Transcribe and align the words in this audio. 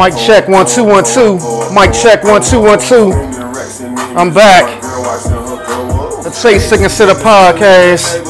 Mic 0.00 0.16
check 0.16 0.48
one 0.48 0.64
two 0.64 0.84
one 0.84 1.04
two. 1.04 1.34
Mic 1.74 1.92
check 1.92 2.24
one 2.24 2.40
two 2.40 2.58
one 2.58 2.78
two. 2.78 3.12
I'm 4.16 4.32
back. 4.32 4.80
The 6.22 6.30
Taste 6.40 6.70
to 6.70 6.78
Consider 6.78 7.12
podcast. 7.12 8.24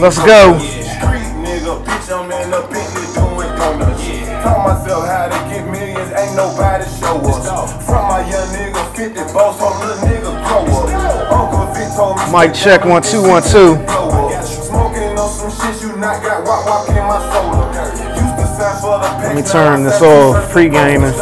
Let's 0.00 0.18
go. 0.18 0.58
Mic 12.32 12.52
check 12.52 12.84
one 12.84 13.00
two 13.00 13.22
one 13.22 13.44
two. 13.44 14.05
Me 19.36 19.42
turn 19.42 19.82
this 19.82 20.00
off. 20.00 20.50
Pre-gaming. 20.50 21.12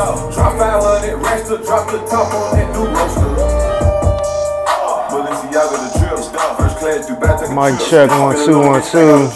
Mic 7.55 7.81
check 7.81 8.11
one 8.11 8.37
two 8.37 8.59
one 8.61 8.83
two. 8.83 9.29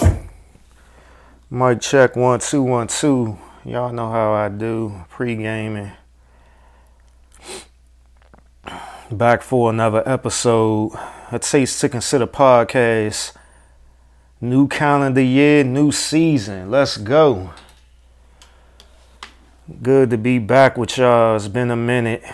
Mic 1.51 1.81
check 1.81 2.15
one 2.15 2.39
two 2.39 2.63
one 2.63 2.87
two. 2.87 3.37
Y'all 3.65 3.93
know 3.93 4.11
how 4.13 4.33
I 4.33 4.49
do 4.49 5.05
pre-gaming. 5.09 5.91
Back 9.11 9.43
for 9.43 9.71
another 9.71 10.09
episode. 10.09 10.93
A 11.33 11.39
Taste 11.41 11.81
to 11.81 11.89
Consider 11.89 12.29
podcast. 12.29 13.33
New 14.41 14.69
calendar 14.69 15.21
year, 15.21 15.65
new 15.65 15.91
season. 15.91 16.71
Let's 16.71 16.97
go. 16.97 17.51
Good 19.69 20.09
to 20.11 20.17
be 20.17 20.39
back 20.39 20.79
with 20.79 20.97
y'all. 20.97 21.37
It's 21.37 21.47
been 21.47 21.71
a 21.71 21.77
minute. 21.77 22.25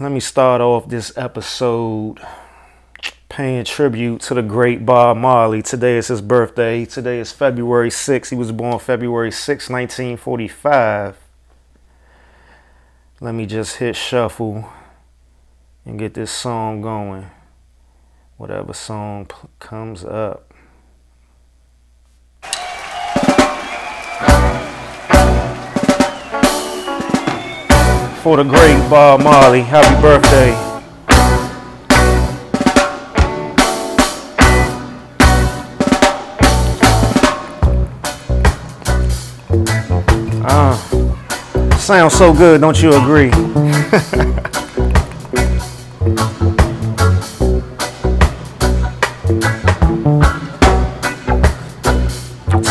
Let 0.00 0.10
me 0.10 0.18
start 0.18 0.60
off 0.60 0.88
this 0.88 1.16
episode 1.16 2.18
paying 3.28 3.64
tribute 3.64 4.20
to 4.22 4.34
the 4.34 4.42
great 4.42 4.84
Bob 4.84 5.18
Marley. 5.18 5.62
Today 5.62 5.98
is 5.98 6.08
his 6.08 6.20
birthday. 6.20 6.84
Today 6.84 7.20
is 7.20 7.30
February 7.30 7.90
6th. 7.90 8.30
He 8.30 8.34
was 8.34 8.50
born 8.50 8.80
February 8.80 9.30
6, 9.30 9.70
1945. 9.70 11.16
Let 13.20 13.34
me 13.36 13.46
just 13.46 13.76
hit 13.76 13.94
shuffle 13.94 14.68
and 15.84 15.96
get 15.96 16.14
this 16.14 16.32
song 16.32 16.80
going. 16.82 17.30
Whatever 18.36 18.72
song 18.72 19.26
p- 19.26 19.48
comes 19.60 20.04
up. 20.04 20.47
For 28.22 28.36
the 28.36 28.42
great 28.42 28.78
Bob 28.90 29.22
Marley, 29.22 29.60
happy 29.62 30.02
birthday. 30.02 30.52
Ah, 40.50 40.76
sounds 41.78 42.14
so 42.14 42.34
good, 42.34 42.60
don't 42.60 42.80
you 42.82 42.90
agree? 42.94 43.30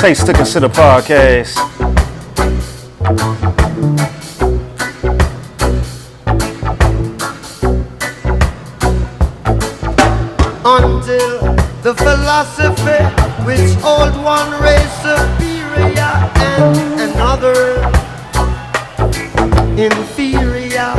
Taste 0.02 0.26
to 0.28 0.34
Consider 0.34 0.70
podcast. 0.70 1.58
The 11.88 11.96
philosophy 11.96 13.02
which 13.46 13.72
old 13.82 14.14
one 14.22 14.52
race 14.62 14.92
superior 15.00 16.16
and 16.36 17.00
another 17.00 17.80
inferior 19.80 20.92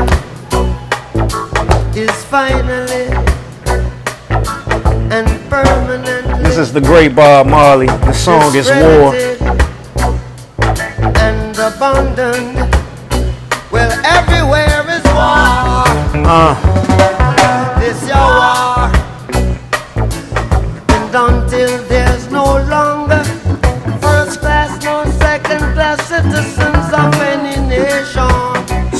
is 1.94 2.24
finally 2.24 3.04
and 5.12 5.28
permanently 5.50 6.42
This 6.42 6.56
is 6.56 6.72
the 6.72 6.80
great 6.80 7.14
Bob 7.14 7.46
Marley. 7.48 7.88
The 7.88 8.14
song 8.14 8.56
is 8.56 8.68
War. 8.70 9.14
and 11.20 11.52
abandoned 11.58 12.56
well 13.70 13.92
everywhere 14.06 14.88
is 14.96 15.04
war 15.12 15.84
Uh, 16.24 16.77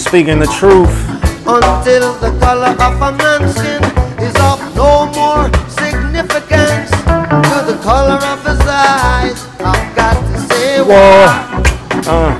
speaking 0.09 0.39
the 0.39 0.47
truth. 0.47 0.89
until 1.45 2.15
the 2.15 2.35
color 2.41 2.73
of 2.81 2.95
a 3.03 3.13
man's 3.21 3.55
skin 3.55 3.85
is 4.25 4.35
of 4.41 4.59
no 4.75 5.05
more 5.13 5.45
significance 5.69 6.91
to 7.45 7.57
the 7.69 7.79
color 7.83 8.17
of 8.17 8.41
his 8.43 8.59
eyes, 8.61 9.47
I've 9.61 9.95
got 9.95 10.17
to 10.17 10.39
say 10.49 10.81
War. 10.81 10.89
war 10.89 11.29
Uh, 12.09 12.33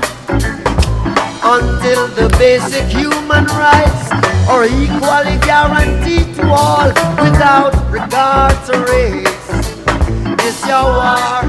until 1.43 2.07
the 2.17 2.35
basic 2.39 2.85
human 2.85 3.45
rights 3.45 4.09
are 4.49 4.65
equally 4.65 5.37
guaranteed 5.45 6.33
to 6.37 6.47
all 6.49 6.87
without 7.21 7.75
regard 7.91 8.55
to 8.65 8.79
race. 8.89 9.45
It's 10.43 10.65
your 10.65 10.85
war. 10.85 11.48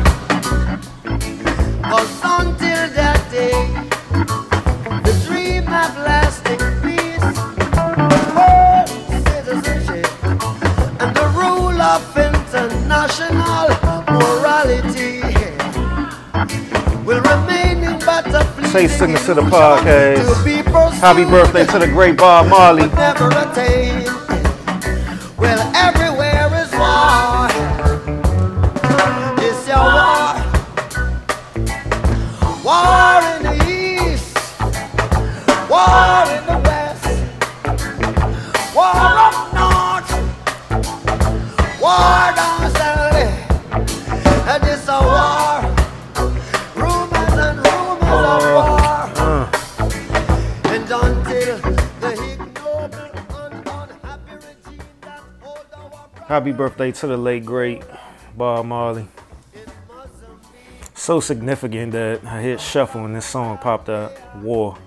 Say 18.72 18.86
sing 18.86 19.16
to 19.16 19.34
the 19.34 19.42
podcast. 19.42 21.00
happy 21.00 21.24
birthday 21.24 21.66
to 21.66 21.78
the 21.80 21.88
great 21.88 22.16
Bob 22.16 22.46
Marley. 22.48 22.88
Happy 56.40 56.52
birthday 56.52 56.90
to 56.90 57.06
the 57.06 57.18
late 57.18 57.44
great 57.44 57.82
Bob 58.34 58.64
Marley. 58.64 59.06
So 60.94 61.20
significant 61.20 61.92
that 61.92 62.24
I 62.24 62.40
hit 62.40 62.62
shuffle 62.62 63.04
and 63.04 63.14
this 63.14 63.26
song 63.26 63.58
popped 63.58 63.90
up. 63.90 64.16
War. 64.36 64.78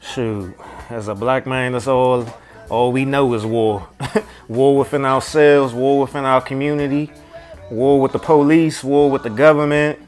Shoot, 0.00 0.54
as 0.90 1.08
a 1.08 1.14
black 1.14 1.46
man, 1.46 1.72
that's 1.72 1.86
all. 1.86 2.26
All 2.68 2.92
we 2.92 3.06
know 3.06 3.32
is 3.32 3.46
war. 3.46 3.88
war 4.48 4.76
within 4.76 5.06
ourselves, 5.06 5.72
war 5.72 6.02
within 6.02 6.26
our 6.26 6.42
community, 6.42 7.10
war 7.70 8.02
with 8.02 8.12
the 8.12 8.18
police, 8.18 8.84
war 8.84 9.10
with 9.10 9.22
the 9.22 9.30
government. 9.30 9.98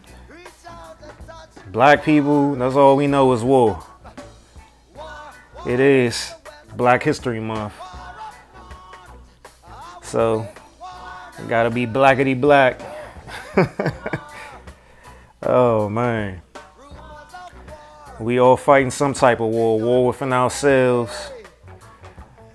Black 1.68 2.04
people, 2.04 2.56
that's 2.56 2.74
all 2.74 2.94
we 2.94 3.06
know 3.06 3.32
is 3.32 3.42
war. 3.42 3.82
It 5.64 5.80
is 5.80 6.34
Black 6.76 7.02
History 7.02 7.40
Month. 7.40 7.74
So, 10.02 10.46
gotta 11.48 11.70
be 11.70 11.86
blackety 11.86 12.38
black. 12.38 12.80
oh 15.42 15.88
man. 15.88 16.42
We 18.20 18.38
all 18.38 18.56
fighting 18.56 18.90
some 18.90 19.14
type 19.14 19.40
of 19.40 19.48
war, 19.48 19.80
war 19.80 20.06
within 20.06 20.32
ourselves, 20.32 21.30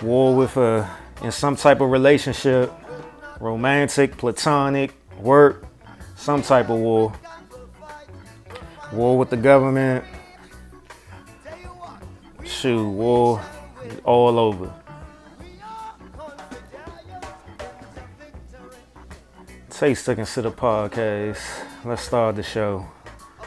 war 0.01 0.35
with 0.35 0.55
a 0.57 0.89
in 1.23 1.31
some 1.31 1.55
type 1.55 1.81
of 1.81 1.89
relationship, 1.89 2.71
romantic, 3.39 4.17
platonic, 4.17 4.93
work, 5.17 5.65
some 6.15 6.41
type 6.41 6.69
of 6.69 6.77
war. 6.77 7.13
War 8.93 9.17
with 9.17 9.29
the 9.29 9.37
government. 9.37 10.05
Shoot, 12.45 12.87
war 12.87 13.41
all 14.03 14.39
over. 14.39 14.73
Take 19.69 19.89
Taste 19.89 20.05
to 20.05 20.15
Consider 20.15 20.51
podcast. 20.51 21.39
Let's 21.85 22.01
start 22.01 22.35
the 22.35 22.43
show. 22.43 22.87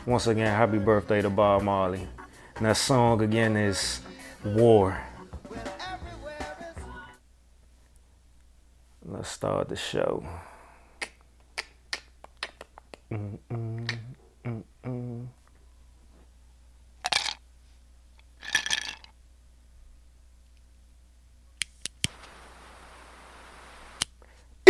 Once 0.07 0.29
again, 0.29 0.47
happy 0.47 0.79
birthday 0.79 1.21
to 1.23 1.29
Bob 1.29 1.63
Marley. 1.63 2.07
And 2.57 2.67
that 2.67 2.77
song 2.77 3.21
again 3.21 3.57
is 3.57 4.01
War. 4.45 5.01
Let's 9.05 9.29
start 9.29 9.69
the 9.69 9.77
show. 9.77 10.25
Mm-mm. 13.11 14.00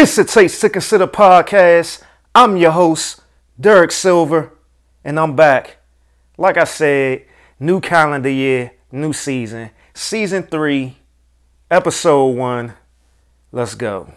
It's 0.02 0.17
a 0.17 0.25
Taste 0.25 0.62
to 0.62 0.70
Consider 0.70 1.06
podcast. 1.06 2.02
I'm 2.35 2.56
your 2.56 2.70
host, 2.70 3.20
Derek 3.61 3.93
Silver, 3.93 4.50
and 5.05 5.20
I'm 5.20 5.37
back. 5.37 5.76
Like 6.38 6.56
I 6.56 6.64
said, 6.64 7.26
new 7.58 7.82
calendar 7.82 8.31
year, 8.31 8.73
new 8.91 9.12
season, 9.12 9.69
season 9.93 10.44
three, 10.44 10.97
episode 11.70 12.29
one. 12.29 12.73
Let's 13.52 13.75
go. 13.75 14.14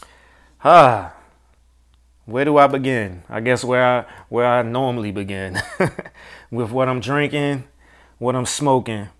Ah, 0.64 1.14
where 2.24 2.46
do 2.46 2.56
I 2.56 2.66
begin? 2.66 3.24
I 3.28 3.40
guess 3.40 3.62
where 3.62 3.84
I 3.84 4.06
where 4.30 4.46
I 4.46 4.62
normally 4.62 5.12
begin, 5.12 5.60
with 6.50 6.70
what 6.70 6.88
I'm 6.88 7.00
drinking, 7.00 7.64
what 8.16 8.34
I'm 8.34 8.46
smoking. 8.46 9.10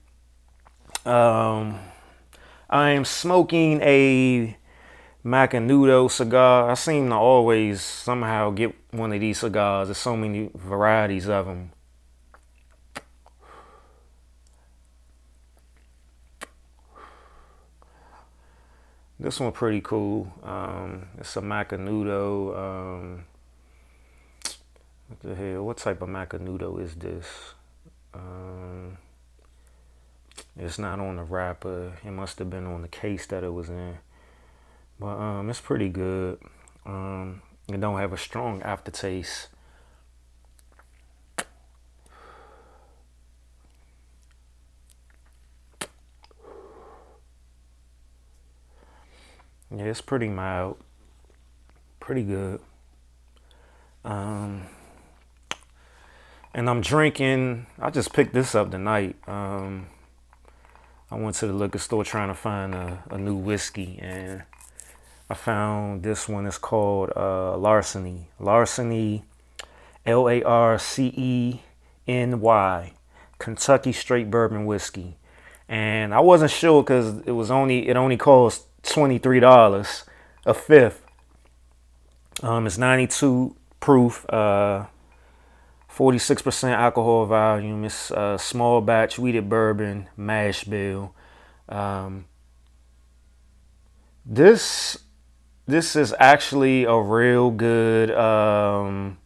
Um, 1.05 1.79
I 2.71 2.93
am 2.93 3.05
smoking 3.05 3.83
a 3.83 4.57
Macanudo 5.27 6.09
cigar. 6.09 6.71
I 6.71 6.75
seem 6.75 7.09
to 7.09 7.17
always 7.17 7.81
somehow 7.81 8.51
get 8.51 8.77
one 8.93 9.13
of 9.13 9.19
these 9.19 9.41
cigars. 9.41 9.89
There's 9.89 9.99
so 9.99 10.17
many 10.17 10.51
varieties 10.55 11.29
of 11.29 11.47
them. 11.47 11.73
This 19.19 19.41
one 19.41 19.51
pretty 19.51 19.81
cool. 19.81 20.33
Um, 20.45 21.09
it's 21.19 21.37
a 21.37 21.41
Macanudo. 21.41 22.57
Um, 22.57 23.25
what 25.09 25.21
the 25.23 25.35
hell? 25.35 25.65
What 25.65 25.79
type 25.79 26.03
of 26.03 26.09
Macanudo 26.09 26.81
is 26.81 26.95
this? 26.95 27.27
Um, 28.15 28.99
it's 30.57 30.79
not 30.79 31.01
on 31.01 31.17
the 31.17 31.25
wrapper. 31.25 31.95
It 32.05 32.13
must 32.13 32.39
have 32.39 32.49
been 32.49 32.67
on 32.67 32.83
the 32.83 32.89
case 32.89 33.27
that 33.27 33.43
it 33.43 33.53
was 33.53 33.69
in. 33.69 33.99
But 34.99 35.17
um, 35.19 35.51
it's 35.51 35.61
pretty 35.61 35.89
good. 35.89 36.39
Um, 36.85 37.43
it 37.69 37.81
don't 37.81 37.99
have 37.99 38.13
a 38.13 38.17
strong 38.17 38.63
aftertaste. 38.63 39.49
Yeah, 49.71 49.85
it's 49.85 50.01
pretty 50.01 50.29
mild. 50.29 50.79
Pretty 51.99 52.23
good. 52.23 52.61
Um, 54.05 54.63
and 56.55 56.71
I'm 56.71 56.81
drinking. 56.81 57.67
I 57.79 57.91
just 57.91 58.13
picked 58.13 58.33
this 58.33 58.55
up 58.55 58.71
tonight. 58.71 59.17
Um, 59.29 59.89
I 61.11 61.17
went 61.17 61.37
to 61.37 61.49
the 61.49 61.53
liquor 61.53 61.79
store 61.79 62.05
trying 62.05 62.29
to 62.29 62.35
find 62.35 62.75
a, 62.75 63.03
a 63.11 63.19
new 63.19 63.35
whiskey, 63.35 63.99
and 64.01 64.45
I 65.29 65.35
found 65.35 66.03
this 66.03 66.29
one 66.29 66.47
is 66.47 66.59
called 66.59 67.13
uh, 67.17 67.57
Larceny. 67.57 68.29
Larceny, 68.39 69.25
L 70.05 70.29
A 70.29 70.43
R 70.43 70.79
C 70.79 71.13
E 71.17 71.61
N 72.07 72.41
Y, 72.41 72.93
Kentucky 73.39 73.93
Straight 73.93 74.31
Bourbon 74.31 74.67
Whiskey. 74.67 75.17
And 75.69 76.15
I 76.15 76.21
wasn't 76.21 76.53
sure 76.53 76.83
because 76.83 77.19
it 77.27 77.33
was 77.33 77.51
only 77.51 77.89
it 77.89 77.97
only 77.97 78.17
cost 78.17 78.67
twenty 78.85 79.19
three 79.19 79.41
dollars 79.41 80.05
a 80.45 80.55
fifth. 80.55 81.05
Um, 82.43 82.67
it's 82.69 82.79
ninety 82.79 83.09
two 83.09 83.57
proof, 83.81 84.25
uh, 84.31 84.87
forty 85.89 86.19
six 86.19 86.41
percent 86.41 86.81
alcohol 86.81 87.27
volume. 87.27 87.85
It's 87.85 88.13
a 88.13 88.39
small 88.39 88.81
batch 88.81 89.19
wheated 89.19 89.49
bourbon 89.49 90.09
mash 90.17 90.63
bill. 90.63 91.13
Um, 91.69 92.27
this 94.25 94.99
this 95.67 95.97
is 95.97 96.15
actually 96.19 96.85
a 96.85 96.97
real 96.97 97.51
good 97.51 98.11
um, 98.13 99.19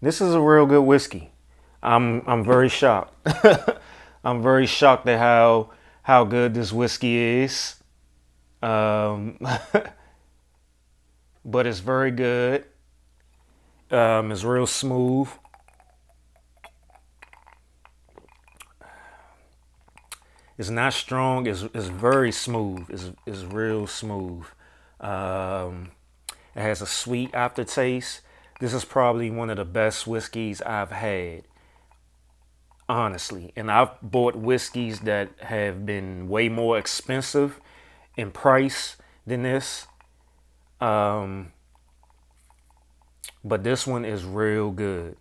this 0.00 0.20
is 0.20 0.34
a 0.34 0.40
real 0.40 0.66
good 0.66 0.82
whiskey. 0.82 1.32
I'm 1.82 2.22
i'm 2.26 2.44
very 2.44 2.68
shocked. 2.68 3.14
I'm 4.24 4.42
very 4.42 4.66
shocked 4.66 5.08
at 5.08 5.18
how 5.18 5.70
how 6.02 6.24
good 6.24 6.54
this 6.54 6.72
whiskey 6.72 7.16
is. 7.16 7.76
Um, 8.62 9.38
but 11.44 11.66
it's 11.66 11.78
very 11.78 12.10
good. 12.10 12.66
Um, 13.90 14.30
it's 14.30 14.44
real 14.44 14.66
smooth 14.66 15.28
It's 20.60 20.68
not 20.68 20.92
strong. 20.92 21.46
It's, 21.46 21.62
it's 21.72 21.86
very 21.86 22.30
smooth. 22.30 22.84
It's, 22.90 23.12
it's 23.24 23.44
real 23.44 23.86
smooth. 23.86 24.44
Um, 25.00 25.92
it 26.54 26.60
has 26.60 26.82
a 26.82 26.86
sweet 26.86 27.34
aftertaste. 27.34 28.20
This 28.60 28.74
is 28.74 28.84
probably 28.84 29.30
one 29.30 29.48
of 29.48 29.56
the 29.56 29.64
best 29.64 30.06
whiskeys 30.06 30.60
I've 30.60 30.90
had, 30.90 31.44
honestly. 32.90 33.54
And 33.56 33.70
I've 33.70 33.98
bought 34.02 34.36
whiskeys 34.36 35.00
that 35.00 35.30
have 35.38 35.86
been 35.86 36.28
way 36.28 36.50
more 36.50 36.76
expensive 36.76 37.58
in 38.18 38.30
price 38.30 38.98
than 39.26 39.44
this. 39.44 39.86
Um, 40.78 41.52
but 43.42 43.64
this 43.64 43.86
one 43.86 44.04
is 44.04 44.24
real 44.24 44.72
good. 44.72 45.16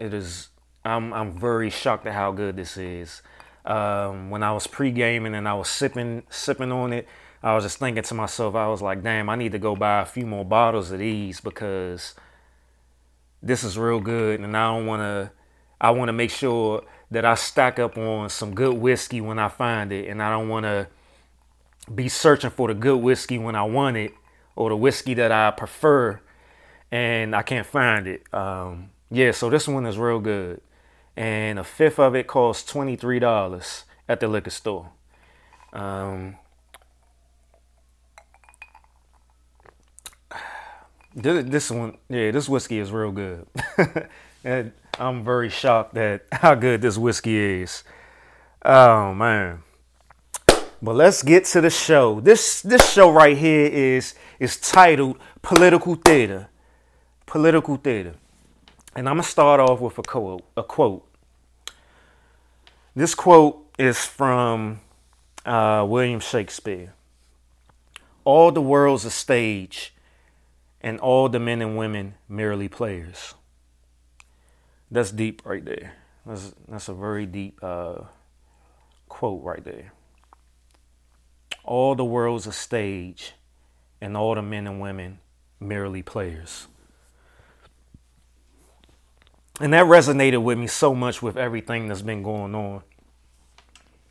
It 0.00 0.12
is. 0.12 0.48
I'm 0.84 1.14
I'm 1.14 1.38
very 1.38 1.70
shocked 1.70 2.08
at 2.08 2.14
how 2.14 2.32
good 2.32 2.56
this 2.56 2.76
is 2.76 3.22
um, 3.64 4.30
when 4.30 4.42
I 4.42 4.52
was 4.52 4.66
pre-gaming 4.66 5.34
and 5.34 5.48
I 5.48 5.54
was 5.54 5.68
sipping 5.68 6.22
sipping 6.30 6.72
on 6.72 6.92
it, 6.92 7.06
I 7.42 7.54
was 7.54 7.64
just 7.64 7.78
thinking 7.78 8.02
to 8.02 8.14
myself, 8.14 8.54
I 8.54 8.68
was 8.68 8.82
like, 8.82 9.02
damn, 9.02 9.30
I 9.30 9.36
need 9.36 9.52
to 9.52 9.58
go 9.58 9.74
buy 9.74 10.00
a 10.00 10.06
few 10.06 10.26
more 10.26 10.44
bottles 10.44 10.90
of 10.90 10.98
these 10.98 11.40
because 11.40 12.14
this 13.42 13.64
is 13.64 13.78
real 13.78 14.00
good, 14.00 14.40
and 14.40 14.56
I 14.56 14.74
don't 14.74 14.86
want 14.86 15.00
to. 15.00 15.32
I 15.82 15.92
want 15.92 16.10
to 16.10 16.12
make 16.12 16.30
sure 16.30 16.84
that 17.10 17.24
I 17.24 17.34
stack 17.34 17.78
up 17.78 17.96
on 17.96 18.28
some 18.28 18.54
good 18.54 18.74
whiskey 18.74 19.22
when 19.22 19.38
I 19.38 19.48
find 19.48 19.92
it, 19.92 20.08
and 20.08 20.22
I 20.22 20.30
don't 20.30 20.50
want 20.50 20.64
to 20.64 20.88
be 21.94 22.08
searching 22.08 22.50
for 22.50 22.68
the 22.68 22.74
good 22.74 22.98
whiskey 22.98 23.38
when 23.38 23.56
I 23.56 23.62
want 23.62 23.96
it 23.96 24.12
or 24.56 24.68
the 24.68 24.76
whiskey 24.76 25.14
that 25.14 25.32
I 25.32 25.50
prefer, 25.52 26.20
and 26.92 27.34
I 27.34 27.42
can't 27.42 27.66
find 27.66 28.06
it. 28.06 28.22
Um, 28.34 28.90
yeah, 29.10 29.30
so 29.30 29.48
this 29.48 29.66
one 29.66 29.86
is 29.86 29.96
real 29.96 30.20
good 30.20 30.60
and 31.20 31.58
a 31.58 31.64
fifth 31.64 31.98
of 31.98 32.16
it 32.16 32.26
costs 32.26 32.72
$23 32.72 33.84
at 34.08 34.20
the 34.20 34.26
liquor 34.26 34.48
store. 34.48 34.88
Um, 35.70 36.36
this 41.14 41.70
one, 41.70 41.98
yeah, 42.08 42.30
this 42.30 42.48
whiskey 42.48 42.78
is 42.78 42.90
real 42.90 43.12
good. 43.12 43.46
and 44.44 44.72
I'm 44.98 45.22
very 45.22 45.50
shocked 45.50 45.94
at 45.98 46.24
how 46.32 46.54
good 46.54 46.80
this 46.80 46.96
whiskey 46.96 47.36
is. 47.36 47.84
Oh 48.64 49.12
man. 49.12 49.62
But 50.80 50.94
let's 50.94 51.22
get 51.22 51.44
to 51.46 51.60
the 51.60 51.68
show. 51.68 52.20
This 52.20 52.62
this 52.62 52.90
show 52.90 53.10
right 53.10 53.36
here 53.36 53.66
is 53.66 54.14
is 54.38 54.56
titled 54.56 55.18
Political 55.42 55.96
Theater. 55.96 56.48
Political 57.26 57.76
Theater. 57.76 58.14
And 58.96 59.06
I'm 59.06 59.16
gonna 59.16 59.24
start 59.24 59.60
off 59.60 59.82
with 59.82 59.98
a 59.98 60.02
quote. 60.02 60.44
A 60.56 60.62
quote. 60.62 61.09
This 62.94 63.14
quote 63.14 63.66
is 63.78 64.04
from 64.06 64.80
uh, 65.46 65.86
William 65.88 66.20
Shakespeare. 66.20 66.94
All 68.24 68.52
the 68.52 68.62
world's 68.62 69.04
a 69.04 69.10
stage, 69.10 69.94
and 70.80 71.00
all 71.00 71.28
the 71.28 71.40
men 71.40 71.62
and 71.62 71.76
women 71.78 72.14
merely 72.28 72.68
players. 72.68 73.34
That's 74.90 75.10
deep 75.12 75.42
right 75.44 75.64
there. 75.64 75.94
That's 76.26 76.54
that's 76.68 76.88
a 76.88 76.94
very 76.94 77.26
deep 77.26 77.58
uh, 77.62 78.02
quote 79.08 79.42
right 79.44 79.64
there. 79.64 79.92
all 81.64 81.94
the 81.94 82.04
world's 82.04 82.46
a 82.46 82.52
stage, 82.52 83.34
and 84.00 84.16
all 84.16 84.34
the 84.34 84.42
men 84.42 84.66
and 84.66 84.80
women 84.80 85.20
merely 85.60 86.02
players. 86.02 86.68
And 89.60 89.74
that 89.74 89.84
resonated 89.84 90.42
with 90.42 90.58
me 90.58 90.66
so 90.66 90.94
much 90.94 91.20
with 91.20 91.36
everything 91.36 91.88
that's 91.88 92.00
been 92.00 92.22
going 92.22 92.54
on 92.54 92.82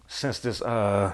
since 0.07 0.39
this 0.39 0.61
uh 0.61 1.13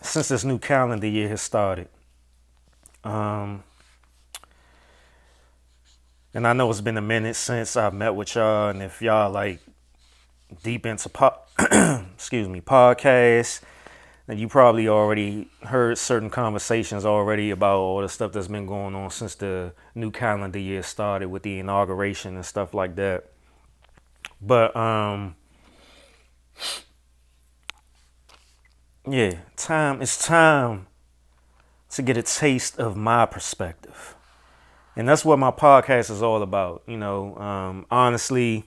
since 0.00 0.28
this 0.28 0.44
new 0.44 0.58
calendar 0.58 1.06
year 1.06 1.28
has 1.28 1.42
started. 1.42 1.88
Um 3.04 3.62
and 6.32 6.46
I 6.46 6.54
know 6.54 6.70
it's 6.70 6.80
been 6.80 6.96
a 6.96 7.02
minute 7.02 7.36
since 7.36 7.76
I've 7.76 7.94
met 7.94 8.14
with 8.14 8.34
y'all, 8.34 8.70
and 8.70 8.82
if 8.82 9.02
y'all 9.02 9.30
like 9.30 9.60
deep 10.62 10.86
into 10.86 11.10
pop 11.10 11.50
excuse 11.60 12.48
me 12.48 12.62
podcasts, 12.62 13.60
then 14.26 14.38
you 14.38 14.48
probably 14.48 14.88
already 14.88 15.48
heard 15.64 15.98
certain 15.98 16.30
conversations 16.30 17.04
already 17.04 17.50
about 17.50 17.76
all 17.76 18.00
the 18.00 18.08
stuff 18.08 18.32
that's 18.32 18.48
been 18.48 18.66
going 18.66 18.94
on 18.94 19.10
since 19.10 19.34
the 19.34 19.72
new 19.94 20.10
calendar 20.10 20.58
year 20.58 20.82
started 20.82 21.28
with 21.28 21.42
the 21.42 21.58
inauguration 21.58 22.34
and 22.36 22.46
stuff 22.46 22.72
like 22.72 22.96
that. 22.96 23.24
But 24.40 24.74
um 24.74 25.36
yeah, 29.06 29.38
time 29.56 30.00
it's 30.00 30.26
time 30.26 30.86
to 31.90 32.02
get 32.02 32.16
a 32.16 32.22
taste 32.22 32.78
of 32.78 32.96
my 32.96 33.26
perspective. 33.26 34.16
And 34.96 35.08
that's 35.08 35.24
what 35.24 35.38
my 35.38 35.50
podcast 35.50 36.10
is 36.10 36.22
all 36.22 36.42
about. 36.42 36.82
You 36.86 36.96
know, 36.96 37.36
um, 37.36 37.86
honestly, 37.90 38.64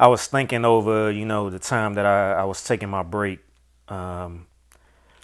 I 0.00 0.06
was 0.06 0.26
thinking 0.26 0.64
over, 0.64 1.10
you 1.10 1.24
know, 1.24 1.50
the 1.50 1.58
time 1.58 1.94
that 1.94 2.06
I, 2.06 2.32
I 2.34 2.44
was 2.44 2.62
taking 2.62 2.88
my 2.88 3.02
break 3.02 3.40
um, 3.88 4.46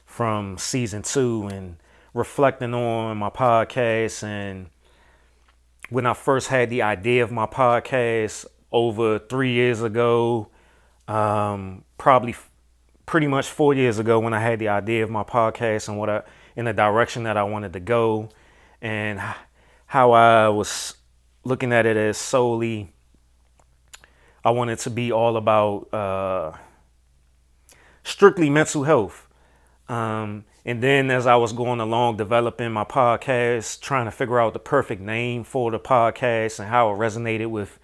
from 0.07 0.59
season 0.59 1.02
two 1.02 1.49
and 1.52 1.76
reflecting 2.12 2.75
on 2.75 3.16
my 3.16 3.31
podcast 3.31 4.23
and 4.25 4.69
when 5.90 6.07
I 6.07 6.14
first 6.14 6.49
had 6.49 6.71
the 6.71 6.83
idea 6.83 7.23
of 7.23 7.31
my 7.31 7.47
podcast 7.47 8.47
over 8.73 9.19
three 9.19 9.52
years 9.52 9.83
ago, 9.83 10.49
um, 11.07 11.85
probably 11.99 12.33
f- 12.33 12.50
pretty 13.07 13.26
much 13.26 13.49
four 13.49 13.75
years 13.75 13.99
ago 13.99 14.19
when 14.19 14.33
I 14.33 14.40
had 14.40 14.59
the 14.59 14.69
idea 14.69 15.04
of 15.04 15.11
my 15.11 15.23
podcast 15.23 15.88
and 15.88 15.99
what 15.99 16.09
I 16.09 16.23
in 16.57 16.64
the 16.64 16.73
direction 16.73 17.25
that 17.25 17.37
I 17.37 17.43
wanted 17.43 17.73
to 17.75 17.81
go 17.81 18.31
and 18.81 19.21
how 19.87 20.12
I 20.12 20.49
was 20.49 20.95
looking 21.45 21.73
at 21.73 21.85
it 21.85 21.97
as 21.97 22.16
solely 22.16 22.93
I 24.44 24.50
wanted 24.50 24.78
to 24.80 24.90
be 24.90 25.10
all 25.10 25.36
about 25.36 25.92
uh, 25.94 26.52
strictly 28.02 28.50
mental 28.50 28.84
health. 28.84 29.26
Um, 29.88 30.44
and 30.64 30.82
then 30.82 31.10
as 31.10 31.26
I 31.26 31.36
was 31.36 31.52
going 31.52 31.80
along 31.80 32.16
developing 32.16 32.72
my 32.72 32.84
podcast, 32.84 33.80
trying 33.80 34.04
to 34.04 34.10
figure 34.10 34.38
out 34.38 34.52
the 34.52 34.58
perfect 34.58 35.00
name 35.00 35.44
for 35.44 35.70
the 35.70 35.78
podcast 35.78 36.58
and 36.58 36.68
how 36.68 36.92
it 36.92 36.96
resonated 36.96 37.50
with 37.50 37.78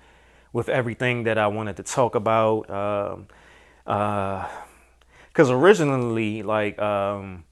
with 0.52 0.68
everything 0.68 1.22
that 1.24 1.38
I 1.38 1.46
wanted 1.46 1.76
to 1.76 1.84
talk 1.84 2.14
about. 2.14 2.68
Um, 2.70 3.28
uh, 3.86 4.48
because 5.28 5.50
originally, 5.50 6.42
like 6.42 6.78
um, 6.80 7.44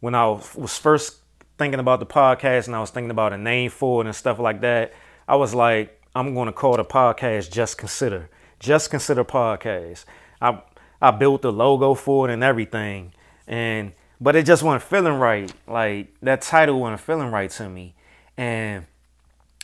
when 0.00 0.14
I 0.14 0.26
was 0.26 0.76
first 0.76 1.20
thinking 1.58 1.78
about 1.78 2.00
the 2.00 2.06
podcast 2.06 2.66
and 2.66 2.74
I 2.74 2.80
was 2.80 2.90
thinking 2.90 3.10
about 3.10 3.32
a 3.32 3.38
name 3.38 3.70
for 3.70 4.02
it 4.02 4.06
and 4.06 4.16
stuff 4.16 4.38
like 4.38 4.62
that, 4.62 4.92
I 5.28 5.36
was 5.36 5.54
like, 5.54 6.02
I'm 6.14 6.34
going 6.34 6.46
to 6.46 6.52
call 6.52 6.76
the 6.76 6.84
podcast 6.84 7.52
Just 7.52 7.78
Consider. 7.78 8.28
Just 8.60 8.90
Consider 8.90 9.24
Podcast. 9.24 10.04
I 10.40 10.60
I 11.02 11.10
built 11.10 11.42
the 11.42 11.50
logo 11.50 11.94
for 11.94 12.28
it 12.28 12.32
and 12.32 12.44
everything, 12.44 13.14
and 13.46 13.92
but 14.20 14.36
it 14.36 14.44
just 14.44 14.62
wasn't 14.62 14.82
feeling 14.82 15.14
right. 15.14 15.50
Like 15.66 16.14
that 16.22 16.42
title 16.42 16.78
wasn't 16.78 17.00
feeling 17.00 17.30
right 17.30 17.50
to 17.52 17.68
me, 17.70 17.94
and 18.36 18.84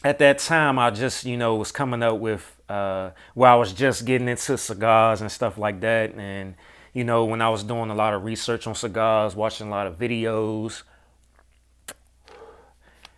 at 0.02 0.18
that 0.18 0.38
time 0.38 0.78
I 0.78 0.90
just 0.90 1.26
you 1.26 1.36
know 1.36 1.56
was 1.56 1.72
coming 1.72 2.02
up 2.02 2.18
with 2.18 2.58
uh, 2.70 3.10
where 3.34 3.50
I 3.50 3.54
was 3.56 3.74
just 3.74 4.06
getting 4.06 4.28
into 4.28 4.56
cigars 4.56 5.20
and 5.20 5.30
stuff 5.30 5.58
like 5.58 5.80
that, 5.80 6.14
and 6.14 6.54
you 6.94 7.04
know 7.04 7.26
when 7.26 7.42
I 7.42 7.50
was 7.50 7.62
doing 7.62 7.90
a 7.90 7.94
lot 7.94 8.14
of 8.14 8.24
research 8.24 8.66
on 8.66 8.74
cigars, 8.74 9.36
watching 9.36 9.66
a 9.66 9.70
lot 9.70 9.86
of 9.86 9.98
videos, 9.98 10.84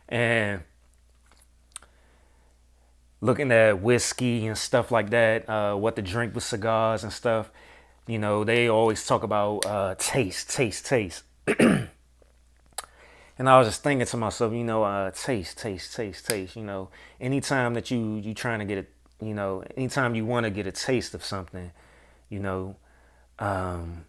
and 0.08 0.62
looking 3.21 3.51
at 3.53 3.81
whiskey 3.81 4.47
and 4.47 4.57
stuff 4.57 4.91
like 4.91 5.11
that, 5.11 5.49
uh, 5.49 5.75
what 5.75 5.97
to 5.97 6.03
drink 6.03 6.35
with 6.35 6.45
cigars 6.45 7.03
and 7.03 7.13
stuff. 7.13 7.51
You 8.07 8.19
know, 8.19 8.45
they 8.45 8.69
always 8.69 9.07
talk 9.07 9.23
about 9.23 9.67
uh, 9.67 9.95
taste, 9.99 10.51
taste, 10.51 10.87
taste. 10.87 11.25
and 11.59 11.89
I 13.39 13.59
was 13.59 13.69
just 13.69 13.83
thinking 13.83 14.07
to 14.07 14.17
myself, 14.17 14.53
you 14.53 14.65
know, 14.65 14.83
uh, 14.85 15.11
taste, 15.11 15.59
taste, 15.59 15.95
taste, 15.95 16.27
taste. 16.27 16.57
You 16.57 16.65
know, 16.65 16.91
anytime 17.21 17.75
that 17.75 17.91
you 17.91 18.17
you 18.17 18.35
trying 18.35 18.61
to 18.61 18.65
get 18.65 18.79
a, 18.79 19.25
you 19.25 19.35
know, 19.35 19.63
anytime 19.77 20.15
you 20.15 20.25
want 20.25 20.45
to 20.45 20.51
get 20.51 20.67
a 20.67 20.73
taste 20.73 21.15
of 21.15 21.25
something, 21.25 21.71
you 22.31 22.39
know, 22.39 22.77
um, 23.39 24.07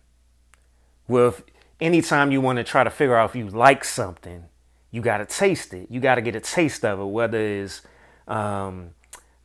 with 1.08 1.44
anytime 1.82 2.32
you 2.32 2.42
want 2.42 2.58
to 2.58 2.64
try 2.64 2.84
to 2.84 2.90
figure 2.90 3.16
out 3.16 3.32
if 3.32 3.36
you 3.36 3.48
like 3.48 3.84
something, 3.84 4.46
you 4.92 5.02
got 5.02 5.18
to 5.18 5.26
taste 5.26 5.74
it. 5.74 5.88
You 5.90 6.00
got 6.00 6.16
to 6.16 6.22
get 6.22 6.36
a 6.36 6.40
taste 6.40 6.86
of 6.86 7.00
it, 7.00 7.06
whether 7.06 7.38
it's 7.38 7.82
um, 8.28 8.92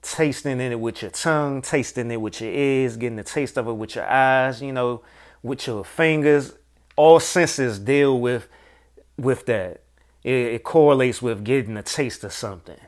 tasting 0.04 0.60
in 0.60 0.72
it 0.72 0.78
with 0.78 1.02
your 1.02 1.10
tongue, 1.10 1.62
tasting 1.62 2.10
it 2.10 2.20
with 2.20 2.40
your 2.40 2.52
ears, 2.52 2.96
getting 2.96 3.16
the 3.16 3.24
taste 3.24 3.56
of 3.56 3.66
it 3.66 3.72
with 3.72 3.96
your 3.96 4.06
eyes, 4.06 4.62
you 4.62 4.72
know, 4.72 5.02
with 5.42 5.66
your 5.66 5.84
fingers. 5.84 6.52
All 6.96 7.18
senses 7.18 7.78
deal 7.78 8.20
with 8.20 8.46
with 9.16 9.46
that. 9.46 9.80
It, 10.22 10.32
it 10.32 10.62
correlates 10.62 11.20
with 11.20 11.44
getting 11.44 11.76
a 11.76 11.82
taste 11.82 12.22
of 12.22 12.32
something. 12.32 12.78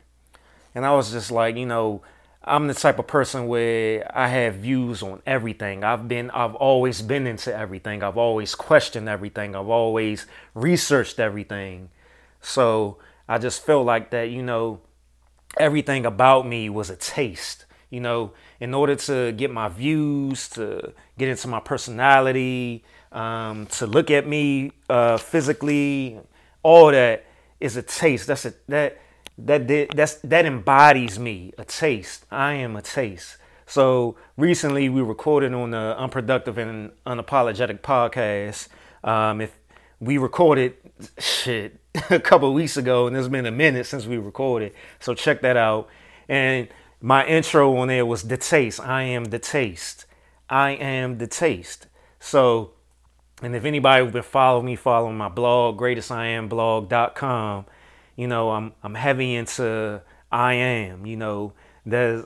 And 0.75 0.85
I 0.85 0.92
was 0.92 1.11
just 1.11 1.30
like, 1.30 1.56
you 1.56 1.66
know, 1.66 2.02
I'm 2.44 2.68
the 2.68 2.75
type 2.75 2.99
of 2.99 3.06
person 3.06 3.49
where 3.49 4.08
I 4.14 4.28
have 4.28 4.56
views 4.56 5.02
on 5.02 5.20
everything. 5.26 5.82
I've 5.82 6.06
been 6.06 6.30
I've 6.30 6.54
always 6.54 7.02
been 7.02 7.26
into 7.26 7.54
everything. 7.56 8.02
I've 8.02 8.18
always 8.18 8.54
questioned 8.54 9.08
everything. 9.08 9.56
I've 9.56 9.68
always 9.68 10.26
researched 10.54 11.18
everything. 11.18 11.88
So 12.40 12.99
I 13.28 13.38
just 13.38 13.64
felt 13.64 13.87
like 13.87 14.11
that, 14.11 14.30
you 14.30 14.42
know, 14.42 14.80
everything 15.56 16.06
about 16.06 16.46
me 16.46 16.68
was 16.68 16.90
a 16.90 16.96
taste. 16.96 17.64
You 17.90 18.00
know, 18.00 18.32
in 18.60 18.75
order 18.75 18.96
to 18.96 19.32
get 19.32 19.50
my 19.52 19.68
views, 19.68 20.48
to 20.50 20.92
get 21.18 21.28
into 21.28 21.48
my 21.48 21.60
personality, 21.60 22.84
um, 23.12 23.66
to 23.66 23.86
look 23.86 24.10
at 24.10 24.26
me 24.26 24.72
uh, 24.90 25.18
physically, 25.18 26.18
all 26.62 26.90
that 26.90 27.25
is 27.60 27.76
a 27.76 27.82
taste. 27.82 28.26
That's 28.26 28.44
a 28.44 28.54
that 28.68 28.98
that 29.38 29.68
that's 29.94 30.14
that 30.16 30.46
embodies 30.46 31.18
me. 31.18 31.52
A 31.58 31.64
taste. 31.64 32.26
I 32.30 32.54
am 32.54 32.76
a 32.76 32.82
taste. 32.82 33.36
So 33.66 34.16
recently 34.36 34.88
we 34.88 35.00
recorded 35.00 35.52
on 35.52 35.70
the 35.70 35.96
Unproductive 35.98 36.58
and 36.58 36.90
Unapologetic 37.06 37.80
podcast. 37.80 38.68
Um, 39.02 39.40
if 39.40 39.58
we 40.00 40.18
recorded 40.18 40.75
shit 41.18 41.80
a 42.10 42.20
couple 42.20 42.52
weeks 42.52 42.76
ago, 42.76 43.06
and 43.06 43.16
it's 43.16 43.28
been 43.28 43.46
a 43.46 43.50
minute 43.50 43.86
since 43.86 44.06
we 44.06 44.18
recorded. 44.18 44.72
So 45.00 45.14
check 45.14 45.40
that 45.42 45.56
out. 45.56 45.88
And 46.28 46.68
my 47.00 47.24
intro 47.26 47.76
on 47.76 47.88
there 47.88 48.06
was 48.06 48.24
the 48.24 48.36
taste. 48.36 48.80
I 48.80 49.02
am 49.02 49.26
the 49.26 49.38
taste. 49.38 50.06
I 50.48 50.70
am 50.72 51.18
the 51.18 51.26
taste. 51.26 51.86
So, 52.20 52.72
and 53.42 53.54
if 53.54 53.64
anybody 53.64 54.06
been 54.10 54.22
following 54.22 54.66
me, 54.66 54.76
following 54.76 55.16
my 55.16 55.28
blog, 55.28 55.78
greatestiamblog.com, 55.78 57.66
you 58.16 58.26
know, 58.26 58.50
I'm 58.50 58.72
I'm 58.82 58.94
heavy 58.94 59.34
into 59.34 60.02
I 60.32 60.54
am. 60.54 61.06
You 61.06 61.16
know, 61.16 61.52
there's 61.84 62.24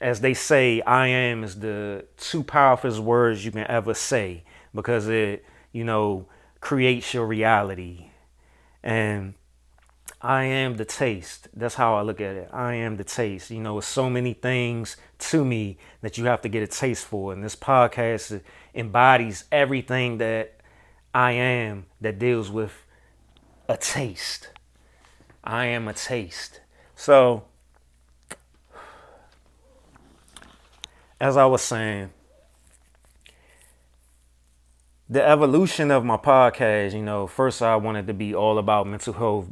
as 0.00 0.20
they 0.20 0.34
say, 0.34 0.80
I 0.82 1.08
am 1.08 1.42
is 1.42 1.60
the 1.60 2.04
two 2.16 2.42
powerful 2.42 3.00
words 3.02 3.44
you 3.44 3.50
can 3.50 3.66
ever 3.66 3.94
say 3.94 4.44
because 4.74 5.08
it, 5.08 5.44
you 5.72 5.84
know, 5.84 6.26
creates 6.60 7.14
your 7.14 7.26
reality. 7.26 8.10
And 8.86 9.34
I 10.22 10.44
am 10.44 10.76
the 10.76 10.84
taste. 10.84 11.48
That's 11.52 11.74
how 11.74 11.96
I 11.96 12.02
look 12.02 12.20
at 12.20 12.36
it. 12.36 12.48
I 12.52 12.74
am 12.74 12.98
the 12.98 13.02
taste. 13.02 13.50
You 13.50 13.58
know, 13.58 13.80
so 13.80 14.08
many 14.08 14.32
things 14.32 14.96
to 15.18 15.44
me 15.44 15.78
that 16.02 16.16
you 16.16 16.26
have 16.26 16.40
to 16.42 16.48
get 16.48 16.62
a 16.62 16.68
taste 16.68 17.04
for. 17.04 17.32
And 17.32 17.42
this 17.42 17.56
podcast 17.56 18.40
embodies 18.76 19.44
everything 19.50 20.18
that 20.18 20.60
I 21.12 21.32
am 21.32 21.86
that 22.00 22.20
deals 22.20 22.48
with 22.48 22.84
a 23.68 23.76
taste. 23.76 24.50
I 25.42 25.66
am 25.66 25.88
a 25.88 25.92
taste. 25.92 26.60
So, 26.94 27.42
as 31.20 31.36
I 31.36 31.46
was 31.46 31.62
saying, 31.62 32.10
the 35.08 35.26
evolution 35.26 35.90
of 35.90 36.04
my 36.04 36.16
podcast, 36.16 36.92
you 36.92 37.02
know, 37.02 37.26
first 37.26 37.62
I 37.62 37.76
wanted 37.76 38.06
to 38.08 38.14
be 38.14 38.34
all 38.34 38.58
about 38.58 38.86
mental 38.86 39.12
health, 39.12 39.46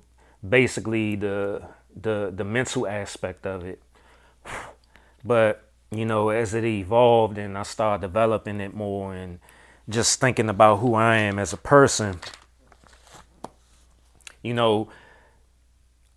basically 0.46 1.16
the 1.16 1.62
the 1.94 2.32
the 2.34 2.44
mental 2.44 2.86
aspect 2.86 3.46
of 3.46 3.64
it. 3.64 3.82
But 5.24 5.68
you 5.90 6.04
know, 6.04 6.30
as 6.30 6.54
it 6.54 6.64
evolved 6.64 7.38
and 7.38 7.56
I 7.56 7.62
started 7.62 8.02
developing 8.02 8.60
it 8.60 8.74
more 8.74 9.14
and 9.14 9.38
just 9.88 10.20
thinking 10.20 10.48
about 10.48 10.76
who 10.80 10.94
I 10.94 11.16
am 11.16 11.38
as 11.38 11.52
a 11.52 11.56
person, 11.56 12.20
you 14.42 14.54
know, 14.54 14.88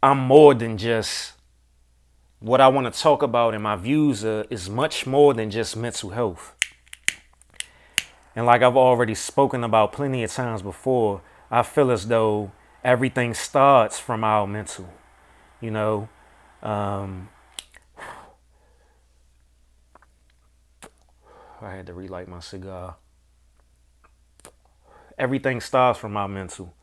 I'm 0.02 0.18
more 0.20 0.54
than 0.56 0.78
just 0.78 1.34
what 2.40 2.60
I 2.60 2.68
want 2.68 2.92
to 2.92 3.00
talk 3.00 3.24
about 3.24 3.54
and 3.54 3.64
my 3.64 3.76
views 3.76 4.26
uh, 4.26 4.44
is 4.50 4.70
much 4.70 5.06
more 5.06 5.34
than 5.34 5.52
just 5.52 5.78
mental 5.78 6.10
health. 6.10 6.57
And 8.38 8.46
like 8.46 8.62
I've 8.62 8.78
already 8.78 9.16
spoken 9.16 9.64
about 9.64 9.92
plenty 9.92 10.24
of 10.24 10.32
times 10.32 10.62
before, 10.62 11.24
I 11.50 11.64
feel 11.64 11.90
as 11.90 12.08
though 12.08 12.52
everything 12.84 13.34
starts 13.34 13.98
from 13.98 14.24
our 14.24 14.46
mental. 14.46 14.94
You 15.60 15.72
know, 15.72 16.10
um, 16.62 17.30
I 21.60 21.72
had 21.72 21.88
to 21.88 21.96
relight 21.96 22.28
my 22.28 22.40
cigar. 22.40 22.98
Everything 25.18 25.60
starts 25.60 25.98
from 25.98 26.16
our 26.16 26.28
mental. 26.28 26.76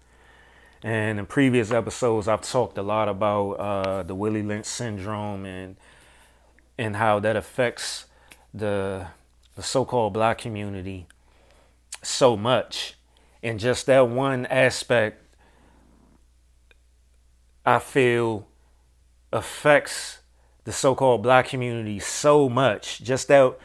And 0.83 1.21
in 1.21 1.27
previous 1.27 1.71
episodes, 1.71 2.27
I've 2.27 2.43
talked 2.43 2.79
a 2.79 2.83
lot 2.83 3.09
about 3.09 3.53
uh, 3.53 4.03
the 4.03 4.17
Willie 4.17 4.43
Lynch 4.43 4.67
syndrome 4.67 5.47
and 5.47 5.77
and 6.77 6.97
how 6.97 7.21
that 7.21 7.37
affects 7.37 8.07
the 8.53 9.07
the 9.55 9.63
so-called 9.63 10.15
black 10.15 10.39
community 10.39 11.07
so 12.07 12.37
much. 12.37 12.95
And 13.43 13.61
just 13.61 13.87
that 13.87 14.09
one 14.09 14.47
aspect, 14.47 15.23
I 17.67 17.79
feel, 17.79 18.47
affects 19.33 20.21
the 20.65 20.73
so-called 20.73 21.23
black 21.23 21.49
community 21.49 21.99
so 21.99 22.49
much. 22.49 23.03
Just 23.03 23.29
that 23.29 23.59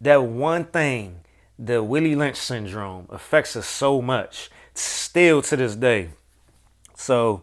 that 0.00 0.22
one 0.22 0.64
thing, 0.64 1.20
the 1.58 1.82
Willie 1.82 2.14
Lynch 2.14 2.36
syndrome, 2.36 3.06
affects 3.08 3.56
us 3.56 3.66
so 3.66 4.02
much, 4.02 4.50
still 4.74 5.42
to 5.42 5.56
this 5.56 5.74
day. 5.74 6.10
So, 6.94 7.42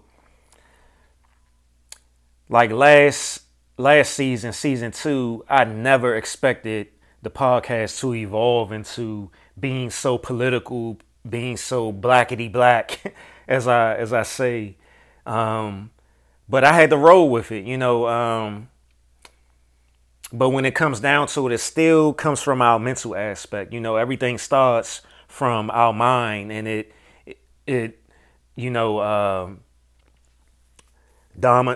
like 2.47 2.71
last 2.71 3.41
last 3.77 4.13
season, 4.13 4.53
season 4.53 4.91
two, 4.91 5.43
I 5.49 5.63
never 5.63 6.15
expected 6.15 6.87
the 7.21 7.29
podcast 7.29 7.99
to 8.01 8.13
evolve 8.13 8.71
into 8.71 9.31
being 9.59 9.89
so 9.89 10.17
political, 10.17 10.97
being 11.27 11.57
so 11.57 11.91
blackety 11.91 12.51
black, 12.51 13.15
as 13.47 13.67
I 13.67 13.95
as 13.95 14.13
I 14.13 14.23
say. 14.23 14.75
Um, 15.25 15.91
but 16.49 16.63
I 16.63 16.73
had 16.73 16.89
to 16.89 16.97
roll 16.97 17.29
with 17.29 17.51
it, 17.51 17.65
you 17.65 17.77
know. 17.77 18.07
Um, 18.07 18.69
but 20.31 20.49
when 20.49 20.65
it 20.65 20.75
comes 20.75 20.99
down 20.99 21.27
to 21.27 21.47
it, 21.47 21.53
it 21.53 21.59
still 21.59 22.13
comes 22.13 22.41
from 22.41 22.61
our 22.61 22.79
mental 22.79 23.15
aspect. 23.15 23.71
You 23.71 23.79
know, 23.79 23.95
everything 23.95 24.37
starts 24.37 25.01
from 25.27 25.69
our 25.69 25.93
mind, 25.93 26.51
and 26.51 26.67
it, 26.67 26.91
it, 27.25 27.37
it 27.67 27.99
you 28.55 28.69
know, 28.69 28.99
um, 29.01 29.59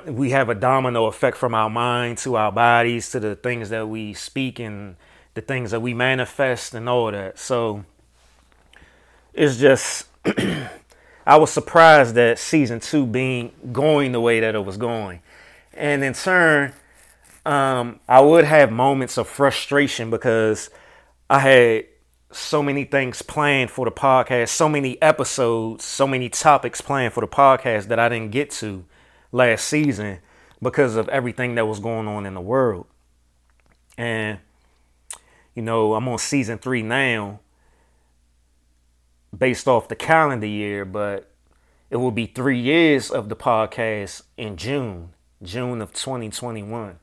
we 0.08 0.32
have 0.32 0.50
a 0.50 0.56
domino 0.56 1.06
effect 1.06 1.38
from 1.38 1.54
our 1.54 1.70
mind 1.70 2.18
to 2.20 2.36
our 2.36 2.52
bodies 2.52 3.10
to 3.12 3.20
the 3.20 3.36
things 3.36 3.70
that 3.70 3.88
we 3.88 4.14
speak 4.14 4.60
and 4.60 4.96
the 5.38 5.42
things 5.42 5.72
that 5.72 5.80
we 5.80 5.94
manifest 5.94 6.74
and 6.74 6.90
all 6.90 7.12
that. 7.12 7.38
So 7.40 7.86
it's 9.34 9.58
just, 9.58 10.08
I 11.26 11.38
was 11.38 11.52
surprised 11.52 12.16
that 12.16 12.40
season 12.40 12.80
two 12.80 13.06
being 13.06 13.52
going 13.72 14.12
the 14.12 14.20
way 14.20 14.40
that 14.40 14.56
it 14.56 14.66
was 14.66 14.78
going, 14.78 15.22
and 15.74 16.04
in 16.04 16.14
turn 16.14 16.74
um, 17.48 18.02
I 18.10 18.20
would 18.20 18.44
have 18.44 18.74
moments 18.74 19.18
of 19.18 19.28
frustration 19.28 20.10
because 20.10 20.70
I 21.30 21.40
had 21.40 21.86
so 22.30 22.62
many 22.62 22.84
things 22.84 23.22
planned 23.22 23.72
for 23.72 23.86
the 23.86 23.92
podcast, 23.92 24.50
so 24.50 24.68
many 24.68 25.02
episodes, 25.02 25.86
so 25.86 26.06
many 26.06 26.28
topics 26.28 26.82
planned 26.82 27.14
for 27.14 27.22
the 27.22 27.28
podcast 27.28 27.88
that 27.88 28.00
I 28.00 28.10
didn't 28.10 28.32
get 28.32 28.52
to 28.52 28.84
last 29.32 29.66
season 29.66 30.20
because 30.62 30.98
of 30.98 31.08
everything 31.08 31.56
that 31.56 31.66
was 31.66 31.80
going 31.80 32.06
on 32.08 32.26
in 32.26 32.34
the 32.34 32.42
world. 32.42 32.86
And, 33.98 34.40
you 35.58 35.64
know, 35.64 35.96
I'm 35.96 36.08
on 36.08 36.20
season 36.20 36.60
three 36.60 36.84
now 36.84 37.40
based 39.36 39.68
off 39.68 39.88
the 39.88 39.96
calendar 39.96 40.46
year, 40.46 40.86
but 40.86 41.32
it 41.90 41.96
will 41.96 42.12
be 42.12 42.28
three 42.28 42.60
years 42.60 43.10
of 43.10 43.28
the 43.28 43.36
podcast 43.36 44.22
in 44.38 44.56
June, 44.56 45.14
June 45.42 45.82
of 45.82 45.94
2021. 45.94 47.00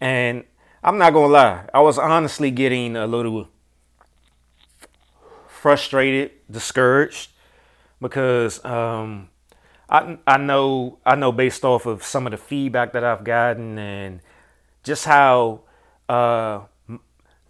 And 0.00 0.44
I'm 0.84 0.98
not 0.98 1.14
gonna 1.14 1.32
lie, 1.32 1.68
I 1.74 1.80
was 1.80 1.98
honestly 1.98 2.52
getting 2.52 2.94
a 2.94 3.08
little 3.08 3.48
frustrated, 5.48 6.30
discouraged, 6.48 7.30
because 8.00 8.64
um, 8.64 9.30
I 9.90 10.16
I 10.28 10.36
know 10.36 11.00
I 11.04 11.16
know 11.16 11.32
based 11.32 11.64
off 11.64 11.86
of 11.86 12.04
some 12.04 12.28
of 12.28 12.30
the 12.30 12.36
feedback 12.36 12.92
that 12.92 13.02
I've 13.02 13.24
gotten 13.24 13.76
and 13.76 14.20
just 14.84 15.06
how 15.06 15.62
uh, 16.08 16.60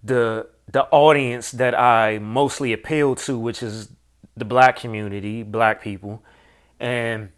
the 0.03 0.49
the 0.69 0.85
audience 0.91 1.53
that 1.53 1.79
I 1.79 2.19
mostly 2.19 2.73
appeal 2.73 3.15
to, 3.17 3.39
which 3.39 3.63
is 3.63 3.89
the 4.37 4.45
black 4.45 4.77
community, 4.77 5.43
black 5.43 5.81
people, 5.81 6.23
and 6.81 7.31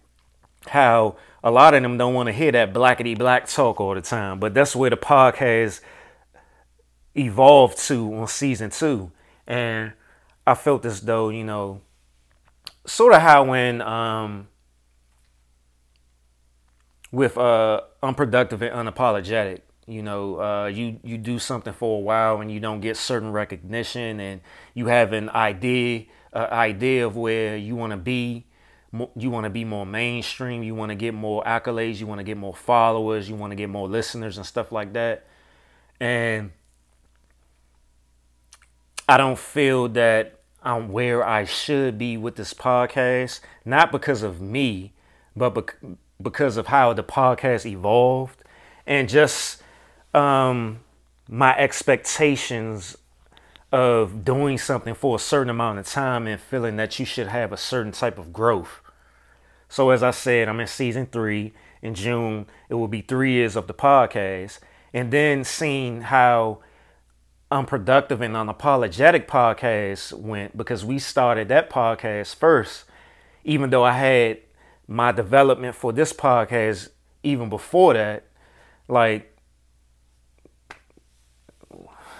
how 0.66 1.16
a 1.44 1.50
lot 1.50 1.74
of 1.74 1.82
them 1.82 1.98
don't 1.98 2.14
want 2.14 2.26
to 2.26 2.32
hear 2.32 2.52
that 2.52 2.72
blackety 2.72 3.16
black 3.16 3.46
talk 3.46 3.80
all 3.80 3.94
the 3.94 4.00
time. 4.00 4.40
But 4.40 4.54
that's 4.54 4.74
where 4.74 4.90
the 4.90 4.96
podcast 4.96 5.80
evolved 7.14 7.78
to 7.86 8.14
on 8.14 8.28
season 8.28 8.70
two. 8.70 9.12
And 9.46 9.92
I 10.46 10.54
felt 10.54 10.84
as 10.84 11.00
though, 11.02 11.28
you 11.28 11.44
know, 11.44 11.80
sort 12.86 13.14
of 13.14 13.20
how 13.20 13.44
when 13.44 13.82
um 13.82 14.48
with 17.12 17.38
uh 17.38 17.82
unproductive 18.02 18.62
and 18.62 18.88
unapologetic, 18.88 19.60
you 19.88 20.02
know, 20.02 20.40
uh 20.40 20.66
you 20.66 21.00
you 21.02 21.18
do 21.18 21.38
something 21.38 21.72
for 21.72 21.98
a 21.98 22.00
while 22.00 22.40
and 22.40 22.50
you 22.50 22.60
don't 22.60 22.80
get 22.80 22.96
certain 22.96 23.32
recognition 23.32 24.20
and 24.20 24.40
you 24.74 24.86
have 24.86 25.12
an 25.12 25.30
idea 25.30 26.04
uh, 26.32 26.46
idea 26.52 27.06
of 27.06 27.16
where 27.16 27.56
you 27.56 27.74
want 27.74 27.92
to 27.92 27.96
be 27.96 28.44
you 29.16 29.30
want 29.30 29.44
to 29.44 29.50
be 29.50 29.64
more 29.64 29.84
mainstream, 29.84 30.62
you 30.62 30.74
want 30.74 30.90
to 30.90 30.94
get 30.94 31.12
more 31.12 31.44
accolades, 31.44 32.00
you 32.00 32.06
want 32.06 32.20
to 32.20 32.24
get 32.24 32.38
more 32.38 32.54
followers, 32.54 33.28
you 33.28 33.34
want 33.34 33.50
to 33.50 33.54
get 33.54 33.68
more 33.68 33.86
listeners 33.86 34.38
and 34.38 34.46
stuff 34.46 34.72
like 34.72 34.94
that. 34.94 35.26
And 36.00 36.52
I 39.08 39.16
don't 39.18 39.38
feel 39.38 39.88
that 39.90 40.40
I'm 40.62 40.88
where 40.90 41.24
I 41.24 41.44
should 41.44 41.98
be 41.98 42.16
with 42.16 42.36
this 42.36 42.54
podcast, 42.54 43.40
not 43.64 43.92
because 43.92 44.22
of 44.22 44.40
me, 44.40 44.94
but 45.36 45.70
because 46.20 46.56
of 46.56 46.68
how 46.68 46.92
the 46.94 47.04
podcast 47.04 47.66
evolved 47.66 48.42
and 48.86 49.08
just 49.08 49.62
um, 50.18 50.80
my 51.28 51.56
expectations 51.56 52.98
of 53.70 54.24
doing 54.24 54.58
something 54.58 54.94
for 54.94 55.16
a 55.16 55.18
certain 55.18 55.50
amount 55.50 55.78
of 55.78 55.86
time 55.86 56.26
and 56.26 56.40
feeling 56.40 56.76
that 56.76 56.98
you 56.98 57.04
should 57.04 57.28
have 57.28 57.52
a 57.52 57.56
certain 57.56 57.92
type 57.92 58.18
of 58.18 58.32
growth. 58.32 58.80
So, 59.68 59.90
as 59.90 60.02
I 60.02 60.10
said, 60.10 60.48
I'm 60.48 60.60
in 60.60 60.66
season 60.66 61.06
three. 61.06 61.52
In 61.80 61.94
June, 61.94 62.46
it 62.68 62.74
will 62.74 62.88
be 62.88 63.02
three 63.02 63.32
years 63.32 63.54
of 63.54 63.68
the 63.68 63.74
podcast. 63.74 64.58
And 64.92 65.12
then 65.12 65.44
seeing 65.44 66.00
how 66.00 66.60
unproductive 67.50 68.20
and 68.20 68.34
unapologetic 68.34 69.26
podcast 69.26 70.12
went 70.14 70.56
because 70.56 70.84
we 70.84 70.98
started 70.98 71.48
that 71.48 71.70
podcast 71.70 72.34
first, 72.34 72.84
even 73.44 73.70
though 73.70 73.84
I 73.84 73.92
had 73.92 74.38
my 74.88 75.12
development 75.12 75.76
for 75.76 75.92
this 75.92 76.12
podcast 76.12 76.88
even 77.22 77.48
before 77.50 77.94
that. 77.94 78.24
Like, 78.88 79.37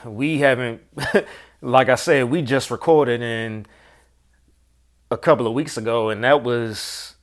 we 0.05 0.39
haven't 0.39 0.83
like 1.61 1.89
I 1.89 1.95
said, 1.97 2.31
we 2.31 2.43
just 2.43 2.71
recorded 2.71 3.21
in 3.21 3.67
a 5.11 5.17
couple 5.17 5.47
of 5.47 5.55
weeks 5.55 5.77
ago, 5.77 6.11
and 6.11 6.23
that 6.25 6.43
was 6.43 7.15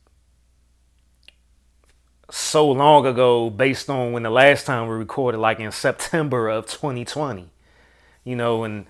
so 2.30 2.70
long 2.70 3.06
ago 3.06 3.50
based 3.50 3.90
on 3.90 4.12
when 4.12 4.24
the 4.24 4.30
last 4.30 4.66
time 4.66 4.88
we 4.88 4.96
recorded, 4.96 5.38
like 5.38 5.60
in 5.60 5.72
September 5.72 6.50
of 6.50 6.66
2020. 6.66 7.50
You 8.24 8.36
know, 8.36 8.64
and 8.64 8.88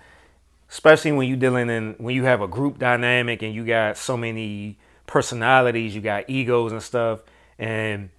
especially 0.70 1.12
when 1.12 1.28
you're 1.28 1.36
dealing 1.36 1.68
in 1.68 1.94
when 1.98 2.14
you 2.14 2.24
have 2.24 2.40
a 2.40 2.48
group 2.48 2.78
dynamic 2.78 3.42
and 3.42 3.54
you 3.54 3.64
got 3.64 3.98
so 3.98 4.16
many 4.16 4.78
personalities, 5.06 5.94
you 5.94 6.00
got 6.00 6.28
egos 6.28 6.72
and 6.72 6.82
stuff, 6.82 7.20
and 7.58 8.10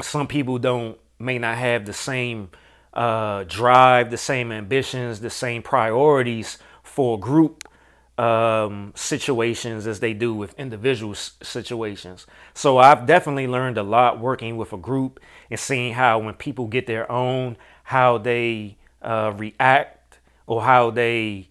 some 0.00 0.26
people 0.26 0.58
don't 0.58 0.98
may 1.18 1.38
not 1.38 1.58
have 1.58 1.84
the 1.84 1.92
same 1.92 2.50
uh, 2.94 3.44
drive, 3.44 4.10
the 4.10 4.16
same 4.16 4.52
ambitions, 4.52 5.20
the 5.20 5.30
same 5.30 5.62
priorities 5.62 6.58
for 6.82 7.18
group 7.18 7.68
um, 8.16 8.92
situations 8.94 9.86
as 9.86 10.00
they 10.00 10.14
do 10.14 10.32
with 10.32 10.54
individual 10.58 11.14
situations. 11.14 12.26
So 12.54 12.78
I've 12.78 13.06
definitely 13.06 13.48
learned 13.48 13.76
a 13.76 13.82
lot 13.82 14.20
working 14.20 14.56
with 14.56 14.72
a 14.72 14.76
group 14.76 15.18
and 15.50 15.58
seeing 15.58 15.94
how 15.94 16.20
when 16.20 16.34
people 16.34 16.68
get 16.68 16.86
their 16.86 17.10
own, 17.10 17.56
how 17.82 18.18
they 18.18 18.76
uh, 19.02 19.32
react 19.36 20.20
or 20.46 20.62
how 20.62 20.90
they 20.90 21.48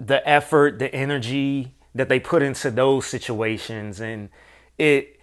the 0.00 0.26
effort, 0.28 0.80
the 0.80 0.92
energy 0.92 1.74
that 1.94 2.08
they 2.08 2.18
put 2.18 2.42
into 2.42 2.70
those 2.70 3.06
situations 3.06 4.00
and 4.00 4.30
it 4.78 5.20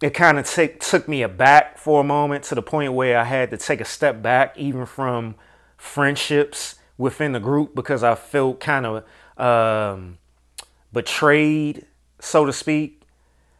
it 0.00 0.10
kind 0.10 0.38
of 0.38 0.46
take, 0.46 0.80
took 0.80 1.08
me 1.08 1.22
aback 1.22 1.76
for 1.76 2.00
a 2.00 2.04
moment 2.04 2.44
to 2.44 2.54
the 2.54 2.62
point 2.62 2.94
where 2.94 3.18
I 3.18 3.24
had 3.24 3.50
to 3.50 3.56
take 3.56 3.80
a 3.80 3.84
step 3.84 4.22
back 4.22 4.56
even 4.56 4.86
from 4.86 5.34
friendships 5.76 6.76
within 6.96 7.32
the 7.32 7.40
group 7.40 7.74
because 7.74 8.02
I 8.02 8.14
felt 8.14 8.60
kind 8.60 8.86
of 8.86 9.04
um, 9.36 10.18
betrayed, 10.92 11.86
so 12.18 12.46
to 12.46 12.52
speak. 12.52 13.02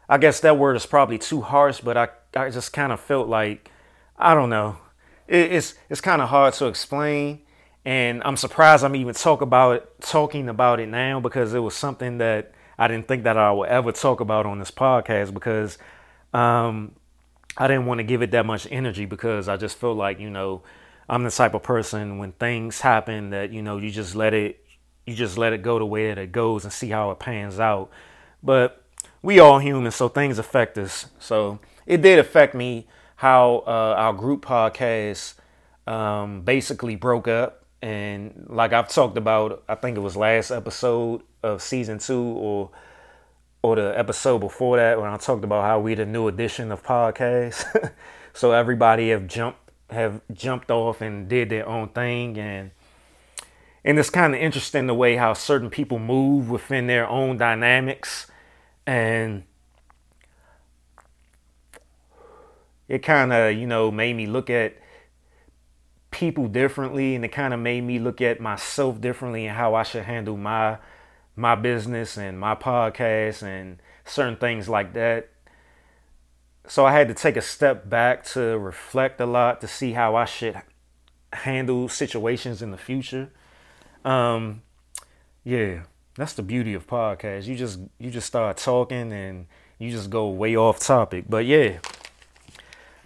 I 0.08 0.18
guess 0.18 0.40
that 0.40 0.58
word 0.58 0.76
is 0.76 0.86
probably 0.86 1.18
too 1.18 1.42
harsh, 1.42 1.80
but 1.80 1.96
I, 1.96 2.08
I 2.34 2.50
just 2.50 2.72
kind 2.72 2.92
of 2.92 3.00
felt 3.00 3.28
like, 3.28 3.70
I 4.18 4.34
don't 4.34 4.50
know. 4.50 4.78
It, 5.28 5.52
it's 5.52 5.74
it's 5.88 6.00
kind 6.00 6.20
of 6.20 6.28
hard 6.28 6.54
to 6.54 6.66
explain. 6.66 7.40
And 7.84 8.22
I'm 8.24 8.36
surprised 8.36 8.84
I'm 8.84 8.96
even 8.96 9.14
talk 9.14 9.40
about 9.40 9.76
it, 9.76 10.00
talking 10.00 10.48
about 10.48 10.80
it 10.80 10.88
now 10.88 11.20
because 11.20 11.54
it 11.54 11.60
was 11.60 11.74
something 11.74 12.18
that 12.18 12.52
I 12.78 12.88
didn't 12.88 13.08
think 13.08 13.24
that 13.24 13.38
I 13.38 13.52
would 13.52 13.68
ever 13.68 13.92
talk 13.92 14.20
about 14.20 14.44
on 14.44 14.58
this 14.58 14.70
podcast 14.70 15.32
because 15.32 15.78
um, 16.32 16.94
I 17.56 17.66
didn't 17.68 17.86
want 17.86 17.98
to 17.98 18.04
give 18.04 18.22
it 18.22 18.30
that 18.32 18.46
much 18.46 18.66
energy 18.70 19.04
because 19.04 19.48
I 19.48 19.56
just 19.56 19.78
feel 19.78 19.94
like, 19.94 20.20
you 20.20 20.30
know, 20.30 20.62
I'm 21.08 21.24
the 21.24 21.30
type 21.30 21.54
of 21.54 21.62
person 21.62 22.18
when 22.18 22.32
things 22.32 22.80
happen 22.80 23.30
that, 23.30 23.52
you 23.52 23.62
know, 23.62 23.78
you 23.78 23.90
just 23.90 24.14
let 24.14 24.32
it 24.32 24.64
you 25.06 25.14
just 25.14 25.36
let 25.36 25.52
it 25.52 25.62
go 25.62 25.78
the 25.78 25.86
way 25.86 26.08
that 26.08 26.18
it 26.18 26.30
goes 26.30 26.64
and 26.64 26.72
see 26.72 26.88
how 26.88 27.10
it 27.10 27.18
pans 27.18 27.58
out. 27.58 27.90
But 28.42 28.84
we 29.22 29.40
all 29.40 29.58
human, 29.58 29.90
so 29.90 30.08
things 30.08 30.38
affect 30.38 30.78
us. 30.78 31.06
So 31.18 31.58
it 31.86 32.00
did 32.00 32.18
affect 32.18 32.54
me 32.54 32.86
how 33.16 33.64
uh, 33.66 33.94
our 33.98 34.12
group 34.12 34.44
podcast 34.44 35.34
um, 35.86 36.42
basically 36.42 36.96
broke 36.96 37.28
up. 37.28 37.64
And 37.82 38.46
like 38.48 38.72
I've 38.72 38.88
talked 38.88 39.16
about, 39.16 39.64
I 39.68 39.74
think 39.74 39.96
it 39.96 40.00
was 40.00 40.16
last 40.16 40.50
episode 40.50 41.22
of 41.42 41.60
season 41.62 41.98
two 41.98 42.22
or 42.22 42.70
or 43.62 43.76
the 43.76 43.98
episode 43.98 44.38
before 44.38 44.78
that 44.78 45.00
when 45.00 45.10
I 45.10 45.16
talked 45.16 45.44
about 45.44 45.64
how 45.64 45.80
we 45.80 45.94
the 45.94 46.06
new 46.06 46.28
edition 46.28 46.72
of 46.72 46.82
podcasts. 46.82 47.92
so 48.32 48.52
everybody 48.52 49.10
have 49.10 49.26
jumped 49.26 49.58
have 49.90 50.20
jumped 50.32 50.70
off 50.70 51.00
and 51.00 51.28
did 51.28 51.48
their 51.50 51.68
own 51.68 51.88
thing. 51.88 52.38
And 52.38 52.70
and 53.84 53.98
it's 53.98 54.10
kind 54.10 54.34
of 54.34 54.40
interesting 54.40 54.86
the 54.86 54.94
way 54.94 55.16
how 55.16 55.34
certain 55.34 55.70
people 55.70 55.98
move 55.98 56.48
within 56.50 56.86
their 56.86 57.06
own 57.06 57.36
dynamics. 57.36 58.26
And 58.86 59.44
it 62.88 63.00
kind 63.00 63.32
of 63.32 63.54
you 63.54 63.66
know 63.66 63.90
made 63.90 64.16
me 64.16 64.26
look 64.26 64.48
at 64.48 64.74
people 66.10 66.48
differently. 66.48 67.14
And 67.14 67.24
it 67.26 67.28
kind 67.28 67.52
of 67.52 67.60
made 67.60 67.82
me 67.82 67.98
look 67.98 68.22
at 68.22 68.40
myself 68.40 69.02
differently 69.02 69.46
and 69.46 69.56
how 69.56 69.74
I 69.74 69.82
should 69.82 70.04
handle 70.04 70.38
my 70.38 70.78
my 71.36 71.54
business 71.54 72.16
and 72.16 72.38
my 72.38 72.54
podcast 72.54 73.42
and 73.42 73.78
certain 74.04 74.36
things 74.36 74.68
like 74.68 74.92
that. 74.94 75.30
So 76.68 76.84
I 76.84 76.92
had 76.92 77.08
to 77.08 77.14
take 77.14 77.36
a 77.36 77.42
step 77.42 77.88
back 77.88 78.24
to 78.26 78.58
reflect 78.58 79.20
a 79.20 79.26
lot 79.26 79.60
to 79.62 79.68
see 79.68 79.92
how 79.92 80.14
I 80.16 80.24
should 80.24 80.60
handle 81.32 81.88
situations 81.88 82.62
in 82.62 82.70
the 82.70 82.76
future. 82.76 83.30
Um, 84.04 84.62
yeah, 85.44 85.82
that's 86.16 86.34
the 86.34 86.42
beauty 86.42 86.74
of 86.74 86.86
podcasts. 86.86 87.46
You 87.46 87.56
just 87.56 87.80
you 87.98 88.10
just 88.10 88.26
start 88.26 88.56
talking 88.56 89.12
and 89.12 89.46
you 89.78 89.90
just 89.90 90.10
go 90.10 90.28
way 90.28 90.56
off 90.56 90.78
topic. 90.78 91.24
But 91.28 91.46
yeah, 91.46 91.78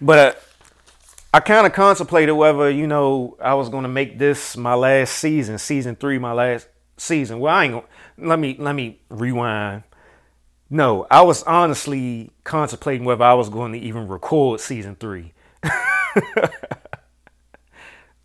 but 0.01 0.19
uh, 0.19 0.39
I 1.33 1.39
kind 1.39 1.65
of 1.65 1.73
contemplated 1.73 2.35
whether 2.35 2.69
you 2.69 2.87
know 2.87 3.37
I 3.41 3.53
was 3.55 3.69
gonna 3.69 3.87
make 3.87 4.19
this 4.19 4.57
my 4.57 4.73
last 4.73 5.15
season, 5.15 5.57
season 5.57 5.95
three, 5.95 6.19
my 6.19 6.33
last 6.33 6.67
season. 6.97 7.39
Well, 7.39 7.53
I 7.53 7.63
ain't 7.65 7.73
gonna 7.73 7.85
let 8.17 8.39
me 8.39 8.55
let 8.59 8.73
me 8.75 8.99
rewind. 9.09 9.83
No, 10.69 11.05
I 11.11 11.21
was 11.21 11.43
honestly 11.43 12.31
contemplating 12.43 13.05
whether 13.05 13.23
I 13.23 13.33
was 13.33 13.49
going 13.49 13.73
to 13.73 13.79
even 13.79 14.07
record 14.07 14.59
season 14.59 14.95
three. 14.95 15.33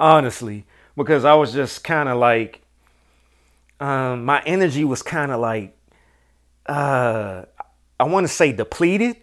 honestly, 0.01 0.65
because 0.97 1.25
I 1.25 1.35
was 1.35 1.53
just 1.53 1.85
kind 1.85 2.09
of 2.09 2.19
like, 2.19 2.63
um, 3.79 4.25
my 4.25 4.43
energy 4.45 4.83
was 4.83 5.03
kind 5.03 5.31
of 5.31 5.41
like, 5.41 5.77
uh, 6.67 7.45
I 8.01 8.05
want 8.05 8.27
to 8.27 8.33
say 8.33 8.53
depleted. 8.53 9.17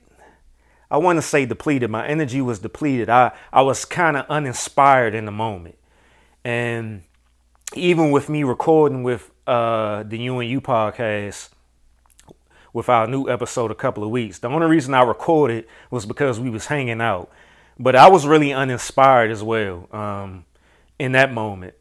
I 0.90 0.98
want 0.98 1.18
to 1.18 1.22
say 1.22 1.46
depleted. 1.46 1.90
My 1.90 2.08
energy 2.08 2.40
was 2.40 2.60
depleted. 2.60 3.10
I, 3.10 3.34
I 3.52 3.62
was 3.64 3.84
kind 3.84 4.16
of 4.16 4.26
uninspired 4.30 5.16
in 5.16 5.26
the 5.26 5.32
moment. 5.32 5.78
And 6.46 7.04
even 7.74 8.12
with 8.12 8.30
me 8.30 8.44
recording 8.44 9.04
with 9.04 9.32
uh, 9.48 10.04
the 10.04 10.18
You 10.18 10.62
podcast 10.62 11.50
with 12.74 12.90
our 12.90 13.08
new 13.08 13.30
episode 13.30 13.72
a 13.72 13.76
couple 13.76 14.04
of 14.04 14.10
weeks. 14.10 14.40
The 14.40 14.50
only 14.50 14.68
reason 14.68 14.94
I 14.94 15.02
recorded 15.02 15.66
was 15.90 16.06
because 16.06 16.40
we 16.40 16.50
was 16.50 16.68
hanging 16.68 17.02
out, 17.02 17.32
but 17.80 17.96
I 17.96 18.10
was 18.10 18.28
really 18.28 18.54
uninspired 18.54 19.32
as 19.32 19.42
well 19.42 19.88
um, 19.92 20.46
in 21.00 21.14
that 21.14 21.34
moment. 21.34 21.74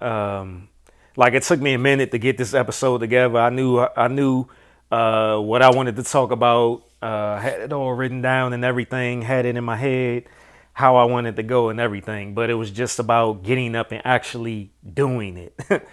Um, 0.00 0.70
like 1.16 1.34
it 1.34 1.42
took 1.42 1.60
me 1.60 1.74
a 1.74 1.78
minute 1.78 2.10
to 2.12 2.18
get 2.18 2.38
this 2.38 2.54
episode 2.54 2.98
together. 2.98 3.38
I 3.38 3.50
knew 3.50 3.78
I 3.78 4.08
knew 4.08 4.46
uh, 4.90 5.38
what 5.38 5.62
I 5.62 5.70
wanted 5.70 5.96
to 5.96 6.02
talk 6.02 6.30
about. 6.30 6.84
Uh, 7.02 7.38
had 7.38 7.60
it 7.60 7.72
all 7.72 7.92
written 7.92 8.22
down 8.22 8.52
and 8.52 8.64
everything. 8.64 9.22
Had 9.22 9.44
it 9.44 9.56
in 9.56 9.64
my 9.64 9.76
head 9.76 10.24
how 10.72 10.96
I 10.96 11.04
wanted 11.04 11.36
to 11.36 11.42
go 11.42 11.68
and 11.68 11.78
everything. 11.78 12.34
But 12.34 12.48
it 12.48 12.54
was 12.54 12.70
just 12.70 12.98
about 12.98 13.42
getting 13.42 13.76
up 13.76 13.92
and 13.92 14.00
actually 14.04 14.72
doing 14.94 15.36
it. 15.36 15.60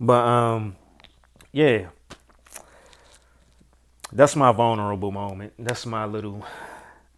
But 0.00 0.24
um, 0.24 0.76
yeah, 1.52 1.88
that's 4.10 4.34
my 4.34 4.50
vulnerable 4.50 5.12
moment. 5.12 5.52
That's 5.58 5.84
my 5.84 6.06
little, 6.06 6.42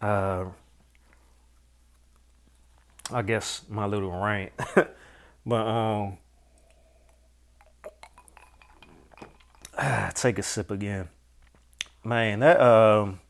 uh, 0.01 0.45
I 3.09 3.21
guess 3.21 3.61
my 3.69 3.85
little 3.85 4.11
rant. 4.11 4.51
but 5.45 5.65
um, 5.65 6.17
take 10.13 10.37
a 10.37 10.43
sip 10.43 10.69
again, 10.69 11.07
man. 12.03 12.41
That 12.41 12.59
um, 12.59 13.21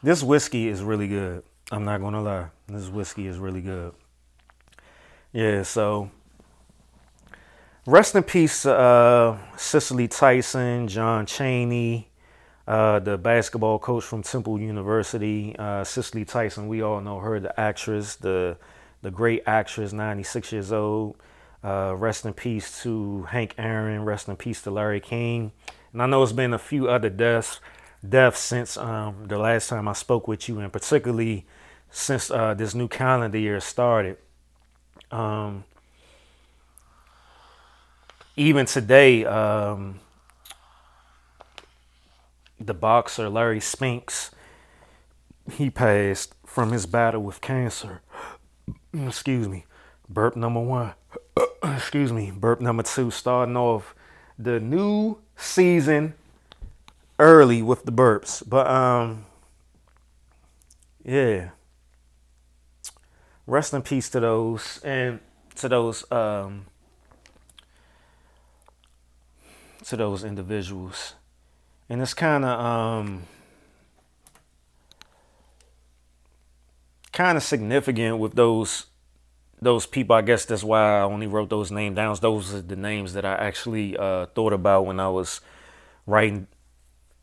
this 0.00 0.22
whiskey 0.22 0.68
is 0.68 0.80
really 0.80 1.08
good. 1.08 1.42
I'm 1.72 1.84
not 1.84 2.00
gonna 2.00 2.22
lie. 2.22 2.46
This 2.68 2.88
whiskey 2.88 3.26
is 3.26 3.36
really 3.36 3.62
good. 3.62 3.94
Yeah, 5.32 5.64
so 5.64 6.10
rest 7.90 8.14
in 8.14 8.22
peace, 8.22 8.64
uh, 8.64 9.36
Cicely 9.56 10.06
Tyson, 10.06 10.86
John 10.86 11.26
Chaney, 11.26 12.08
uh, 12.66 13.00
the 13.00 13.18
basketball 13.18 13.80
coach 13.80 14.04
from 14.04 14.22
Temple 14.22 14.60
University. 14.60 15.56
Uh, 15.58 15.82
Cicely 15.82 16.24
Tyson, 16.24 16.68
we 16.68 16.82
all 16.82 17.00
know 17.00 17.18
her, 17.18 17.40
the 17.40 17.58
actress, 17.58 18.16
the 18.16 18.56
the 19.02 19.10
great 19.10 19.42
actress, 19.46 19.92
96 19.92 20.52
years 20.52 20.72
old. 20.72 21.16
Uh, 21.64 21.94
rest 21.96 22.26
in 22.26 22.34
peace 22.34 22.82
to 22.82 23.22
Hank 23.24 23.54
Aaron. 23.56 24.04
Rest 24.04 24.28
in 24.28 24.36
peace 24.36 24.62
to 24.62 24.70
Larry 24.70 25.00
King. 25.00 25.52
And 25.92 26.02
I 26.02 26.06
know 26.06 26.22
it's 26.22 26.32
been 26.32 26.52
a 26.52 26.58
few 26.58 26.88
other 26.88 27.08
deaths, 27.08 27.60
deaths 28.06 28.40
since 28.40 28.76
um, 28.76 29.26
the 29.26 29.38
last 29.38 29.68
time 29.68 29.88
I 29.88 29.94
spoke 29.94 30.28
with 30.28 30.48
you, 30.48 30.60
and 30.60 30.70
particularly 30.70 31.46
since 31.90 32.30
uh, 32.30 32.52
this 32.54 32.74
new 32.74 32.88
calendar 32.88 33.38
year 33.38 33.58
started. 33.60 34.18
Um, 35.10 35.64
even 38.40 38.64
today, 38.64 39.26
um, 39.26 40.00
the 42.58 42.72
boxer 42.72 43.28
Larry 43.28 43.60
Spinks, 43.60 44.30
he 45.52 45.68
passed 45.68 46.34
from 46.46 46.72
his 46.72 46.86
battle 46.86 47.22
with 47.22 47.42
cancer. 47.42 48.00
Excuse 48.94 49.46
me. 49.46 49.66
Burp 50.08 50.36
number 50.36 50.60
one. 50.60 50.94
Excuse 51.62 52.14
me. 52.14 52.30
Burp 52.30 52.62
number 52.62 52.82
two. 52.82 53.10
Starting 53.10 53.58
off 53.58 53.94
the 54.38 54.58
new 54.58 55.18
season 55.36 56.14
early 57.18 57.60
with 57.60 57.84
the 57.84 57.92
burps. 57.92 58.42
But 58.48 58.66
um 58.66 59.26
yeah. 61.04 61.50
Rest 63.46 63.74
in 63.74 63.82
peace 63.82 64.08
to 64.10 64.20
those 64.20 64.80
and 64.82 65.20
to 65.56 65.68
those 65.68 66.10
um 66.10 66.64
to 69.90 69.96
those 69.96 70.24
individuals. 70.24 71.14
And 71.88 72.00
it's 72.00 72.14
kind 72.14 72.44
of 72.44 72.58
um, 72.60 73.22
kind 77.12 77.36
of 77.36 77.42
significant 77.42 78.18
with 78.18 78.34
those 78.34 78.86
those 79.60 79.86
people. 79.86 80.16
I 80.16 80.22
guess 80.22 80.44
that's 80.44 80.64
why 80.64 81.00
I 81.00 81.02
only 81.02 81.26
wrote 81.26 81.50
those 81.50 81.70
names 81.70 81.96
down. 81.96 82.16
Those 82.20 82.54
are 82.54 82.62
the 82.62 82.76
names 82.76 83.12
that 83.14 83.24
I 83.24 83.34
actually 83.34 83.96
uh, 83.96 84.26
thought 84.26 84.52
about 84.52 84.86
when 84.86 85.00
I 85.00 85.08
was 85.08 85.40
writing 86.06 86.46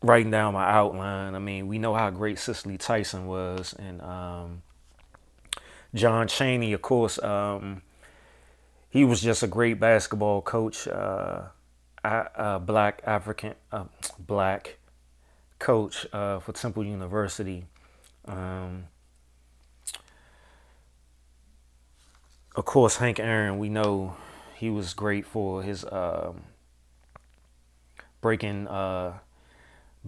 writing 0.02 0.30
down 0.30 0.54
my 0.54 0.70
outline. 0.70 1.34
I 1.34 1.38
mean, 1.38 1.66
we 1.66 1.78
know 1.78 1.94
how 1.94 2.10
great 2.10 2.38
Cicely 2.38 2.78
Tyson 2.78 3.26
was, 3.26 3.74
and 3.78 4.00
um, 4.02 4.62
John 5.94 6.28
Chaney, 6.28 6.74
of 6.74 6.82
course. 6.82 7.20
Um, 7.22 7.82
he 8.90 9.04
was 9.04 9.20
just 9.20 9.42
a 9.42 9.46
great 9.46 9.80
basketball 9.80 10.42
coach. 10.42 10.86
Uh, 10.86 11.48
uh, 12.08 12.58
black 12.58 13.02
African, 13.04 13.54
uh, 13.72 13.84
black 14.18 14.78
coach 15.58 16.06
uh, 16.12 16.38
for 16.40 16.52
Temple 16.52 16.84
University. 16.84 17.66
Um, 18.26 18.84
of 22.54 22.64
course, 22.64 22.96
Hank 22.96 23.20
Aaron, 23.20 23.58
we 23.58 23.68
know 23.68 24.16
he 24.56 24.70
was 24.70 24.94
great 24.94 25.26
for 25.26 25.62
his 25.62 25.84
um, 25.90 26.42
breaking 28.20 28.66
uh, 28.68 29.18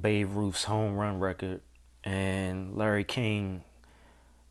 Babe 0.01 0.31
Ruth's 0.33 0.65
home 0.65 0.97
run 0.97 1.21
record. 1.21 1.61
And 2.03 2.77
Larry 2.77 3.05
King, 3.05 3.63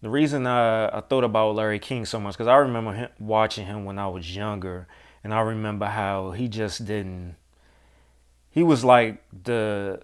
the 0.02 0.10
reason 0.10 0.46
I, 0.48 0.88
I 0.88 1.02
thought 1.02 1.24
about 1.24 1.56
Larry 1.56 1.80
King 1.80 2.06
so 2.06 2.20
much, 2.20 2.36
because 2.36 2.48
I 2.48 2.58
remember 2.58 2.94
him, 2.94 3.10
watching 3.20 3.66
him 3.66 3.86
when 3.86 3.98
I 3.98 4.08
was 4.08 4.36
younger, 4.36 4.88
and 5.24 5.34
I 5.34 5.42
remember 5.42 5.86
how 5.88 6.32
he 6.32 6.48
just 6.48 6.86
didn't, 6.86 7.36
he 8.52 8.64
was 8.64 8.84
like 8.84 9.24
the, 9.44 10.02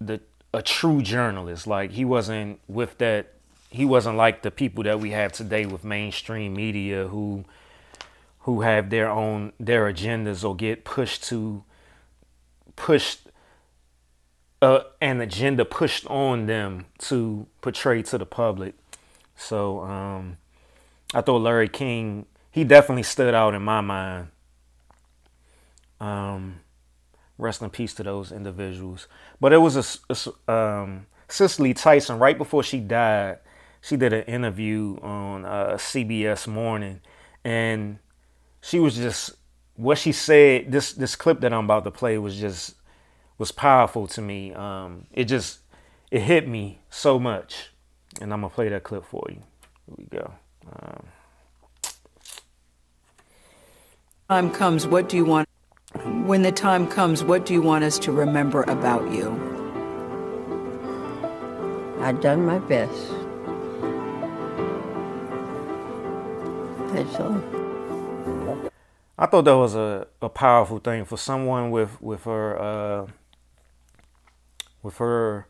the, 0.00 0.20
a 0.52 0.62
true 0.62 1.02
journalist. 1.02 1.66
Like 1.66 1.92
he 1.92 2.04
wasn't 2.04 2.60
with 2.68 2.98
that 2.98 3.34
he 3.70 3.84
wasn't 3.84 4.16
like 4.16 4.42
the 4.42 4.50
people 4.50 4.82
that 4.84 4.98
we 4.98 5.12
have 5.12 5.32
today 5.32 5.64
with 5.64 5.84
mainstream 5.84 6.54
media 6.54 7.06
who 7.06 7.44
who 8.40 8.62
have 8.62 8.90
their 8.90 9.08
own 9.08 9.52
their 9.60 9.90
agendas 9.92 10.44
or 10.44 10.56
get 10.56 10.84
pushed 10.84 11.22
to 11.24 11.62
pushed 12.74 13.28
uh, 14.60 14.80
an 15.00 15.20
agenda 15.20 15.64
pushed 15.64 16.06
on 16.06 16.46
them 16.46 16.84
to 16.98 17.46
portray 17.62 18.02
to 18.02 18.18
the 18.18 18.26
public. 18.26 18.74
So 19.36 19.80
um, 19.80 20.36
I 21.14 21.20
thought 21.20 21.38
Larry 21.38 21.68
King 21.68 22.26
he 22.50 22.64
definitely 22.64 23.04
stood 23.04 23.32
out 23.32 23.54
in 23.54 23.62
my 23.62 23.80
mind. 23.80 24.28
Um, 26.00 26.60
rest 27.38 27.62
in 27.62 27.70
peace 27.70 27.94
to 27.94 28.02
those 28.02 28.32
individuals. 28.32 29.06
But 29.40 29.52
it 29.52 29.58
was 29.58 29.76
a, 29.76 30.14
a 30.48 30.52
um, 30.52 31.06
Cicely 31.28 31.74
Tyson 31.74 32.18
right 32.18 32.36
before 32.36 32.62
she 32.62 32.80
died 32.80 33.38
she 33.80 33.96
did 33.96 34.12
an 34.12 34.22
interview 34.24 34.98
on 35.02 35.44
uh, 35.44 35.74
CBS 35.74 36.46
Morning, 36.46 37.00
and 37.44 37.98
she 38.60 38.78
was 38.78 38.96
just 38.96 39.32
what 39.76 39.98
she 39.98 40.12
said. 40.12 40.70
This 40.70 40.92
this 40.92 41.16
clip 41.16 41.40
that 41.40 41.52
I'm 41.52 41.64
about 41.64 41.84
to 41.84 41.90
play 41.90 42.18
was 42.18 42.38
just 42.38 42.74
was 43.38 43.52
powerful 43.52 44.06
to 44.08 44.20
me. 44.20 44.52
Um, 44.52 45.06
it 45.12 45.24
just 45.24 45.60
it 46.10 46.20
hit 46.20 46.46
me 46.46 46.80
so 46.90 47.18
much, 47.18 47.70
and 48.20 48.32
I'm 48.32 48.42
gonna 48.42 48.52
play 48.52 48.68
that 48.68 48.82
clip 48.82 49.04
for 49.04 49.24
you. 49.30 49.42
Here 49.86 49.94
we 49.96 50.04
go. 50.04 50.32
Um, 50.70 51.06
time 54.28 54.50
comes, 54.50 54.86
what 54.86 55.08
do 55.08 55.16
you 55.16 55.24
want? 55.24 55.49
When 55.92 56.42
the 56.42 56.52
time 56.52 56.86
comes, 56.86 57.24
what 57.24 57.44
do 57.44 57.52
you 57.52 57.60
want 57.60 57.82
us 57.82 57.98
to 58.00 58.12
remember 58.12 58.62
about 58.62 59.10
you? 59.10 59.30
I've 62.00 62.20
done 62.20 62.46
my 62.46 62.60
best. 62.60 63.10
That's 66.94 67.20
all. 67.20 67.42
I 69.18 69.26
thought 69.26 69.42
that 69.42 69.56
was 69.56 69.74
a, 69.74 70.06
a 70.22 70.28
powerful 70.28 70.78
thing 70.78 71.04
for 71.04 71.16
someone 71.16 71.72
with 71.72 72.00
with 72.00 72.22
her 72.24 72.58
uh, 72.58 73.06
with 74.84 74.96
her 74.98 75.48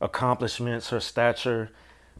accomplishments, 0.00 0.88
her 0.88 1.00
stature. 1.00 1.70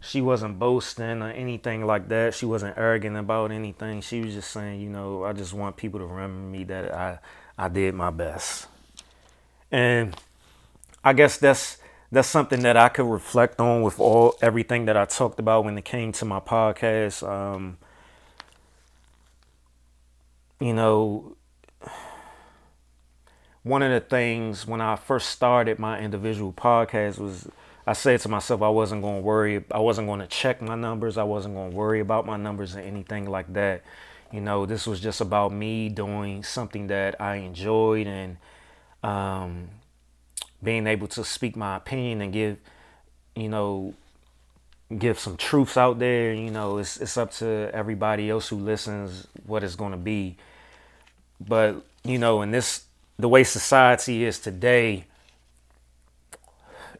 She 0.00 0.20
wasn't 0.20 0.58
boasting 0.58 1.22
or 1.22 1.30
anything 1.30 1.86
like 1.86 2.08
that. 2.08 2.34
She 2.34 2.44
wasn't 2.44 2.76
arrogant 2.76 3.16
about 3.16 3.50
anything. 3.50 4.02
She 4.02 4.20
was 4.20 4.34
just 4.34 4.50
saying, 4.50 4.80
you 4.80 4.90
know, 4.90 5.24
I 5.24 5.32
just 5.32 5.54
want 5.54 5.76
people 5.76 6.00
to 6.00 6.06
remember 6.06 6.40
me 6.40 6.64
that 6.64 6.92
I 6.92 7.18
I 7.56 7.68
did 7.68 7.94
my 7.94 8.10
best. 8.10 8.66
And 9.70 10.16
I 11.04 11.12
guess 11.12 11.38
that's 11.38 11.78
that's 12.10 12.28
something 12.28 12.60
that 12.62 12.76
I 12.76 12.90
could 12.90 13.06
reflect 13.06 13.58
on 13.58 13.82
with 13.82 13.98
all 13.98 14.36
everything 14.42 14.84
that 14.84 14.96
I 14.98 15.06
talked 15.06 15.38
about 15.40 15.64
when 15.64 15.78
it 15.78 15.84
came 15.84 16.12
to 16.12 16.26
my 16.26 16.40
podcast. 16.40 17.26
Um, 17.26 17.78
you 20.60 20.74
know, 20.74 21.36
one 23.62 23.82
of 23.82 23.90
the 23.90 24.00
things 24.00 24.66
when 24.66 24.80
I 24.80 24.96
first 24.96 25.30
started 25.30 25.78
my 25.78 26.00
individual 26.00 26.52
podcast 26.52 27.18
was 27.18 27.48
I 27.86 27.94
said 27.94 28.20
to 28.20 28.28
myself 28.28 28.62
I 28.62 28.68
wasn't 28.68 29.02
going 29.02 29.22
to 29.22 29.22
worry, 29.22 29.64
I 29.70 29.78
wasn't 29.78 30.06
going 30.06 30.20
to 30.20 30.26
check 30.26 30.60
my 30.60 30.74
numbers, 30.74 31.16
I 31.16 31.24
wasn't 31.24 31.54
going 31.54 31.70
to 31.70 31.76
worry 31.76 32.00
about 32.00 32.26
my 32.26 32.36
numbers 32.36 32.76
or 32.76 32.80
anything 32.80 33.26
like 33.26 33.52
that. 33.54 33.82
You 34.32 34.40
know, 34.40 34.64
this 34.64 34.86
was 34.86 34.98
just 35.00 35.20
about 35.20 35.52
me 35.52 35.90
doing 35.90 36.42
something 36.42 36.86
that 36.86 37.20
I 37.20 37.36
enjoyed 37.36 38.06
and 38.06 38.38
um, 39.02 39.68
being 40.62 40.86
able 40.86 41.06
to 41.08 41.24
speak 41.24 41.54
my 41.54 41.76
opinion 41.76 42.22
and 42.22 42.32
give, 42.32 42.56
you 43.36 43.50
know, 43.50 43.94
give 44.98 45.18
some 45.18 45.36
truths 45.36 45.76
out 45.76 45.98
there. 45.98 46.32
You 46.32 46.50
know, 46.50 46.78
it's 46.78 46.96
it's 46.96 47.18
up 47.18 47.30
to 47.32 47.70
everybody 47.74 48.30
else 48.30 48.48
who 48.48 48.56
listens 48.56 49.26
what 49.46 49.62
it's 49.62 49.76
going 49.76 49.92
to 49.92 49.98
be. 49.98 50.36
But 51.38 51.84
you 52.02 52.18
know, 52.18 52.40
in 52.40 52.52
this 52.52 52.84
the 53.18 53.28
way 53.28 53.44
society 53.44 54.24
is 54.24 54.38
today, 54.38 55.04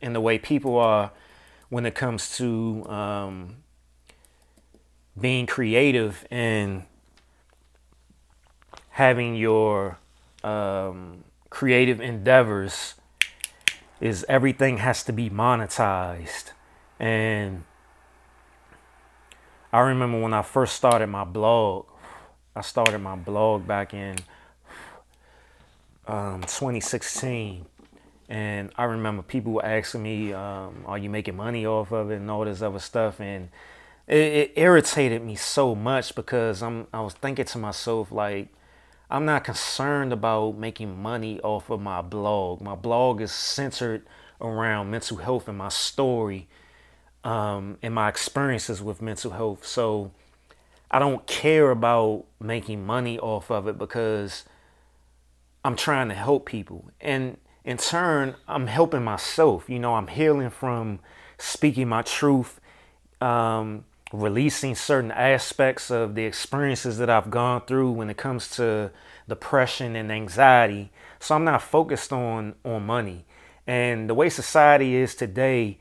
and 0.03 0.15
the 0.15 0.21
way 0.21 0.39
people 0.39 0.77
are 0.77 1.13
when 1.71 1.87
it 1.87 1.95
comes 1.95 2.37
to 2.37 2.87
um, 2.91 3.57
being 5.19 5.47
creative 5.47 6.27
and 6.31 6.85
having 8.93 9.35
your 9.35 9.99
um, 10.43 11.25
creative 11.51 12.01
endeavors 12.01 12.95
is 14.01 14.25
everything 14.29 14.79
has 14.79 15.05
to 15.05 15.13
be 15.13 15.31
monetized 15.31 16.53
and 16.99 17.65
i 19.73 19.81
remember 19.81 20.21
when 20.21 20.33
i 20.33 20.43
first 20.43 20.75
started 20.75 21.07
my 21.07 21.25
blog 21.25 21.85
I 22.55 22.61
started 22.61 22.99
my 22.99 23.17
blog 23.17 23.67
back 23.67 23.95
in 23.95 24.17
um, 26.07 26.43
2016, 26.43 27.65
and 28.29 28.71
I 28.77 28.85
remember 28.85 29.23
people 29.23 29.53
were 29.55 29.65
asking 29.65 30.03
me, 30.03 30.35
um, 30.35 30.85
"Are 30.85 30.99
you 30.99 31.09
making 31.09 31.37
money 31.37 31.65
off 31.65 31.93
of 31.93 32.11
it?" 32.11 32.17
and 32.17 32.31
all 32.31 32.45
this 32.45 32.61
other 32.61 32.79
stuff, 32.79 33.21
and 33.21 33.49
it, 34.07 34.19
it 34.19 34.53
irritated 34.57 35.25
me 35.25 35.35
so 35.35 35.75
much 35.75 36.15
because 36.15 36.63
I'm 36.63 36.89
I 36.93 37.01
was 37.01 37.15
thinking 37.15 37.47
to 37.47 37.59
myself 37.59 38.13
like. 38.13 38.49
I'm 39.13 39.27
not 39.27 39.45
concerned 39.45 40.11
about 40.11 40.57
making 40.57 41.03
money 41.03 41.39
off 41.41 41.69
of 41.69 41.83
my 41.83 42.01
blog. 42.01 42.63
My 42.63 42.75
blog 42.75 43.21
is 43.21 43.31
centered 43.31 44.07
around 44.41 44.91
mental 44.91 45.19
health 45.19 45.49
and 45.49 45.59
my 45.59 45.69
story 45.69 46.49
um, 47.23 47.77
and 47.83 47.95
my 47.95 48.09
experiences 48.09 48.83
with 48.83 49.03
mental 49.03 49.33
health. 49.33 49.67
So 49.67 50.13
I 50.91 50.99
don't 50.99 51.27
care 51.27 51.71
about 51.71 52.25
making 52.41 52.87
money 52.87 53.19
off 53.19 53.51
of 53.51 53.69
it 53.69 53.77
because 53.77 54.45
I'm 55.63 55.77
trying 55.77 56.09
to 56.09 56.15
help 56.15 56.47
people. 56.47 56.91
And 56.99 57.37
in 57.67 57.77
turn, 57.77 58.35
I'm 58.49 58.67
helping 58.67 59.05
myself. 59.05 59.69
You 59.69 59.79
know, 59.79 59.95
I'm 59.95 60.07
healing 60.07 60.49
from 60.49 61.01
speaking 61.37 61.87
my 61.87 62.01
truth, 62.01 62.61
um, 63.21 63.85
releasing 64.13 64.75
certain 64.75 65.11
aspects 65.11 65.91
of 65.91 66.15
the 66.15 66.25
experiences 66.25 66.99
that 66.99 67.09
I've 67.09 67.31
gone 67.31 67.63
through 67.63 67.93
when 67.93 68.11
it 68.11 68.17
comes 68.17 68.51
to 68.57 68.91
depression 69.29 69.97
and 69.97 70.13
anxiety. 70.13 70.93
So 71.19 71.35
I'm 71.35 71.45
not 71.45 71.63
focused 71.63 72.13
on 72.13 72.55
on 72.65 72.85
money. 72.85 73.25
And 73.67 74.11
the 74.11 74.15
way 74.15 74.29
society 74.29 74.97
is 74.97 75.15
today, 75.15 75.79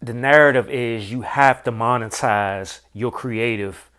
the 0.00 0.14
narrative 0.14 0.70
is 0.70 1.10
you 1.10 1.22
have 1.22 1.62
to 1.64 1.72
monetize 1.72 2.80
your 2.92 3.10
creative 3.10 3.90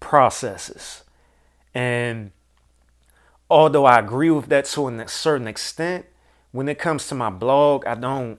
processes. 0.00 1.02
And 1.74 2.30
although 3.50 3.84
I 3.84 3.98
agree 3.98 4.30
with 4.30 4.46
that 4.46 4.66
to 4.66 4.88
a 4.88 5.08
certain 5.08 5.48
extent, 5.48 6.06
when 6.52 6.68
it 6.68 6.78
comes 6.78 7.08
to 7.08 7.14
my 7.14 7.30
blog, 7.30 7.84
I 7.84 7.94
don't 7.94 8.38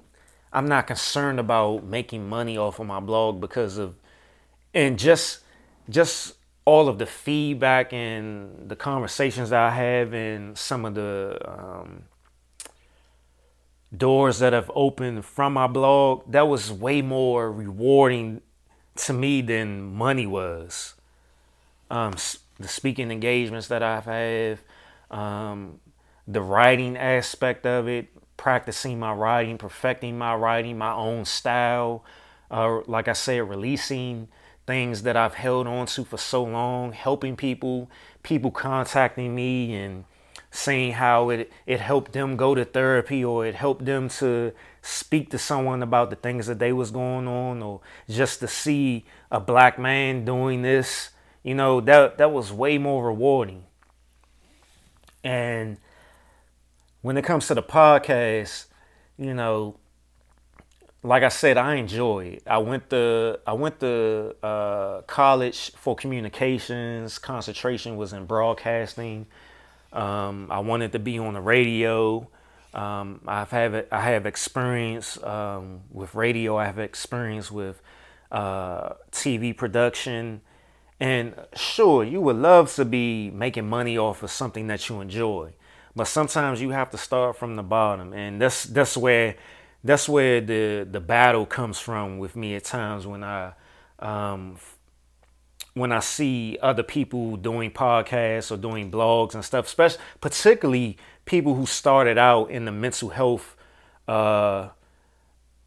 I'm 0.55 0.67
not 0.67 0.87
concerned 0.87 1.39
about 1.39 1.83
making 1.83 2.29
money 2.29 2.57
off 2.57 2.79
of 2.79 2.87
my 2.87 3.01
blog 3.01 3.41
because 3.41 3.77
of 3.77 3.95
and 4.73 4.97
just 4.97 5.39
just 5.89 6.35
all 6.63 6.87
of 6.87 6.97
the 6.97 7.05
feedback 7.05 7.91
and 7.91 8.69
the 8.69 8.75
conversations 8.75 9.51
I 9.51 9.69
have 9.69 10.13
and 10.13 10.57
some 10.57 10.85
of 10.85 10.95
the 10.95 11.37
um, 11.45 12.03
doors 13.95 14.39
that 14.39 14.53
have 14.53 14.71
opened 14.73 15.25
from 15.25 15.53
my 15.53 15.67
blog, 15.67 16.31
that 16.31 16.47
was 16.47 16.71
way 16.71 17.01
more 17.01 17.51
rewarding 17.51 18.41
to 18.95 19.13
me 19.13 19.41
than 19.41 19.93
money 19.93 20.25
was. 20.25 20.95
Um, 21.91 22.15
the 22.59 22.67
speaking 22.67 23.11
engagements 23.11 23.67
that 23.67 23.83
I've 23.83 24.05
had, 24.05 24.59
um, 25.11 25.81
the 26.27 26.41
writing 26.41 26.97
aspect 26.97 27.65
of 27.65 27.87
it, 27.87 28.07
practicing 28.37 28.99
my 28.99 29.13
writing, 29.13 29.57
perfecting 29.57 30.17
my 30.17 30.35
writing, 30.35 30.77
my 30.77 30.93
own 30.93 31.25
style. 31.25 32.03
Uh, 32.51 32.81
like 32.87 33.07
I 33.07 33.13
said, 33.13 33.49
releasing 33.49 34.27
things 34.67 35.03
that 35.03 35.15
I've 35.15 35.35
held 35.35 35.67
on 35.67 35.85
to 35.87 36.03
for 36.03 36.17
so 36.17 36.43
long, 36.43 36.91
helping 36.91 37.35
people, 37.35 37.89
people 38.23 38.51
contacting 38.51 39.33
me 39.35 39.75
and 39.75 40.05
saying 40.51 40.93
how 40.93 41.29
it 41.29 41.51
it 41.65 41.81
helped 41.81 42.13
them 42.13 42.37
go 42.37 42.55
to 42.55 42.63
therapy 42.63 43.23
or 43.23 43.45
it 43.45 43.55
helped 43.55 43.85
them 43.85 44.07
to 44.07 44.53
speak 44.81 45.29
to 45.29 45.37
someone 45.37 45.83
about 45.83 46.09
the 46.09 46.15
things 46.15 46.47
that 46.47 46.59
they 46.59 46.71
was 46.71 46.91
going 46.91 47.27
on 47.27 47.61
or 47.61 47.81
just 48.09 48.39
to 48.39 48.47
see 48.47 49.05
a 49.29 49.39
black 49.39 49.77
man 49.77 50.23
doing 50.23 50.61
this, 50.61 51.09
you 51.43 51.53
know, 51.53 51.81
that 51.81 52.17
that 52.17 52.31
was 52.31 52.51
way 52.53 52.77
more 52.77 53.05
rewarding. 53.05 53.63
And 55.23 55.77
when 57.05 57.17
it 57.17 57.23
comes 57.23 57.45
to 57.45 57.53
the 57.53 57.61
podcast, 57.61 58.65
you 59.15 59.35
know, 59.35 59.77
like 61.03 61.21
I 61.21 61.27
said, 61.27 61.55
I 61.55 61.75
enjoy 61.75 62.25
it. 62.25 62.43
I 62.47 62.57
went 62.57 62.89
to 62.89 63.39
I 63.45 63.53
went 63.53 63.79
to 63.81 64.35
uh, 64.41 65.01
college 65.01 65.71
for 65.73 65.95
communications. 65.95 67.19
Concentration 67.19 67.95
was 67.95 68.11
in 68.11 68.25
broadcasting. 68.25 69.27
Um, 69.93 70.47
I 70.49 70.57
wanted 70.61 70.93
to 70.93 70.99
be 70.99 71.19
on 71.19 71.35
the 71.35 71.41
radio. 71.41 72.27
Um, 72.73 73.21
I've 73.27 73.51
have 73.51 73.85
I 73.91 74.01
have 74.01 74.25
experience 74.25 75.21
um, 75.23 75.81
with 75.91 76.15
radio. 76.15 76.57
I 76.57 76.65
have 76.65 76.79
experience 76.79 77.51
with 77.51 77.83
uh, 78.31 78.93
TV 79.11 79.55
production, 79.55 80.41
and 80.99 81.35
sure, 81.55 82.03
you 82.03 82.19
would 82.19 82.37
love 82.37 82.73
to 82.73 82.83
be 82.83 83.29
making 83.29 83.69
money 83.69 83.95
off 83.95 84.23
of 84.23 84.31
something 84.31 84.65
that 84.65 84.89
you 84.89 85.01
enjoy, 85.01 85.53
but 85.95 86.05
sometimes 86.05 86.61
you 86.61 86.71
have 86.71 86.89
to 86.91 86.97
start 86.97 87.37
from 87.37 87.55
the 87.55 87.63
bottom, 87.63 88.13
and 88.13 88.41
that's 88.41 88.65
that's 88.65 88.97
where 88.97 89.35
that's 89.83 90.09
where 90.09 90.41
the 90.41 90.87
the 90.89 90.99
battle 90.99 91.45
comes 91.45 91.79
from 91.79 92.17
with 92.17 92.35
me 92.35 92.55
at 92.55 92.65
times 92.65 93.07
when 93.07 93.23
I 93.23 93.53
um, 93.99 94.57
when 95.73 95.91
I 95.91 95.99
see 95.99 96.57
other 96.61 96.83
people 96.83 97.37
doing 97.37 97.71
podcasts 97.71 98.51
or 98.51 98.57
doing 98.57 98.91
blogs 98.91 99.35
and 99.35 99.45
stuff, 99.45 99.65
especially 99.67 100.01
particularly 100.21 100.97
people 101.25 101.55
who 101.55 101.65
started 101.65 102.17
out 102.17 102.49
in 102.49 102.65
the 102.65 102.71
mental 102.71 103.09
health 103.09 103.55
uh, 104.07 104.69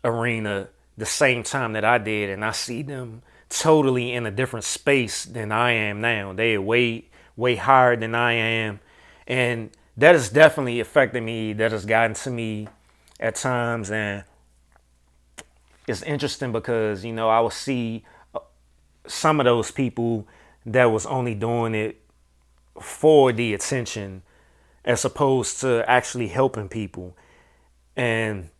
arena 0.04 0.68
the 0.96 1.06
same 1.06 1.42
time 1.42 1.72
that 1.74 1.84
I 1.84 1.98
did, 1.98 2.30
and 2.30 2.44
I 2.44 2.52
see 2.52 2.82
them 2.82 3.22
totally 3.48 4.12
in 4.12 4.26
a 4.26 4.30
different 4.30 4.64
space 4.64 5.24
than 5.24 5.52
I 5.52 5.72
am 5.72 6.00
now. 6.00 6.32
They 6.32 6.54
are 6.54 6.62
way 6.62 7.06
way 7.36 7.54
higher 7.56 7.96
than 7.96 8.14
I 8.14 8.32
am, 8.32 8.80
and 9.26 9.70
that 9.98 10.14
has 10.14 10.30
definitely 10.30 10.80
affected 10.80 11.22
me. 11.22 11.52
That 11.52 11.72
has 11.72 11.84
gotten 11.84 12.14
to 12.14 12.30
me 12.30 12.68
at 13.20 13.34
times 13.34 13.90
and 13.90 14.24
it's 15.87 16.02
interesting 16.02 16.52
because 16.52 17.04
you 17.04 17.12
know 17.12 17.28
I 17.28 17.40
will 17.40 17.50
see 17.50 18.04
uh, 18.34 18.40
some 19.06 19.40
of 19.40 19.44
those 19.44 19.70
people 19.70 20.26
that 20.66 20.84
was 20.87 21.06
only 21.06 21.34
doing 21.34 21.74
it 21.74 22.00
for 22.80 23.32
the 23.32 23.54
attention 23.54 24.22
as 24.84 25.04
opposed 25.04 25.61
to 25.61 25.84
actually 25.90 26.28
helping 26.28 26.68
people 26.68 27.16
and 27.96 28.50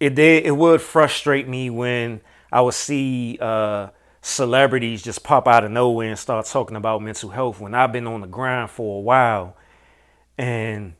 it 0.00 0.14
did 0.14 0.46
it 0.46 0.52
would 0.52 0.80
frustrate 0.80 1.46
me 1.46 1.68
when 1.68 2.22
I 2.50 2.62
would 2.62 2.74
see 2.74 3.36
uh, 3.38 3.88
celebrities 4.22 5.02
just 5.02 5.22
pop 5.22 5.46
out 5.46 5.64
of 5.64 5.70
nowhere 5.70 6.08
and 6.08 6.18
start 6.18 6.46
talking 6.46 6.76
about 6.76 7.02
mental 7.02 7.30
health 7.30 7.60
when 7.60 7.74
I've 7.74 7.92
been 7.92 8.06
on 8.06 8.22
the 8.22 8.26
grind 8.26 8.70
for 8.70 8.98
a 8.98 9.02
while 9.02 9.56
and 10.38 10.94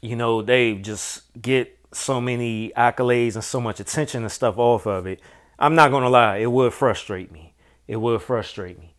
you 0.00 0.16
know, 0.16 0.40
they 0.40 0.76
just 0.76 1.22
get 1.40 1.76
so 1.92 2.20
many 2.20 2.72
accolades 2.76 3.34
and 3.34 3.44
so 3.44 3.60
much 3.60 3.80
attention 3.80 4.22
and 4.22 4.32
stuff 4.32 4.56
off 4.56 4.86
of 4.86 5.06
it. 5.06 5.20
I'm 5.58 5.74
not 5.74 5.90
gonna 5.90 6.08
lie, 6.08 6.38
it 6.38 6.50
would 6.50 6.72
frustrate 6.72 7.30
me. 7.30 7.54
It 7.86 7.96
would 7.96 8.22
frustrate 8.22 8.78
me. 8.78 8.94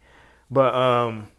But 0.52 0.76
um 0.76 1.30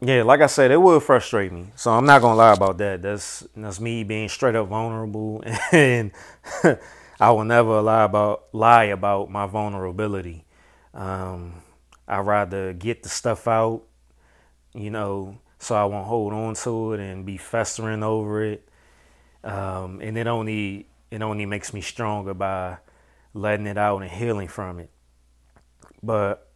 Yeah, 0.00 0.22
like 0.24 0.40
I 0.42 0.46
said, 0.46 0.70
it 0.70 0.76
will 0.76 1.00
frustrate 1.00 1.52
me. 1.52 1.68
So 1.74 1.90
I'm 1.90 2.04
not 2.04 2.20
gonna 2.20 2.36
lie 2.36 2.52
about 2.52 2.78
that. 2.78 3.02
That's 3.02 3.46
that's 3.56 3.80
me 3.80 4.04
being 4.04 4.28
straight 4.28 4.54
up 4.54 4.68
vulnerable 4.68 5.42
and 5.72 6.12
I 7.20 7.30
will 7.30 7.44
never 7.44 7.80
lie 7.80 8.04
about 8.04 8.44
lie 8.52 8.84
about 8.84 9.30
my 9.30 9.46
vulnerability. 9.46 10.44
Um, 10.92 11.62
I 12.06 12.18
rather 12.20 12.72
get 12.74 13.02
the 13.02 13.08
stuff 13.08 13.48
out, 13.48 13.84
you 14.74 14.90
know, 14.90 15.38
so 15.58 15.74
I 15.76 15.84
won't 15.86 16.06
hold 16.06 16.32
on 16.32 16.54
to 16.54 16.92
it 16.94 17.00
and 17.00 17.24
be 17.26 17.38
festering 17.38 18.02
over 18.02 18.42
it. 18.44 18.68
Um, 19.44 20.00
and 20.02 20.18
it 20.18 20.26
only 20.26 20.88
it 21.10 21.22
only 21.22 21.46
makes 21.46 21.72
me 21.72 21.80
stronger 21.80 22.34
by 22.34 22.78
letting 23.34 23.66
it 23.66 23.78
out 23.78 24.02
and 24.02 24.10
healing 24.10 24.48
from 24.48 24.80
it. 24.80 24.90
But 26.02 26.48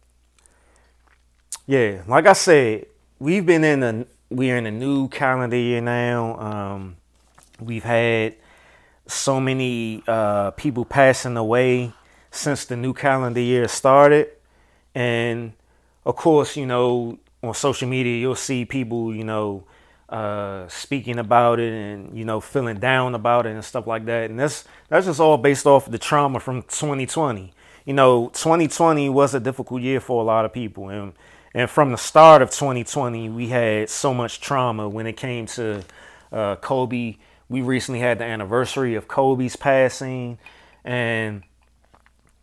yeah, 1.67 2.03
like 2.07 2.25
I 2.25 2.33
said, 2.33 2.85
we've 3.21 3.45
been 3.45 3.63
in 3.63 3.83
a 3.83 4.05
we're 4.31 4.57
in 4.57 4.65
a 4.65 4.71
new 4.71 5.07
calendar 5.09 5.55
year 5.55 5.79
now. 5.79 6.39
Um, 6.39 6.95
we've 7.59 7.83
had 7.83 8.35
so 9.05 9.39
many 9.39 10.01
uh, 10.07 10.51
people 10.51 10.85
passing 10.85 11.37
away 11.37 11.93
since 12.31 12.65
the 12.65 12.75
new 12.75 12.93
calendar 12.93 13.39
year 13.39 13.67
started. 13.67 14.29
And 14.95 15.53
of 16.03 16.15
course, 16.15 16.57
you 16.57 16.65
know, 16.65 17.19
on 17.43 17.53
social 17.53 17.87
media, 17.87 18.17
you'll 18.17 18.35
see 18.35 18.65
people, 18.65 19.13
you 19.13 19.23
know, 19.23 19.65
uh, 20.09 20.67
speaking 20.67 21.19
about 21.19 21.59
it 21.59 21.73
and, 21.73 22.17
you 22.17 22.25
know, 22.25 22.39
feeling 22.39 22.79
down 22.79 23.13
about 23.13 23.45
it 23.45 23.51
and 23.51 23.63
stuff 23.63 23.85
like 23.85 24.05
that. 24.05 24.31
And 24.31 24.39
that's, 24.39 24.63
that's 24.89 25.05
just 25.05 25.19
all 25.19 25.37
based 25.37 25.67
off 25.67 25.91
the 25.91 25.99
trauma 25.99 26.39
from 26.39 26.63
2020. 26.63 27.53
You 27.85 27.93
know, 27.93 28.29
2020 28.29 29.09
was 29.09 29.35
a 29.35 29.39
difficult 29.39 29.81
year 29.81 29.99
for 29.99 30.21
a 30.21 30.25
lot 30.25 30.45
of 30.45 30.53
people. 30.53 30.89
And, 30.89 31.13
and 31.53 31.69
from 31.69 31.91
the 31.91 31.97
start 31.97 32.41
of 32.41 32.49
2020, 32.51 33.29
we 33.29 33.47
had 33.47 33.89
so 33.89 34.13
much 34.13 34.41
trauma 34.41 34.87
when 34.87 35.07
it 35.07 35.17
came 35.17 35.45
to 35.47 35.83
uh, 36.31 36.55
Kobe 36.57 37.17
we 37.51 37.61
recently 37.61 37.99
had 37.99 38.19
the 38.19 38.23
anniversary 38.23 38.95
of 38.95 39.09
Kobe's 39.09 39.57
passing, 39.57 40.39
and 40.85 41.43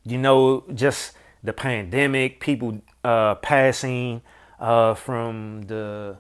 you 0.05 0.19
know, 0.19 0.65
just 0.75 1.13
the 1.43 1.55
pandemic, 1.55 2.41
people 2.41 2.83
uh, 3.03 3.37
passing 3.37 4.21
uh, 4.61 4.93
from 4.93 5.63
the 5.63 6.19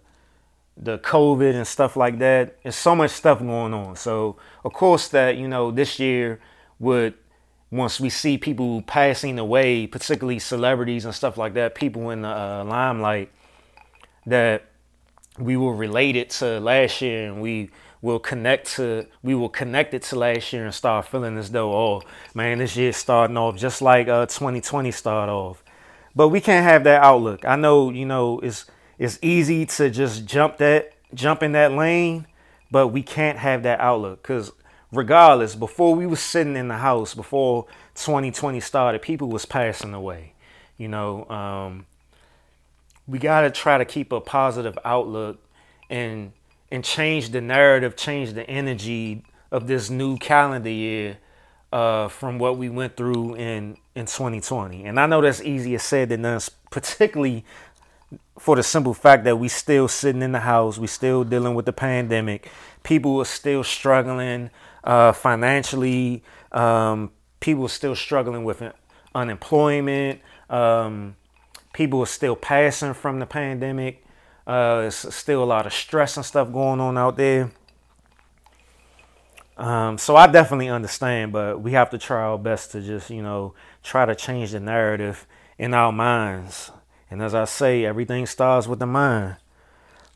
the 0.74 0.98
COVID 0.98 1.54
and 1.54 1.66
stuff 1.66 1.96
like 1.96 2.18
that. 2.20 2.62
There's 2.62 2.76
so 2.76 2.96
much 2.96 3.10
stuff 3.10 3.40
going 3.40 3.74
on. 3.74 3.94
So 3.96 4.38
of 4.64 4.72
course 4.72 5.08
that 5.08 5.36
you 5.36 5.48
know 5.48 5.70
this 5.70 5.98
year 5.98 6.40
would 6.78 7.12
once 7.70 8.00
we 8.00 8.08
see 8.08 8.38
people 8.38 8.82
passing 8.82 9.38
away, 9.38 9.86
particularly 9.86 10.38
celebrities 10.38 11.04
and 11.04 11.14
stuff 11.14 11.36
like 11.36 11.54
that, 11.54 11.74
people 11.74 12.10
in 12.10 12.22
the 12.22 12.28
uh, 12.28 12.64
limelight, 12.64 13.30
that 14.26 14.70
we 15.38 15.56
will 15.56 15.74
relate 15.74 16.16
it 16.16 16.30
to 16.30 16.60
last 16.60 17.00
year 17.02 17.30
and 17.30 17.40
we 17.40 17.70
will 18.00 18.18
connect 18.18 18.68
to 18.76 19.06
we 19.22 19.34
will 19.34 19.48
connect 19.48 19.92
it 19.92 20.02
to 20.02 20.16
last 20.16 20.52
year 20.52 20.64
and 20.64 20.74
start 20.74 21.06
feeling 21.06 21.36
as 21.36 21.50
though 21.50 21.72
oh 21.74 22.02
man 22.34 22.58
this 22.58 22.76
year's 22.76 22.96
starting 22.96 23.36
off 23.36 23.56
just 23.56 23.82
like 23.82 24.08
uh 24.08 24.26
2020 24.26 24.90
started 24.90 25.32
off. 25.32 25.62
But 26.14 26.28
we 26.28 26.40
can't 26.40 26.64
have 26.64 26.84
that 26.84 27.02
outlook. 27.02 27.44
I 27.44 27.56
know 27.56 27.90
you 27.90 28.06
know 28.06 28.40
it's 28.40 28.66
it's 28.98 29.18
easy 29.22 29.66
to 29.66 29.90
just 29.90 30.26
jump 30.26 30.58
that 30.58 30.92
jump 31.14 31.42
in 31.42 31.52
that 31.52 31.72
lane 31.72 32.26
but 32.70 32.88
we 32.88 33.02
can't 33.02 33.38
have 33.38 33.62
that 33.62 33.80
outlook 33.80 34.22
because 34.22 34.52
regardless 34.92 35.54
before 35.54 35.94
we 35.94 36.06
was 36.06 36.20
sitting 36.20 36.56
in 36.56 36.68
the 36.68 36.78
house 36.78 37.14
before 37.14 37.66
2020 37.94 38.60
started 38.60 39.02
people 39.02 39.28
was 39.28 39.44
passing 39.44 39.92
away 39.94 40.32
you 40.76 40.88
know 40.88 41.28
um, 41.28 41.86
we 43.08 43.18
got 43.18 43.40
to 43.40 43.50
try 43.50 43.78
to 43.78 43.84
keep 43.84 44.12
a 44.12 44.20
positive 44.20 44.78
outlook 44.84 45.38
and 45.90 46.32
and 46.70 46.84
change 46.84 47.30
the 47.30 47.40
narrative, 47.40 47.96
change 47.96 48.34
the 48.34 48.48
energy 48.48 49.24
of 49.50 49.66
this 49.66 49.88
new 49.88 50.18
calendar 50.18 50.68
year 50.70 51.16
uh, 51.72 52.08
from 52.08 52.38
what 52.38 52.58
we 52.58 52.68
went 52.68 52.96
through 52.96 53.34
in 53.34 53.76
in 53.94 54.06
2020. 54.06 54.84
And 54.84 55.00
I 55.00 55.06
know 55.06 55.20
that's 55.20 55.40
easier 55.40 55.78
said 55.78 56.10
than 56.10 56.22
done, 56.22 56.40
particularly 56.70 57.44
for 58.38 58.56
the 58.56 58.62
simple 58.62 58.94
fact 58.94 59.24
that 59.24 59.36
we 59.36 59.48
still 59.48 59.88
sitting 59.88 60.22
in 60.22 60.32
the 60.32 60.40
house, 60.40 60.78
we 60.78 60.86
still 60.86 61.24
dealing 61.24 61.54
with 61.54 61.66
the 61.66 61.72
pandemic. 61.72 62.50
People 62.82 63.18
are 63.18 63.24
still 63.24 63.64
struggling 63.64 64.50
uh, 64.84 65.12
financially. 65.12 66.22
Um, 66.52 67.10
people 67.40 67.68
still 67.68 67.94
struggling 67.94 68.44
with 68.44 68.62
unemployment. 69.14 70.20
Um, 70.50 71.16
people 71.72 72.00
are 72.00 72.06
still 72.06 72.36
passing 72.36 72.94
from 72.94 73.18
the 73.18 73.26
pandemic. 73.26 74.04
Uh, 74.46 74.84
it's 74.86 75.14
still 75.14 75.42
a 75.42 75.46
lot 75.46 75.66
of 75.66 75.72
stress 75.72 76.16
and 76.16 76.24
stuff 76.24 76.50
going 76.52 76.80
on 76.80 76.96
out 76.96 77.16
there. 77.16 77.50
Um, 79.58 79.98
so 79.98 80.14
I 80.14 80.28
definitely 80.28 80.68
understand, 80.68 81.32
but 81.32 81.60
we 81.60 81.72
have 81.72 81.90
to 81.90 81.98
try 81.98 82.22
our 82.22 82.38
best 82.38 82.70
to 82.72 82.80
just, 82.80 83.10
you 83.10 83.22
know, 83.22 83.54
try 83.82 84.06
to 84.06 84.14
change 84.14 84.52
the 84.52 84.60
narrative 84.60 85.26
in 85.58 85.74
our 85.74 85.90
minds. 85.92 86.70
And 87.10 87.20
as 87.22 87.34
I 87.34 87.44
say, 87.44 87.84
everything 87.84 88.24
starts 88.26 88.68
with 88.68 88.78
the 88.78 88.86
mind. 88.86 89.36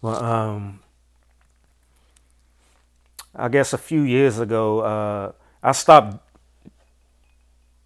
Well, 0.01 0.23
um, 0.23 0.81
I 3.35 3.49
guess 3.49 3.73
a 3.73 3.79
few 3.79 4.03
years 4.03 4.39
ago, 4.39 4.81
uh, 4.81 5.33
I 5.63 5.73
stopped 5.73 6.19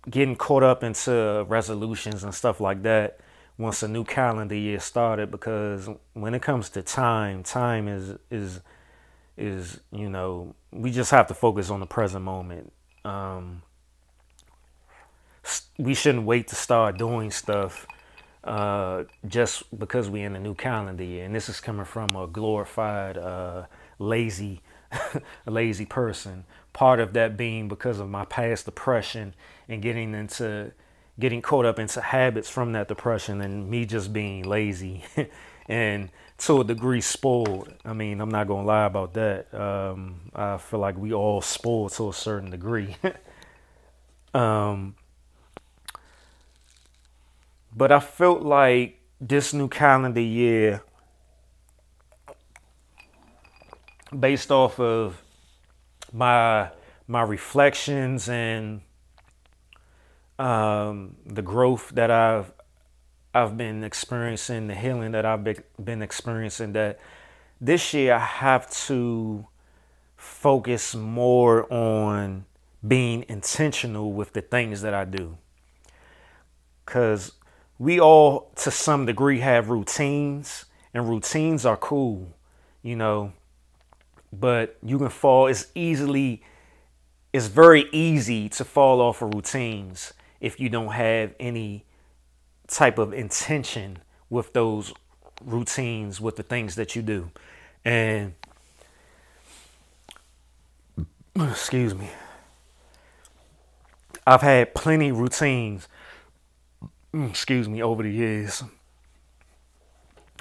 getting 0.09 0.37
caught 0.37 0.63
up 0.63 0.83
into 0.83 1.45
resolutions 1.49 2.25
and 2.25 2.35
stuff 2.35 2.61
like 2.61 2.83
that 2.83 3.21
once 3.59 3.83
a 3.83 3.89
new 3.89 4.05
calendar 4.05 4.55
year 4.55 4.79
started 4.79 5.31
because 5.31 5.89
when 6.13 6.35
it 6.35 6.43
comes 6.43 6.69
to 6.71 6.83
time, 6.83 7.43
time 7.43 7.89
is 7.89 8.15
is 8.31 8.61
is 9.37 9.81
you 9.93 10.09
know 10.09 10.55
we 10.73 10.91
just 10.91 11.11
have 11.11 11.27
to 11.29 11.35
focus 11.35 11.71
on 11.71 11.81
the 11.81 11.87
present 11.87 12.25
moment. 12.25 12.73
Um, 13.05 13.63
we 15.79 15.95
shouldn't 15.95 16.25
wait 16.25 16.49
to 16.49 16.57
start 16.57 16.99
doing 16.99 17.31
stuff 17.31 17.87
uh, 18.45 19.05
just 19.27 19.79
because 19.79 20.09
we're 20.09 20.27
in 20.27 20.37
a 20.37 20.41
new 20.41 20.55
calendar 20.55 21.05
year. 21.05 21.25
And 21.25 21.35
this 21.35 21.49
is 21.49 21.61
coming 21.61 21.85
from 21.85 22.17
a 22.17 22.27
glorified, 22.27 23.17
uh, 23.17 23.67
lazy, 23.99 24.63
lazy 25.47 25.87
person. 25.87 26.45
Part 26.73 27.01
of 27.01 27.13
that 27.15 27.37
being 27.37 27.69
because 27.69 27.99
of 28.01 28.09
my 28.09 28.25
past 28.25 28.67
depression 28.67 29.35
and 29.69 29.83
getting 29.83 30.15
into 30.15 30.73
getting 31.19 31.41
caught 31.41 31.65
up 31.65 31.79
into 31.79 32.01
habits 32.01 32.49
from 32.49 32.73
that 32.73 32.89
depression 32.89 33.41
and 33.41 33.71
me 33.71 33.87
just 33.87 34.13
being 34.13 34.45
lazy 34.45 35.03
and 35.67 36.11
to 36.39 36.61
a 36.61 36.65
degree 36.65 37.01
spoiled. 37.01 37.73
I 37.85 37.95
mean, 37.95 38.21
I'm 38.21 38.29
not 38.29 38.47
gonna 38.47 38.67
lie 38.67 38.85
about 38.85 39.15
that. 39.15 39.53
Um, 39.55 40.31
I 40.35 40.59
feel 40.59 40.81
like 40.81 40.97
we 40.99 41.13
all 41.13 41.41
spoiled 41.41 41.93
to 41.93 42.11
a 42.11 42.13
certain 42.13 42.51
degree. 42.51 42.97
um, 44.35 44.95
but 47.75 47.93
I 47.93 48.01
felt 48.01 48.43
like 48.43 49.01
this 49.21 49.55
new 49.55 49.69
calendar 49.69 50.21
year, 50.21 50.83
based 54.19 54.51
off 54.51 54.79
of 54.79 55.23
my 56.13 56.71
my 57.09 57.23
reflections 57.23 58.29
and 58.29 58.81
um, 60.39 61.17
the 61.25 61.43
growth 61.43 61.91
that 61.95 62.11
I've 62.11 62.53
I've 63.35 63.57
been 63.57 63.85
experiencing, 63.85 64.69
the 64.69 64.75
healing 64.75 65.13
that 65.13 65.27
I've 65.27 65.45
been 65.45 66.01
experiencing, 66.01 66.73
that 66.73 66.99
this 67.61 67.93
year 67.93 68.15
I 68.15 68.19
have 68.19 68.71
to 68.87 69.47
focus 70.17 70.95
more 70.95 71.71
on 71.73 72.47
being 72.87 73.27
intentional 73.29 74.13
with 74.13 74.33
the 74.33 74.41
things 74.41 74.81
that 74.83 74.95
I 74.95 75.05
do. 75.05 75.37
Because 76.85 77.33
we 77.79 78.01
all, 78.01 78.53
to 78.57 78.71
some 78.71 79.05
degree, 79.05 79.41
have 79.41 79.69
routines, 79.69 80.65
and 80.95 81.07
routines 81.07 81.67
are 81.67 81.77
cool, 81.77 82.29
you 82.83 82.97
know, 82.97 83.33
but 84.39 84.77
you 84.83 84.99
can 84.99 85.09
fall, 85.09 85.47
it's 85.47 85.67
easily, 85.75 86.43
it's 87.33 87.47
very 87.47 87.87
easy 87.93 88.49
to 88.51 88.65
fall 88.65 89.01
off 89.01 89.23
of 89.23 89.35
routines 89.35 90.13
if 90.41 90.61
you 90.61 90.69
don't 90.69 90.93
have 90.93 91.35
any 91.41 91.85
type 92.69 92.99
of 92.99 93.13
intention 93.13 93.99
with 94.29 94.53
those 94.53 94.93
routines, 95.45 96.21
with 96.21 96.37
the 96.37 96.43
things 96.43 96.75
that 96.75 96.97
you 96.97 97.03
do. 97.03 97.31
And 97.85 98.35
excuse 101.41 101.95
me. 101.95 102.11
I've 104.27 104.43
had 104.43 104.75
plenty 104.75 105.13
routines, 105.13 105.87
excuse 107.15 107.69
me, 107.69 107.83
over 107.83 108.03
the 108.03 108.11
years. 108.11 108.65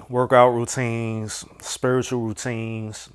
Workout 0.10 0.54
routines, 0.54 1.46
spiritual 1.62 2.22
routines, 2.22 3.10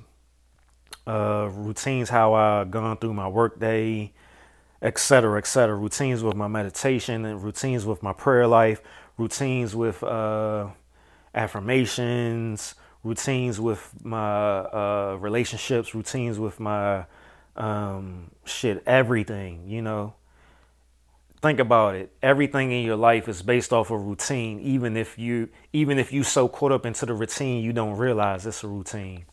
uh, 1.07 1.49
routines 1.51 2.09
how 2.09 2.33
I 2.33 2.63
gone 2.65 2.97
through 2.97 3.13
my 3.13 3.27
workday, 3.27 4.13
etc., 4.81 5.37
etc. 5.37 5.75
Routines 5.75 6.23
with 6.23 6.35
my 6.35 6.47
meditation 6.47 7.25
and 7.25 7.43
routines 7.43 7.85
with 7.85 8.03
my 8.03 8.13
prayer 8.13 8.47
life, 8.47 8.81
routines 9.17 9.75
with 9.75 10.03
uh, 10.03 10.67
affirmations, 11.33 12.75
routines 13.03 13.59
with 13.59 13.93
my 14.03 14.59
uh, 14.59 15.17
relationships, 15.19 15.95
routines 15.95 16.39
with 16.39 16.59
my 16.59 17.05
um, 17.55 18.31
shit, 18.45 18.83
everything, 18.85 19.67
you 19.67 19.81
know. 19.81 20.13
Think 21.41 21.59
about 21.59 21.95
it. 21.95 22.11
Everything 22.21 22.71
in 22.71 22.85
your 22.85 22.97
life 22.97 23.27
is 23.27 23.41
based 23.41 23.73
off 23.73 23.89
a 23.89 23.97
routine, 23.97 24.59
even 24.59 24.95
if 24.95 25.17
you 25.17 25.49
even 25.73 25.97
if 25.97 26.13
you 26.13 26.21
so 26.23 26.47
caught 26.47 26.71
up 26.71 26.85
into 26.85 27.05
the 27.07 27.15
routine 27.15 27.63
you 27.63 27.73
don't 27.73 27.97
realize 27.97 28.45
it's 28.45 28.63
a 28.63 28.67
routine. 28.67 29.25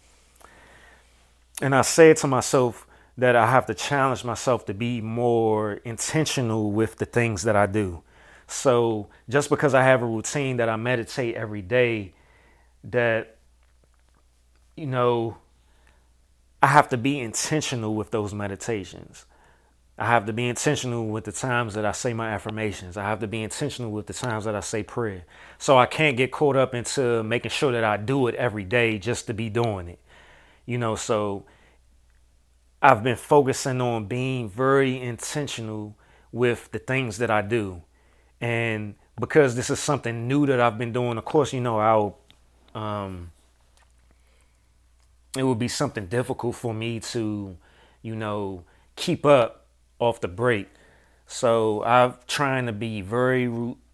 And 1.61 1.75
I 1.75 1.83
said 1.83 2.17
to 2.19 2.27
myself 2.27 2.87
that 3.17 3.35
I 3.35 3.51
have 3.51 3.67
to 3.67 3.75
challenge 3.75 4.25
myself 4.25 4.65
to 4.67 4.75
be 4.75 5.01
more 5.01 5.75
intentional 5.85 6.71
with 6.71 6.99
the 6.99 7.05
things 7.05 7.43
that 7.43 7.57
I 7.57 7.67
do. 7.67 8.03
So 8.47 9.09
just 9.29 9.51
because 9.51 9.75
I 9.75 9.83
have 9.83 10.03
a 10.03 10.07
routine 10.07 10.59
that 10.59 10.69
I 10.69 10.77
meditate 10.77 11.35
every 11.35 11.63
day, 11.63 12.15
that, 12.85 13.37
you 14.77 14.87
know, 14.87 15.37
I 16.63 16.69
have 16.69 16.89
to 16.91 16.97
be 16.97 17.19
intentional 17.21 17.95
with 17.95 18.11
those 18.11 18.33
meditations. 18.33 19.27
I 19.99 20.07
have 20.07 20.27
to 20.27 20.33
be 20.33 20.49
intentional 20.49 21.09
with 21.09 21.25
the 21.25 21.33
times 21.33 21.75
that 21.75 21.85
I 21.85 21.91
say 21.91 22.13
my 22.13 22.31
affirmations. 22.31 22.97
I 22.97 23.03
have 23.03 23.19
to 23.19 23.27
be 23.27 23.43
intentional 23.43 23.91
with 23.91 24.07
the 24.07 24.13
times 24.13 24.45
that 24.45 24.55
I 24.55 24.61
say 24.61 24.85
prayer. 24.85 25.25
So 25.59 25.77
I 25.77 25.87
can't 25.87 26.17
get 26.17 26.31
caught 26.31 26.57
up 26.57 26.73
into 26.73 27.25
making 27.25 27.51
sure 27.51 27.73
that 27.73 27.83
I 27.83 27.97
do 27.97 28.29
it 28.29 28.37
every 28.37 28.65
day 28.65 28.99
just 28.99 29.27
to 29.27 29.35
be 29.35 29.51
doing 29.51 29.89
it. 29.89 29.99
You 30.69 30.77
know, 30.77 30.97
so 30.97 31.45
I've 32.83 33.03
been 33.03 33.16
focusing 33.16 33.81
on 33.81 34.05
being 34.05 34.51
very 34.51 35.01
intentional 35.01 35.97
with 36.31 36.71
the 36.73 36.79
things 36.79 37.16
that 37.16 37.31
I 37.31 37.41
do. 37.41 37.81
And 38.39 38.97
because 39.19 39.57
this 39.57 39.71
is 39.71 39.81
something 39.81 40.29
new 40.29 40.45
that 40.45 40.61
I've 40.61 40.77
been 40.77 40.93
doing, 40.93 41.16
of 41.16 41.25
course, 41.25 41.55
you 41.55 41.62
know, 41.62 41.79
I'll, 41.79 42.19
um, 42.75 43.33
it 45.35 45.43
would 45.43 45.59
be 45.59 45.69
something 45.69 46.05
difficult 46.05 46.55
for 46.55 46.75
me 46.75 47.01
to, 47.01 47.57
you 48.03 48.14
know, 48.14 48.62
keep 48.95 49.25
up 49.25 49.64
off 49.99 50.21
the 50.21 50.29
break. 50.29 50.69
So 51.27 51.83
I'm 51.83 52.16
trying 52.27 52.66
to 52.66 52.73
be 52.75 53.01
very, 53.01 53.47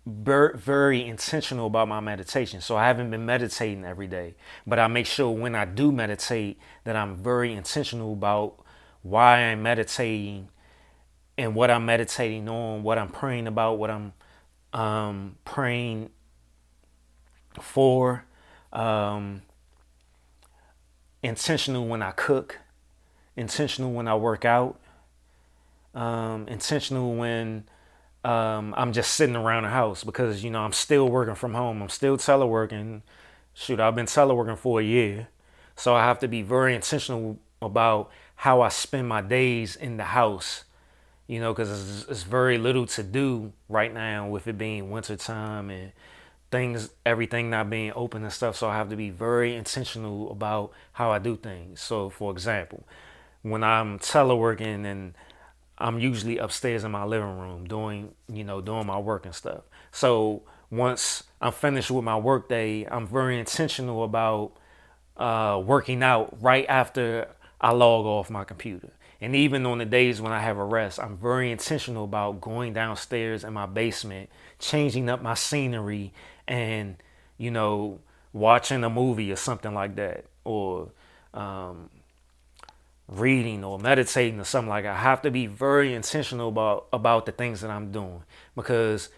very, 0.06 0.56
very 0.58 1.06
intentional 1.06 1.66
about 1.66 1.88
my 1.88 2.00
meditation. 2.00 2.60
So 2.60 2.76
I 2.76 2.86
haven't 2.86 3.10
been 3.10 3.24
meditating 3.24 3.84
every 3.84 4.06
day, 4.06 4.34
but 4.66 4.78
I 4.78 4.86
make 4.86 5.06
sure 5.06 5.30
when 5.30 5.54
I 5.54 5.64
do 5.64 5.90
meditate 5.90 6.58
that 6.84 6.94
I'm 6.94 7.16
very 7.16 7.52
intentional 7.52 8.12
about 8.12 8.62
why 9.02 9.38
I'm 9.38 9.62
meditating 9.62 10.48
and 11.38 11.54
what 11.54 11.70
I'm 11.70 11.86
meditating 11.86 12.48
on, 12.48 12.82
what 12.82 12.98
I'm 12.98 13.08
praying 13.08 13.46
about, 13.46 13.78
what 13.78 13.90
I'm 13.90 14.12
um, 14.72 15.36
praying 15.44 16.10
for, 17.60 18.24
um, 18.72 19.42
intentional 21.22 21.86
when 21.86 22.02
I 22.02 22.10
cook, 22.10 22.60
intentional 23.36 23.92
when 23.92 24.06
I 24.06 24.14
work 24.14 24.44
out, 24.44 24.78
um, 25.94 26.46
intentional 26.48 27.14
when 27.14 27.64
um, 28.24 28.74
I'm 28.76 28.92
just 28.92 29.14
sitting 29.14 29.36
around 29.36 29.64
the 29.64 29.70
house 29.70 30.04
because 30.04 30.42
you 30.42 30.50
know 30.50 30.60
I'm 30.60 30.72
still 30.72 31.08
working 31.08 31.34
from 31.34 31.54
home. 31.54 31.82
I'm 31.82 31.88
still 31.88 32.16
teleworking. 32.16 33.02
Shoot, 33.54 33.80
I've 33.80 33.94
been 33.94 34.06
teleworking 34.06 34.58
for 34.58 34.80
a 34.80 34.84
year, 34.84 35.28
so 35.76 35.94
I 35.94 36.04
have 36.04 36.18
to 36.20 36.28
be 36.28 36.42
very 36.42 36.74
intentional 36.74 37.38
about 37.62 38.10
how 38.36 38.60
I 38.62 38.68
spend 38.68 39.08
my 39.08 39.22
days 39.22 39.76
in 39.76 39.96
the 39.96 40.04
house 40.04 40.64
you 41.26 41.40
know, 41.40 41.52
because 41.52 41.70
it's, 41.70 42.10
it's, 42.10 42.22
very 42.22 42.58
little 42.58 42.86
to 42.86 43.02
do 43.02 43.52
right 43.68 43.92
now 43.92 44.28
with 44.28 44.46
it 44.46 44.58
being 44.58 44.90
wintertime 44.90 45.70
and 45.70 45.92
things, 46.50 46.90
everything 47.06 47.50
not 47.50 47.70
being 47.70 47.92
open 47.94 48.22
and 48.22 48.32
stuff. 48.32 48.56
So 48.56 48.68
I 48.68 48.76
have 48.76 48.90
to 48.90 48.96
be 48.96 49.10
very 49.10 49.54
intentional 49.54 50.30
about 50.30 50.72
how 50.92 51.10
I 51.10 51.18
do 51.18 51.36
things. 51.36 51.80
So, 51.80 52.10
for 52.10 52.30
example, 52.30 52.86
when 53.42 53.64
I'm 53.64 53.98
teleworking 53.98 54.84
and 54.84 55.14
I'm 55.78 55.98
usually 55.98 56.38
upstairs 56.38 56.84
in 56.84 56.90
my 56.92 57.04
living 57.04 57.38
room 57.38 57.66
doing, 57.66 58.14
you 58.28 58.44
know, 58.44 58.60
doing 58.60 58.86
my 58.86 58.98
work 58.98 59.26
and 59.26 59.34
stuff. 59.34 59.62
So 59.90 60.42
once 60.70 61.24
I'm 61.40 61.52
finished 61.52 61.90
with 61.90 62.04
my 62.04 62.16
work 62.16 62.48
day, 62.48 62.86
I'm 62.86 63.06
very 63.06 63.38
intentional 63.38 64.04
about 64.04 64.52
uh, 65.16 65.60
working 65.64 66.02
out 66.02 66.36
right 66.40 66.66
after 66.68 67.28
I 67.60 67.72
log 67.72 68.06
off 68.06 68.30
my 68.30 68.44
computer. 68.44 68.92
And 69.20 69.34
even 69.34 69.64
on 69.66 69.78
the 69.78 69.84
days 69.84 70.20
when 70.20 70.32
I 70.32 70.40
have 70.40 70.58
a 70.58 70.64
rest, 70.64 71.00
I'm 71.00 71.16
very 71.16 71.50
intentional 71.50 72.04
about 72.04 72.40
going 72.40 72.72
downstairs 72.72 73.42
in 73.42 73.52
my 73.52 73.66
basement, 73.66 74.28
changing 74.58 75.08
up 75.08 75.22
my 75.22 75.34
scenery, 75.34 76.12
and, 76.46 76.96
you 77.38 77.50
know, 77.50 78.00
watching 78.32 78.84
a 78.84 78.90
movie 78.90 79.32
or 79.32 79.36
something 79.36 79.72
like 79.72 79.96
that, 79.96 80.26
or 80.44 80.90
um, 81.32 81.88
reading 83.08 83.64
or 83.64 83.78
meditating 83.78 84.40
or 84.40 84.44
something 84.44 84.68
like 84.68 84.84
that. 84.84 84.94
I 84.94 85.00
have 85.00 85.22
to 85.22 85.30
be 85.30 85.46
very 85.46 85.94
intentional 85.94 86.48
about, 86.48 86.86
about 86.92 87.26
the 87.26 87.32
things 87.32 87.60
that 87.60 87.70
I'm 87.70 87.92
doing 87.92 88.22
because 88.56 89.10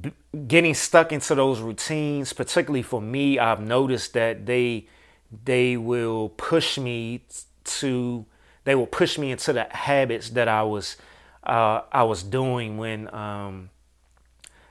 b- 0.00 0.12
getting 0.46 0.74
stuck 0.74 1.12
into 1.12 1.34
those 1.34 1.60
routines, 1.60 2.32
particularly 2.32 2.82
for 2.82 3.00
me, 3.00 3.38
I've 3.38 3.60
noticed 3.60 4.14
that 4.14 4.46
they 4.46 4.86
they 5.44 5.78
will 5.78 6.28
push 6.30 6.76
me 6.78 7.22
to 7.64 8.26
they 8.64 8.74
will 8.74 8.86
push 8.86 9.18
me 9.18 9.30
into 9.30 9.52
the 9.52 9.64
habits 9.70 10.30
that 10.30 10.48
I 10.48 10.62
was 10.62 10.96
uh, 11.44 11.82
I 11.90 12.04
was 12.04 12.22
doing 12.22 12.76
when 12.78 13.12
um, 13.14 13.70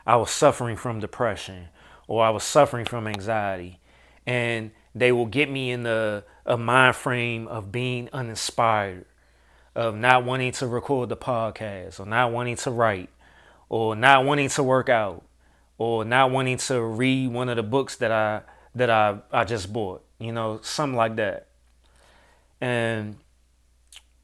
I 0.06 0.16
was 0.16 0.32
suffering 0.32 0.78
from 0.78 1.00
depression 1.00 1.68
or 2.08 2.24
I 2.24 2.30
was 2.30 2.44
suffering 2.44 2.86
from 2.86 3.08
anxiety, 3.08 3.80
and 4.26 4.72
they 4.94 5.12
will 5.12 5.26
get 5.26 5.50
me 5.50 5.72
in 5.72 5.84
the 5.84 6.24
a 6.46 6.58
mind 6.58 6.96
frame 6.96 7.48
of 7.48 7.72
being 7.72 8.10
uninspired, 8.12 9.06
of 9.76 9.96
not 9.96 10.26
wanting 10.26 10.52
to 10.54 10.68
record 10.68 11.10
the 11.10 11.18
podcast 11.18 12.00
or 12.00 12.06
not 12.06 12.32
wanting 12.32 12.56
to 12.58 12.72
write 12.72 13.10
or 13.70 13.96
not 13.96 14.26
wanting 14.26 14.50
to 14.50 14.64
work 14.64 14.90
out 14.90 15.24
or 15.78 16.04
not 16.04 16.32
wanting 16.32 16.58
to 16.58 16.82
read 16.82 17.32
one 17.32 17.50
of 17.50 17.56
the 17.56 17.64
books 17.64 17.96
that 17.98 18.12
I 18.12 18.42
that 18.76 18.90
I, 18.90 19.20
I 19.32 19.44
just 19.44 19.72
bought, 19.72 20.04
you 20.20 20.32
know, 20.32 20.60
something 20.62 20.96
like 20.96 21.16
that. 21.18 21.48
And 22.60 23.18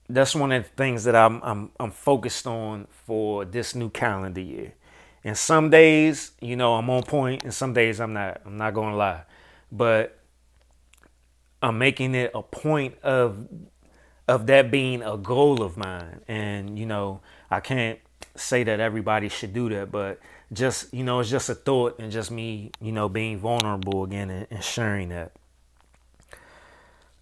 that's 0.09 0.35
one 0.35 0.51
of 0.51 0.63
the 0.63 0.69
things 0.69 1.03
that 1.05 1.15
I'm 1.15 1.41
I'm 1.43 1.71
I'm 1.79 1.91
focused 1.91 2.45
on 2.47 2.87
for 3.05 3.45
this 3.45 3.73
new 3.75 3.89
calendar 3.89 4.41
year. 4.41 4.73
And 5.23 5.37
some 5.37 5.69
days, 5.69 6.31
you 6.39 6.55
know, 6.55 6.75
I'm 6.75 6.89
on 6.89 7.03
point, 7.03 7.43
and 7.43 7.53
some 7.53 7.73
days 7.73 7.99
I'm 7.99 8.13
not. 8.13 8.41
I'm 8.45 8.57
not 8.57 8.73
gonna 8.73 8.95
lie, 8.95 9.23
but 9.71 10.16
I'm 11.61 11.77
making 11.77 12.15
it 12.15 12.31
a 12.33 12.41
point 12.41 12.95
of 13.03 13.47
of 14.27 14.45
that 14.47 14.69
being 14.69 15.01
a 15.01 15.17
goal 15.17 15.61
of 15.63 15.77
mine. 15.77 16.21
And 16.27 16.77
you 16.77 16.85
know, 16.85 17.21
I 17.49 17.59
can't 17.59 17.99
say 18.35 18.63
that 18.63 18.79
everybody 18.79 19.29
should 19.29 19.53
do 19.53 19.69
that, 19.69 19.91
but 19.91 20.19
just 20.53 20.93
you 20.93 21.03
know, 21.03 21.19
it's 21.19 21.29
just 21.29 21.49
a 21.49 21.55
thought, 21.55 21.99
and 21.99 22.11
just 22.11 22.31
me, 22.31 22.71
you 22.81 22.91
know, 22.91 23.09
being 23.09 23.37
vulnerable 23.37 24.03
again 24.03 24.29
and, 24.29 24.47
and 24.49 24.63
sharing 24.63 25.09
that. 25.09 25.31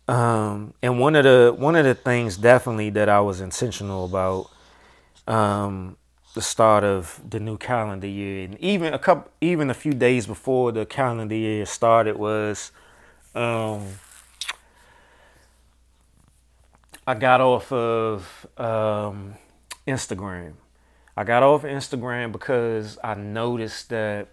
Um, 0.07 0.73
and 0.83 0.99
one 0.99 1.15
of 1.15 1.23
the 1.23 1.55
one 1.57 1.75
of 1.75 1.86
the 1.86 1.95
things 1.95 2.38
definitely 2.38 2.91
that 2.91 3.09
I 3.09 3.21
was 3.21 3.41
intentional 3.41 4.05
about 4.05 4.51
um, 5.33 5.97
the 6.36 6.41
start 6.41 6.83
of 6.83 7.19
the 7.27 7.39
new 7.39 7.57
calendar 7.57 8.07
year, 8.07 8.45
and 8.45 8.59
even 8.59 8.93
a 8.93 8.99
couple, 8.99 9.31
even 9.41 9.69
a 9.69 9.73
few 9.73 9.93
days 9.93 10.27
before 10.27 10.71
the 10.71 10.86
calendar 10.86 11.33
year 11.33 11.65
started, 11.65 12.17
was 12.17 12.71
um, 13.33 13.88
I 17.08 17.14
got 17.14 17.39
off 17.39 17.72
of 17.72 18.47
um, 18.58 19.36
Instagram. 19.88 20.53
I 21.16 21.24
got 21.24 21.43
off 21.43 21.62
Instagram 21.62 22.32
because 22.32 22.97
I 23.03 23.14
noticed 23.14 23.89
that, 23.89 24.30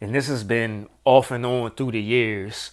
and 0.00 0.14
this 0.14 0.28
has 0.28 0.44
been 0.44 0.88
off 1.06 1.30
and 1.30 1.46
on 1.46 1.70
through 1.70 1.92
the 1.92 2.02
years 2.02 2.72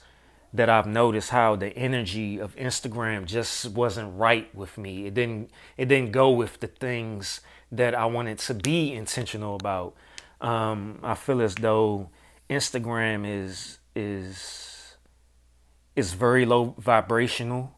that 0.54 0.70
I've 0.70 0.86
noticed 0.86 1.30
how 1.30 1.56
the 1.56 1.70
energy 1.70 2.38
of 2.38 2.54
Instagram 2.58 3.26
just 3.26 3.70
wasn't 3.70 4.18
right 4.18 4.54
with 4.54 4.78
me. 4.78 5.08
It 5.08 5.14
didn't 5.14 5.52
it 5.78 5.88
didn't 5.88 6.12
go 6.12 6.30
with 6.30 6.60
the 6.60 6.68
things 6.68 7.40
that 7.72 7.96
I 7.96 8.06
wanted 8.06 8.40
to 8.40 8.54
be 8.54 8.94
intentional 8.94 9.56
about. 9.56 9.96
Um, 10.42 11.00
I 11.02 11.16
feel 11.16 11.42
as 11.42 11.56
though 11.56 12.10
Instagram 12.50 13.26
is 13.26 13.80
is 13.96 14.98
is 15.96 16.14
very 16.14 16.46
low 16.46 16.76
vibrational. 16.78 17.72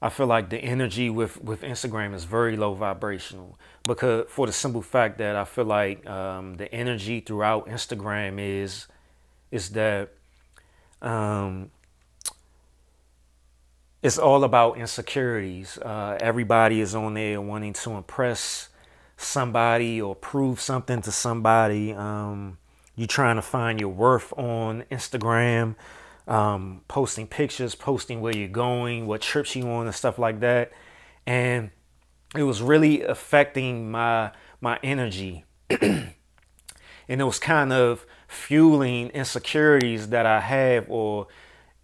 I 0.00 0.10
feel 0.10 0.26
like 0.26 0.50
the 0.50 0.58
energy 0.58 1.08
with, 1.08 1.42
with 1.42 1.62
Instagram 1.62 2.14
is 2.14 2.24
very 2.24 2.56
low 2.56 2.74
vibrational 2.74 3.58
because 3.86 4.26
for 4.28 4.46
the 4.46 4.52
simple 4.52 4.82
fact 4.82 5.18
that 5.18 5.36
I 5.36 5.44
feel 5.44 5.64
like 5.64 6.06
um, 6.06 6.56
the 6.56 6.72
energy 6.72 7.20
throughout 7.20 7.66
Instagram 7.66 8.38
is 8.38 8.86
is 9.50 9.70
that 9.70 10.10
um, 11.00 11.70
it's 14.02 14.18
all 14.18 14.44
about 14.44 14.76
insecurities. 14.76 15.78
Uh, 15.78 16.18
everybody 16.20 16.80
is 16.80 16.94
on 16.94 17.14
there 17.14 17.40
wanting 17.40 17.72
to 17.72 17.92
impress 17.92 18.68
somebody 19.16 20.00
or 20.00 20.14
prove 20.14 20.60
something 20.60 21.00
to 21.02 21.12
somebody. 21.12 21.92
Um, 21.92 22.58
you're 22.96 23.06
trying 23.06 23.36
to 23.36 23.42
find 23.42 23.80
your 23.80 23.90
worth 23.90 24.32
on 24.38 24.84
Instagram, 24.90 25.74
um, 26.26 26.80
posting 26.88 27.26
pictures, 27.26 27.74
posting 27.74 28.20
where 28.20 28.36
you're 28.36 28.48
going, 28.48 29.06
what 29.06 29.20
trips 29.20 29.54
you 29.54 29.68
on, 29.68 29.86
and 29.86 29.94
stuff 29.94 30.18
like 30.18 30.40
that. 30.40 30.72
And 31.26 31.70
it 32.34 32.42
was 32.42 32.62
really 32.62 33.02
affecting 33.02 33.90
my 33.90 34.32
my 34.60 34.78
energy, 34.82 35.44
and 35.70 36.12
it 37.08 37.24
was 37.24 37.38
kind 37.38 37.72
of 37.72 38.06
fueling 38.26 39.08
insecurities 39.10 40.08
that 40.08 40.26
I 40.26 40.40
have 40.40 40.86
or 40.88 41.28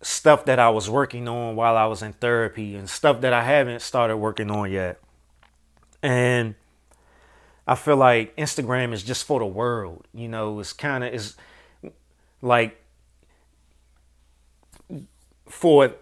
stuff 0.00 0.44
that 0.46 0.58
I 0.58 0.68
was 0.70 0.90
working 0.90 1.28
on 1.28 1.54
while 1.54 1.76
I 1.76 1.86
was 1.86 2.02
in 2.02 2.12
therapy 2.14 2.74
and 2.74 2.90
stuff 2.90 3.20
that 3.20 3.32
I 3.32 3.44
haven't 3.44 3.82
started 3.82 4.16
working 4.16 4.50
on 4.50 4.70
yet. 4.70 5.00
And 6.02 6.56
I 7.66 7.76
feel 7.76 7.96
like 7.96 8.36
Instagram 8.36 8.92
is 8.92 9.04
just 9.04 9.24
for 9.24 9.38
the 9.38 9.46
world. 9.46 10.06
You 10.12 10.28
know, 10.28 10.58
it's 10.58 10.72
kind 10.72 11.04
of 11.04 11.14
is 11.14 11.36
like 12.40 12.81
for 15.52 15.94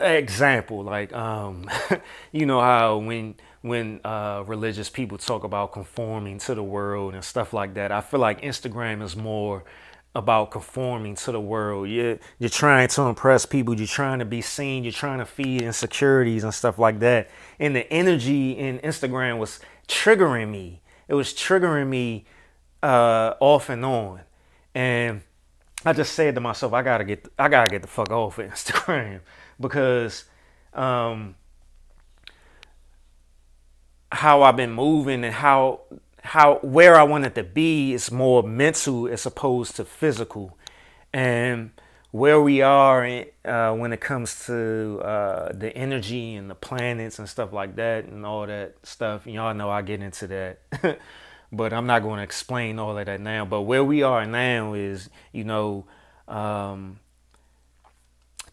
example, 0.00 0.82
like 0.82 1.12
um, 1.12 1.68
you 2.32 2.46
know 2.46 2.60
how 2.60 2.96
when 2.96 3.34
when 3.60 4.00
uh, 4.02 4.42
religious 4.46 4.88
people 4.88 5.18
talk 5.18 5.44
about 5.44 5.72
conforming 5.72 6.38
to 6.38 6.54
the 6.54 6.62
world 6.62 7.14
and 7.14 7.22
stuff 7.22 7.52
like 7.52 7.74
that, 7.74 7.92
I 7.92 8.00
feel 8.00 8.18
like 8.18 8.40
Instagram 8.40 9.02
is 9.02 9.14
more 9.14 9.62
about 10.14 10.50
conforming 10.50 11.14
to 11.16 11.32
the 11.32 11.40
world. 11.40 11.88
You're 11.90 12.18
you're 12.38 12.50
trying 12.50 12.88
to 12.88 13.02
impress 13.02 13.44
people. 13.44 13.74
You're 13.74 13.86
trying 13.86 14.18
to 14.20 14.24
be 14.24 14.40
seen. 14.40 14.84
You're 14.84 14.92
trying 14.92 15.18
to 15.18 15.26
feed 15.26 15.62
insecurities 15.62 16.42
and 16.42 16.54
stuff 16.54 16.78
like 16.78 16.98
that. 17.00 17.30
And 17.60 17.76
the 17.76 17.90
energy 17.92 18.52
in 18.52 18.78
Instagram 18.78 19.38
was 19.38 19.60
triggering 19.86 20.50
me. 20.50 20.80
It 21.08 21.14
was 21.14 21.34
triggering 21.34 21.88
me 21.88 22.24
uh, 22.82 23.34
off 23.38 23.68
and 23.68 23.84
on. 23.84 24.22
And 24.74 25.20
I 25.84 25.92
just 25.92 26.12
said 26.12 26.34
to 26.36 26.40
myself, 26.40 26.72
I 26.72 26.82
gotta 26.82 27.04
get 27.04 27.28
I 27.38 27.48
gotta 27.48 27.68
get 27.68 27.82
the 27.82 27.88
fuck 27.88 28.10
off 28.10 28.38
of 28.38 28.46
Instagram 28.50 29.20
because 29.60 30.24
um, 30.74 31.34
how 34.10 34.42
I've 34.42 34.56
been 34.56 34.72
moving 34.72 35.24
and 35.24 35.34
how 35.34 35.80
how 36.22 36.56
where 36.62 36.96
I 36.96 37.02
wanted 37.02 37.34
to 37.34 37.42
be 37.42 37.92
is 37.92 38.10
more 38.10 38.42
mental 38.42 39.08
as 39.08 39.26
opposed 39.26 39.76
to 39.76 39.84
physical, 39.84 40.56
and 41.12 41.70
where 42.12 42.40
we 42.40 42.60
are 42.60 43.24
uh, 43.44 43.72
when 43.72 43.92
it 43.92 44.00
comes 44.00 44.46
to 44.46 45.00
uh, 45.02 45.50
the 45.52 45.74
energy 45.74 46.34
and 46.34 46.48
the 46.50 46.54
planets 46.54 47.18
and 47.18 47.28
stuff 47.28 47.52
like 47.52 47.74
that 47.76 48.04
and 48.04 48.24
all 48.24 48.46
that 48.46 48.74
stuff. 48.82 49.26
Y'all 49.26 49.54
know 49.54 49.70
I 49.70 49.82
get 49.82 50.00
into 50.00 50.26
that, 50.28 50.58
but 51.52 51.72
I'm 51.72 51.86
not 51.86 52.02
going 52.02 52.16
to 52.16 52.22
explain 52.22 52.78
all 52.78 52.96
of 52.96 53.06
that 53.06 53.20
now. 53.20 53.44
But 53.44 53.62
where 53.62 53.84
we 53.84 54.02
are 54.02 54.26
now 54.26 54.74
is, 54.74 55.10
you 55.32 55.44
know, 55.44 55.84
um, 56.26 56.98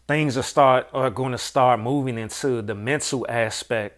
things 0.06 0.36
are 0.36 0.42
start 0.42 0.88
are 0.92 1.10
going 1.10 1.32
to 1.32 1.38
start 1.38 1.80
moving 1.80 2.18
into 2.18 2.62
the 2.62 2.74
mental 2.74 3.26
aspect 3.28 3.96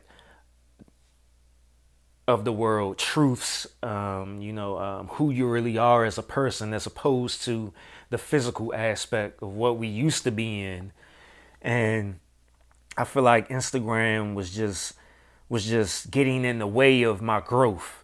of 2.29 2.45
the 2.45 2.53
world, 2.53 2.99
truths, 2.99 3.67
um, 3.83 4.41
you 4.41 4.53
know, 4.53 4.79
um, 4.79 5.09
who 5.09 5.31
you 5.31 5.49
really 5.49 5.77
are 5.77 6.05
as 6.05 6.19
a 6.19 6.23
person, 6.23 6.73
as 6.73 6.87
opposed 6.87 7.43
to 7.43 7.73
the 8.11 8.19
physical 8.19 8.73
aspect 8.75 9.43
of 9.43 9.55
what 9.55 9.77
we 9.77 9.89
used 9.89 10.23
to 10.23 10.31
be 10.31 10.63
in. 10.63 10.93
And 11.61 12.21
I 12.97 13.05
feel 13.05 13.23
like 13.23 13.49
Instagram 13.49 14.35
was 14.35 14.55
just 14.55 14.95
was 15.49 15.67
just 15.67 16.11
getting 16.11 16.45
in 16.45 16.59
the 16.61 16.67
way 16.67 17.03
of 17.03 17.21
my 17.21 17.41
growth, 17.41 18.02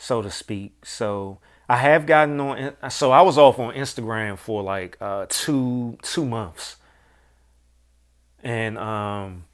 so 0.00 0.22
to 0.22 0.30
speak. 0.30 0.84
So 0.84 1.38
I 1.68 1.76
have 1.76 2.06
gotten 2.06 2.40
on. 2.40 2.90
So 2.90 3.12
I 3.12 3.20
was 3.20 3.38
off 3.38 3.58
on 3.58 3.74
Instagram 3.74 4.38
for 4.38 4.62
like 4.62 4.96
uh, 5.00 5.26
two 5.28 5.98
two 6.02 6.24
months, 6.24 6.76
and 8.42 8.78
um, 8.78 9.44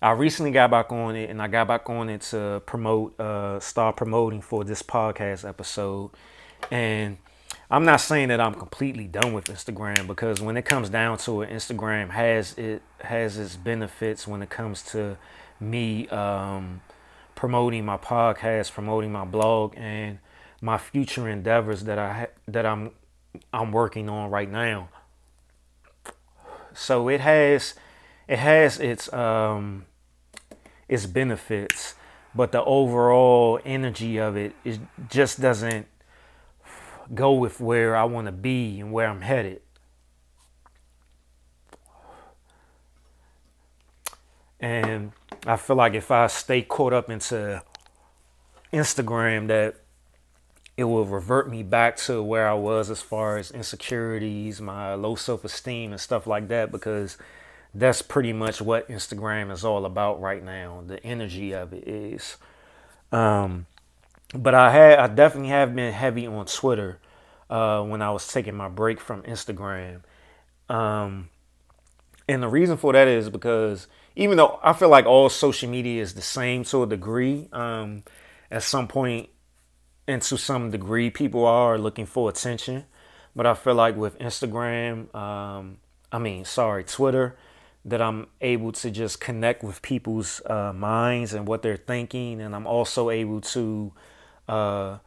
I 0.00 0.12
recently 0.12 0.52
got 0.52 0.70
back 0.70 0.92
on 0.92 1.16
it 1.16 1.30
and 1.30 1.42
I 1.42 1.48
got 1.48 1.68
back 1.68 1.88
on 1.88 2.08
it 2.10 2.20
to 2.22 2.62
promote, 2.66 3.18
uh, 3.18 3.60
start 3.60 3.96
promoting 3.96 4.42
for 4.42 4.62
this 4.62 4.82
podcast 4.82 5.48
episode. 5.48 6.10
And 6.70 7.16
I'm 7.70 7.84
not 7.84 8.00
saying 8.00 8.28
that 8.28 8.40
I'm 8.40 8.54
completely 8.54 9.08
done 9.08 9.32
with 9.32 9.46
Instagram 9.46 10.06
because 10.06 10.40
when 10.40 10.56
it 10.56 10.64
comes 10.64 10.90
down 10.90 11.18
to 11.18 11.42
it, 11.42 11.50
Instagram 11.50 12.10
has 12.10 12.56
it 12.58 12.82
has 13.00 13.38
its 13.38 13.56
benefits 13.56 14.26
when 14.28 14.42
it 14.42 14.50
comes 14.50 14.82
to 14.92 15.16
me 15.58 16.06
um, 16.08 16.82
promoting 17.36 17.84
my 17.84 17.96
podcast, 17.96 18.72
promoting 18.72 19.12
my 19.12 19.24
blog, 19.24 19.74
and 19.76 20.18
my 20.60 20.78
future 20.78 21.28
endeavors 21.28 21.84
that 21.84 21.98
I 21.98 22.12
ha- 22.12 22.34
that 22.48 22.66
I'm 22.66 22.90
I'm 23.52 23.70
working 23.70 24.08
on 24.08 24.30
right 24.30 24.50
now. 24.50 24.88
So 26.74 27.08
it 27.08 27.20
has 27.20 27.74
it 28.26 28.40
has 28.40 28.80
its 28.80 29.12
um, 29.12 29.86
its 30.88 31.06
benefits, 31.06 31.94
but 32.34 32.50
the 32.50 32.64
overall 32.64 33.60
energy 33.64 34.18
of 34.18 34.36
it 34.36 34.54
is 34.64 34.80
just 35.08 35.40
doesn't 35.40 35.86
go 37.14 37.32
with 37.32 37.60
where 37.60 37.94
I 37.94 38.04
want 38.04 38.26
to 38.26 38.32
be 38.32 38.80
and 38.80 38.92
where 38.92 39.08
I'm 39.08 39.20
headed. 39.20 39.60
And 44.58 45.12
I 45.46 45.56
feel 45.56 45.76
like 45.76 45.94
if 45.94 46.10
I 46.10 46.26
stay 46.26 46.62
caught 46.62 46.92
up 46.92 47.08
into 47.08 47.62
Instagram, 48.72 49.46
that 49.48 49.76
it 50.76 50.84
will 50.84 51.06
revert 51.06 51.48
me 51.48 51.62
back 51.62 51.96
to 51.96 52.22
where 52.22 52.48
I 52.48 52.54
was 52.54 52.90
as 52.90 53.00
far 53.00 53.38
as 53.38 53.50
insecurities, 53.50 54.60
my 54.60 54.94
low 54.94 55.14
self 55.14 55.44
esteem, 55.44 55.92
and 55.92 56.00
stuff 56.00 56.26
like 56.26 56.48
that, 56.48 56.72
because 56.72 57.16
that's 57.72 58.02
pretty 58.02 58.32
much 58.32 58.60
what 58.60 58.88
Instagram 58.88 59.52
is 59.52 59.64
all 59.64 59.86
about 59.86 60.20
right 60.20 60.42
now. 60.42 60.82
The 60.86 61.02
energy 61.04 61.52
of 61.52 61.72
it 61.72 61.86
is. 61.86 62.36
Um, 63.12 63.66
but 64.34 64.54
I 64.54 64.72
had, 64.72 64.98
I 64.98 65.06
definitely 65.06 65.50
have 65.50 65.74
been 65.74 65.92
heavy 65.92 66.26
on 66.26 66.46
Twitter 66.46 66.98
uh, 67.48 67.82
when 67.82 68.02
I 68.02 68.10
was 68.10 68.26
taking 68.26 68.54
my 68.54 68.68
break 68.68 69.00
from 69.00 69.22
Instagram. 69.22 70.00
Um, 70.68 71.28
and 72.28 72.42
the 72.42 72.48
reason 72.48 72.76
for 72.76 72.92
that 72.92 73.06
is 73.06 73.30
because 73.30 73.86
even 74.16 74.38
though 74.38 74.58
I 74.62 74.72
feel 74.72 74.88
like 74.88 75.06
all 75.06 75.28
social 75.28 75.68
media 75.68 76.02
is 76.02 76.14
the 76.14 76.22
same 76.22 76.64
to 76.64 76.82
a 76.82 76.86
degree, 76.86 77.48
um, 77.52 78.02
at 78.50 78.62
some 78.62 78.88
point 78.88 79.28
and 80.08 80.22
to 80.22 80.38
some 80.38 80.70
degree, 80.70 81.10
people 81.10 81.44
are 81.44 81.78
looking 81.78 82.06
for 82.06 82.30
attention. 82.30 82.84
But 83.34 83.46
I 83.46 83.54
feel 83.54 83.74
like 83.74 83.96
with 83.96 84.18
Instagram, 84.18 85.14
um, 85.14 85.78
I 86.10 86.18
mean, 86.18 86.44
sorry, 86.44 86.84
Twitter, 86.84 87.36
that 87.84 88.00
I'm 88.00 88.28
able 88.40 88.72
to 88.72 88.90
just 88.90 89.20
connect 89.20 89.62
with 89.62 89.82
people's 89.82 90.40
uh, 90.46 90.72
minds 90.72 91.34
and 91.34 91.46
what 91.46 91.62
they're 91.62 91.76
thinking, 91.76 92.40
and 92.40 92.54
I'm 92.54 92.66
also 92.66 93.10
able 93.10 93.40
to 93.42 93.92
uh, 94.48 94.98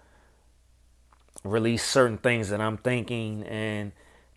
release 1.43 1.84
certain 1.84 2.18
things 2.18 2.49
that 2.49 2.62
I'm 2.62 2.78
thinking 2.78 3.43
and 3.43 3.91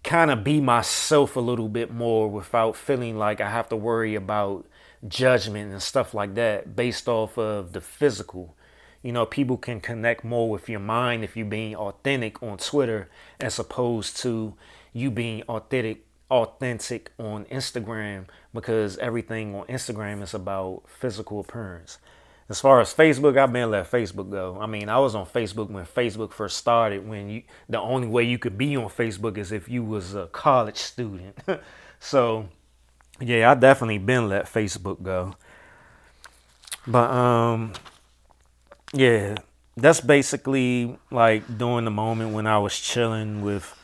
kind 0.04 0.30
of 0.30 0.42
be 0.42 0.60
myself 0.60 1.36
a 1.36 1.40
little 1.40 1.68
bit 1.68 1.92
more 1.92 2.28
without 2.28 2.76
feeling 2.76 3.16
like 3.16 3.40
I 3.40 3.50
have 3.50 3.68
to 3.68 3.76
worry 3.76 4.14
about 4.14 4.66
judgment 5.06 5.72
and 5.72 5.82
stuff 5.82 6.14
like 6.14 6.34
that 6.34 6.74
based 6.74 7.08
off 7.08 7.38
of 7.38 7.72
the 7.72 7.80
physical. 7.80 8.56
You 9.02 9.12
know, 9.12 9.26
people 9.26 9.56
can 9.56 9.80
connect 9.80 10.24
more 10.24 10.48
with 10.48 10.68
your 10.68 10.80
mind 10.80 11.24
if 11.24 11.36
you're 11.36 11.46
being 11.46 11.74
authentic 11.74 12.42
on 12.42 12.58
Twitter 12.58 13.10
as 13.40 13.58
opposed 13.58 14.16
to 14.18 14.54
you 14.92 15.10
being 15.10 15.42
authentic 15.48 16.04
authentic 16.30 17.12
on 17.18 17.44
Instagram 17.46 18.24
because 18.54 18.96
everything 18.98 19.54
on 19.54 19.66
Instagram 19.66 20.22
is 20.22 20.32
about 20.32 20.82
physical 20.86 21.40
appearance. 21.40 21.98
As 22.52 22.60
far 22.60 22.82
as 22.82 22.92
Facebook, 22.92 23.38
I've 23.38 23.50
been 23.50 23.70
let 23.70 23.90
Facebook 23.90 24.30
go. 24.30 24.58
I 24.60 24.66
mean, 24.66 24.90
I 24.90 24.98
was 24.98 25.14
on 25.14 25.24
Facebook 25.24 25.70
when 25.70 25.86
Facebook 25.86 26.32
first 26.32 26.58
started. 26.58 27.08
When 27.08 27.30
you, 27.30 27.42
the 27.66 27.80
only 27.80 28.06
way 28.06 28.24
you 28.24 28.38
could 28.38 28.58
be 28.58 28.76
on 28.76 28.90
Facebook 28.90 29.38
is 29.38 29.52
if 29.52 29.70
you 29.70 29.82
was 29.82 30.14
a 30.14 30.26
college 30.26 30.76
student. 30.76 31.38
so, 31.98 32.50
yeah, 33.18 33.50
I 33.50 33.54
definitely 33.54 33.96
been 33.96 34.28
let 34.28 34.44
Facebook 34.44 35.02
go. 35.02 35.34
But 36.86 37.10
um, 37.10 37.72
yeah, 38.92 39.36
that's 39.74 40.02
basically 40.02 40.98
like 41.10 41.56
during 41.56 41.86
the 41.86 41.90
moment 41.90 42.34
when 42.34 42.46
I 42.46 42.58
was 42.58 42.78
chilling 42.78 43.40
with 43.40 43.74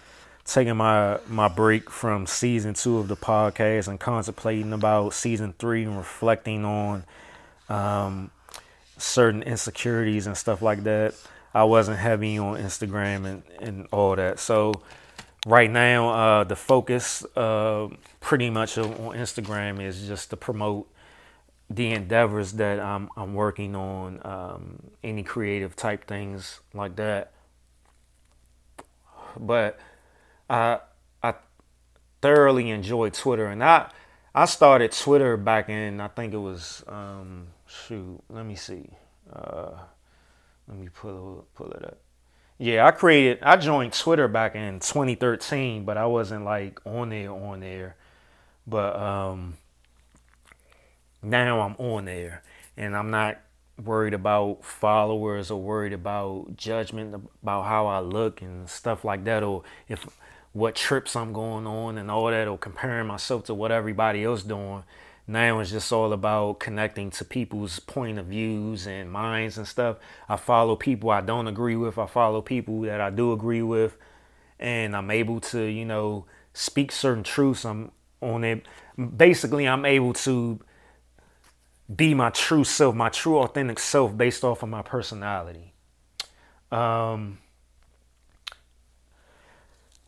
taking 0.45 0.77
my 0.77 1.21
my 1.27 1.49
break 1.49 1.89
from 1.89 2.27
season 2.27 2.75
two 2.75 2.99
of 2.99 3.09
the 3.09 3.17
podcast 3.17 3.89
and 3.89 3.99
contemplating 3.99 4.75
about 4.75 5.15
season 5.15 5.55
three 5.59 5.85
and 5.85 5.97
reflecting 5.97 6.67
on 6.67 7.05
um, 7.71 8.31
certain 8.99 9.43
insecurities 9.43 10.27
and 10.27 10.37
stuff 10.37 10.63
like 10.63 10.85
that. 10.85 11.15
I 11.55 11.65
wasn't 11.65 11.99
heavy 11.99 12.39
on 12.39 12.59
Instagram 12.59 13.25
and, 13.25 13.43
and 13.61 13.89
all 13.91 14.15
that. 14.17 14.39
So 14.39 14.83
right 15.47 15.71
now, 15.71 16.11
uh, 16.11 16.45
the 16.45 16.57
focus 16.57 17.25
uh, 17.37 17.89
pretty 18.21 18.51
much 18.51 18.77
on 18.79 18.93
Instagram 19.17 19.83
is 19.83 20.07
just 20.07 20.31
to 20.31 20.37
promote 20.37 20.93
the 21.71 21.93
endeavors 21.93 22.53
that 22.53 22.81
I'm, 22.81 23.11
I'm 23.17 23.35
working 23.35 23.77
on, 23.77 24.21
um, 24.25 24.91
any 25.05 25.23
creative 25.23 25.77
type 25.77 26.07
things 26.07 26.61
like 26.73 26.97
that. 26.97 27.33
But 29.39 29.79
I 30.49 30.81
I 31.23 31.35
thoroughly 32.23 32.71
enjoy 32.71 33.11
Twitter, 33.11 33.47
and 33.47 33.63
I 33.63 33.91
I 34.35 34.47
started 34.47 34.93
Twitter 34.93 35.37
back 35.37 35.69
in 35.69 36.01
I 36.01 36.09
think 36.09 36.33
it 36.33 36.39
was 36.39 36.83
um, 36.89 37.49
shoot, 37.69 38.21
let 38.29 38.45
me 38.45 38.55
see. 38.55 38.91
Uh, 39.33 39.71
let 40.67 40.79
me 40.79 40.89
pull 40.93 41.47
pull 41.55 41.71
it 41.73 41.85
up. 41.85 41.99
Yeah, 42.59 42.87
I 42.87 42.91
created 42.91 43.43
I 43.43 43.57
joined 43.57 43.93
Twitter 43.93 44.29
back 44.29 44.55
in 44.55 44.81
2013, 44.81 45.85
but 45.85 45.97
I 45.97 46.07
wasn't 46.07 46.45
like 46.45 46.81
on 46.85 47.11
there 47.11 47.31
on 47.31 47.61
there. 47.61 47.97
But 48.67 48.97
um 48.97 49.57
now 51.23 51.61
I'm 51.61 51.75
on 51.79 52.05
there 52.05 52.43
and 52.77 52.97
I'm 52.97 53.11
not 53.11 53.39
worried 53.83 54.15
about 54.15 54.65
followers 54.65 55.51
or 55.51 55.61
worried 55.61 55.93
about 55.93 56.57
judgment 56.57 57.15
about 57.43 57.63
how 57.63 57.87
I 57.87 58.01
look 58.01 58.43
and 58.43 58.69
stuff 58.69 59.05
like 59.05 59.25
that 59.25 59.43
or 59.43 59.63
if 59.89 60.07
what 60.53 60.75
trips 60.75 61.15
I'm 61.15 61.33
going 61.33 61.67
on 61.67 61.99
and 61.99 62.11
all 62.11 62.27
that 62.27 62.49
or 62.49 62.59
comparing 62.59 63.07
myself 63.07 63.45
to 63.45 63.55
what 63.55 63.71
everybody 63.71 64.25
else 64.25 64.43
doing 64.43 64.83
now 65.29 65.59
it's 65.61 65.71
just 65.71 65.93
all 65.93 66.15
about 66.15 66.59
connecting 66.59 67.11
to 67.13 67.25
people's 67.25 67.81
point 67.81 68.19
of 68.19 68.27
views 68.27 68.87
and 68.87 69.13
minds 69.13 69.59
and 69.59 69.69
stuff. 69.69 69.99
I 70.27 70.37
follow 70.37 70.75
people 70.75 71.11
I 71.11 71.21
don't 71.21 71.47
agree 71.47 71.77
with. 71.77 71.99
I 71.99 72.07
follow 72.07 72.41
people 72.41 72.81
that 72.83 73.03
I 73.03 73.11
do 73.11 73.33
agree 73.33 73.63
with, 73.63 73.99
and 74.59 74.97
I'm 74.97 75.11
able 75.11 75.41
to, 75.41 75.63
you 75.65 75.85
know, 75.85 76.25
speak 76.55 76.91
certain 76.91 77.23
truths. 77.25 77.67
I'm 77.67 77.93
on 78.23 78.43
it. 78.43 78.65
Basically, 79.17 79.69
I'm 79.69 79.85
able 79.85 80.15
to 80.15 80.61
be 81.95 82.15
my 82.15 82.31
true 82.31 82.65
self, 82.65 82.95
my 82.95 83.11
true 83.11 83.39
authentic 83.39 83.79
self, 83.79 84.17
based 84.17 84.45
off 84.45 84.63
of 84.63 84.71
my 84.71 84.83
personality. 84.83 85.75
Um, 86.73 87.39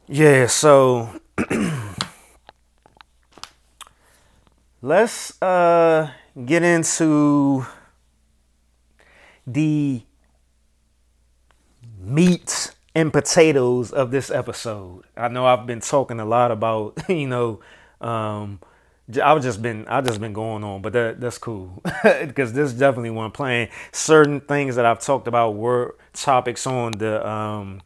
yeah, 0.09 0.47
so 0.47 1.21
let's 4.83 5.41
uh, 5.43 6.11
get 6.45 6.63
into 6.63 7.67
the 9.47 10.03
meat 11.99 12.75
and 12.95 13.13
potatoes 13.13 13.93
of 13.93 14.11
this 14.11 14.31
episode. 14.31 15.05
I 15.17 15.29
know 15.29 15.47
I've 15.47 15.67
been 15.67 15.81
talking 15.81 16.21
a 16.21 16.25
lot 16.25 16.51
about, 16.51 16.99
you 17.09 17.27
know, 17.27 17.61
um, 18.01 18.61
I've 19.23 19.43
just 19.43 19.61
been 19.61 19.87
I've 19.89 20.05
just 20.05 20.21
been 20.21 20.33
going 20.33 20.63
on, 20.63 20.83
but 20.83 20.93
that 20.93 21.21
that's 21.21 21.39
cool. 21.39 21.83
Because 22.03 22.53
this 22.53 22.73
definitely 22.73 23.11
one 23.11 23.33
playing. 23.33 23.69
Certain 23.93 24.41
things 24.41 24.77
that 24.77 24.87
I've 24.87 25.01
talked 25.01 25.27
about 25.27 25.57
were 25.57 25.97
topics 26.13 26.67
on 26.67 26.93
the 26.93 27.27
um 27.29 27.83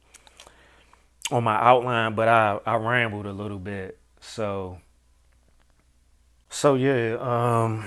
on 1.30 1.42
my 1.44 1.56
outline, 1.56 2.14
but 2.14 2.28
I 2.28 2.60
I 2.66 2.76
rambled 2.76 3.26
a 3.26 3.32
little 3.32 3.58
bit, 3.58 3.98
so 4.20 4.78
so 6.54 6.76
yeah, 6.76 7.16
um, 7.18 7.84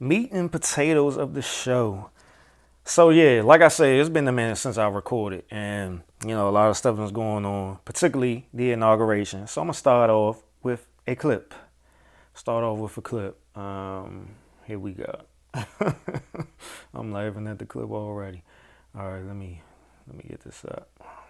meat 0.00 0.30
and 0.32 0.50
potatoes 0.50 1.18
of 1.18 1.34
the 1.34 1.42
show. 1.42 2.08
So 2.86 3.10
yeah, 3.10 3.42
like 3.44 3.60
I 3.60 3.68
said, 3.68 4.00
it's 4.00 4.08
been 4.08 4.26
a 4.28 4.32
minute 4.32 4.56
since 4.56 4.78
I 4.78 4.88
recorded, 4.88 5.44
and 5.50 6.00
you 6.24 6.30
know 6.30 6.48
a 6.48 6.50
lot 6.50 6.70
of 6.70 6.78
stuff 6.78 6.98
is 7.00 7.10
going 7.12 7.44
on, 7.44 7.80
particularly 7.84 8.48
the 8.54 8.72
inauguration. 8.72 9.46
So 9.46 9.60
I'm 9.60 9.66
gonna 9.66 9.74
start 9.74 10.08
off 10.08 10.42
with 10.62 10.88
a 11.06 11.14
clip. 11.14 11.52
Start 12.32 12.64
off 12.64 12.78
with 12.78 12.96
a 12.96 13.02
clip. 13.02 13.38
Um, 13.54 14.30
here 14.64 14.78
we 14.78 14.92
go. 14.92 15.20
I'm 16.94 17.12
laughing 17.12 17.46
at 17.46 17.58
the 17.58 17.66
clip 17.66 17.90
already. 17.90 18.42
All 18.98 19.06
right, 19.06 19.22
let 19.22 19.36
me 19.36 19.60
let 20.06 20.16
me 20.16 20.24
get 20.26 20.40
this 20.40 20.64
up. 20.64 21.27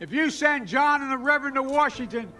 If 0.00 0.12
you 0.12 0.30
send 0.30 0.66
Jon 0.66 1.02
and 1.02 1.12
the 1.12 1.18
Reverend 1.18 1.56
to 1.56 1.62
Washington, 1.62 2.32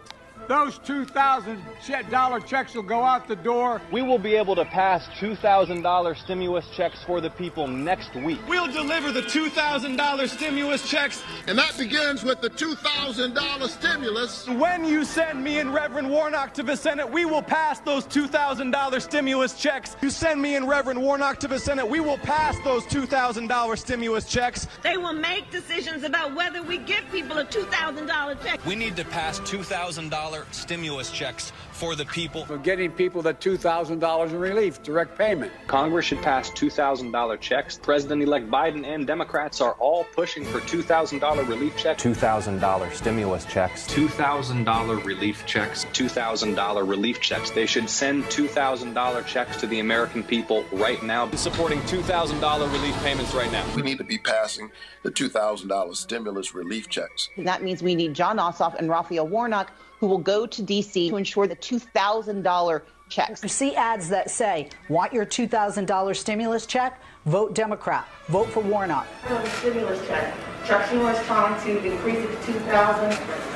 those 0.49 0.79
$2,000 0.81 2.47
checks 2.47 2.75
will 2.75 2.83
go 2.83 3.03
out 3.03 3.29
the 3.29 3.37
door. 3.37 3.81
We 3.91 4.03
will 4.03 4.19
be 4.19 4.35
able 4.35 4.55
to 4.57 4.65
pass 4.65 5.07
$2,000 5.19 6.17
stimulus 6.17 6.69
checks 6.71 7.03
for 7.05 7.21
the 7.21 7.31
people 7.31 7.67
next 7.67 8.15
week. 8.15 8.39
We'll 8.49 8.71
deliver 8.71 9.13
the 9.13 9.23
$2,000 9.23 10.29
stimulus 10.29 10.89
checks. 10.89 11.23
And 11.47 11.59
that 11.59 11.77
begins 11.77 12.25
with 12.25 12.41
the 12.41 12.51
$2,000 12.51 13.69
stimulus. 13.69 14.49
When 14.49 14.85
you 14.85 15.05
send 15.05 15.43
me 15.43 15.59
and 15.59 15.73
Reverend 15.73 16.11
Warnock 16.11 16.55
to 16.55 16.63
the 16.63 16.77
Senate, 16.77 17.11
we 17.11 17.25
will 17.25 17.43
pass 17.43 17.81
those 17.81 18.05
$2,000 18.07 19.03
stimulus 19.03 19.59
checks. 19.59 19.97
You 20.03 20.11
send 20.11 20.41
me 20.41 20.57
and 20.57 20.69
Reverend 20.69 21.01
Warnock 21.01 21.39
to 21.41 21.49
the 21.49 21.59
Senate, 21.59 21.89
we 21.89 22.01
will 22.01 22.19
pass 22.19 22.59
those 22.61 22.85
$2,000 22.87 23.79
stimulus 23.79 24.27
checks. 24.27 24.69
They 24.83 24.97
will 24.97 25.13
make 25.13 25.51
decisions 25.51 26.05
about 26.05 26.35
whether 26.35 26.63
we 26.63 26.79
give 26.79 27.05
people 27.11 27.39
a 27.39 27.45
$2,000 27.45 28.43
check. 28.43 28.65
We 28.67 28.75
need 28.75 28.97
to 28.97 29.05
pass 29.05 29.41
$2,000 29.41 30.32
$2,000 30.33 30.55
stimulus 30.55 31.11
checks 31.11 31.53
for 31.73 31.95
the 31.95 32.05
people. 32.07 32.45
For 32.47 32.59
getting 32.59 32.91
people 32.91 33.23
that 33.23 33.41
$2,000 33.41 34.31
in 34.31 34.39
relief, 34.39 34.83
direct 34.83 35.19
payment. 35.19 35.53
Congress 35.67 36.07
should 36.07 36.23
pass 36.23 36.51
$2,000 36.51 37.41
checks. 37.41 37.79
President 37.83 38.23
elect 38.23 38.51
Biden 38.51 38.87
and 38.87 39.07
Democrats 39.07 39.61
are 39.61 39.73
all 39.75 40.05
pushing 40.15 40.45
for 40.45 40.61
$2,000 40.61 41.49
relief 41.49 41.77
checks. 41.77 42.03
$2,000 42.03 42.93
stimulus 42.95 43.45
checks. 43.45 43.87
$2,000 43.89 45.05
relief 45.05 45.45
checks. 45.47 45.85
$2,000 45.87 46.89
relief 46.89 47.21
checks. 47.21 47.51
They 47.51 47.67
should 47.67 47.89
send 47.89 48.25
$2,000 48.25 49.27
checks 49.27 49.57
to 49.59 49.67
the 49.67 49.81
American 49.81 50.23
people 50.23 50.65
right 50.73 51.03
now. 51.03 51.31
Supporting 51.33 51.81
$2,000 51.83 52.73
relief 52.73 52.97
payments 53.03 53.35
right 53.35 53.51
now. 53.51 53.65
We 53.75 53.83
need 53.83 53.99
to 53.99 54.05
be 54.05 54.19
passing 54.19 54.71
the 55.03 55.11
$2,000 55.11 55.97
stimulus 55.97 56.55
relief 56.55 56.89
checks. 56.89 57.31
That 57.37 57.63
means 57.63 57.83
we 57.83 57.95
need 57.95 58.15
Jon 58.15 58.39
Ossoff 58.39 58.75
and 58.75 58.89
Raphael 58.89 59.27
Warnock, 59.27 59.73
who 60.03 60.09
will 60.09 60.19
go 60.19 60.47
to 60.47 60.63
D.C. 60.65 61.11
to 61.11 61.17
ensure 61.17 61.47
the 61.47 61.55
$2,000 61.55 62.83
checks. 63.09 63.41
You 63.41 63.49
see 63.49 63.77
ads 63.77 64.09
that 64.09 64.31
say, 64.31 64.69
want 64.89 65.13
your 65.13 65.25
$2,000 65.25 66.17
stimulus 66.17 66.67
check? 66.67 67.01
Vote 67.25 67.55
Democrat. 67.55 68.09
Vote 68.27 68.49
for 68.49 68.65
Warnock. 68.65 69.07
the 69.29 69.47
stimulus 69.51 70.05
check. 70.09 70.35
Chuck 70.67 70.83
Schumer 70.87 71.15
is 71.15 71.25
trying 71.27 71.65
to 71.65 71.93
increase 71.93 72.19
it 72.19 72.41
to 72.41 72.53
2000 72.53 73.11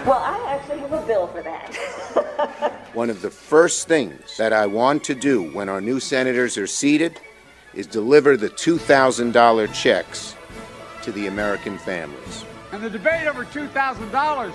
Well, 0.06 0.22
I 0.22 0.56
actually 0.56 0.78
have 0.78 0.92
a 0.92 1.04
bill 1.04 1.26
for 1.26 1.42
that. 1.42 1.74
One 2.94 3.10
of 3.10 3.22
the 3.22 3.30
first 3.30 3.88
things 3.88 4.36
that 4.36 4.52
I 4.52 4.66
want 4.66 5.02
to 5.04 5.16
do 5.16 5.50
when 5.50 5.68
our 5.68 5.80
new 5.80 5.98
senators 5.98 6.56
are 6.56 6.68
seated 6.68 7.18
is 7.74 7.88
deliver 7.88 8.36
the 8.36 8.50
$2,000 8.50 9.74
checks 9.74 10.36
to 11.02 11.10
the 11.10 11.26
American 11.26 11.76
families. 11.76 12.44
And 12.70 12.84
the 12.84 12.90
debate 12.90 13.26
over 13.26 13.44
$2,000 13.44 14.52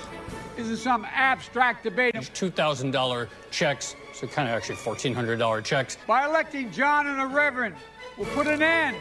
isn't 0.58 0.78
some 0.78 1.06
abstract 1.06 1.84
debate. 1.84 2.16
$2,000 2.16 3.28
checks, 3.52 3.96
so 4.14 4.28
kind 4.28 4.50
of 4.50 4.56
actually 4.56 4.76
$1,400 4.76 5.64
checks. 5.64 5.98
By 6.08 6.26
electing 6.26 6.72
Jon 6.72 7.08
and 7.08 7.20
the 7.20 7.26
Reverend, 7.26 7.76
we'll 8.18 8.30
put 8.30 8.48
an 8.48 8.62
end 8.62 8.98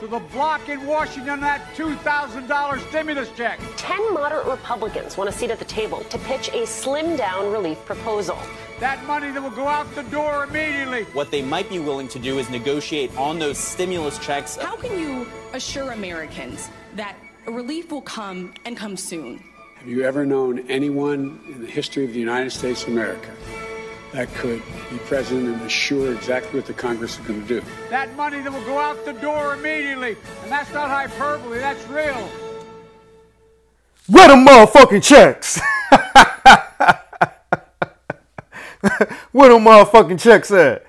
to 0.00 0.06
the 0.06 0.18
block 0.18 0.68
in 0.68 0.86
Washington 0.86 1.40
that 1.40 1.62
$2,000 1.74 2.88
stimulus 2.88 3.30
check. 3.36 3.58
Ten 3.76 4.14
moderate 4.14 4.46
Republicans 4.46 5.16
want 5.16 5.30
a 5.30 5.32
seat 5.32 5.50
at 5.50 5.58
the 5.58 5.64
table 5.64 6.00
to 6.04 6.18
pitch 6.18 6.48
a 6.52 6.66
slim 6.66 7.16
down 7.16 7.50
relief 7.50 7.78
proposal. 7.86 8.38
That 8.78 9.02
money 9.06 9.30
that 9.30 9.42
will 9.42 9.50
go 9.50 9.66
out 9.66 9.92
the 9.94 10.02
door 10.04 10.44
immediately. 10.44 11.04
What 11.14 11.30
they 11.30 11.40
might 11.40 11.70
be 11.70 11.78
willing 11.78 12.08
to 12.08 12.18
do 12.18 12.38
is 12.38 12.50
negotiate 12.50 13.16
on 13.16 13.38
those 13.38 13.56
stimulus 13.56 14.18
checks. 14.18 14.56
How 14.56 14.76
can 14.76 14.98
you 14.98 15.26
assure 15.54 15.92
Americans 15.92 16.68
that 16.94 17.16
relief 17.46 17.90
will 17.90 18.02
come 18.02 18.52
and 18.66 18.76
come 18.76 18.98
soon? 18.98 19.42
Have 19.78 19.88
you 19.88 20.02
ever 20.02 20.26
known 20.26 20.58
anyone 20.68 21.40
in 21.46 21.60
the 21.60 21.70
history 21.70 22.04
of 22.04 22.12
the 22.12 22.18
United 22.18 22.50
States 22.50 22.82
of 22.82 22.88
America 22.88 23.30
that 24.12 24.32
could 24.34 24.62
be 24.90 24.98
president 24.98 25.48
and 25.48 25.62
assure 25.62 26.12
exactly 26.12 26.58
what 26.58 26.66
the 26.66 26.72
Congress 26.72 27.18
is 27.18 27.26
going 27.26 27.42
to 27.42 27.46
do? 27.46 27.62
That 27.90 28.14
money 28.16 28.40
that 28.40 28.52
will 28.52 28.64
go 28.64 28.78
out 28.78 29.04
the 29.04 29.12
door 29.12 29.54
immediately. 29.54 30.16
And 30.42 30.50
that's 30.50 30.72
not 30.72 30.88
hyperbole, 30.88 31.58
that's 31.58 31.86
real. 31.88 32.28
Where 34.08 34.28
the 34.28 34.34
motherfucking 34.34 35.02
checks? 35.02 35.60
Where 39.32 39.50
the 39.50 39.58
motherfucking 39.58 40.20
checks 40.20 40.50
at? 40.52 40.86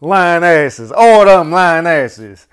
Lying 0.00 0.44
asses. 0.44 0.92
All 0.92 1.24
them 1.24 1.50
lying 1.50 1.86
asses. 1.86 2.46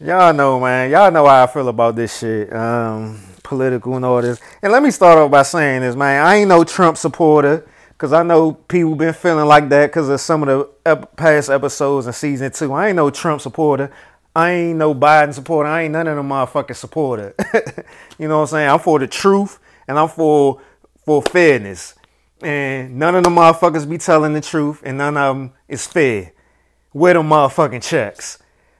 Y'all 0.00 0.32
know, 0.32 0.60
man. 0.60 0.90
Y'all 0.90 1.10
know 1.10 1.26
how 1.26 1.44
I 1.44 1.46
feel 1.48 1.68
about 1.68 1.96
this 1.96 2.18
shit. 2.18 2.52
Um, 2.52 3.20
political 3.48 3.96
and 3.96 4.04
all 4.04 4.20
this. 4.20 4.40
And 4.62 4.72
let 4.72 4.82
me 4.82 4.90
start 4.90 5.18
off 5.18 5.30
by 5.30 5.42
saying 5.42 5.80
this, 5.80 5.96
man. 5.96 6.24
I 6.24 6.36
ain't 6.36 6.48
no 6.48 6.64
Trump 6.64 6.98
supporter 6.98 7.66
because 7.88 8.12
I 8.12 8.22
know 8.22 8.52
people 8.52 8.94
been 8.94 9.14
feeling 9.14 9.46
like 9.46 9.70
that 9.70 9.86
because 9.86 10.08
of 10.10 10.20
some 10.20 10.42
of 10.42 10.48
the 10.84 10.90
ep- 10.90 11.16
past 11.16 11.48
episodes 11.48 12.06
in 12.06 12.12
season 12.12 12.52
two. 12.52 12.72
I 12.74 12.88
ain't 12.88 12.96
no 12.96 13.08
Trump 13.10 13.40
supporter. 13.40 13.90
I 14.36 14.50
ain't 14.50 14.78
no 14.78 14.94
Biden 14.94 15.32
supporter. 15.32 15.68
I 15.68 15.84
ain't 15.84 15.92
none 15.92 16.06
of 16.06 16.16
them 16.16 16.28
motherfucking 16.28 16.76
supporter. 16.76 17.34
you 18.18 18.28
know 18.28 18.36
what 18.36 18.42
I'm 18.42 18.46
saying? 18.48 18.68
I'm 18.68 18.78
for 18.78 18.98
the 18.98 19.06
truth 19.06 19.58
and 19.88 19.98
I'm 19.98 20.08
for 20.08 20.60
for 21.06 21.22
fairness. 21.22 21.94
And 22.42 22.98
none 22.98 23.14
of 23.16 23.24
them 23.24 23.34
motherfuckers 23.34 23.88
be 23.88 23.96
telling 23.96 24.34
the 24.34 24.42
truth 24.42 24.82
and 24.84 24.98
none 24.98 25.16
of 25.16 25.36
them 25.36 25.52
is 25.66 25.86
fair. 25.86 26.32
Where 26.92 27.14
the 27.14 27.22
motherfucking 27.22 27.82
checks? 27.82 28.38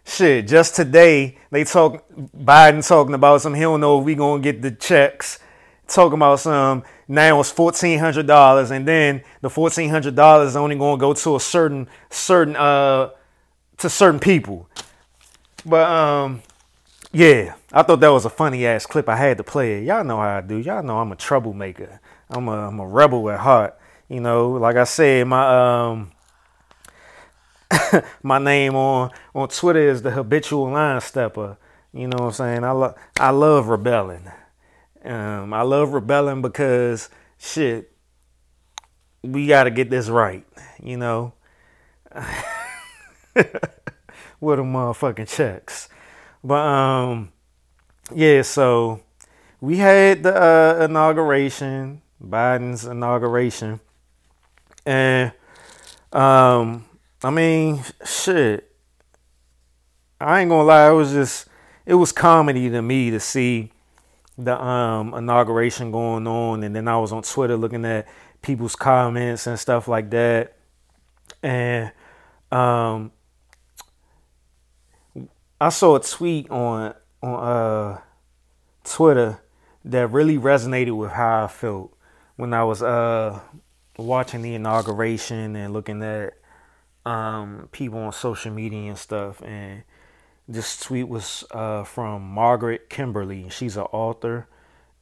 Shit, 0.09 0.48
just 0.48 0.74
today 0.74 1.36
they 1.50 1.64
talk 1.64 2.02
Biden 2.34 2.86
talking 2.86 3.12
about 3.12 3.42
some 3.42 3.52
he 3.52 3.61
don't 3.61 3.80
know 3.80 3.98
if 3.98 4.06
we 4.06 4.14
gonna 4.14 4.40
get 4.40 4.62
the 4.62 4.70
checks. 4.70 5.38
Talking 5.86 6.16
about 6.16 6.40
some 6.40 6.82
now 7.06 7.38
it's 7.40 7.50
fourteen 7.50 7.98
hundred 7.98 8.26
dollars 8.26 8.70
and 8.70 8.88
then 8.88 9.22
the 9.42 9.50
fourteen 9.50 9.90
hundred 9.90 10.16
dollars 10.16 10.48
is 10.50 10.56
only 10.56 10.76
gonna 10.76 10.98
go 10.98 11.12
to 11.12 11.36
a 11.36 11.40
certain 11.40 11.88
certain 12.09 12.56
uh 12.56 13.11
to 13.76 13.90
certain 13.90 14.18
people. 14.18 14.66
But 15.66 15.86
um 15.86 16.42
yeah, 17.12 17.56
I 17.70 17.82
thought 17.82 18.00
that 18.00 18.09
was 18.09 18.24
a 18.24 18.30
funny 18.30 18.64
ass 18.64 18.86
clip. 18.86 19.11
I 19.11 19.16
had 19.16 19.36
to 19.36 19.44
play 19.44 19.82
it. 19.82 19.84
Y'all 19.84 20.04
know 20.04 20.16
how 20.16 20.38
I 20.38 20.40
do. 20.40 20.56
Y'all 20.56 20.82
know 20.82 21.00
I'm 21.00 21.12
a 21.12 21.16
troublemaker. 21.16 22.00
I'm 22.30 22.48
a 22.48 22.68
I'm 22.68 22.80
a 22.80 22.86
rebel 22.88 23.28
at 23.28 23.40
heart. 23.40 23.78
You 24.09 24.20
know, 24.20 24.52
like 24.52 24.76
I 24.76 24.84
said, 24.84 25.26
my 25.26 25.90
um 25.90 26.12
my 28.22 28.38
name 28.38 28.74
on 28.74 29.10
on 29.34 29.48
Twitter 29.48 29.88
is 29.88 30.02
the 30.02 30.10
habitual 30.10 30.70
line 30.70 31.00
stepper. 31.00 31.56
You 31.92 32.06
know 32.06 32.16
what 32.18 32.26
I'm 32.26 32.32
saying? 32.32 32.64
I 32.64 32.70
love 32.72 32.94
I 33.18 33.30
love 33.30 33.68
rebelling. 33.68 34.30
Um, 35.04 35.52
I 35.54 35.62
love 35.62 35.92
rebelling 35.92 36.42
because 36.42 37.08
shit, 37.38 37.92
we 39.22 39.46
got 39.46 39.64
to 39.64 39.70
get 39.70 39.90
this 39.90 40.08
right. 40.08 40.46
You 40.82 40.96
know, 40.96 41.34
with 43.34 43.44
the 44.58 44.62
motherfucking 44.62 45.28
checks. 45.28 45.88
But 46.42 46.66
um, 46.66 47.32
yeah. 48.14 48.42
So 48.42 49.00
we 49.60 49.76
had 49.78 50.22
the 50.22 50.34
uh, 50.34 50.84
inauguration, 50.84 52.02
Biden's 52.22 52.84
inauguration, 52.84 53.80
and 54.86 55.32
um 56.12 56.88
I 57.22 57.30
mean, 57.30 57.82
shit. 58.04 58.70
I 60.20 60.40
ain't 60.40 60.50
gonna 60.50 60.64
lie, 60.64 60.90
it 60.90 60.94
was 60.94 61.12
just 61.12 61.48
it 61.86 61.94
was 61.94 62.12
comedy 62.12 62.68
to 62.70 62.82
me 62.82 63.10
to 63.10 63.20
see 63.20 63.72
the 64.36 64.60
um 64.60 65.14
inauguration 65.14 65.90
going 65.90 66.26
on 66.26 66.62
and 66.62 66.74
then 66.74 66.86
I 66.86 66.96
was 66.98 67.12
on 67.12 67.22
Twitter 67.22 67.56
looking 67.56 67.84
at 67.84 68.06
people's 68.42 68.76
comments 68.76 69.46
and 69.46 69.58
stuff 69.58 69.88
like 69.88 70.10
that. 70.10 70.56
And 71.42 71.92
um 72.52 73.12
I 75.60 75.70
saw 75.70 75.96
a 75.96 76.00
tweet 76.00 76.50
on 76.50 76.94
on 77.22 77.34
uh 77.34 78.00
Twitter 78.84 79.40
that 79.84 80.08
really 80.08 80.38
resonated 80.38 80.96
with 80.96 81.10
how 81.10 81.44
I 81.44 81.48
felt 81.48 81.96
when 82.36 82.54
I 82.54 82.62
was 82.62 82.82
uh 82.82 83.40
watching 83.96 84.42
the 84.42 84.54
inauguration 84.54 85.56
and 85.56 85.72
looking 85.72 86.02
at 86.02 86.38
um, 87.09 87.68
people 87.72 87.98
on 88.00 88.12
social 88.12 88.52
media 88.52 88.90
and 88.90 88.98
stuff. 88.98 89.42
And 89.42 89.82
this 90.46 90.78
tweet 90.78 91.09
was 91.09 91.44
uh, 91.50 91.84
from 91.84 92.22
Margaret 92.22 92.90
Kimberley. 92.90 93.48
She's 93.48 93.76
an 93.76 93.86
author, 93.92 94.46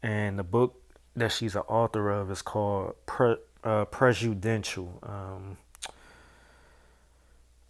and 0.03 0.39
the 0.39 0.45
book 0.45 0.81
that 1.17 1.33
she's 1.33 1.57
an 1.57 1.63
author 1.63 2.11
of 2.11 2.31
is 2.31 2.43
called 2.43 2.95
Pre- 3.07 3.39
uh, 3.65 3.87
Prejudential. 3.87 4.99
Um, 5.03 5.57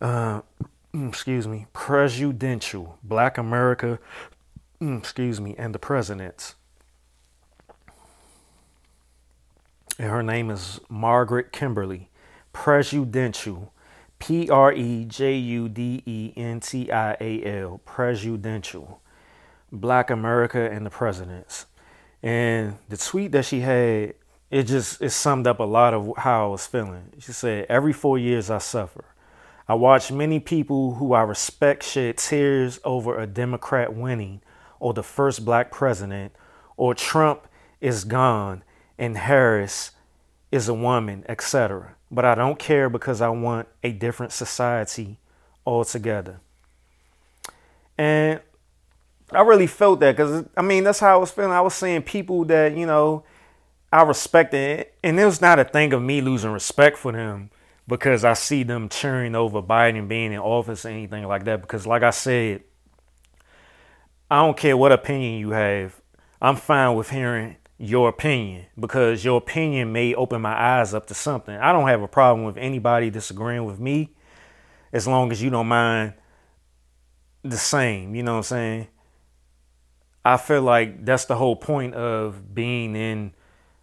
uh, 0.01 0.43
excuse 0.93 1.49
me, 1.49 1.67
Prejudential 1.73 2.99
Black 3.03 3.39
America, 3.39 3.99
excuse 4.81 5.41
me, 5.41 5.55
and 5.57 5.75
the 5.75 5.79
Presidents. 5.79 6.57
And 9.99 10.11
her 10.11 10.23
name 10.23 10.51
is 10.51 10.79
Margaret 10.91 11.53
Kimberley. 11.53 12.11
Prejudential 12.53 13.73
P 14.19 14.49
R 14.49 14.73
E 14.73 15.05
J 15.05 15.37
U 15.37 15.69
D 15.69 16.03
E 16.07 16.33
N 16.37 16.61
T 16.61 16.91
I 16.91 17.17
A 17.21 17.61
L, 17.63 17.81
Prejudential, 17.85 19.01
Black 19.71 20.11
America 20.11 20.71
and 20.71 20.87
the 20.87 20.91
Presidents. 20.91 21.67
And 22.23 22.79
the 22.89 22.97
tweet 22.97 23.33
that 23.33 23.45
she 23.45 23.61
had, 23.61 24.15
it 24.51 24.65
just 24.65 25.03
it 25.03 25.11
summed 25.11 25.47
up 25.47 25.61
a 25.61 25.65
lot 25.65 25.95
of 25.95 26.13
how 26.19 26.47
I 26.47 26.49
was 26.49 26.67
feeling. 26.67 27.13
She 27.19 27.33
said, 27.33 27.67
Every 27.69 27.93
four 27.93 28.19
years 28.19 28.51
I 28.51 28.59
suffer. 28.59 29.05
I 29.69 29.75
watch 29.75 30.13
many 30.13 30.39
people 30.39 30.95
who 30.95 31.13
I 31.13 31.23
respect 31.23 31.83
shed 31.83 32.19
tears 32.19 32.79
over 32.85 33.19
a 33.19 33.27
Democrat 33.27 33.95
winning, 33.95 34.41
or 34.79 34.95
the 34.95 35.03
first 35.03 35.45
black 35.45 35.73
president, 35.73 36.33
or 36.77 36.95
Trump 36.95 37.49
is 37.81 38.05
gone 38.05 38.63
and 38.99 39.19
Harris 39.19 39.91
is 40.57 40.69
a 40.69 40.75
woman, 40.75 41.25
etc 41.29 41.97
but 42.11 42.25
I 42.25 42.35
don't 42.35 42.59
care 42.59 42.89
because 42.89 43.21
I 43.21 43.29
want 43.29 43.69
a 43.83 43.93
different 43.93 44.33
society 44.33 45.19
altogether. 45.67 46.41
And 47.99 48.41
I 49.33 49.41
really 49.41 49.67
felt 49.67 50.01
that 50.01 50.17
because, 50.17 50.45
I 50.57 50.63
mean, 50.63 50.85
that's 50.85 51.01
how 51.01 51.15
I 51.15 51.17
was 51.17 51.31
feeling. 51.31 51.51
I 51.51 51.61
was 51.61 51.75
seeing 51.75 52.03
people 52.03 52.45
that, 52.45 52.77
you 52.77 52.87
know, 52.87 53.25
I 53.93 54.03
respected, 54.03 54.87
and 55.03 55.19
it 55.19 55.25
was 55.25 55.41
not 55.41 55.59
a 55.59 55.65
thing 55.65 55.93
of 55.93 56.03
me 56.03 56.21
losing 56.21 56.53
respect 56.53 56.99
for 56.99 57.13
them 57.13 57.51
because 57.89 58.25
I 58.25 58.35
see 58.35 58.63
them 58.63 58.89
cheering 58.89 59.35
over 59.35 59.63
Biden 59.63 60.09
being 60.09 60.33
in 60.33 60.39
office 60.39 60.85
or 60.85 60.91
anything 60.91 61.27
like 61.27 61.45
that. 61.45 61.61
Because, 61.63 61.87
like 61.87 62.03
I 62.03 62.11
said, 62.11 62.63
I 64.31 64.45
don't 64.45 64.57
care 64.57 64.77
what 64.77 64.93
opinion 64.93 65.41
you 65.41 65.51
have. 65.51 66.01
I'm 66.41 66.57
fine 66.57 66.95
with 66.97 67.11
hearing 67.11 67.57
your 67.79 68.09
opinion 68.09 68.67
because 68.79 69.25
your 69.25 69.39
opinion 69.39 69.93
may 69.93 70.15
open 70.15 70.41
my 70.41 70.55
eyes 70.55 70.95
up 70.95 71.07
to 71.07 71.15
something. 71.15 71.55
I 71.55 71.73
don't 71.73 71.89
have 71.89 72.03
a 72.03 72.09
problem 72.09 72.47
with 72.47 72.57
anybody 72.57 73.11
disagreeing 73.11 73.65
with 73.65 73.79
me 73.79 74.15
as 74.93 75.07
long 75.07 75.31
as 75.31 75.43
you 75.43 75.51
don't 75.51 75.69
mind 75.69 76.15
the 77.43 77.59
same. 77.59 78.15
You 78.15 78.23
know 78.23 78.33
what 78.33 78.39
I'm 78.39 78.43
saying? 78.45 78.89
I 80.25 80.39
feel 80.39 80.63
like 80.63 81.05
that's 81.05 81.27
the 81.27 81.37
whole 81.37 81.55
point 81.55 81.95
of 81.95 82.55
being 82.55 82.97
in 82.97 83.33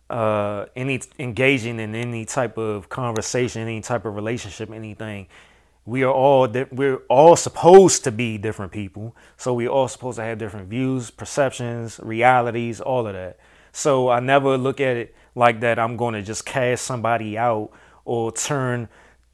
uh, 0.10 0.66
any 0.76 1.02
engaging 1.18 1.80
in 1.80 1.96
any 1.96 2.26
type 2.26 2.58
of 2.58 2.90
conversation, 2.90 3.62
any 3.62 3.82
type 3.82 4.06
of 4.06 4.16
relationship, 4.16 4.70
anything. 4.72 5.28
We 5.86 6.04
are 6.04 6.12
all 6.12 6.48
that 6.50 6.74
we're 6.74 6.98
all 7.10 7.36
supposed 7.36 8.04
to 8.06 8.12
be 8.12 8.38
different 8.38 8.72
people, 8.72 9.16
so 9.38 9.54
we're 9.54 9.70
all 9.70 9.88
supposed 9.88 10.18
to 10.18 10.24
have 10.24 10.38
different 10.38 10.70
views, 10.70 11.12
perceptions, 11.12 12.00
realities, 12.04 12.82
all 12.82 13.08
of 13.08 13.14
that. 13.14 13.40
So 13.74 14.10
I 14.10 14.22
never 14.22 14.58
look 14.58 14.80
at 14.80 14.96
it 14.96 15.16
like 15.36 15.60
that. 15.62 15.80
I'm 15.80 15.98
going 15.98 16.14
to 16.14 16.22
just 16.22 16.46
cast 16.46 16.86
somebody 16.86 17.38
out 17.38 17.72
or 18.06 18.32
turn 18.32 18.88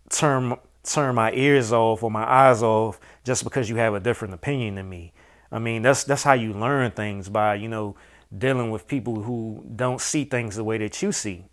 turn 0.09 0.55
turn 0.81 1.13
my 1.13 1.31
ears 1.33 1.71
off 1.71 2.01
or 2.01 2.09
my 2.09 2.23
eyes 2.23 2.63
off 2.63 2.99
just 3.23 3.43
because 3.43 3.69
you 3.69 3.75
have 3.75 3.93
a 3.93 3.99
different 3.99 4.33
opinion 4.33 4.75
than 4.75 4.89
me. 4.89 5.13
I 5.51 5.59
mean, 5.59 5.81
that's 5.81 6.05
that's 6.05 6.23
how 6.23 6.33
you 6.33 6.53
learn 6.53 6.91
things 6.91 7.29
by 7.29 7.55
you 7.55 7.67
know 7.67 7.95
dealing 8.35 8.71
with 8.71 8.87
people 8.87 9.23
who 9.23 9.63
don't 9.75 9.99
see 9.99 10.23
things 10.23 10.55
the 10.55 10.63
way 10.63 10.77
that 10.77 11.01
you 11.01 11.11
see. 11.11 11.43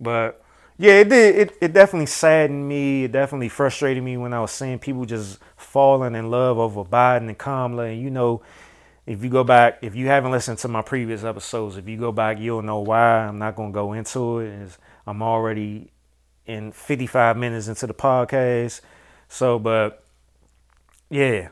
But 0.00 0.42
yeah, 0.78 1.00
it 1.00 1.08
did. 1.08 1.34
It, 1.36 1.58
it 1.60 1.72
definitely 1.72 2.06
saddened 2.06 2.68
me. 2.68 3.04
It 3.04 3.12
definitely 3.12 3.48
frustrated 3.48 4.02
me 4.02 4.16
when 4.16 4.32
I 4.32 4.40
was 4.40 4.52
seeing 4.52 4.78
people 4.78 5.04
just 5.04 5.38
falling 5.56 6.14
in 6.14 6.30
love 6.30 6.58
over 6.58 6.84
Biden 6.84 7.28
and 7.28 7.38
Kamala. 7.38 7.84
And 7.84 8.00
you 8.00 8.10
know, 8.10 8.42
if 9.06 9.22
you 9.22 9.30
go 9.30 9.44
back, 9.44 9.78
if 9.82 9.94
you 9.94 10.08
haven't 10.08 10.32
listened 10.32 10.58
to 10.58 10.68
my 10.68 10.82
previous 10.82 11.22
episodes, 11.22 11.76
if 11.76 11.88
you 11.88 11.96
go 11.96 12.10
back, 12.10 12.40
you'll 12.40 12.62
know 12.62 12.80
why. 12.80 13.20
I'm 13.20 13.38
not 13.38 13.54
going 13.54 13.70
to 13.70 13.74
go 13.74 13.92
into 13.92 14.40
it. 14.40 14.76
I'm 15.06 15.22
already 15.22 15.92
in 16.44 16.72
55 16.72 17.36
minutes 17.36 17.68
into 17.68 17.86
the 17.86 17.94
podcast. 17.94 18.80
So, 19.28 19.60
but 19.60 20.04
yeah, 21.08 21.48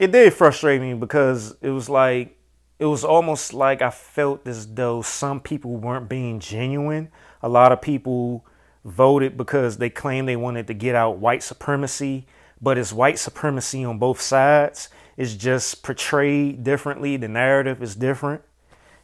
it 0.00 0.10
did 0.10 0.34
frustrate 0.34 0.80
me 0.80 0.94
because 0.94 1.56
it 1.62 1.70
was 1.70 1.88
like, 1.88 2.36
it 2.80 2.86
was 2.86 3.04
almost 3.04 3.54
like 3.54 3.80
I 3.80 3.90
felt 3.90 4.46
as 4.48 4.74
though 4.74 5.00
some 5.02 5.40
people 5.40 5.76
weren't 5.76 6.08
being 6.08 6.40
genuine. 6.40 7.12
A 7.40 7.48
lot 7.48 7.70
of 7.70 7.80
people 7.80 8.44
voted 8.84 9.36
because 9.36 9.78
they 9.78 9.90
claimed 9.90 10.26
they 10.26 10.34
wanted 10.34 10.66
to 10.66 10.74
get 10.74 10.96
out 10.96 11.18
white 11.18 11.44
supremacy, 11.44 12.26
but 12.60 12.78
it's 12.78 12.92
white 12.92 13.20
supremacy 13.20 13.84
on 13.84 14.00
both 14.00 14.20
sides 14.20 14.88
it's 15.16 15.34
just 15.34 15.82
portrayed 15.82 16.64
differently. 16.64 17.16
The 17.16 17.28
narrative 17.28 17.82
is 17.82 17.94
different. 17.94 18.42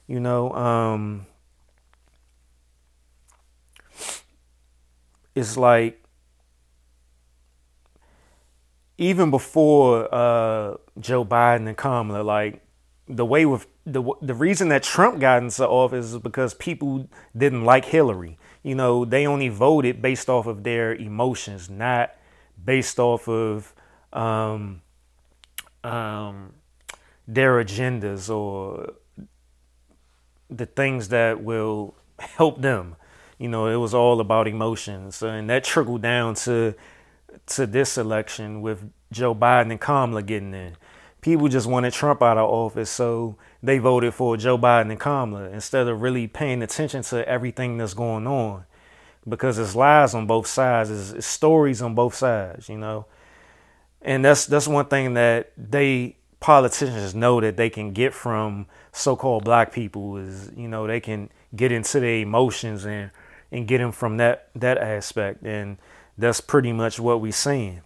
You 0.06 0.20
know, 0.20 0.52
um, 0.52 1.26
it's 5.34 5.56
like 5.56 6.02
even 8.96 9.30
before 9.30 10.12
uh, 10.12 10.76
Joe 10.98 11.24
Biden 11.24 11.68
and 11.68 11.76
Kamala, 11.76 12.22
like 12.22 12.62
the 13.06 13.24
way 13.24 13.46
with 13.46 13.66
the 13.86 14.02
the 14.20 14.34
reason 14.34 14.68
that 14.68 14.82
Trump 14.82 15.20
got 15.20 15.42
into 15.42 15.66
office 15.66 16.06
is 16.06 16.18
because 16.18 16.54
people 16.54 17.08
didn't 17.36 17.64
like 17.64 17.86
Hillary. 17.86 18.38
You 18.62 18.74
know, 18.74 19.04
they 19.04 19.26
only 19.26 19.48
voted 19.48 20.02
based 20.02 20.28
off 20.28 20.46
of 20.46 20.64
their 20.64 20.94
emotions, 20.94 21.70
not 21.70 22.14
based 22.62 22.98
off 22.98 23.28
of 23.28 23.72
um, 24.12 24.82
um, 25.84 26.54
their 27.26 27.62
agendas 27.62 28.34
or 28.34 28.94
the 30.50 30.66
things 30.66 31.08
that 31.08 31.42
will 31.42 31.94
help 32.18 32.60
them. 32.60 32.96
You 33.38 33.48
know, 33.48 33.66
it 33.68 33.76
was 33.76 33.94
all 33.94 34.20
about 34.20 34.48
emotions, 34.48 35.22
and 35.22 35.48
that 35.50 35.62
trickled 35.64 36.02
down 36.02 36.34
to 36.36 36.74
to 37.46 37.66
this 37.66 37.96
election 37.96 38.62
with 38.62 38.90
Joe 39.12 39.34
Biden 39.34 39.70
and 39.70 39.80
Kamala 39.80 40.22
getting 40.22 40.54
in. 40.54 40.76
People 41.20 41.48
just 41.48 41.66
wanted 41.66 41.92
Trump 41.92 42.22
out 42.22 42.38
of 42.38 42.48
office, 42.48 42.90
so 42.90 43.36
they 43.62 43.78
voted 43.78 44.14
for 44.14 44.36
Joe 44.36 44.56
Biden 44.58 44.90
and 44.90 44.98
Kamala 44.98 45.50
instead 45.50 45.86
of 45.86 46.00
really 46.00 46.26
paying 46.26 46.62
attention 46.62 47.02
to 47.04 47.28
everything 47.28 47.76
that's 47.76 47.94
going 47.94 48.26
on, 48.26 48.64
because 49.28 49.58
it's 49.58 49.76
lies 49.76 50.14
on 50.14 50.26
both 50.26 50.46
sides, 50.46 50.90
it's, 50.90 51.12
it's 51.12 51.26
stories 51.26 51.82
on 51.82 51.94
both 51.94 52.14
sides. 52.14 52.68
You 52.68 52.78
know, 52.78 53.06
and 54.02 54.24
that's 54.24 54.46
that's 54.46 54.68
one 54.68 54.86
thing 54.86 55.14
that 55.14 55.52
they 55.56 56.16
politicians 56.40 57.14
know 57.14 57.40
that 57.40 57.56
they 57.56 57.68
can 57.68 57.92
get 57.92 58.14
from 58.14 58.66
so-called 58.92 59.44
black 59.44 59.72
people 59.72 60.16
is 60.16 60.50
you 60.56 60.68
know 60.68 60.86
they 60.86 61.00
can 61.00 61.28
get 61.54 61.72
into 61.72 62.00
their 62.00 62.18
emotions 62.18 62.84
and 62.84 63.10
and 63.50 63.66
get 63.66 63.78
them 63.78 63.92
from 63.92 64.16
that 64.18 64.48
that 64.54 64.78
aspect. 64.78 65.42
And 65.42 65.78
that's 66.16 66.40
pretty 66.40 66.72
much 66.72 67.00
what 67.00 67.20
we're 67.20 67.32
seeing. 67.32 67.82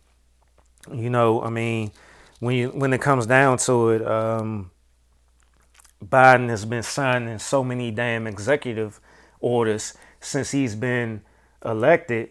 You 0.93 1.11
know 1.11 1.43
i 1.43 1.49
mean 1.49 1.93
when 2.41 2.57
you 2.57 2.71
when 2.71 2.93
it 2.93 3.01
comes 3.01 3.27
down 3.27 3.59
to 3.59 3.91
it 3.91 4.05
um, 4.05 4.73
biden 6.05 6.49
has 6.49 6.65
been 6.65 6.83
signing 6.83 7.39
so 7.39 7.63
many 7.63 7.93
damn 7.93 8.27
executive 8.27 8.99
orders 9.39 9.95
since 10.19 10.51
he's 10.51 10.75
been 10.75 11.23
elected 11.65 12.31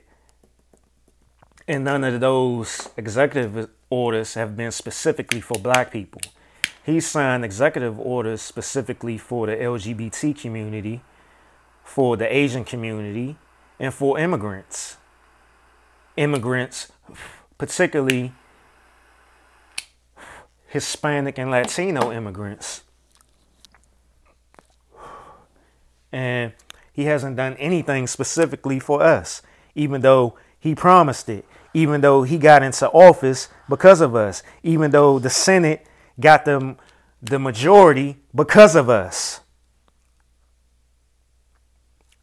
and 1.72 1.86
none 1.86 2.04
of 2.04 2.20
those 2.20 2.90
executive 2.98 3.70
orders 3.90 4.34
have 4.34 4.58
been 4.58 4.72
specifically 4.72 5.40
for 5.40 5.58
black 5.58 5.90
people. 5.90 6.22
He 6.84 7.00
signed 7.00 7.46
executive 7.46 7.98
orders 7.98 8.42
specifically 8.42 9.18
for 9.18 9.48
the 9.48 9.56
LGBT 9.56 10.38
community, 10.38 11.02
for 11.82 12.18
the 12.18 12.28
Asian 12.36 12.66
community, 12.66 13.38
and 13.80 13.94
for 13.94 14.20
immigrants. 14.20 14.98
Immigrants, 16.18 16.92
particularly 17.58 18.34
Hispanic 20.68 21.38
and 21.38 21.52
Latino 21.52 22.12
immigrants. 22.12 22.84
And 26.12 26.52
he 26.92 27.06
hasn't 27.06 27.38
done 27.38 27.54
anything 27.54 28.08
specifically 28.08 28.82
for 28.82 29.02
us, 29.02 29.42
even 29.74 30.02
though 30.02 30.38
he 30.60 30.76
promised 30.76 31.30
it 31.30 31.46
even 31.74 32.02
though 32.02 32.24
he 32.24 32.38
got 32.38 32.64
into 32.64 32.90
office 32.90 33.50
because 33.70 34.02
of 34.02 34.16
us, 34.16 34.44
even 34.64 34.92
though 34.92 35.20
the 35.20 35.30
Senate 35.30 35.86
got 36.20 36.46
them 36.46 36.78
the 37.22 37.40
majority 37.40 38.18
because 38.34 38.76
of 38.76 38.90
us. 38.90 39.42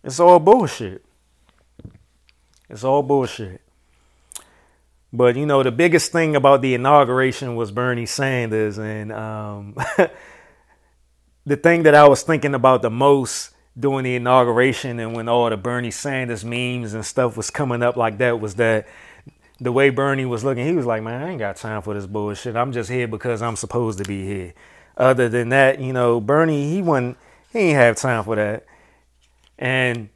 It's 0.03 0.21
all 0.21 0.39
bullshit. 0.39 1.05
It's 2.69 2.85
all 2.85 3.03
bullshit. 3.03 3.61
But 5.13 5.37
you 5.37 5.47
know, 5.47 5.63
the 5.63 5.73
biggest 5.73 6.13
thing 6.13 6.37
about 6.37 6.61
the 6.61 6.75
inauguration 6.75 7.57
was 7.57 7.71
Bernie 7.71 8.07
Sanders, 8.07 8.79
and 8.79 9.11
um, 9.11 9.75
the 11.47 11.57
thing 11.57 11.85
that 11.85 11.95
I 11.95 12.07
was 12.07 12.23
thinking 12.23 12.55
about 12.55 12.83
the 12.83 12.91
most 12.91 13.55
during 13.79 14.05
the 14.05 14.17
inauguration 14.17 14.99
and 14.99 15.15
when 15.15 15.29
all 15.29 15.49
the 15.49 15.57
Bernie 15.57 15.91
Sanders 15.91 16.45
memes 16.45 16.95
and 16.95 17.07
stuff 17.07 17.37
was 17.37 17.49
coming 17.49 17.83
up 17.83 17.97
like 17.97 18.19
that 18.19 18.41
was 18.41 18.57
that 18.57 18.89
the 19.61 19.73
way 19.73 19.91
Bernie 19.91 20.25
was 20.25 20.45
looking, 20.45 20.67
he 20.67 20.73
was 20.73 20.87
like, 20.87 21.03
man, 21.03 21.23
I 21.23 21.31
ain't 21.31 21.39
got 21.39 21.57
time 21.57 21.83
for 21.83 21.95
this 21.95 22.07
bullshit. 22.07 22.57
I'm 22.57 22.73
just 22.73 22.91
here 22.91 23.09
because 23.09 23.43
I'm 23.43 23.57
supposed 23.57 23.99
to 23.99 24.05
be 24.05 24.25
here. 24.25 24.55
Other 24.97 25.29
than 25.29 25.49
that, 25.51 25.81
you 25.81 25.93
know, 25.93 26.21
Bernie, 26.21 26.71
he 26.71 26.83
wasn't, 26.83 27.17
he 27.53 27.59
ain't 27.59 27.77
have 27.77 27.97
time 27.97 28.25
for 28.25 28.37
that. 28.37 28.67
And 29.59 30.09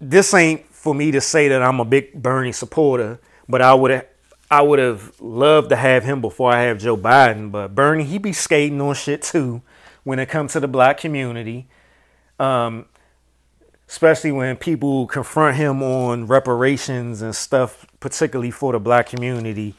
this 0.00 0.32
ain't 0.34 0.66
for 0.66 0.94
me 0.94 1.10
to 1.10 1.20
say 1.20 1.48
that 1.48 1.62
I'm 1.62 1.80
a 1.80 1.84
big 1.84 2.22
Bernie 2.22 2.52
supporter, 2.52 3.20
but 3.48 3.62
I 3.62 3.74
would 3.74 4.06
I 4.50 4.62
would 4.62 4.78
have 4.78 5.20
loved 5.20 5.70
to 5.70 5.76
have 5.76 6.04
him 6.04 6.20
before 6.20 6.52
I 6.52 6.62
have 6.62 6.78
Joe 6.78 6.96
Biden. 6.96 7.50
But 7.50 7.74
Bernie, 7.74 8.04
he 8.04 8.18
be 8.18 8.32
skating 8.32 8.80
on 8.80 8.94
shit 8.94 9.22
too 9.22 9.62
when 10.04 10.18
it 10.18 10.26
comes 10.26 10.52
to 10.54 10.60
the 10.60 10.68
black 10.68 10.98
community. 10.98 11.68
Um, 12.38 12.86
especially 13.88 14.32
when 14.32 14.56
people 14.56 15.06
confront 15.06 15.56
him 15.56 15.82
on 15.82 16.26
reparations 16.26 17.22
and 17.22 17.34
stuff, 17.34 17.86
particularly 18.00 18.50
for 18.50 18.72
the 18.72 18.78
black 18.78 19.08
community. 19.08 19.74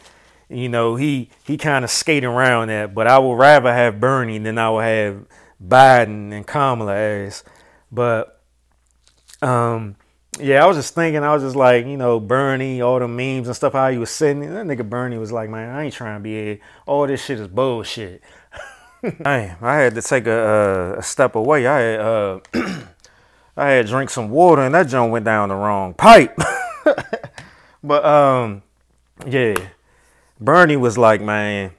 You 0.49 0.67
know, 0.67 0.95
he 0.95 1.29
he 1.45 1.57
kind 1.57 1.85
of 1.85 1.91
skate 1.91 2.23
around 2.23 2.69
that, 2.69 2.95
but 2.95 3.07
I 3.07 3.19
would 3.19 3.35
rather 3.35 3.71
have 3.71 3.99
Bernie 3.99 4.39
than 4.39 4.57
I 4.57 4.69
would 4.71 4.83
have 4.83 5.25
Biden 5.63 6.33
and 6.33 6.45
Kamala 6.45 6.95
as. 6.95 7.43
But 7.91 8.41
um, 9.41 9.95
yeah, 10.39 10.63
I 10.63 10.67
was 10.67 10.77
just 10.77 10.95
thinking, 10.95 11.23
I 11.23 11.33
was 11.33 11.43
just 11.43 11.55
like, 11.55 11.85
you 11.85 11.97
know, 11.97 12.19
Bernie, 12.19 12.81
all 12.81 12.99
the 12.99 13.07
memes 13.07 13.47
and 13.47 13.55
stuff, 13.55 13.73
how 13.73 13.89
he 13.89 13.97
was 13.97 14.09
sitting. 14.09 14.41
That 14.41 14.65
nigga 14.65 14.87
Bernie 14.87 15.17
was 15.17 15.31
like, 15.31 15.49
man, 15.49 15.75
I 15.75 15.85
ain't 15.85 15.93
trying 15.93 16.19
to 16.19 16.23
be 16.23 16.31
here. 16.31 16.59
All 16.87 17.05
this 17.05 17.23
shit 17.23 17.39
is 17.39 17.47
bullshit. 17.47 18.21
Hey, 19.01 19.55
I 19.61 19.75
had 19.77 19.95
to 19.95 20.01
take 20.01 20.27
a, 20.27 20.95
a 20.97 21.01
step 21.01 21.35
away. 21.35 21.65
I 21.65 21.79
had 21.79 21.99
uh, 22.01 22.39
I 23.59 23.71
had 23.71 23.87
drink 23.87 24.09
some 24.09 24.29
water, 24.29 24.61
and 24.61 24.73
that 24.73 24.87
joint 24.87 25.11
went 25.11 25.25
down 25.25 25.49
the 25.49 25.55
wrong 25.55 25.93
pipe. 25.93 26.37
but 27.83 28.05
um, 28.05 28.63
yeah, 29.27 29.55
Bernie 30.39 30.77
was 30.77 30.97
like, 30.97 31.21
man, 31.21 31.71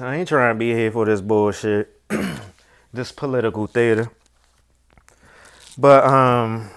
I 0.00 0.16
ain't 0.16 0.28
trying 0.28 0.54
to 0.54 0.58
be 0.58 0.72
here 0.72 0.90
for 0.90 1.06
this 1.06 1.20
bullshit, 1.20 2.00
this 2.92 3.12
political 3.12 3.66
theater. 3.66 4.10
But 5.78 6.04
um, 6.04 6.70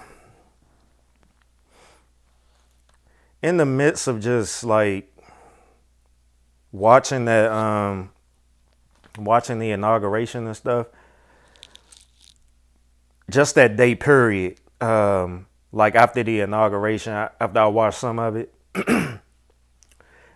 in 3.42 3.56
the 3.56 3.66
midst 3.66 4.06
of 4.06 4.20
just 4.20 4.64
like 4.64 5.06
watching 6.72 7.24
that 7.24 7.50
um 7.50 8.10
watching 9.18 9.58
the 9.58 9.70
inauguration 9.70 10.46
and 10.46 10.56
stuff 10.56 10.86
just 13.30 13.54
that 13.54 13.76
day 13.76 13.94
period 13.94 14.58
um 14.80 15.46
like 15.72 15.94
after 15.94 16.22
the 16.22 16.40
inauguration 16.40 17.12
after 17.12 17.58
i 17.58 17.66
watched 17.66 17.98
some 17.98 18.18
of 18.18 18.36
it 18.36 18.52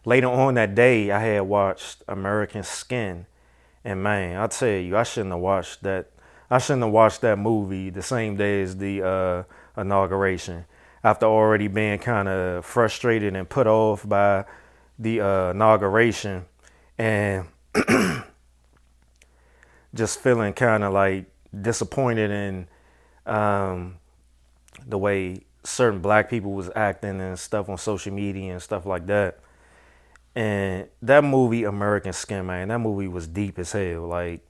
later 0.05 0.29
on 0.29 0.55
that 0.55 0.75
day 0.75 1.11
i 1.11 1.19
had 1.19 1.41
watched 1.41 2.03
american 2.09 2.63
skin. 2.63 3.27
And 3.87 4.03
man 4.03 4.41
i 4.41 4.47
tell 4.47 4.69
you 4.69 4.97
i 4.97 5.03
shouldn't 5.03 5.33
have 5.33 5.41
watched 5.41 5.83
that 5.83 6.11
i 6.51 6.59
shouldn't 6.59 6.85
have 6.85 6.93
watched 6.93 7.21
that 7.21 7.39
movie 7.39 7.91
the 7.91 8.03
same 8.03 8.37
day 8.37 8.63
as 8.63 8.77
the 8.79 9.03
uh 9.03 9.43
inauguration. 9.77 10.65
After 11.03 11.27
already 11.27 11.69
being 11.69 11.99
kind 11.99 12.29
of 12.29 12.65
frustrated 12.65 13.37
and 13.37 13.49
put 13.49 13.67
off 13.67 14.09
by 14.09 14.45
the 14.99 15.21
uh, 15.21 15.51
inauguration 15.51 16.47
and 16.97 17.47
just 19.95 20.21
feeling 20.21 20.55
kind 20.55 20.83
of 20.83 20.93
like 20.93 21.27
disappointed 21.61 22.31
in 22.31 22.69
um, 23.27 23.97
the 24.87 24.99
way 24.99 25.41
certain 25.65 26.01
black 26.01 26.29
people 26.29 26.53
was 26.53 26.71
acting 26.77 27.21
and 27.21 27.39
stuff 27.39 27.69
on 27.69 27.79
social 27.79 28.13
media 28.13 28.53
and 28.53 28.63
stuff 28.63 28.87
like 28.87 29.07
that. 29.07 29.39
And 30.35 30.89
that 31.03 31.25
movie, 31.25 31.65
American 31.65 32.13
Skin, 32.13 32.47
man, 32.47 32.69
that 32.69 32.81
movie 32.81 33.09
was 33.09 33.27
deep 33.27 33.59
as 33.59 33.73
hell. 33.73 34.03
Like, 34.03 34.45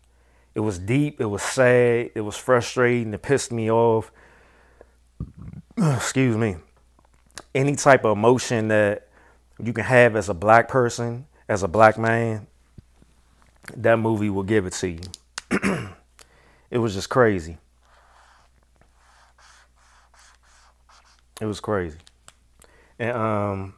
it 0.55 0.61
was 0.61 0.79
deep, 0.79 1.21
it 1.21 1.27
was 1.27 1.43
sad, 1.43 2.11
it 2.15 2.23
was 2.23 2.37
frustrating, 2.37 3.13
it 3.13 3.23
pissed 3.23 3.53
me 3.53 3.71
off. 3.71 4.11
Excuse 5.77 6.37
me. 6.37 6.57
Any 7.55 7.77
type 7.77 8.05
of 8.05 8.17
emotion 8.17 8.69
that 8.69 9.09
you 9.63 9.73
can 9.73 9.85
have 9.85 10.17
as 10.17 10.29
a 10.29 10.35
black 10.35 10.69
person, 10.69 11.27
as 11.49 11.63
a 11.63 11.69
black 11.69 11.99
man, 11.99 12.47
that 13.77 13.99
movie 13.99 14.31
will 14.31 14.43
give 14.43 14.67
it 14.67 14.73
to 14.75 14.89
you. 14.89 15.01
it 16.71 16.79
was 16.79 16.95
just 16.95 17.11
crazy. 17.11 17.59
It 21.41 21.47
was 21.47 21.61
crazy. 21.61 21.99
And 22.99 23.17
um 23.17 23.75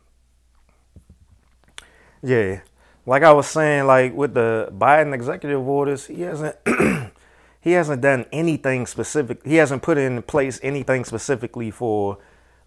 yeah, 2.22 2.60
like 3.04 3.22
I 3.22 3.32
was 3.32 3.46
saying 3.46 3.86
like 3.86 4.14
with 4.14 4.34
the 4.34 4.68
Biden 4.72 5.14
executive 5.14 5.66
orders, 5.66 6.06
he 6.06 6.22
hasn't 6.22 6.56
he 7.60 7.72
hasn't 7.72 8.02
done 8.02 8.26
anything 8.32 8.86
specific. 8.86 9.44
He 9.44 9.56
hasn't 9.56 9.82
put 9.82 9.98
in 9.98 10.22
place 10.22 10.60
anything 10.62 11.04
specifically 11.04 11.70
for 11.70 12.18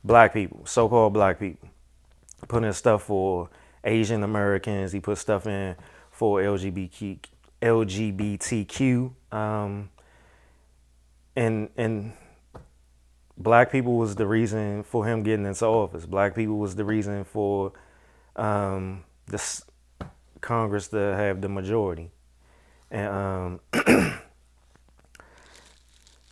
black 0.03 0.33
people, 0.33 0.65
so-called 0.65 1.13
black 1.13 1.39
people. 1.39 1.69
Put 2.47 2.63
in 2.63 2.73
stuff 2.73 3.03
for 3.03 3.49
Asian 3.83 4.23
Americans. 4.23 4.91
He 4.91 4.99
put 4.99 5.17
stuff 5.17 5.45
in 5.45 5.75
for 6.09 6.41
LGBTQ, 6.41 7.19
LGBTQ. 7.61 9.11
Um, 9.31 9.89
and 11.35 11.69
and 11.77 12.13
black 13.39 13.71
people 13.71 13.97
was 13.97 14.15
the 14.15 14.27
reason 14.27 14.83
for 14.83 15.05
him 15.05 15.23
getting 15.23 15.45
into 15.45 15.65
office. 15.65 16.05
Black 16.05 16.35
people 16.35 16.57
was 16.57 16.75
the 16.75 16.83
reason 16.83 17.23
for 17.23 17.71
um, 18.35 19.05
this 19.27 19.63
Congress 20.41 20.89
to 20.89 20.97
have 20.97 21.41
the 21.41 21.49
majority. 21.49 22.11
And 22.91 23.07
um, 23.07 23.59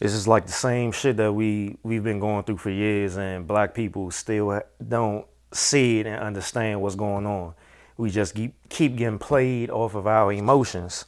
it's 0.02 0.14
just 0.14 0.28
like 0.28 0.46
the 0.46 0.52
same 0.52 0.92
shit 0.92 1.18
that 1.18 1.32
we 1.32 1.78
we've 1.84 2.04
been 2.04 2.20
going 2.20 2.44
through 2.44 2.58
for 2.58 2.70
years, 2.72 3.18
and 3.18 3.48
black 3.48 3.74
people 3.74 4.12
still 4.12 4.62
don't 4.86 5.26
see 5.54 6.00
it 6.00 6.08
and 6.08 6.22
understand 6.22 6.82
what's 6.82 6.96
going 6.96 7.26
on. 7.26 7.54
We 7.96 8.10
just 8.10 8.36
keep 8.36 8.54
keep 8.70 8.96
getting 8.96 9.20
played 9.20 9.70
off 9.70 9.96
of 9.96 10.08
our 10.08 10.34
emotions. 10.34 11.06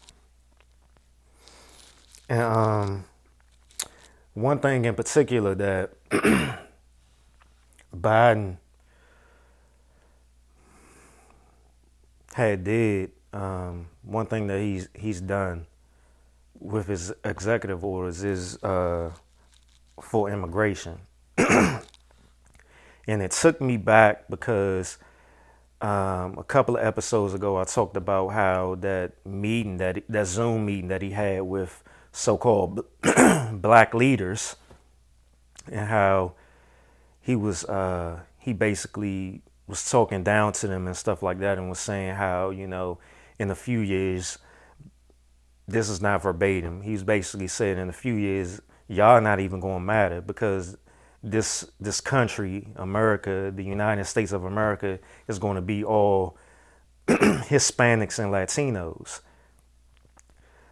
And 2.30 2.41
um, 2.41 3.06
one 4.34 4.59
thing 4.59 4.86
in 4.86 4.95
particular 4.95 5.55
that 5.55 5.91
Biden 7.95 8.57
had 12.34 12.63
did, 12.63 13.11
um, 13.34 13.88
one 14.03 14.25
thing 14.25 14.47
that 14.47 14.59
he's 14.59 14.89
he's 14.93 15.21
done 15.21 15.65
with 16.59 16.88
his 16.88 17.13
executive 17.23 17.84
orders 17.84 18.23
is 18.23 18.61
uh, 18.63 19.11
for 20.01 20.30
immigration. 20.30 20.99
and 21.38 21.82
it 23.07 23.32
took 23.32 23.61
me 23.61 23.77
back 23.77 24.30
because 24.30 24.97
um, 25.82 26.38
a 26.38 26.43
couple 26.43 26.77
of 26.77 26.86
episodes 26.86 27.34
ago 27.34 27.57
I 27.57 27.63
talked 27.63 27.95
about 27.97 28.30
how 28.30 28.75
that 28.82 29.25
meeting 29.25 29.77
that 29.77 30.03
that 30.09 30.27
Zoom 30.27 30.65
meeting 30.65 30.89
that 30.89 31.01
he 31.01 31.11
had 31.11 31.41
with 31.43 31.84
so-called 32.20 32.86
black 33.53 33.93
leaders 33.93 34.55
and 35.72 35.88
how 35.88 36.34
he 37.22 37.36
was 37.36 37.65
uh, 37.65 38.20
he 38.38 38.53
basically 38.53 39.41
was 39.67 39.89
talking 39.89 40.24
down 40.24 40.51
to 40.51 40.67
them 40.67 40.88
and 40.88 40.97
stuff 40.97 41.22
like 41.22 41.39
that 41.39 41.57
and 41.57 41.70
was 41.70 41.80
saying 41.80 42.15
how 42.15 42.49
you 42.49 42.67
know 42.67 42.97
in 43.38 43.49
a 43.49 43.55
few 43.55 43.80
years 43.80 44.38
this 45.70 45.89
is 45.89 46.01
not 46.01 46.24
verbatim. 46.24 46.82
He's 46.82 47.03
basically 47.03 47.47
saying 47.47 47.78
in 47.78 47.89
a 47.89 47.93
few 47.93 48.15
years, 48.15 48.61
y'all 48.88 49.22
not 49.22 49.39
even 49.39 49.59
going 49.59 49.76
to 49.76 49.86
matter 49.86 50.22
because 50.22 50.78
this 51.22 51.70
this 51.80 52.01
country, 52.01 52.67
America, 52.76 53.51
the 53.55 53.63
United 53.63 54.05
States 54.05 54.32
of 54.32 54.43
America, 54.45 54.99
is 55.28 55.38
going 55.38 55.55
to 55.55 55.61
be 55.61 55.84
all 55.84 56.38
Hispanics 57.07 58.20
and 58.20 58.34
Latinos. 58.34 59.22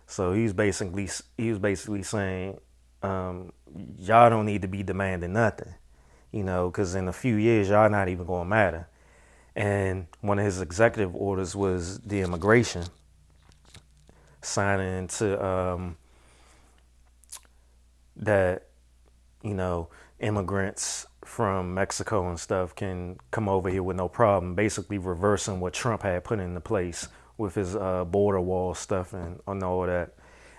So 0.08 0.32
he's 0.34 0.54
basically 0.54 1.10
he 1.38 1.50
was 1.50 1.60
basically 1.60 2.02
saying, 2.02 2.60
um, 3.04 3.52
y'all 3.98 4.30
don't 4.30 4.46
need 4.46 4.62
to 4.62 4.68
be 4.68 4.82
demanding 4.82 5.34
nothing, 5.34 5.76
you 6.32 6.44
know, 6.44 6.70
because 6.70 6.96
in 6.96 7.10
a 7.10 7.14
few 7.14 7.36
years 7.36 7.70
y'all 7.70 7.90
not 7.90 8.08
even 8.08 8.26
to 8.26 8.50
matter. 8.50 8.88
And 9.56 10.08
one 10.22 10.40
of 10.40 10.46
his 10.46 10.62
executive 10.62 11.14
orders 11.14 11.56
was 11.56 12.00
the 12.00 12.22
immigration 12.22 12.86
signing 14.42 14.98
into 15.00 15.44
um, 15.46 15.98
that 18.16 18.68
you 19.44 19.54
know 19.54 19.90
immigrants 20.20 21.06
from 21.26 21.74
Mexico 21.74 22.30
and 22.30 22.40
stuff 22.40 22.74
can 22.74 23.18
come 23.32 23.50
over 23.50 23.70
here 23.70 23.84
with 23.84 23.98
no 23.98 24.08
problem, 24.08 24.56
basically 24.56 24.98
reversing 24.98 25.60
what 25.60 25.74
Trump 25.74 26.04
had 26.04 26.24
put 26.24 26.40
into 26.40 26.62
place 26.62 27.10
with 27.38 27.56
his 27.56 27.76
uh, 27.76 28.04
border 28.06 28.42
wall 28.42 28.74
stuff 28.74 29.14
and, 29.14 29.40
and 29.48 29.64
all 29.64 29.86
that. 29.86 30.14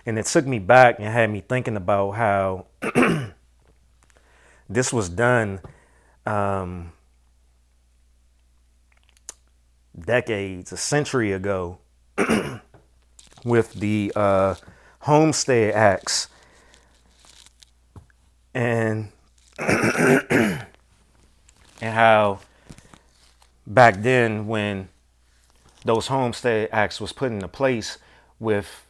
And 0.05 0.17
it 0.17 0.25
took 0.25 0.45
me 0.45 0.59
back 0.59 0.95
and 0.99 1.07
had 1.07 1.29
me 1.29 1.41
thinking 1.41 1.75
about 1.75 2.11
how 2.11 2.67
this 4.69 4.93
was 4.93 5.09
done 5.09 5.59
um, 6.25 6.93
decades, 9.99 10.71
a 10.71 10.77
century 10.77 11.31
ago 11.31 11.79
with 13.45 13.73
the 13.73 14.11
uh, 14.15 14.55
Homestead 15.01 15.73
Acts. 15.73 16.27
And 18.53 19.11
and 19.59 20.65
how 21.81 22.39
back 23.67 24.01
then 24.01 24.47
when 24.47 24.89
those 25.85 26.07
homestead 26.07 26.69
acts 26.71 26.99
was 26.99 27.13
put 27.13 27.31
into 27.31 27.47
place 27.47 27.97
with 28.39 28.85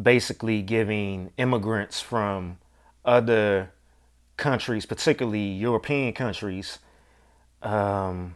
basically 0.00 0.62
giving 0.62 1.32
immigrants 1.36 2.00
from 2.00 2.58
other 3.04 3.72
countries, 4.36 4.86
particularly 4.86 5.46
European 5.46 6.12
countries, 6.12 6.78
um, 7.62 8.34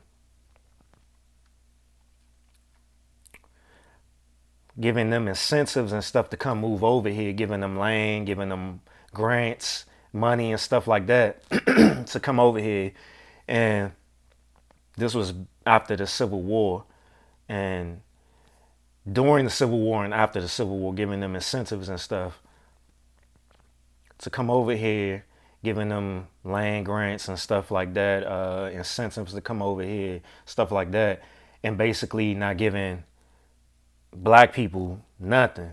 giving 4.79 5.11
them 5.11 5.27
incentives 5.29 5.93
and 5.93 6.05
stuff 6.05 6.29
to 6.31 6.37
come 6.37 6.61
move 6.61 6.85
over 6.85 7.09
here, 7.09 7.33
giving 7.33 7.61
them 7.61 7.79
land, 7.79 8.27
giving 8.27 8.49
them 8.49 8.81
grants, 9.15 9.85
money 10.13 10.51
and 10.53 10.61
stuff 10.61 10.87
like 10.87 11.07
that 11.07 11.49
to 12.07 12.21
come 12.21 12.41
over 12.41 12.59
here. 12.59 12.93
And 13.49 13.93
this 14.97 15.15
was 15.15 15.35
after 15.65 15.97
the 15.97 16.07
Civil 16.07 16.43
War. 16.43 16.85
And 17.49 18.01
during 19.11 19.45
the 19.45 19.51
Civil 19.51 19.79
War 19.79 20.05
and 20.05 20.13
after 20.13 20.41
the 20.41 20.49
Civil 20.49 20.79
War, 20.79 20.95
giving 20.95 21.21
them 21.21 21.35
incentives 21.35 21.89
and 21.89 22.01
stuff 22.01 22.41
to 24.19 24.31
come 24.31 24.51
over 24.51 24.75
here, 24.75 25.25
giving 25.63 25.89
them 25.89 26.29
land 26.45 26.87
grants 26.87 27.29
and 27.29 27.39
stuff 27.39 27.71
like 27.71 27.95
that, 27.95 28.25
uh, 28.25 28.71
incentives 28.73 29.33
to 29.33 29.41
come 29.41 29.63
over 29.63 29.83
here, 29.83 30.21
stuff 30.45 30.73
like 30.73 30.91
that, 30.93 31.23
and 31.63 31.77
basically 31.79 32.35
not 32.35 32.57
giving 32.57 33.05
black 34.13 34.53
people 34.53 35.01
nothing. 35.19 35.73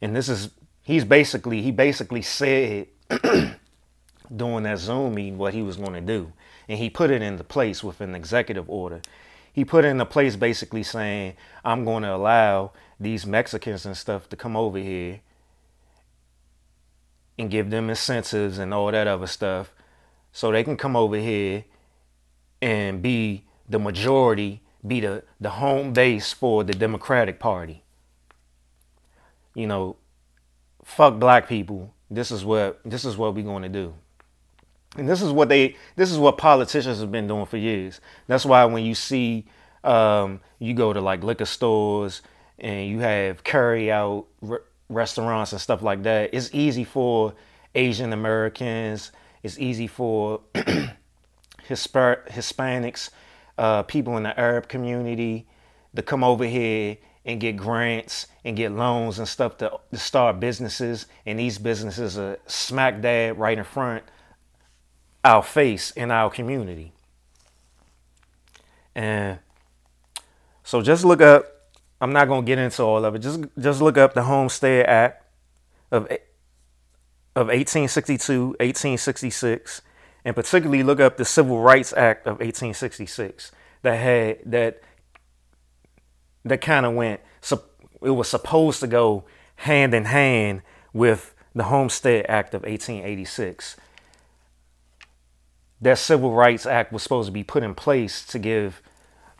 And 0.00 0.16
this 0.16 0.28
is 0.28 0.50
he's 0.82 1.04
basically 1.04 1.62
he 1.62 1.70
basically 1.70 2.22
said 2.22 2.88
during 4.34 4.62
that 4.64 4.78
Zoom 4.78 5.14
meeting 5.14 5.38
what 5.38 5.54
he 5.54 5.62
was 5.62 5.76
going 5.76 5.92
to 5.92 6.00
do, 6.00 6.32
and 6.68 6.78
he 6.78 6.88
put 6.90 7.10
it 7.10 7.22
into 7.22 7.44
place 7.44 7.84
with 7.84 8.00
an 8.00 8.14
executive 8.14 8.68
order. 8.68 9.02
He 9.52 9.64
put 9.64 9.84
it 9.84 9.88
into 9.88 10.06
place 10.06 10.36
basically 10.36 10.82
saying, 10.82 11.34
"I'm 11.64 11.84
going 11.84 12.02
to 12.02 12.14
allow 12.14 12.72
these 12.98 13.26
Mexicans 13.26 13.86
and 13.86 13.96
stuff 13.96 14.28
to 14.30 14.36
come 14.36 14.56
over 14.56 14.78
here." 14.78 15.20
and 17.40 17.50
give 17.50 17.70
them 17.70 17.88
incentives 17.88 18.58
and 18.58 18.74
all 18.74 18.90
that 18.92 19.06
other 19.06 19.26
stuff 19.26 19.72
so 20.30 20.52
they 20.52 20.62
can 20.62 20.76
come 20.76 20.94
over 20.94 21.16
here 21.16 21.64
and 22.60 23.00
be 23.00 23.44
the 23.66 23.78
majority, 23.78 24.60
be 24.86 25.00
the, 25.00 25.24
the 25.40 25.50
home 25.50 25.94
base 25.94 26.34
for 26.34 26.62
the 26.62 26.74
Democratic 26.74 27.40
Party. 27.40 27.82
You 29.54 29.66
know, 29.66 29.96
fuck 30.84 31.18
black 31.18 31.48
people. 31.48 31.94
This 32.10 32.30
is 32.30 32.44
what 32.44 32.80
this 32.84 33.04
is 33.04 33.16
what 33.16 33.34
we're 33.34 33.42
going 33.42 33.62
to 33.62 33.68
do. 33.68 33.94
And 34.96 35.08
this 35.08 35.22
is 35.22 35.30
what 35.30 35.48
they 35.48 35.76
this 35.96 36.10
is 36.10 36.18
what 36.18 36.36
politicians 36.36 37.00
have 37.00 37.12
been 37.12 37.28
doing 37.28 37.46
for 37.46 37.56
years. 37.56 38.00
That's 38.26 38.44
why 38.44 38.64
when 38.64 38.84
you 38.84 38.94
see 38.94 39.46
um, 39.84 40.40
you 40.58 40.74
go 40.74 40.92
to 40.92 41.00
like 41.00 41.22
liquor 41.22 41.44
stores 41.44 42.22
and 42.58 42.88
you 42.88 42.98
have 42.98 43.44
carry 43.44 43.90
out 43.90 44.26
restaurants 44.88 45.52
and 45.52 45.60
stuff 45.60 45.82
like 45.82 46.02
that, 46.02 46.30
it's 46.32 46.50
easy 46.52 46.84
for 46.84 47.34
Asian 47.74 48.12
Americans, 48.12 49.12
it's 49.42 49.58
easy 49.58 49.86
for 49.86 50.40
Hispanics, 51.68 53.10
uh, 53.58 53.84
people 53.84 54.16
in 54.16 54.24
the 54.24 54.38
Arab 54.38 54.68
community 54.68 55.46
to 55.94 56.02
come 56.02 56.24
over 56.24 56.44
here 56.44 56.96
and 57.24 57.40
get 57.40 57.56
grants 57.56 58.26
and 58.44 58.56
get 58.56 58.72
loans 58.72 59.20
and 59.20 59.28
stuff 59.28 59.56
to, 59.58 59.78
to 59.92 59.98
start 59.98 60.40
businesses. 60.40 61.06
And 61.26 61.38
these 61.38 61.58
businesses 61.58 62.18
are 62.18 62.38
smack 62.46 63.00
dab 63.00 63.38
right 63.38 63.56
in 63.56 63.64
front 63.64 64.02
our 65.24 65.42
face 65.42 65.90
in 65.92 66.10
our 66.10 66.30
community. 66.30 66.92
And 68.94 69.38
so 70.64 70.82
just 70.82 71.04
look 71.04 71.20
up 71.20 71.46
I'm 72.00 72.12
not 72.12 72.28
going 72.28 72.42
to 72.42 72.46
get 72.46 72.58
into 72.58 72.82
all 72.82 73.04
of 73.04 73.14
it. 73.14 73.18
Just 73.18 73.44
just 73.58 73.82
look 73.82 73.98
up 73.98 74.14
the 74.14 74.22
Homestead 74.22 74.86
Act 74.86 75.24
of 75.90 76.04
of 77.36 77.46
1862, 77.46 78.46
1866, 78.58 79.82
and 80.24 80.34
particularly 80.34 80.82
look 80.82 80.98
up 80.98 81.16
the 81.16 81.24
Civil 81.24 81.60
Rights 81.60 81.92
Act 81.92 82.26
of 82.26 82.40
1866 82.40 83.52
that 83.82 83.96
had 83.96 84.38
that 84.46 84.82
that 86.44 86.60
kind 86.60 86.86
of 86.86 86.94
went 86.94 87.20
it 88.02 88.10
was 88.10 88.28
supposed 88.28 88.80
to 88.80 88.86
go 88.86 89.24
hand 89.56 89.92
in 89.92 90.06
hand 90.06 90.62
with 90.92 91.34
the 91.54 91.64
Homestead 91.64 92.24
Act 92.28 92.54
of 92.54 92.62
1886. 92.62 93.76
That 95.80 95.98
Civil 95.98 96.32
Rights 96.32 96.66
Act 96.66 96.92
was 96.92 97.02
supposed 97.02 97.26
to 97.26 97.32
be 97.32 97.42
put 97.42 97.62
in 97.62 97.74
place 97.74 98.24
to 98.26 98.38
give, 98.38 98.82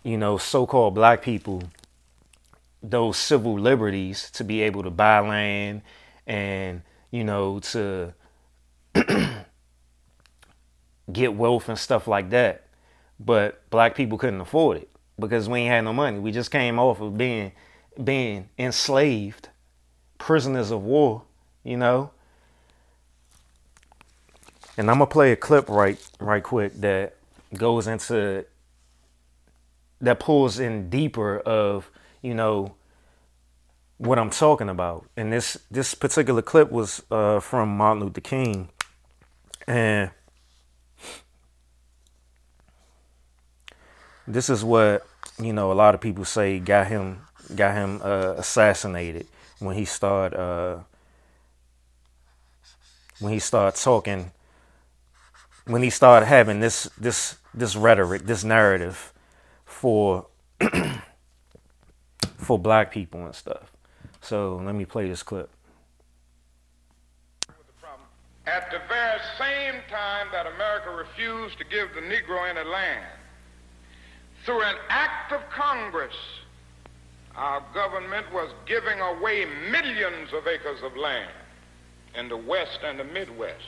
you 0.02 0.16
know, 0.16 0.38
so-called 0.38 0.94
black 0.94 1.22
people 1.22 1.64
those 2.82 3.18
civil 3.18 3.58
liberties 3.58 4.30
to 4.30 4.44
be 4.44 4.62
able 4.62 4.82
to 4.82 4.90
buy 4.90 5.18
land 5.20 5.82
and 6.26 6.80
you 7.10 7.22
know 7.22 7.58
to 7.60 8.14
get 11.12 11.34
wealth 11.34 11.68
and 11.68 11.78
stuff 11.78 12.08
like 12.08 12.30
that. 12.30 12.66
But 13.18 13.68
black 13.68 13.94
people 13.94 14.16
couldn't 14.16 14.40
afford 14.40 14.78
it 14.78 14.88
because 15.18 15.48
we 15.48 15.60
ain't 15.60 15.70
had 15.70 15.84
no 15.84 15.92
money. 15.92 16.18
We 16.18 16.32
just 16.32 16.50
came 16.50 16.78
off 16.78 17.00
of 17.00 17.18
being 17.18 17.52
being 18.02 18.48
enslaved 18.58 19.48
prisoners 20.16 20.70
of 20.70 20.82
war 20.82 21.22
you 21.64 21.76
know 21.76 22.10
and 24.80 24.90
i'm 24.90 24.96
gonna 24.96 25.06
play 25.06 25.32
a 25.32 25.36
clip 25.36 25.68
right 25.68 25.98
right 26.18 26.42
quick 26.42 26.72
that 26.80 27.14
goes 27.54 27.86
into 27.86 28.44
that 30.00 30.18
pulls 30.18 30.58
in 30.58 30.88
deeper 30.90 31.38
of 31.38 31.90
you 32.22 32.34
know 32.34 32.74
what 34.00 34.18
I'm 34.18 34.30
talking 34.30 34.70
about. 34.70 35.04
And 35.14 35.30
this 35.30 35.58
this 35.70 35.94
particular 35.94 36.40
clip 36.40 36.70
was 36.72 37.02
uh, 37.10 37.38
from 37.40 37.76
Martin 37.76 38.04
Luther 38.04 38.22
King, 38.22 38.70
and 39.66 40.10
this 44.26 44.48
is 44.48 44.64
what 44.64 45.06
you 45.38 45.52
know 45.52 45.70
a 45.70 45.74
lot 45.74 45.94
of 45.94 46.00
people 46.00 46.24
say 46.24 46.58
got 46.58 46.86
him 46.86 47.20
got 47.54 47.74
him 47.74 48.00
uh, 48.02 48.34
assassinated 48.38 49.26
when 49.58 49.76
he 49.76 49.84
started 49.84 50.38
uh, 50.38 50.78
when 53.18 53.34
he 53.34 53.38
started 53.38 53.78
talking 53.78 54.32
when 55.66 55.82
he 55.82 55.90
started 55.90 56.26
having 56.26 56.60
this 56.60 56.84
this 56.98 57.38
this 57.54 57.76
rhetoric 57.76 58.22
this 58.26 58.44
narrative 58.44 59.12
for 59.64 60.26
for 62.36 62.58
black 62.58 62.90
people 62.92 63.24
and 63.24 63.34
stuff. 63.34 63.72
So 64.20 64.60
let 64.64 64.74
me 64.74 64.84
play 64.84 65.08
this 65.08 65.22
clip. 65.22 65.50
At 68.46 68.70
the 68.70 68.80
very 68.88 69.20
same 69.38 69.80
time 69.90 70.26
that 70.32 70.46
America 70.46 70.90
refused 70.90 71.58
to 71.58 71.64
give 71.64 71.88
the 71.94 72.00
Negro 72.00 72.48
any 72.48 72.68
land, 72.68 73.06
through 74.44 74.62
an 74.62 74.76
act 74.88 75.32
of 75.32 75.40
Congress, 75.50 76.14
our 77.36 77.62
government 77.72 78.26
was 78.32 78.50
giving 78.66 79.00
away 79.00 79.46
millions 79.70 80.32
of 80.32 80.46
acres 80.46 80.82
of 80.82 80.96
land 80.96 81.30
in 82.16 82.28
the 82.28 82.36
West 82.36 82.80
and 82.82 82.98
the 82.98 83.04
Midwest, 83.04 83.60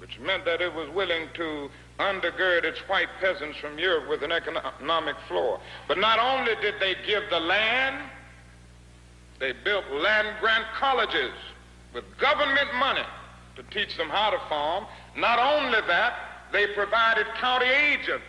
which 0.00 0.18
meant 0.18 0.44
that 0.46 0.60
it 0.60 0.74
was 0.74 0.88
willing 0.90 1.28
to 1.34 1.70
undergird 1.98 2.64
its 2.64 2.78
white 2.88 3.08
peasants 3.20 3.58
from 3.58 3.78
Europe 3.78 4.08
with 4.08 4.22
an 4.22 4.32
economic 4.32 5.16
floor. 5.28 5.60
But 5.86 5.98
not 5.98 6.18
only 6.18 6.54
did 6.62 6.74
they 6.80 6.96
give 7.06 7.24
the 7.28 7.38
land, 7.38 8.02
they 9.38 9.52
built 9.52 9.84
land 9.92 10.28
grant 10.40 10.64
colleges 10.74 11.32
with 11.92 12.04
government 12.18 12.74
money 12.78 13.04
to 13.56 13.62
teach 13.64 13.96
them 13.96 14.08
how 14.08 14.30
to 14.30 14.38
farm. 14.48 14.86
Not 15.16 15.38
only 15.38 15.80
that, 15.86 16.14
they 16.52 16.66
provided 16.68 17.26
county 17.38 17.66
agents 17.66 18.24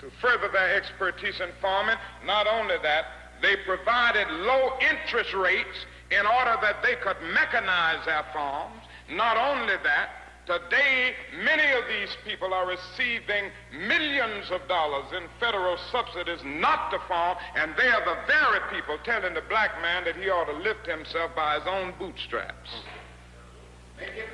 to 0.00 0.10
further 0.20 0.48
their 0.48 0.76
expertise 0.76 1.40
in 1.40 1.48
farming. 1.60 1.96
Not 2.24 2.46
only 2.46 2.76
that, 2.82 3.06
they 3.40 3.56
provided 3.64 4.28
low 4.30 4.72
interest 4.80 5.32
rates 5.34 5.86
in 6.10 6.26
order 6.26 6.56
that 6.60 6.82
they 6.82 6.94
could 6.96 7.16
mechanize 7.34 8.04
their 8.04 8.24
farms. 8.32 8.82
Not 9.10 9.36
only 9.36 9.74
that, 9.82 10.10
Today, 10.48 11.12
many 11.44 11.72
of 11.72 11.84
these 11.88 12.16
people 12.24 12.54
are 12.54 12.66
receiving 12.66 13.50
millions 13.86 14.50
of 14.50 14.66
dollars 14.66 15.04
in 15.14 15.24
federal 15.38 15.76
subsidies 15.92 16.40
not 16.42 16.90
to 16.90 16.98
farm, 17.06 17.36
and 17.54 17.74
they 17.76 17.86
are 17.88 18.02
the 18.02 18.16
very 18.26 18.58
people 18.72 18.96
telling 19.04 19.34
the 19.34 19.42
black 19.50 19.72
man 19.82 20.04
that 20.04 20.16
he 20.16 20.30
ought 20.30 20.46
to 20.46 20.56
lift 20.56 20.86
himself 20.86 21.36
by 21.36 21.58
his 21.58 21.68
own 21.68 21.92
bootstraps. 21.98 22.70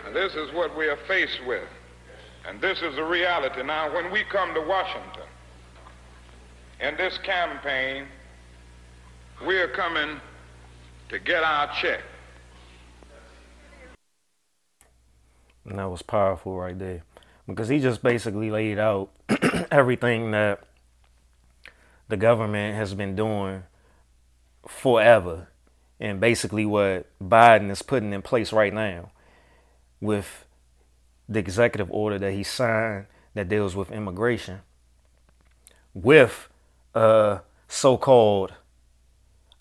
And 0.06 0.14
this 0.14 0.36
is 0.36 0.54
what 0.54 0.76
we 0.76 0.86
are 0.86 0.98
faced 1.08 1.44
with. 1.48 1.66
And 2.46 2.60
this 2.60 2.80
is 2.80 2.94
the 2.94 3.02
reality. 3.02 3.64
Now, 3.64 3.92
when 3.92 4.12
we 4.12 4.22
come 4.30 4.54
to 4.54 4.60
Washington 4.60 5.26
in 6.78 6.96
this 6.96 7.18
campaign, 7.24 8.06
we 9.44 9.56
are 9.56 9.68
coming 9.74 10.20
to 11.08 11.18
get 11.18 11.42
our 11.42 11.74
check. 11.80 12.02
And 15.66 15.78
that 15.78 15.90
was 15.90 16.02
powerful 16.02 16.56
right 16.56 16.78
there. 16.78 17.02
Because 17.46 17.68
he 17.68 17.78
just 17.78 18.02
basically 18.02 18.50
laid 18.50 18.78
out 18.78 19.10
everything 19.70 20.30
that 20.30 20.60
the 22.08 22.16
government 22.16 22.76
has 22.76 22.94
been 22.94 23.14
doing 23.14 23.64
forever. 24.66 25.48
And 26.00 26.20
basically 26.20 26.66
what 26.66 27.06
Biden 27.22 27.70
is 27.70 27.82
putting 27.82 28.12
in 28.12 28.22
place 28.22 28.52
right 28.52 28.72
now 28.72 29.10
with 30.00 30.44
the 31.28 31.38
executive 31.38 31.90
order 31.90 32.18
that 32.18 32.32
he 32.32 32.42
signed 32.42 33.06
that 33.34 33.48
deals 33.48 33.74
with 33.74 33.90
immigration 33.90 34.60
with 35.94 36.48
a 36.94 37.40
so-called 37.68 38.54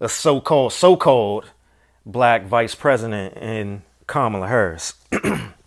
a 0.01 0.09
so-called 0.09 0.73
so-called 0.73 1.51
black 2.05 2.45
vice 2.45 2.75
president 2.75 3.38
in 3.38 3.84
Kamala 4.07 4.47
Harris. 4.47 4.95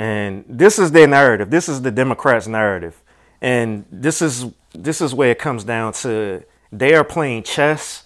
And 0.00 0.46
this 0.48 0.78
is 0.78 0.92
their 0.92 1.06
narrative. 1.06 1.50
This 1.50 1.68
is 1.68 1.82
the 1.82 1.90
Democrats' 1.90 2.46
narrative. 2.46 3.02
And 3.42 3.84
this 3.92 4.22
is 4.22 4.46
this 4.72 5.02
is 5.02 5.12
where 5.12 5.30
it 5.30 5.38
comes 5.38 5.62
down 5.62 5.92
to 5.92 6.42
they 6.72 6.94
are 6.94 7.04
playing 7.04 7.42
chess 7.42 8.04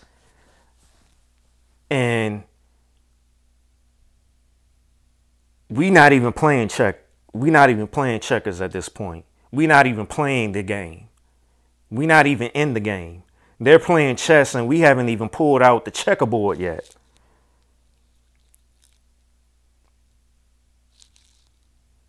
and 1.89 2.43
we 5.69 5.89
not 5.89 6.13
even 6.13 6.33
playing 6.33 6.67
check 6.69 6.99
we 7.33 7.51
not 7.51 7.71
even 7.71 7.87
playing 7.87 8.19
checkers 8.19 8.61
at 8.61 8.73
this 8.73 8.89
point 8.89 9.25
we 9.53 9.67
not 9.67 9.87
even 9.87 10.07
playing 10.07 10.53
the 10.53 10.63
game 10.63 11.09
we 11.91 12.07
not 12.07 12.27
even 12.27 12.49
in 12.49 12.73
the 12.73 12.81
game 12.81 13.23
they're 13.61 13.79
playing 13.79 14.17
chess 14.17 14.55
and 14.55 14.67
we 14.67 14.81
haven't 14.81 15.11
even 15.11 15.29
pulled 15.29 15.61
out 15.61 15.85
the 15.85 15.91
checkerboard 15.91 16.59
yet 16.59 16.97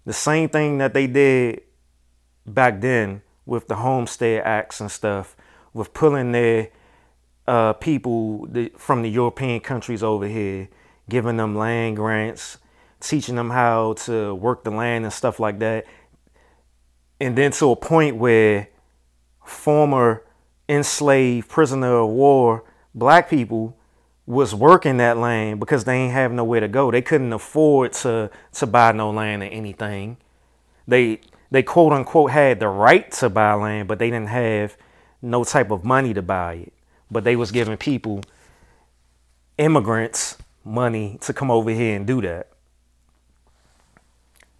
the 0.06 0.14
same 0.14 0.50
thing 0.50 0.78
that 0.78 0.94
they 0.94 1.08
did 1.08 1.62
back 2.46 2.82
then 2.82 3.22
with 3.46 3.68
the 3.68 3.76
homestead 3.76 4.44
acts 4.46 4.80
and 4.80 4.92
stuff 4.92 5.36
with 5.74 5.94
pulling 5.94 6.32
their 6.32 6.70
uh, 7.48 7.74
people 7.74 8.48
from 8.78 9.02
the 9.02 9.10
European 9.10 9.60
countries 9.60 10.02
over 10.02 10.28
here, 10.28 10.70
giving 11.10 11.38
them 11.38 11.56
land 11.56 11.96
grants, 11.96 12.58
teaching 13.00 13.36
them 13.36 13.50
how 13.50 13.94
to 13.94 14.34
work 14.34 14.64
the 14.64 14.72
land 14.72 15.04
and 15.04 15.14
stuff 15.14 15.40
like 15.40 15.60
that. 15.60 15.86
And 17.20 17.38
then 17.38 17.52
to 17.52 17.72
a 17.72 17.76
point 17.76 18.16
where 18.18 18.70
former 19.44 20.24
enslaved 20.68 21.48
prisoner 21.50 21.98
of 21.98 22.10
war 22.10 22.64
black 22.96 23.30
people 23.30 23.78
was 24.28 24.56
working 24.56 24.98
that 24.98 25.18
land 25.18 25.60
because 25.60 25.84
they 25.84 25.96
ain't 25.96 26.14
have 26.14 26.32
nowhere 26.32 26.60
to 26.60 26.68
go. 26.68 26.92
They 26.92 27.02
couldn't 27.02 27.34
afford 27.34 27.94
to 27.94 28.32
to 28.54 28.68
buy 28.68 28.92
no 28.92 29.12
land 29.12 29.44
or 29.44 29.48
anything. 29.48 30.18
They 30.88 31.22
they 31.52 31.64
quote 31.64 31.94
unquote 31.94 32.32
had 32.32 32.60
the 32.60 32.68
right 32.68 33.12
to 33.14 33.30
buy 33.30 33.54
land, 33.54 33.88
but 33.88 34.00
they 34.00 34.10
didn't 34.10 34.30
have 34.30 34.78
no 35.22 35.44
type 35.44 35.72
of 35.72 35.84
money 35.84 36.14
to 36.14 36.22
buy 36.22 36.54
it. 36.56 36.74
But 37.12 37.24
they 37.24 37.36
was 37.36 37.52
giving 37.52 37.78
people, 37.78 38.22
immigrants, 39.58 40.38
money 40.64 41.18
to 41.22 41.34
come 41.34 41.52
over 41.52 41.70
here 41.70 41.96
and 41.96 42.08
do 42.08 42.22
that. 42.22 42.50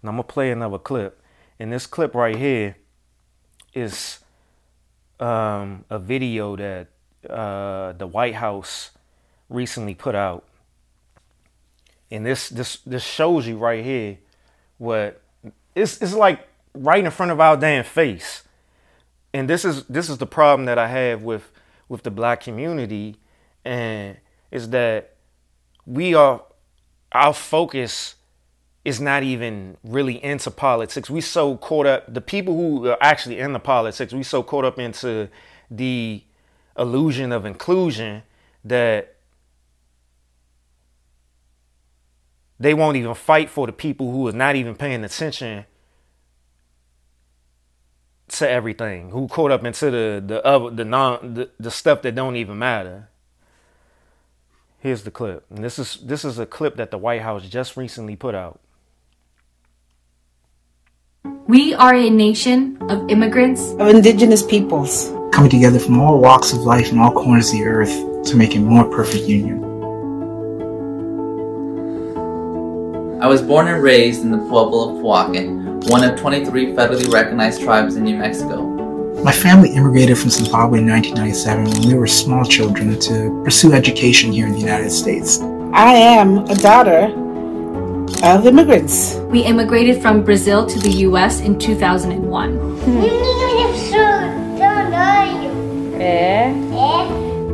And 0.00 0.08
I'm 0.08 0.14
gonna 0.14 0.22
play 0.22 0.52
another 0.52 0.78
clip. 0.78 1.20
And 1.58 1.72
this 1.72 1.86
clip 1.86 2.14
right 2.14 2.36
here 2.36 2.76
is 3.74 4.20
um, 5.18 5.84
a 5.90 5.98
video 5.98 6.54
that 6.56 6.88
uh, 7.28 7.92
the 7.92 8.06
White 8.06 8.34
House 8.36 8.90
recently 9.48 9.94
put 9.94 10.14
out. 10.14 10.44
And 12.10 12.24
this 12.24 12.48
this 12.48 12.78
this 12.78 13.02
shows 13.02 13.46
you 13.46 13.58
right 13.58 13.84
here 13.84 14.18
what 14.78 15.20
it's 15.74 16.00
it's 16.00 16.14
like 16.14 16.46
right 16.74 17.04
in 17.04 17.10
front 17.10 17.32
of 17.32 17.40
our 17.40 17.56
damn 17.56 17.84
face. 17.84 18.44
And 19.34 19.50
this 19.50 19.64
is 19.64 19.84
this 19.84 20.08
is 20.08 20.18
the 20.18 20.26
problem 20.26 20.66
that 20.66 20.78
I 20.78 20.88
have 20.88 21.22
with 21.22 21.50
with 21.88 22.02
the 22.02 22.10
black 22.10 22.40
community 22.40 23.16
and 23.64 24.16
is 24.50 24.70
that 24.70 25.14
we 25.84 26.14
are 26.14 26.42
our 27.12 27.32
focus 27.32 28.16
is 28.84 29.00
not 29.00 29.24
even 29.24 29.76
really 29.82 30.22
into 30.22 30.50
politics. 30.50 31.10
We 31.10 31.20
so 31.20 31.56
caught 31.56 31.86
up 31.86 32.12
the 32.12 32.20
people 32.20 32.54
who 32.54 32.88
are 32.88 32.98
actually 33.00 33.40
in 33.40 33.52
the 33.52 33.58
politics, 33.58 34.12
we 34.12 34.22
so 34.22 34.44
caught 34.44 34.64
up 34.64 34.78
into 34.78 35.28
the 35.68 36.22
illusion 36.78 37.32
of 37.32 37.44
inclusion 37.44 38.22
that 38.64 39.15
they 42.58 42.74
won't 42.74 42.96
even 42.96 43.14
fight 43.14 43.50
for 43.50 43.66
the 43.66 43.72
people 43.72 44.10
who 44.10 44.26
is 44.28 44.34
not 44.34 44.56
even 44.56 44.74
paying 44.74 45.04
attention 45.04 45.66
to 48.28 48.48
everything, 48.48 49.10
who 49.10 49.28
caught 49.28 49.50
up 49.50 49.64
into 49.64 49.90
the 49.90 50.22
the 50.24 50.44
other 50.44 50.70
the 50.70 50.84
non 50.84 51.34
the, 51.34 51.50
the 51.60 51.70
stuff 51.70 52.02
that 52.02 52.14
don't 52.14 52.36
even 52.36 52.58
matter. 52.58 53.08
Here's 54.78 55.02
the 55.02 55.10
clip. 55.10 55.44
And 55.50 55.64
this 55.64 55.78
is 55.78 55.98
this 56.02 56.24
is 56.24 56.38
a 56.38 56.46
clip 56.46 56.76
that 56.76 56.90
the 56.90 56.98
White 56.98 57.22
House 57.22 57.48
just 57.48 57.76
recently 57.76 58.16
put 58.16 58.34
out. 58.34 58.60
We 61.48 61.74
are 61.74 61.94
a 61.94 62.10
nation 62.10 62.78
of 62.90 63.08
immigrants, 63.10 63.72
of 63.72 63.88
indigenous 63.88 64.42
peoples, 64.42 65.10
coming 65.32 65.50
together 65.50 65.78
from 65.78 66.00
all 66.00 66.20
walks 66.20 66.52
of 66.52 66.60
life 66.60 66.90
and 66.90 67.00
all 67.00 67.12
corners 67.12 67.52
of 67.52 67.58
the 67.58 67.64
earth 67.64 68.26
to 68.26 68.36
make 68.36 68.54
a 68.56 68.58
more 68.58 68.88
perfect 68.90 69.24
union. 69.24 69.75
I 73.26 73.28
was 73.28 73.42
born 73.42 73.66
and 73.66 73.82
raised 73.82 74.22
in 74.22 74.30
the 74.30 74.38
Pueblo 74.38 74.88
of 74.88 75.02
Pojoaque, 75.02 75.90
one 75.90 76.04
of 76.04 76.16
23 76.16 76.74
federally 76.74 77.12
recognized 77.12 77.60
tribes 77.60 77.96
in 77.96 78.04
New 78.04 78.16
Mexico. 78.16 78.62
My 79.24 79.32
family 79.32 79.70
immigrated 79.70 80.16
from 80.16 80.30
Zimbabwe 80.30 80.78
in 80.78 80.86
1997 80.86 81.64
when 81.64 81.88
we 81.88 81.98
were 81.98 82.06
small 82.06 82.44
children 82.44 82.96
to 83.00 83.42
pursue 83.42 83.72
education 83.72 84.30
here 84.30 84.46
in 84.46 84.52
the 84.52 84.60
United 84.60 84.90
States. 84.90 85.40
I 85.72 85.92
am 85.94 86.38
a 86.48 86.54
daughter 86.54 87.12
of 88.22 88.46
immigrants. 88.46 89.16
We 89.16 89.42
immigrated 89.42 90.00
from 90.00 90.22
Brazil 90.22 90.64
to 90.64 90.78
the 90.78 90.90
US 91.08 91.40
in 91.40 91.58
2001. 91.58 92.78
Eh? 96.00 96.52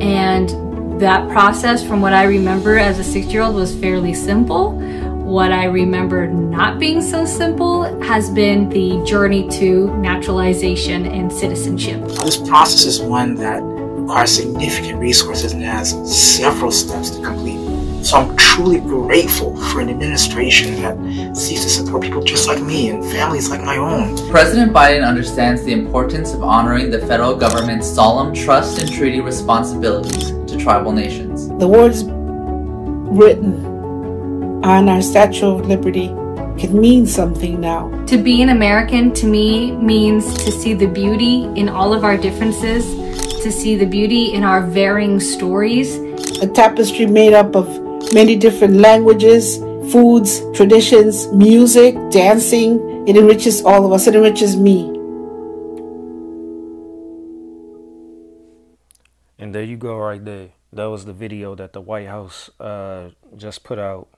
And 0.02 1.00
that 1.00 1.30
process, 1.30 1.82
from 1.82 2.02
what 2.02 2.12
I 2.12 2.24
remember 2.24 2.78
as 2.78 2.98
a 2.98 3.04
six 3.04 3.32
year 3.32 3.40
old, 3.40 3.54
was 3.54 3.74
fairly 3.74 4.12
simple. 4.12 4.78
What 5.22 5.52
I 5.52 5.64
remember 5.64 6.26
not 6.26 6.78
being 6.78 7.00
so 7.00 7.24
simple 7.24 7.84
has 8.02 8.28
been 8.28 8.68
the 8.68 9.02
journey 9.04 9.48
to 9.50 9.96
naturalization 9.96 11.06
and 11.06 11.32
citizenship. 11.32 12.02
This 12.24 12.36
process 12.36 12.84
is 12.84 13.00
one 13.00 13.36
that 13.36 13.62
requires 13.62 14.34
significant 14.34 14.98
resources 14.98 15.52
and 15.52 15.62
has 15.62 15.90
several 16.04 16.72
steps 16.72 17.10
to 17.10 17.22
complete. 17.22 18.04
So 18.04 18.18
I'm 18.18 18.36
truly 18.36 18.80
grateful 18.80 19.56
for 19.68 19.80
an 19.80 19.88
administration 19.88 20.82
that 20.82 21.36
seeks 21.36 21.62
to 21.62 21.70
support 21.70 22.02
people 22.02 22.22
just 22.22 22.48
like 22.48 22.60
me 22.60 22.90
and 22.90 23.02
families 23.12 23.48
like 23.48 23.62
my 23.62 23.76
own. 23.76 24.16
President 24.28 24.72
Biden 24.72 25.06
understands 25.06 25.62
the 25.62 25.72
importance 25.72 26.34
of 26.34 26.42
honoring 26.42 26.90
the 26.90 26.98
federal 27.06 27.36
government's 27.36 27.88
solemn 27.88 28.34
trust 28.34 28.80
and 28.80 28.92
treaty 28.92 29.20
responsibilities 29.20 30.32
to 30.50 30.58
tribal 30.58 30.90
nations. 30.90 31.48
The 31.58 31.68
words 31.68 32.02
written 32.04 33.71
on 34.62 34.88
our 34.88 35.02
Statue 35.02 35.46
of 35.46 35.66
Liberty 35.66 36.06
can 36.56 36.80
mean 36.80 37.04
something 37.04 37.60
now. 37.60 37.90
To 38.06 38.16
be 38.16 38.42
an 38.42 38.50
American 38.50 39.12
to 39.14 39.26
me 39.26 39.72
means 39.72 40.32
to 40.44 40.52
see 40.52 40.74
the 40.74 40.86
beauty 40.86 41.44
in 41.56 41.68
all 41.68 41.92
of 41.92 42.04
our 42.04 42.16
differences, 42.16 42.84
to 43.42 43.50
see 43.50 43.74
the 43.74 43.86
beauty 43.86 44.32
in 44.34 44.44
our 44.44 44.64
varying 44.64 45.18
stories. 45.18 45.96
A 46.40 46.46
tapestry 46.46 47.06
made 47.06 47.32
up 47.32 47.56
of 47.56 47.66
many 48.14 48.36
different 48.36 48.74
languages, 48.74 49.58
foods, 49.90 50.40
traditions, 50.54 51.26
music, 51.32 51.96
dancing. 52.10 53.08
It 53.08 53.16
enriches 53.16 53.64
all 53.64 53.84
of 53.84 53.92
us, 53.92 54.06
it 54.06 54.14
enriches 54.14 54.56
me. 54.56 54.88
And 59.40 59.52
there 59.52 59.64
you 59.64 59.76
go, 59.76 59.98
right 59.98 60.24
there. 60.24 60.50
That 60.72 60.86
was 60.86 61.04
the 61.04 61.12
video 61.12 61.56
that 61.56 61.72
the 61.72 61.80
White 61.80 62.06
House 62.06 62.48
uh, 62.60 63.10
just 63.36 63.64
put 63.64 63.80
out 63.80 64.08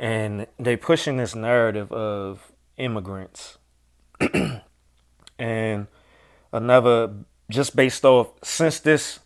and 0.00 0.46
they 0.58 0.76
pushing 0.76 1.18
this 1.18 1.34
narrative 1.34 1.92
of 1.92 2.50
immigrants. 2.76 3.58
And 5.38 5.86
another 6.52 7.14
just 7.50 7.74
based 7.74 8.04
off 8.04 8.32
since 8.42 8.78
this 8.78 9.20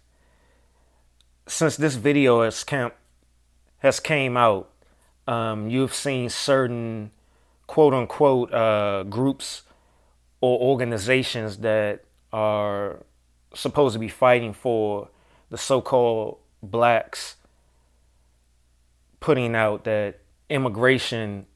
since 1.49 1.77
this 1.77 1.97
video 1.97 2.43
has 2.43 2.63
camp 2.63 2.95
has 3.79 3.99
came 3.99 4.37
out 4.37 4.71
um, 5.27 5.69
you've 5.69 5.93
seen 5.93 6.29
certain 6.29 7.11
quote 7.67 7.93
unquote 7.93 8.55
uh, 8.55 9.03
groups 9.03 9.63
or 10.41 10.59
organizations 10.61 11.59
that 11.59 12.05
are 12.33 13.05
supposed 13.53 13.95
to 13.95 13.99
be 13.99 14.09
fighting 14.09 14.53
for 14.53 15.09
the 15.51 15.59
so-called 15.59 16.39
blacks 16.63 17.37
putting 19.19 19.57
out 19.57 19.83
that 19.85 20.21
immigration 20.49 21.47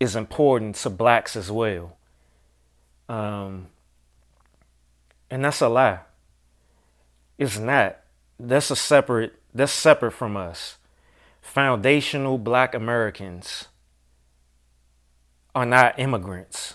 is 0.00 0.16
important 0.16 0.76
to 0.76 0.90
blacks 0.90 1.36
as 1.36 1.50
well. 1.50 1.96
Um, 3.08 3.68
and 5.30 5.44
that's 5.44 5.60
a 5.60 5.68
lie. 5.68 6.00
It's 7.38 7.58
not. 7.58 7.98
That's 8.38 8.70
a 8.70 8.76
separate, 8.76 9.34
that's 9.54 9.72
separate 9.72 10.12
from 10.12 10.36
us. 10.36 10.76
Foundational 11.40 12.38
black 12.38 12.74
Americans 12.74 13.68
are 15.54 15.66
not 15.66 15.98
immigrants. 15.98 16.74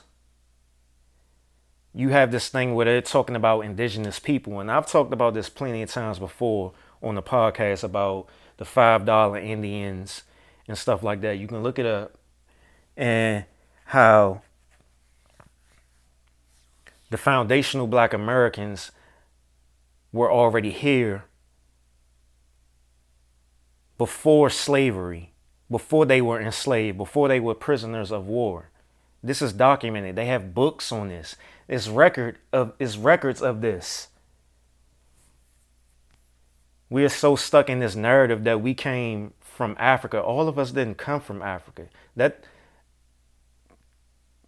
You 1.93 2.09
have 2.09 2.31
this 2.31 2.49
thing 2.49 2.73
where 2.73 2.85
they're 2.85 3.01
talking 3.01 3.35
about 3.35 3.61
indigenous 3.61 4.19
people, 4.19 4.59
and 4.59 4.71
I've 4.71 4.87
talked 4.87 5.13
about 5.13 5.35
this 5.35 5.47
plenty 5.47 5.83
of 5.83 5.91
times 5.91 6.17
before 6.17 6.73
on 7.01 7.15
the 7.15 7.21
podcast 7.21 7.83
about 7.83 8.27
the 8.57 8.65
$5 8.65 9.43
Indians 9.43 10.23
and 10.67 10.77
stuff 10.77 11.03
like 11.03 11.21
that. 11.21 11.37
You 11.37 11.47
can 11.47 11.63
look 11.63 11.79
it 11.79 11.85
up 11.85 12.17
and 12.95 13.45
how 13.85 14.41
the 17.09 17.17
foundational 17.17 17.87
black 17.87 18.13
Americans 18.13 18.91
were 20.11 20.31
already 20.31 20.71
here 20.71 21.25
before 23.97 24.49
slavery, 24.49 25.31
before 25.69 26.05
they 26.05 26.21
were 26.21 26.41
enslaved, 26.41 26.97
before 26.97 27.27
they 27.27 27.39
were 27.39 27.55
prisoners 27.55 28.11
of 28.11 28.27
war. 28.27 28.69
This 29.21 29.41
is 29.41 29.53
documented. 29.53 30.15
They 30.15 30.25
have 30.25 30.53
books 30.53 30.91
on 30.91 31.09
this. 31.09 31.35
It's 31.67 31.87
record 31.87 32.37
of 32.51 32.73
it's 32.79 32.97
records 32.97 33.41
of 33.41 33.61
this. 33.61 34.09
We 36.89 37.03
are 37.05 37.09
so 37.09 37.35
stuck 37.35 37.69
in 37.69 37.79
this 37.79 37.95
narrative 37.95 38.43
that 38.43 38.61
we 38.61 38.73
came 38.73 39.33
from 39.53 39.75
Africa. 39.79 40.19
All 40.19 40.47
of 40.47 40.57
us 40.57 40.71
didn't 40.71 40.97
come 40.97 41.21
from 41.21 41.41
Africa. 41.41 41.87
That 42.15 42.43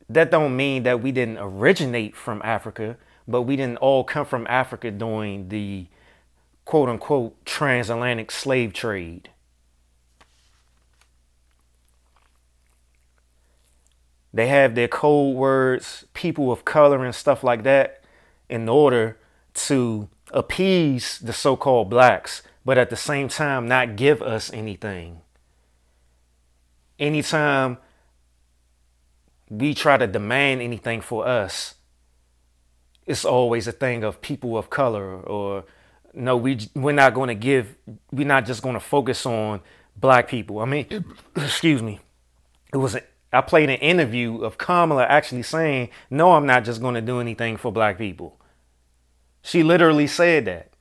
that 0.10 0.32
don't 0.32 0.56
mean 0.56 0.84
that 0.84 1.02
we 1.02 1.12
didn't 1.12 1.38
originate 1.38 2.16
from 2.16 2.42
Africa, 2.44 2.98
but 3.28 3.44
we 3.44 3.56
didn't 3.56 3.78
all 3.78 4.04
come 4.04 4.26
from 4.26 4.46
Africa 4.48 4.92
during 4.92 5.50
the 5.50 5.88
quote 6.64 6.90
unquote 6.90 7.46
transatlantic 7.46 8.32
slave 8.32 8.74
trade. 8.74 9.30
They 14.34 14.48
have 14.48 14.76
their 14.76 14.90
code 14.90 15.36
words, 15.36 16.06
people 16.14 16.52
of 16.52 16.66
color 16.66 17.06
and 17.06 17.16
stuff 17.16 17.44
like 17.44 17.64
that, 17.64 18.04
in 18.50 18.68
order 18.68 19.18
to 19.54 20.10
appease 20.32 21.20
the 21.20 21.32
so 21.32 21.56
called 21.56 21.90
blacks, 21.90 22.44
but 22.66 22.78
at 22.78 22.90
the 22.90 22.96
same 22.96 23.30
time 23.30 23.68
not 23.68 23.96
give 23.96 24.22
us 24.22 24.52
anything. 24.52 25.22
Anytime 27.00 27.78
we 29.50 29.74
try 29.74 29.98
to 29.98 30.08
demand 30.08 30.62
anything 30.62 31.02
for 31.02 31.28
us, 31.28 31.76
it's 33.06 33.24
always 33.24 33.68
a 33.68 33.72
thing 33.72 34.04
of 34.04 34.22
people 34.22 34.58
of 34.58 34.70
color 34.70 35.22
or 35.22 35.66
no, 36.16 36.38
we 36.38 36.60
we're 36.74 36.94
not 36.94 37.14
going 37.14 37.28
to 37.28 37.36
give. 37.36 37.76
We're 38.12 38.26
not 38.26 38.46
just 38.46 38.64
going 38.64 38.76
to 38.76 38.80
focus 38.80 39.26
on 39.26 39.62
black 39.98 40.28
people. 40.28 40.60
I 40.60 40.66
mean, 40.66 41.06
excuse 41.36 41.84
me. 41.84 42.00
It 42.74 42.78
was. 42.78 42.96
A, 42.96 43.04
I 43.34 43.42
played 43.42 43.70
an 43.70 43.80
interview 43.80 44.42
of 44.42 44.58
Kamala 44.58 45.04
actually 45.04 45.44
saying, 45.44 45.90
"No, 46.10 46.34
I'm 46.34 46.46
not 46.46 46.64
just 46.64 46.82
going 46.82 46.96
to 46.96 47.02
do 47.02 47.20
anything 47.20 47.58
for 47.58 47.72
black 47.72 47.98
people." 47.98 48.40
She 49.42 49.62
literally 49.62 50.08
said 50.08 50.46
that. 50.46 50.72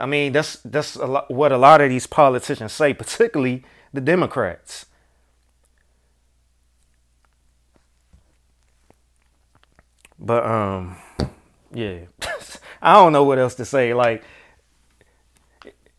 I 0.00 0.06
mean, 0.06 0.32
that's 0.32 0.56
that's 0.64 0.96
a 0.96 1.06
lot, 1.06 1.30
what 1.30 1.52
a 1.52 1.58
lot 1.58 1.80
of 1.80 1.90
these 1.90 2.06
politicians 2.06 2.72
say, 2.72 2.94
particularly 2.94 3.64
the 3.92 4.00
Democrats. 4.00 4.86
But 10.18 10.44
um, 10.44 10.96
yeah, 11.72 12.00
I 12.82 12.94
don't 12.94 13.12
know 13.12 13.24
what 13.24 13.38
else 13.38 13.54
to 13.56 13.64
say. 13.64 13.94
Like, 13.94 14.22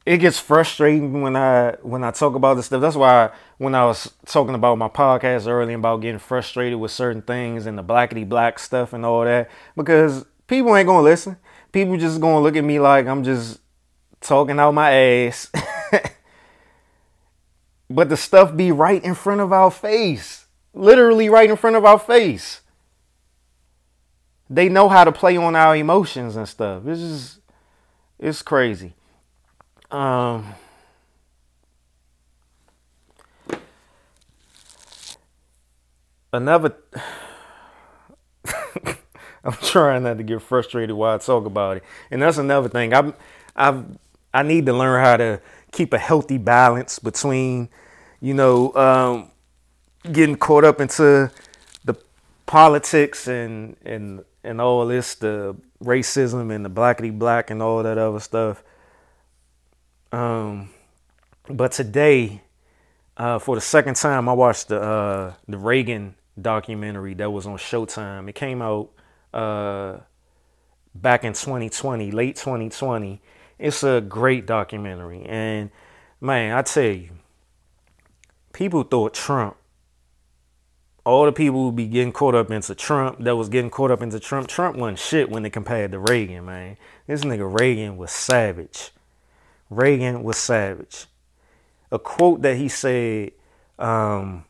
it 0.06 0.18
gets 0.18 0.40
frustrating 0.40 1.22
when 1.22 1.36
I 1.36 1.76
when 1.82 2.04
I 2.04 2.12
talk 2.12 2.36
about 2.36 2.56
this 2.56 2.68
stuff. 2.68 2.82
That's 2.82 2.96
why 2.96 3.32
when 3.58 3.76
I 3.76 3.86
was 3.86 4.12
talking 4.26 4.56
about 4.56 4.78
my 4.78 4.90
podcast 4.90 5.48
earlier 5.48 5.76
about 5.76 6.02
getting 6.02 6.20
frustrated 6.20 6.80
with 6.80 6.92
certain 6.92 7.22
things 7.22 7.66
and 7.66 7.78
the 7.78 7.84
blackety 7.84 8.28
black 8.28 8.60
stuff 8.60 8.94
and 8.94 9.06
all 9.06 9.24
that, 9.24 9.50
because 9.76 10.26
people 10.48 10.76
ain't 10.76 10.88
gonna 10.88 11.04
listen. 11.04 11.38
People 11.72 11.98
just 11.98 12.20
gonna 12.20 12.42
look 12.42 12.56
at 12.56 12.64
me 12.64 12.80
like 12.80 13.08
I'm 13.08 13.24
just 13.24 13.60
talking 14.22 14.60
out 14.60 14.74
my 14.74 14.92
ass. 14.92 15.52
but 17.90 18.10
the 18.10 18.18
stuff 18.18 18.56
be 18.56 18.72
right 18.72 19.04
in 19.04 19.16
front 19.16 19.42
of 19.42 19.52
our 19.52 19.72
face, 19.72 20.46
literally 20.74 21.28
right 21.28 21.50
in 21.50 21.58
front 21.58 21.76
of 21.76 21.84
our 21.84 22.00
face 22.00 22.62
they 24.52 24.68
know 24.68 24.90
how 24.90 25.06
to 25.06 25.14
play 25.14 25.38
on 25.38 25.56
our 25.56 25.76
emotions 25.78 26.36
and 26.36 26.48
stuff. 26.48 26.86
It's 26.86 27.00
just 27.00 27.40
it's 28.20 28.42
crazy. 28.42 28.94
Um 29.90 30.54
another 36.34 36.76
I'm 39.44 39.54
trying 39.54 40.04
not 40.04 40.18
to 40.18 40.24
get 40.24 40.42
frustrated 40.42 40.96
while 40.98 41.16
I 41.16 41.18
talk 41.18 41.46
about 41.46 41.78
it. 41.78 41.84
And 42.12 42.22
that's 42.22 42.38
another 42.38 42.68
thing. 42.68 42.94
I'm 42.94 43.14
I've 43.56 43.86
I 44.34 44.44
need 44.44 44.66
to 44.66 44.74
learn 44.74 45.04
how 45.04 45.18
to 45.18 45.42
keep 45.72 45.94
a 45.94 45.98
healthy 45.98 46.38
balance 46.38 47.00
between, 47.00 47.70
you 48.20 48.34
know, 48.34 48.74
um, 48.76 49.32
getting 50.12 50.36
caught 50.36 50.64
up 50.64 50.80
into 50.80 51.32
the 51.84 51.96
politics 52.46 53.28
and 53.28 53.76
and 53.84 54.24
and 54.44 54.60
all 54.60 54.86
this, 54.88 55.16
the 55.16 55.56
racism 55.84 56.54
and 56.54 56.66
the 56.66 56.70
blackity 56.70 57.18
black 57.18 57.50
and 57.50 57.62
all 57.62 57.84
that 57.84 57.98
other 57.98 58.20
stuff. 58.20 58.64
Um, 60.12 60.70
but 61.48 61.72
today, 61.72 62.42
uh, 63.18 63.40
for 63.40 63.56
the 63.56 63.62
second 63.62 63.96
time, 63.96 64.28
I 64.28 64.34
watched 64.34 64.70
the 64.70 64.82
uh, 64.82 65.34
the 65.48 65.58
Reagan 65.58 66.16
documentary 66.40 67.14
that 67.16 67.30
was 67.30 67.46
on 67.46 67.58
Showtime. 67.58 68.30
It 68.30 68.36
came 68.36 68.62
out 68.62 68.90
uh, 69.34 69.98
back 70.96 71.24
in 71.24 71.34
2020, 71.34 72.12
late 72.12 72.36
2020. 72.36 73.22
It's 73.62 73.84
a 73.84 74.02
great 74.02 74.46
documentary, 74.46 75.24
and 75.24 75.70
man, 76.20 76.58
I 76.58 76.64
tell 76.64 76.84
you, 76.84 77.10
people 78.54 78.84
thought 78.84 79.14
Trump 79.14 79.56
all 81.04 81.26
the 81.26 81.32
people 81.32 81.64
who 81.64 81.72
be 81.72 81.88
getting 81.88 82.12
caught 82.12 82.36
up 82.36 82.52
into 82.52 82.76
Trump 82.76 83.20
that 83.24 83.36
was 83.36 83.50
getting 83.50 83.72
caught 83.72 83.92
up 83.92 84.02
into 84.02 84.20
Trump. 84.20 84.48
Trump 84.48 84.78
wasn't 84.78 85.00
shit 85.00 85.30
when 85.30 85.44
they 85.44 85.50
compared 85.50 85.92
to 85.92 86.00
Reagan, 86.00 86.46
man. 86.46 86.78
This 87.08 87.22
nigga 87.22 87.60
Reagan 87.60 87.98
was 87.98 88.12
savage. 88.12 88.92
Reagan 89.70 90.24
was 90.24 90.38
savage. 90.38 91.06
A 91.92 91.98
quote 91.98 92.42
that 92.44 92.58
he 92.58 92.68
said 92.68 93.32
um, 93.80 94.46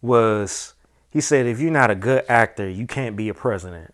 was 0.00 0.74
he 1.10 1.20
said, 1.20 1.46
if 1.46 1.60
you're 1.60 1.70
not 1.70 1.90
a 1.90 1.94
good 1.94 2.24
actor, 2.28 2.68
you 2.68 2.86
can't 2.86 3.16
be 3.16 3.28
a 3.28 3.34
president. 3.34 3.92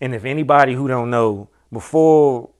And 0.00 0.14
if 0.14 0.24
anybody 0.24 0.74
who 0.74 0.88
don't 0.88 1.10
know, 1.10 1.48
before 1.72 2.50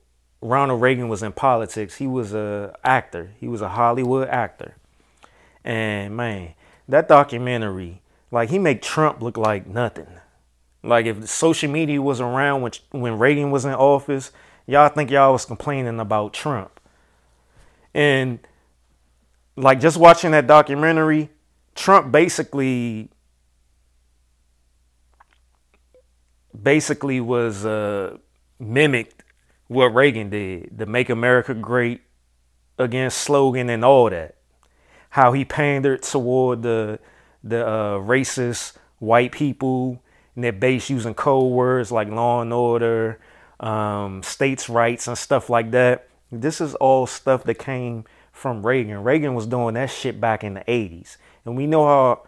Ronald 0.41 0.81
Reagan 0.81 1.09
was 1.09 1.23
in 1.23 1.31
politics, 1.31 1.97
he 1.97 2.07
was 2.07 2.33
a 2.33 2.75
actor. 2.83 3.31
He 3.39 3.47
was 3.47 3.61
a 3.61 3.69
Hollywood 3.69 4.27
actor 4.27 4.75
and 5.63 6.15
man, 6.15 6.53
that 6.87 7.07
documentary, 7.07 8.01
like 8.31 8.49
he 8.49 8.59
made 8.59 8.81
Trump 8.81 9.21
look 9.21 9.37
like 9.37 9.67
nothing. 9.67 10.07
Like 10.83 11.05
if 11.05 11.29
social 11.29 11.69
media 11.69 12.01
was 12.01 12.19
around 12.19 12.61
when 12.61 12.71
when 12.91 13.19
Reagan 13.19 13.51
was 13.51 13.65
in 13.65 13.73
office, 13.73 14.31
y'all 14.65 14.89
think 14.89 15.11
y'all 15.11 15.33
was 15.33 15.45
complaining 15.45 15.99
about 15.99 16.33
Trump. 16.33 16.79
And 17.93 18.39
like 19.55 19.79
just 19.79 19.97
watching 19.97 20.31
that 20.31 20.47
documentary, 20.47 21.29
Trump 21.75 22.11
basically 22.11 23.09
basically 26.59 27.19
was 27.19 27.65
uh, 27.65 28.17
mimicked 28.59 29.23
what 29.67 29.93
Reagan 29.93 30.29
did, 30.29 30.77
the 30.77 30.85
"Make 30.85 31.09
America 31.09 31.53
Great" 31.53 32.01
against 32.77 33.19
slogan 33.19 33.69
and 33.69 33.85
all 33.85 34.09
that 34.09 34.35
how 35.11 35.33
he 35.33 35.45
pandered 35.45 36.01
toward 36.01 36.63
the 36.63 36.99
the 37.43 37.65
uh, 37.65 37.97
racist 37.97 38.73
white 38.99 39.31
people 39.31 40.01
and 40.35 40.43
their 40.43 40.51
base 40.51 40.89
using 40.89 41.13
code 41.13 41.51
words 41.51 41.91
like 41.91 42.07
law 42.07 42.41
and 42.41 42.53
order, 42.53 43.19
um, 43.59 44.23
states' 44.23 44.69
rights, 44.69 45.07
and 45.07 45.17
stuff 45.17 45.49
like 45.49 45.71
that. 45.71 46.07
This 46.31 46.61
is 46.61 46.75
all 46.75 47.07
stuff 47.07 47.43
that 47.43 47.55
came 47.55 48.05
from 48.31 48.65
Reagan. 48.65 49.03
Reagan 49.03 49.35
was 49.35 49.47
doing 49.47 49.73
that 49.73 49.89
shit 49.89 50.21
back 50.21 50.43
in 50.43 50.53
the 50.53 50.61
80s. 50.61 51.17
And 51.43 51.57
we 51.57 51.67
know 51.67 51.85
how, 51.85 52.23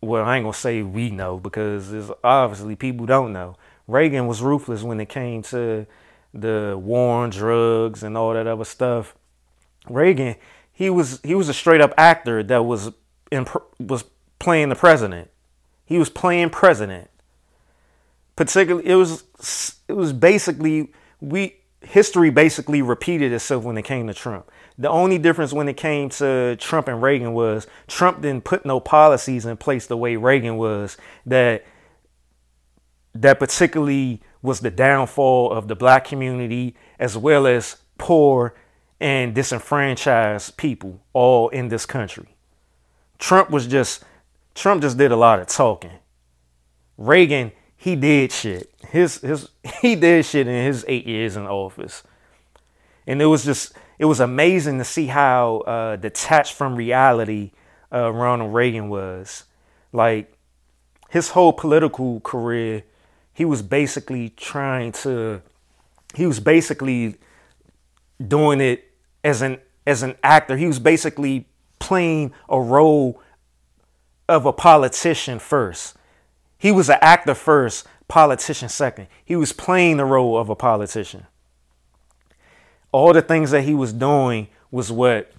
well, 0.00 0.24
I 0.24 0.36
ain't 0.36 0.44
gonna 0.44 0.54
say 0.54 0.82
we 0.82 1.10
know 1.10 1.38
because 1.38 1.92
there's 1.92 2.10
obviously 2.24 2.74
people 2.74 3.06
don't 3.06 3.32
know. 3.32 3.56
Reagan 3.86 4.26
was 4.26 4.42
ruthless 4.42 4.82
when 4.82 5.00
it 5.00 5.08
came 5.08 5.42
to 5.42 5.86
the 6.32 6.78
war 6.80 7.22
on 7.22 7.30
drugs 7.30 8.02
and 8.02 8.16
all 8.16 8.32
that 8.32 8.46
other 8.46 8.64
stuff. 8.64 9.14
Reagan, 9.88 10.36
he 10.72 10.90
was 10.90 11.20
he 11.22 11.34
was 11.34 11.48
a 11.48 11.54
straight 11.54 11.80
up 11.80 11.92
actor 11.96 12.42
that 12.42 12.64
was 12.64 12.90
was 13.78 14.04
playing 14.38 14.68
the 14.68 14.74
president. 14.74 15.30
He 15.84 15.98
was 15.98 16.08
playing 16.08 16.50
president. 16.50 17.10
Particularly, 18.36 18.88
it 18.88 18.96
was 18.96 19.24
it 19.88 19.92
was 19.92 20.12
basically 20.12 20.92
we 21.20 21.56
history 21.82 22.30
basically 22.30 22.82
repeated 22.82 23.32
itself 23.32 23.64
when 23.64 23.76
it 23.76 23.82
came 23.82 24.06
to 24.06 24.14
Trump. 24.14 24.50
The 24.78 24.88
only 24.88 25.18
difference 25.18 25.52
when 25.52 25.68
it 25.68 25.76
came 25.76 26.08
to 26.10 26.56
Trump 26.56 26.88
and 26.88 27.00
Reagan 27.00 27.32
was 27.34 27.66
Trump 27.86 28.22
didn't 28.22 28.44
put 28.44 28.66
no 28.66 28.80
policies 28.80 29.46
in 29.46 29.56
place 29.56 29.86
the 29.86 29.96
way 29.96 30.16
Reagan 30.16 30.56
was 30.56 30.96
that 31.26 31.64
that 33.14 33.38
particularly 33.38 34.20
was 34.42 34.60
the 34.60 34.70
downfall 34.70 35.52
of 35.52 35.68
the 35.68 35.76
black 35.76 36.04
community 36.04 36.76
as 36.98 37.16
well 37.16 37.46
as 37.46 37.76
poor 37.98 38.54
and 39.00 39.34
disenfranchised 39.34 40.56
people 40.56 41.00
all 41.12 41.48
in 41.48 41.68
this 41.68 41.86
country. 41.86 42.36
Trump 43.18 43.50
was 43.50 43.66
just 43.66 44.04
Trump 44.54 44.82
just 44.82 44.96
did 44.96 45.10
a 45.10 45.16
lot 45.16 45.40
of 45.40 45.46
talking. 45.46 45.98
Reagan, 46.96 47.52
he 47.76 47.96
did 47.96 48.32
shit. 48.32 48.72
His 48.88 49.20
his 49.20 49.48
he 49.80 49.96
did 49.96 50.24
shit 50.24 50.46
in 50.46 50.66
his 50.66 50.84
eight 50.88 51.06
years 51.06 51.36
in 51.36 51.46
office, 51.46 52.02
and 53.06 53.20
it 53.20 53.26
was 53.26 53.44
just 53.44 53.72
it 53.98 54.06
was 54.06 54.20
amazing 54.20 54.78
to 54.78 54.84
see 54.84 55.06
how 55.06 55.58
uh, 55.60 55.96
detached 55.96 56.54
from 56.54 56.76
reality 56.76 57.52
uh, 57.92 58.12
Ronald 58.12 58.52
Reagan 58.54 58.88
was. 58.88 59.44
Like 59.92 60.36
his 61.10 61.30
whole 61.30 61.52
political 61.52 62.20
career, 62.20 62.82
he 63.34 63.44
was 63.44 63.60
basically 63.60 64.30
trying 64.30 64.92
to 64.92 65.42
he 66.14 66.26
was 66.26 66.40
basically 66.40 67.16
doing 68.26 68.60
it 68.60 68.90
as 69.22 69.42
an 69.42 69.58
as 69.86 70.02
an 70.02 70.16
actor. 70.22 70.56
He 70.56 70.66
was 70.66 70.78
basically 70.78 71.46
playing 71.78 72.32
a 72.48 72.58
role 72.60 73.20
of 74.28 74.46
a 74.46 74.52
politician 74.52 75.38
first. 75.38 75.96
He 76.56 76.72
was 76.72 76.88
an 76.88 76.98
actor 77.02 77.34
first, 77.34 77.86
politician 78.08 78.68
second. 78.68 79.08
He 79.24 79.36
was 79.36 79.52
playing 79.52 79.98
the 79.98 80.04
role 80.04 80.38
of 80.38 80.48
a 80.48 80.54
politician. 80.54 81.26
All 82.92 83.12
the 83.12 83.20
things 83.20 83.50
that 83.50 83.62
he 83.62 83.74
was 83.74 83.92
doing 83.92 84.48
was 84.70 84.90
what 84.90 85.32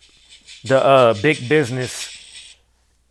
the 0.66 0.84
uh, 0.84 1.14
big 1.22 1.48
business. 1.48 2.58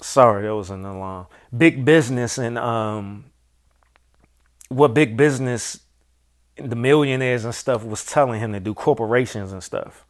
Sorry, 0.00 0.42
that 0.46 0.54
was 0.54 0.70
an 0.70 0.84
alarm. 0.84 1.26
Big 1.56 1.84
business 1.84 2.36
and 2.36 2.58
um, 2.58 3.24
what 4.68 4.94
big 4.94 5.16
business, 5.16 5.80
the 6.56 6.76
millionaires 6.76 7.44
and 7.44 7.54
stuff 7.54 7.84
was 7.84 8.04
telling 8.04 8.40
him 8.40 8.52
to 8.52 8.60
do, 8.60 8.74
corporations 8.74 9.52
and 9.52 9.62
stuff. 9.62 10.06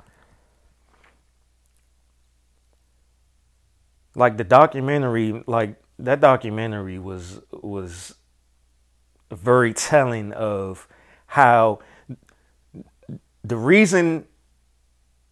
Like 4.15 4.37
the 4.37 4.45
documentary, 4.45 5.43
like 5.47 5.77
that 5.99 6.21
documentary 6.21 6.99
was 6.99 7.41
was 7.51 8.15
very 9.31 9.75
telling 9.75 10.33
of 10.33 10.87
how 11.27 11.81
the 13.43 13.57
reason 13.57 14.27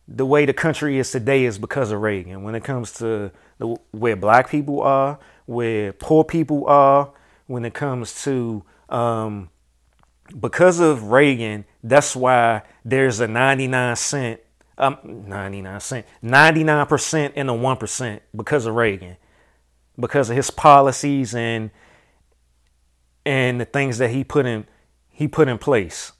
the 0.08 0.26
way 0.26 0.44
the 0.44 0.52
country 0.52 0.98
is 0.98 1.10
today 1.10 1.44
is 1.44 1.58
because 1.58 1.92
of 1.92 2.00
Reagan. 2.02 2.42
When 2.42 2.54
it 2.54 2.64
comes 2.64 2.92
to 2.94 3.30
the, 3.58 3.76
where 3.92 4.16
black 4.16 4.50
people 4.50 4.82
are, 4.82 5.18
where 5.46 5.92
poor 5.92 6.24
people 6.24 6.66
are, 6.66 7.12
when 7.46 7.64
it 7.64 7.72
comes 7.72 8.22
to 8.24 8.64
um, 8.92 9.50
because 10.38 10.78
of 10.78 11.10
Reagan, 11.10 11.64
that's 11.82 12.14
why 12.14 12.62
there's 12.84 13.20
a 13.20 13.26
99 13.26 13.96
cent, 13.96 14.40
um, 14.78 14.98
99 15.02 15.80
cent, 15.80 16.06
99% 16.22 17.32
and 17.34 17.50
a 17.50 17.52
1% 17.52 18.20
because 18.36 18.66
of 18.66 18.74
Reagan 18.74 19.16
because 19.98 20.30
of 20.30 20.36
his 20.36 20.50
policies 20.50 21.34
and 21.34 21.70
and 23.24 23.60
the 23.60 23.64
things 23.64 23.98
that 23.98 24.10
he 24.10 24.24
put 24.24 24.46
in 24.46 24.66
he 25.10 25.28
put 25.28 25.48
in 25.48 25.58
place. 25.58 26.12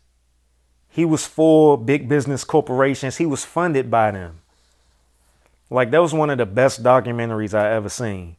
He 0.88 1.04
was 1.04 1.26
for 1.26 1.78
big 1.78 2.08
business 2.08 2.44
corporations. 2.44 3.16
He 3.16 3.24
was 3.24 3.44
funded 3.44 3.90
by 3.90 4.10
them. 4.10 4.40
Like 5.70 5.90
that 5.90 6.02
was 6.02 6.12
one 6.12 6.28
of 6.28 6.38
the 6.38 6.46
best 6.46 6.82
documentaries 6.82 7.54
I 7.54 7.72
ever 7.72 7.88
seen. 7.88 8.36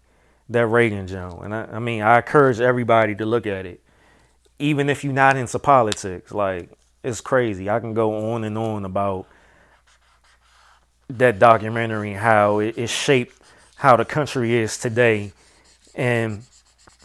That 0.50 0.68
Reagan 0.68 1.08
Joe. 1.08 1.42
And 1.44 1.54
I, 1.54 1.66
I 1.66 1.80
mean 1.80 2.02
I 2.02 2.18
encourage 2.18 2.60
everybody 2.60 3.16
to 3.16 3.26
look 3.26 3.48
at 3.48 3.66
it. 3.66 3.84
Even 4.60 4.90
if 4.90 5.04
you're 5.04 5.14
not 5.14 5.36
into 5.36 5.60
politics. 5.60 6.32
Like 6.32 6.70
it's 7.04 7.22
crazy. 7.22 7.70
I 7.70 7.80
can 7.80 7.94
go 7.94 8.34
on 8.34 8.44
and 8.44 8.58
on 8.58 8.86
about 8.86 9.28
that 11.10 11.40
documentary, 11.40 12.14
how 12.14 12.60
it, 12.60 12.78
it 12.78 12.90
shaped 12.90 13.40
how 13.76 13.96
the 13.98 14.06
country 14.06 14.54
is 14.56 14.78
today 14.78 15.34
and 15.96 16.44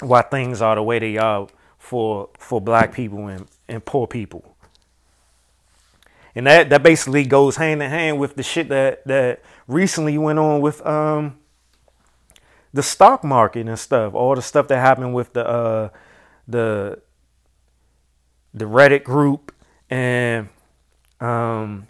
why 0.00 0.22
things 0.22 0.62
are 0.62 0.76
the 0.76 0.82
way 0.82 0.98
they 0.98 1.16
are 1.18 1.48
for 1.78 2.28
for 2.38 2.60
black 2.60 2.92
people 2.92 3.26
and, 3.26 3.46
and 3.66 3.84
poor 3.84 4.06
people. 4.06 4.56
And 6.34 6.46
that, 6.46 6.70
that 6.70 6.84
basically 6.84 7.24
goes 7.24 7.56
hand 7.56 7.82
in 7.82 7.90
hand 7.90 8.20
with 8.20 8.36
the 8.36 8.44
shit 8.44 8.68
that, 8.68 9.04
that 9.06 9.42
recently 9.66 10.16
went 10.18 10.38
on 10.38 10.60
with 10.60 10.84
um 10.86 11.38
the 12.72 12.82
stock 12.82 13.24
market 13.24 13.66
and 13.66 13.78
stuff. 13.78 14.14
All 14.14 14.34
the 14.34 14.42
stuff 14.42 14.68
that 14.68 14.78
happened 14.78 15.14
with 15.14 15.32
the 15.32 15.46
uh 15.46 15.88
the 16.46 17.00
the 18.58 18.64
Reddit 18.64 19.04
group 19.04 19.54
and 19.90 20.48
um 21.20 21.88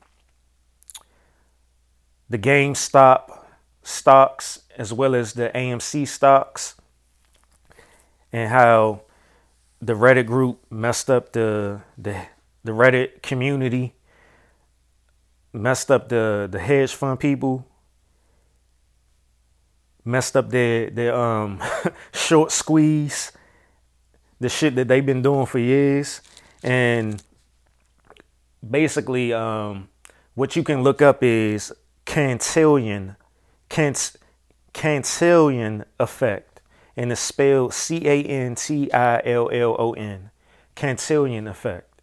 the 2.30 2.38
GameStop 2.38 3.44
stocks 3.82 4.60
as 4.76 4.92
well 4.92 5.14
as 5.14 5.32
the 5.32 5.50
AMC 5.54 6.06
stocks 6.06 6.74
and 8.32 8.50
how 8.50 9.02
the 9.80 9.94
Reddit 9.94 10.26
group 10.26 10.60
messed 10.70 11.08
up 11.10 11.32
the 11.32 11.80
the 11.96 12.26
the 12.64 12.72
Reddit 12.72 13.22
community 13.22 13.94
messed 15.52 15.90
up 15.90 16.08
the 16.08 16.48
the 16.50 16.58
hedge 16.58 16.94
fund 16.94 17.18
people 17.18 17.66
messed 20.04 20.36
up 20.36 20.50
their 20.50 20.90
their 20.90 21.14
um 21.14 21.62
short 22.12 22.52
squeeze 22.52 23.32
the 24.40 24.48
shit 24.48 24.74
that 24.74 24.88
they've 24.88 25.06
been 25.06 25.22
doing 25.22 25.46
for 25.46 25.58
years 25.58 26.20
and 26.62 27.22
basically 28.68 29.32
um 29.32 29.88
what 30.34 30.56
you 30.56 30.62
can 30.62 30.82
look 30.82 31.02
up 31.02 31.22
is 31.22 31.72
Cantillon 32.04 33.16
Cant- 33.68 34.16
Cantillon 34.72 35.84
effect, 35.98 36.60
and 36.96 37.12
it's 37.12 37.20
spelled. 37.20 37.72
Cantillon 40.74 41.48
effect. 41.48 42.00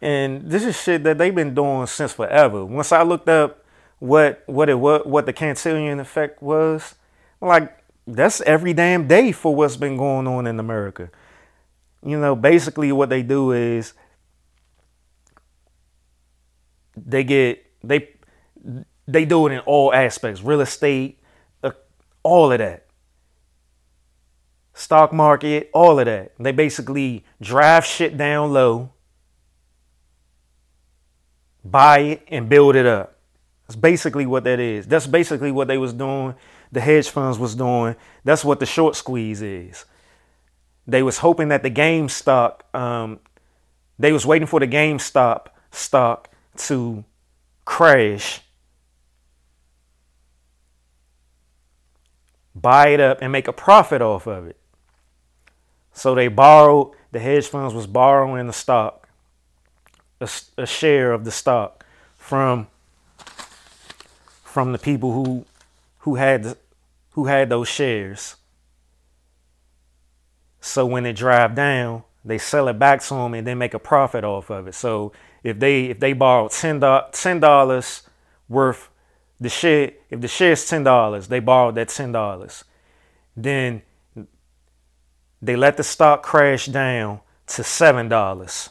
And 0.00 0.50
this 0.50 0.64
is 0.64 0.80
shit 0.80 1.04
that 1.04 1.16
they've 1.18 1.34
been 1.34 1.54
doing 1.54 1.86
since 1.86 2.12
forever. 2.12 2.64
Once 2.64 2.92
I 2.92 3.02
looked 3.02 3.28
up 3.28 3.64
what 4.00 4.42
what 4.46 4.68
it 4.68 4.74
what 4.74 5.06
what 5.06 5.26
the 5.26 5.32
Cantillon 5.32 6.00
effect 6.00 6.42
was, 6.42 6.96
like 7.40 7.78
that's 8.06 8.40
every 8.42 8.74
damn 8.74 9.06
day 9.08 9.32
for 9.32 9.54
what's 9.54 9.76
been 9.76 9.96
going 9.96 10.26
on 10.26 10.46
in 10.46 10.60
America. 10.60 11.10
You 12.04 12.18
know, 12.18 12.36
basically 12.36 12.92
what 12.92 13.08
they 13.08 13.22
do 13.22 13.52
is 13.52 13.94
they 16.96 17.24
get 17.24 17.64
they 17.82 18.10
they 19.06 19.24
do 19.24 19.46
it 19.46 19.52
in 19.52 19.58
all 19.60 19.92
aspects 19.92 20.42
real 20.42 20.60
estate, 20.60 21.18
uh, 21.62 21.72
all 22.22 22.52
of 22.52 22.58
that. 22.58 22.86
Stock 24.74 25.12
market, 25.12 25.70
all 25.72 25.98
of 25.98 26.06
that. 26.06 26.32
They 26.38 26.52
basically 26.52 27.24
drive 27.40 27.86
shit 27.86 28.16
down 28.16 28.52
low, 28.52 28.90
buy 31.64 31.98
it, 32.00 32.22
and 32.28 32.48
build 32.48 32.76
it 32.76 32.84
up. 32.84 33.16
That's 33.66 33.76
basically 33.76 34.26
what 34.26 34.44
that 34.44 34.60
is. 34.60 34.86
That's 34.86 35.06
basically 35.06 35.52
what 35.52 35.68
they 35.68 35.78
was 35.78 35.92
doing. 35.92 36.34
The 36.72 36.80
hedge 36.80 37.08
funds 37.08 37.38
was 37.38 37.54
doing. 37.54 37.96
That's 38.24 38.44
what 38.44 38.58
the 38.60 38.66
short 38.66 38.96
squeeze 38.96 39.40
is. 39.40 39.84
They 40.86 41.02
was 41.02 41.18
hoping 41.18 41.48
that 41.48 41.62
the 41.62 41.70
GameStop, 41.70 42.74
um, 42.74 43.20
they 43.98 44.12
was 44.12 44.26
waiting 44.26 44.46
for 44.46 44.60
the 44.60 44.68
GameStop 44.68 45.46
stock 45.70 46.30
to 46.56 47.04
crash 47.64 48.42
buy 52.54 52.88
it 52.88 53.00
up 53.00 53.18
and 53.20 53.32
make 53.32 53.48
a 53.48 53.52
profit 53.52 54.00
off 54.00 54.26
of 54.26 54.46
it. 54.46 54.56
So 55.92 56.14
they 56.14 56.28
borrowed, 56.28 56.92
the 57.12 57.18
hedge 57.18 57.46
funds 57.46 57.74
was 57.74 57.86
borrowing 57.86 58.46
the 58.46 58.52
stock, 58.52 59.08
a, 60.20 60.28
a 60.56 60.66
share 60.66 61.12
of 61.12 61.24
the 61.24 61.30
stock 61.30 61.84
from 62.16 62.68
from 64.42 64.72
the 64.72 64.78
people 64.78 65.12
who 65.12 65.44
who 65.98 66.14
had 66.14 66.56
who 67.10 67.26
had 67.26 67.48
those 67.48 67.68
shares. 67.68 68.36
So 70.64 70.86
when 70.86 71.04
it 71.04 71.12
drive 71.12 71.54
down, 71.54 72.04
they 72.24 72.38
sell 72.38 72.68
it 72.68 72.78
back 72.78 73.02
to 73.02 73.14
them 73.14 73.34
and 73.34 73.46
then 73.46 73.58
make 73.58 73.74
a 73.74 73.78
profit 73.78 74.24
off 74.24 74.48
of 74.48 74.66
it. 74.66 74.74
So 74.74 75.12
if 75.42 75.58
they 75.58 75.84
if 75.86 76.00
they 76.00 76.14
borrowed 76.14 76.52
ten 76.52 76.80
dollars 76.80 78.02
worth 78.48 78.88
the 79.38 79.50
share, 79.50 79.92
if 80.08 80.22
the 80.22 80.26
share 80.26 80.52
is 80.52 80.66
ten 80.66 80.82
dollars, 80.82 81.28
they 81.28 81.38
borrowed 81.38 81.74
that 81.74 81.90
ten 81.90 82.12
dollars. 82.12 82.64
Then 83.36 83.82
they 85.42 85.54
let 85.54 85.76
the 85.76 85.84
stock 85.84 86.22
crash 86.22 86.64
down 86.64 87.20
to 87.48 87.62
seven 87.62 88.08
dollars. 88.08 88.70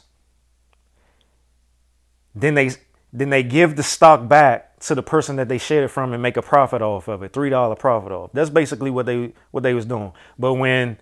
Then 2.33 2.55
they 2.55 2.71
then 3.13 3.29
they 3.29 3.43
give 3.43 3.75
the 3.75 3.83
stock 3.83 4.27
back 4.27 4.79
to 4.79 4.95
the 4.95 5.03
person 5.03 5.35
that 5.35 5.47
they 5.47 5.59
shared 5.59 5.83
it 5.83 5.89
from 5.89 6.11
and 6.11 6.23
make 6.23 6.37
a 6.37 6.41
profit 6.41 6.81
off 6.81 7.07
of 7.07 7.21
it, 7.21 7.33
three 7.33 7.51
dollar 7.51 7.75
profit 7.75 8.11
off. 8.11 8.31
That's 8.33 8.49
basically 8.49 8.89
what 8.89 9.05
they 9.05 9.33
what 9.51 9.61
they 9.61 9.75
was 9.75 9.85
doing. 9.85 10.11
But 10.39 10.55
when 10.55 10.97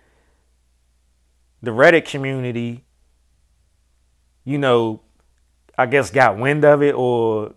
the 1.62 1.70
Reddit 1.70 2.04
community, 2.04 2.84
you 4.44 4.58
know, 4.58 5.00
I 5.78 5.86
guess 5.86 6.10
got 6.10 6.36
wind 6.36 6.64
of 6.64 6.82
it 6.82 6.94
or 6.94 7.54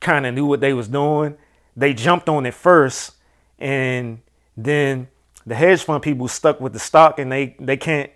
kind 0.00 0.26
of 0.26 0.34
knew 0.34 0.46
what 0.46 0.60
they 0.60 0.72
was 0.72 0.88
doing. 0.88 1.36
They 1.76 1.94
jumped 1.94 2.28
on 2.28 2.46
it 2.46 2.54
first, 2.54 3.12
and 3.58 4.20
then 4.56 5.08
the 5.46 5.54
hedge 5.54 5.82
fund 5.82 6.02
people 6.02 6.28
stuck 6.28 6.60
with 6.60 6.72
the 6.72 6.78
stock 6.78 7.18
and 7.18 7.32
they 7.32 7.56
they 7.58 7.76
can't 7.76 8.10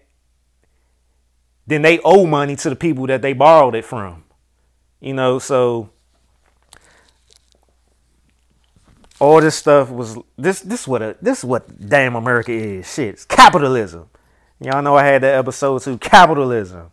then 1.67 1.83
they 1.83 1.99
owe 2.05 2.27
money 2.27 2.57
to 2.57 2.69
the 2.69 2.77
people 2.77 3.07
that 3.07 3.23
they 3.23 3.33
borrowed 3.33 3.75
it 3.75 3.85
from. 3.85 4.25
You 5.01 5.15
know, 5.15 5.39
so 5.39 5.91
all 9.21 9.41
this 9.41 9.55
stuff 9.55 9.91
was 9.91 10.19
this 10.37 10.61
this 10.61 10.87
what 10.87 11.03
a 11.03 11.17
this 11.23 11.39
is 11.39 11.45
what 11.45 11.89
damn 11.89 12.17
America 12.17 12.53
is. 12.53 12.93
Shit, 12.93 13.15
it's 13.15 13.25
capitalism. 13.25 14.09
Y'all 14.61 14.83
know 14.83 14.97
I 14.97 15.05
had 15.05 15.23
that 15.23 15.35
episode 15.35 15.83
too. 15.83 15.99
Capitalism. 15.99 16.91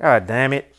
God 0.00 0.26
damn 0.26 0.52
it. 0.52 0.74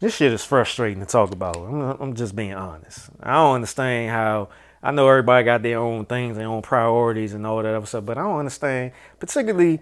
This 0.00 0.16
shit 0.16 0.32
is 0.32 0.42
frustrating 0.42 1.00
to 1.00 1.06
talk 1.06 1.30
about. 1.30 1.56
I'm, 1.56 1.82
I'm 2.00 2.14
just 2.14 2.34
being 2.34 2.54
honest. 2.54 3.10
I 3.22 3.34
don't 3.34 3.56
understand 3.56 4.10
how. 4.10 4.48
I 4.82 4.92
know 4.92 5.06
everybody 5.06 5.44
got 5.44 5.62
their 5.62 5.78
own 5.78 6.06
things, 6.06 6.38
their 6.38 6.46
own 6.46 6.62
priorities, 6.62 7.34
and 7.34 7.46
all 7.46 7.62
that 7.62 7.74
other 7.74 7.84
stuff, 7.84 8.06
but 8.06 8.16
I 8.16 8.22
don't 8.22 8.38
understand, 8.38 8.92
particularly 9.18 9.78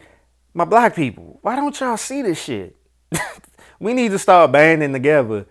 my 0.55 0.65
black 0.65 0.97
people. 0.97 1.39
Why 1.43 1.55
don't 1.55 1.79
y'all 1.79 1.97
see 1.97 2.21
this 2.23 2.43
shit? 2.43 2.75
we 3.79 3.95
need 3.95 4.11
to 4.11 4.19
start 4.19 4.51
banding 4.51 4.93
together. 4.93 5.47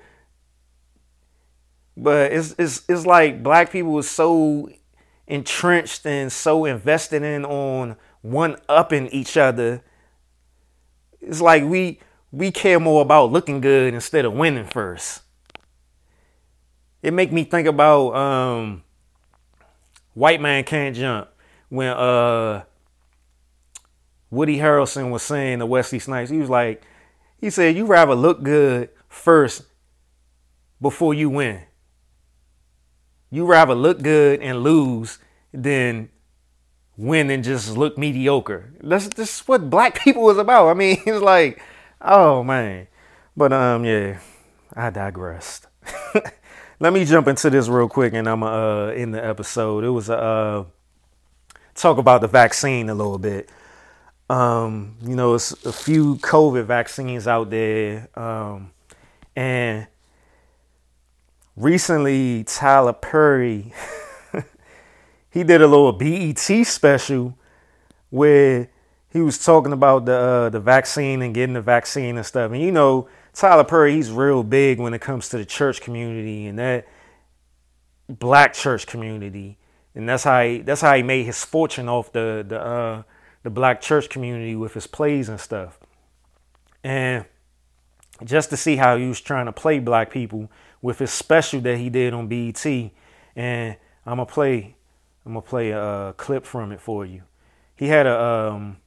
But 1.96 2.34
it's 2.34 2.54
it's 2.60 2.84
it's 2.90 3.06
like 3.06 3.42
black 3.42 3.72
people 3.72 3.98
is 4.00 4.10
so 4.10 4.70
entrenched 5.28 6.06
and 6.06 6.32
so 6.32 6.66
invested 6.66 7.24
in 7.24 7.46
on 7.46 7.98
one 8.22 8.58
upping 8.70 9.08
each 9.08 9.38
other. 9.38 9.84
It's 11.22 11.42
like 11.42 11.64
we 11.64 12.00
we 12.32 12.52
care 12.52 12.80
more 12.80 13.02
about 13.02 13.32
looking 13.32 13.62
good 13.62 13.94
instead 13.94 14.26
of 14.26 14.34
winning 14.34 14.68
first. 14.68 15.22
It 17.02 17.14
make 17.14 17.32
me 17.32 17.44
think 17.44 17.68
about 17.68 18.16
um, 18.16 18.84
White 20.14 20.42
Man 20.42 20.64
Can't 20.64 20.96
Jump 20.96 21.30
when 21.70 21.90
uh, 21.90 22.64
Woody 24.30 24.58
Harrelson 24.58 25.12
was 25.12 25.24
saying 25.24 25.60
to 25.60 25.66
Wesley 25.66 26.00
Snipes, 26.00 26.30
he 26.30 26.38
was 26.38 26.50
like, 26.50 26.84
he 27.40 27.50
said, 27.50 27.76
you 27.76 27.86
rather 27.86 28.16
look 28.16 28.44
good 28.44 28.90
first 29.08 29.64
before 30.82 31.14
you 31.14 31.30
win. 31.30 31.62
You 33.30 33.46
rather 33.46 33.76
look 33.76 34.02
good 34.02 34.42
and 34.42 34.64
lose 34.64 35.20
than 35.54 36.10
win 36.98 37.30
and 37.30 37.44
just 37.44 37.78
look 37.78 37.98
mediocre. 37.98 38.74
That's 38.82 39.08
just 39.08 39.48
what 39.48 39.70
black 39.70 40.00
people 40.04 40.30
is 40.30 40.38
about. 40.38 40.70
I 40.70 40.74
mean, 40.74 41.02
it's 41.06 41.22
like 41.22 41.62
Oh 42.02 42.44
man. 42.44 42.88
But 43.36 43.54
um 43.54 43.86
yeah, 43.86 44.20
I 44.74 44.90
digressed. 44.90 45.68
Let 46.80 46.94
me 46.94 47.06
jump 47.06 47.28
into 47.28 47.50
this 47.50 47.68
real 47.68 47.90
quick 47.90 48.14
and 48.14 48.28
I'm 48.28 48.44
uh 48.44 48.90
in 48.90 49.12
the 49.12 49.24
episode. 49.24 49.84
It 49.84 49.90
was 49.90 50.10
uh 50.10 50.66
talk 51.76 51.98
about 51.98 52.22
the 52.22 52.28
vaccine 52.28 52.90
a 52.90 52.96
little 52.96 53.20
bit. 53.20 53.50
Um, 54.30 54.98
you 55.02 55.16
know, 55.16 55.36
it's 55.36 55.54
a 55.66 55.72
few 55.72 56.16
COVID 56.16 56.66
vaccines 56.66 57.28
out 57.28 57.50
there. 57.50 58.10
Um 58.16 58.72
and 59.36 59.88
recently 61.58 62.44
Tyler 62.46 62.94
Perry 62.94 63.74
he 65.30 65.44
did 65.44 65.62
a 65.62 65.68
little 65.68 65.92
BET 65.92 66.38
special 66.38 67.38
where 68.10 68.70
he 69.10 69.22
was 69.22 69.44
talking 69.44 69.74
about 69.74 70.06
the 70.06 70.16
uh, 70.16 70.50
the 70.50 70.60
vaccine 70.60 71.22
and 71.22 71.34
getting 71.34 71.54
the 71.54 71.62
vaccine 71.62 72.18
and 72.18 72.26
stuff. 72.26 72.52
And 72.52 72.62
you 72.62 72.72
know, 72.72 73.10
Tyler 73.34 73.64
Perry, 73.64 73.96
he's 73.96 74.12
real 74.12 74.44
big 74.44 74.80
when 74.80 74.94
it 74.94 75.02
comes 75.02 75.30
to 75.30 75.38
the 75.38 75.46
church 75.46 75.82
community 75.82 76.46
and 76.46 76.60
that 76.60 76.88
black 78.08 78.54
church 78.54 78.88
community. 78.88 79.58
And 79.96 80.08
that's 80.08 80.24
how 80.24 80.44
he, 80.44 80.60
that's 80.60 80.82
how 80.82 80.96
he 80.96 81.04
made 81.04 81.24
his 81.26 81.44
fortune 81.44 81.90
off 81.90 82.12
the 82.12 82.46
the 82.48 82.62
uh, 82.62 83.04
the 83.44 83.50
black 83.50 83.82
church 83.82 84.10
community 84.10 84.56
with 84.56 84.74
his 84.74 84.88
plays 84.88 85.30
and 85.30 85.40
stuff. 85.40 85.80
And 86.84 87.26
just 88.24 88.50
to 88.50 88.58
see 88.58 88.76
how 88.76 88.98
he 88.98 89.08
was 89.08 89.22
trying 89.22 89.46
to 89.46 89.52
play 89.52 89.80
black 89.80 90.12
people 90.12 90.50
with 90.88 91.00
his 91.00 91.12
special 91.12 91.60
that 91.60 91.78
he 91.78 91.90
did 91.90 92.14
on 92.14 92.30
BET. 92.30 92.66
And 93.36 93.76
I'm 94.06 94.16
gonna 94.16 94.26
play 94.26 94.78
I'm 95.26 95.34
gonna 95.34 95.42
play 95.42 95.72
a, 95.72 96.14
clip 96.16 96.46
from 96.46 96.72
it 96.72 96.80
for 96.80 97.06
you. 97.06 97.24
He 97.76 97.88
had 97.88 98.08
a 98.08 98.18
um, 98.18 98.78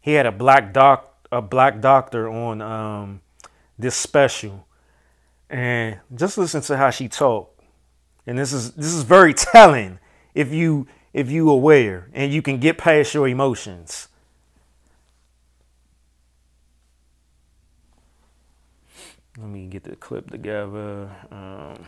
he 0.00 0.12
had 0.12 0.26
a 0.26 0.30
black 0.30 0.72
doc 0.72 1.26
a 1.32 1.42
black 1.42 1.80
doctor 1.80 2.30
on 2.30 2.62
um, 2.62 3.20
this 3.76 3.96
special, 3.96 4.68
and 5.50 5.98
just 6.14 6.38
listen 6.38 6.60
to 6.62 6.76
how 6.76 6.90
she 6.90 7.08
talked. 7.08 7.60
And 8.24 8.38
this 8.38 8.52
is 8.52 8.70
this 8.74 8.94
is 8.94 9.02
very 9.02 9.34
telling 9.52 9.98
if 10.36 10.52
you 10.52 10.86
if 11.12 11.28
you 11.28 11.50
aware 11.50 12.10
and 12.12 12.32
you 12.32 12.42
can 12.42 12.58
get 12.58 12.78
past 12.78 13.12
your 13.12 13.26
emotions. 13.26 14.06
Let 19.38 19.48
me 19.48 19.66
get 19.66 19.84
the 19.84 19.96
clip 19.96 20.30
together. 20.30 21.10
Um, 21.30 21.86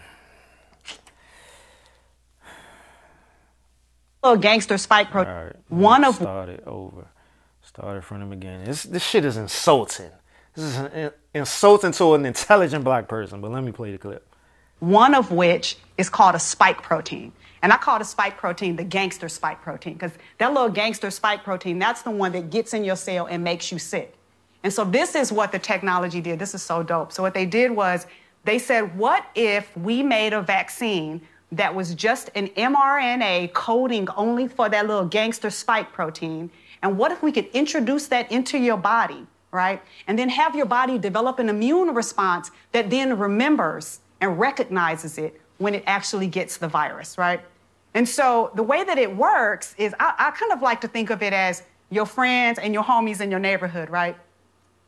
little 4.22 4.38
gangster 4.38 4.78
spike 4.78 5.10
pro. 5.10 5.24
Right, 5.24 5.52
one 5.68 6.04
of 6.04 6.14
started 6.14 6.62
over. 6.66 7.06
Started 7.62 8.02
from 8.02 8.20
the 8.20 8.26
beginning. 8.26 8.64
This 8.64 8.84
this 8.84 9.02
shit 9.02 9.24
is 9.26 9.36
insulting. 9.36 10.10
This 10.54 10.64
is 10.64 10.76
an, 10.76 11.10
insulting 11.34 11.92
to 11.92 12.14
an 12.14 12.24
intelligent 12.24 12.82
black 12.82 13.08
person. 13.08 13.40
But 13.42 13.50
let 13.50 13.62
me 13.62 13.72
play 13.72 13.92
the 13.92 13.98
clip. 13.98 14.26
One 14.80 15.14
of 15.14 15.30
which 15.30 15.76
is 15.98 16.08
called 16.08 16.34
a 16.34 16.38
spike 16.38 16.82
protein. 16.82 17.32
And 17.62 17.72
I 17.72 17.76
call 17.76 17.98
the 17.98 18.04
spike 18.04 18.36
protein 18.36 18.76
the 18.76 18.84
gangster 18.84 19.28
spike 19.28 19.62
protein 19.62 19.94
because 19.94 20.12
that 20.38 20.52
little 20.52 20.68
gangster 20.68 21.10
spike 21.10 21.44
protein, 21.44 21.78
that's 21.78 22.02
the 22.02 22.10
one 22.10 22.32
that 22.32 22.50
gets 22.50 22.74
in 22.74 22.84
your 22.84 22.96
cell 22.96 23.26
and 23.26 23.42
makes 23.42 23.72
you 23.72 23.78
sick. 23.78 24.14
And 24.64 24.72
so 24.72 24.84
this 24.84 25.14
is 25.14 25.30
what 25.30 25.52
the 25.52 25.58
technology 25.58 26.20
did. 26.20 26.38
This 26.38 26.54
is 26.54 26.62
so 26.62 26.82
dope. 26.82 27.12
So 27.12 27.22
what 27.22 27.34
they 27.34 27.46
did 27.46 27.70
was 27.70 28.06
they 28.44 28.58
said, 28.58 28.96
what 28.96 29.26
if 29.34 29.74
we 29.76 30.02
made 30.02 30.32
a 30.32 30.42
vaccine 30.42 31.20
that 31.52 31.72
was 31.72 31.94
just 31.94 32.30
an 32.34 32.48
mRNA 32.48 33.52
coding 33.52 34.08
only 34.16 34.48
for 34.48 34.68
that 34.70 34.86
little 34.86 35.04
gangster 35.04 35.50
spike 35.50 35.92
protein 35.92 36.50
and 36.82 36.98
what 36.98 37.12
if 37.12 37.22
we 37.22 37.30
could 37.30 37.46
introduce 37.54 38.08
that 38.08 38.30
into 38.30 38.58
your 38.58 38.76
body, 38.76 39.26
right? 39.52 39.80
And 40.06 40.18
then 40.18 40.28
have 40.28 40.54
your 40.54 40.66
body 40.66 40.98
develop 40.98 41.38
an 41.38 41.48
immune 41.48 41.94
response 41.94 42.50
that 42.72 42.90
then 42.90 43.18
remembers 43.18 44.00
and 44.20 44.38
recognizes 44.38 45.16
it 45.16 45.40
when 45.58 45.74
it 45.74 45.82
actually 45.86 46.26
gets 46.26 46.56
the 46.56 46.68
virus, 46.68 47.16
right? 47.16 47.40
And 47.94 48.06
so 48.06 48.50
the 48.54 48.62
way 48.62 48.84
that 48.84 48.98
it 48.98 49.14
works 49.16 49.74
is 49.78 49.94
I, 50.00 50.14
I 50.18 50.30
kind 50.32 50.52
of 50.52 50.60
like 50.60 50.80
to 50.82 50.88
think 50.88 51.10
of 51.10 51.22
it 51.22 51.32
as 51.32 51.62
your 51.90 52.04
friends 52.04 52.58
and 52.58 52.74
your 52.74 52.82
homies 52.82 53.20
in 53.20 53.30
your 53.30 53.40
neighborhood, 53.40 53.88
right? 53.88 54.16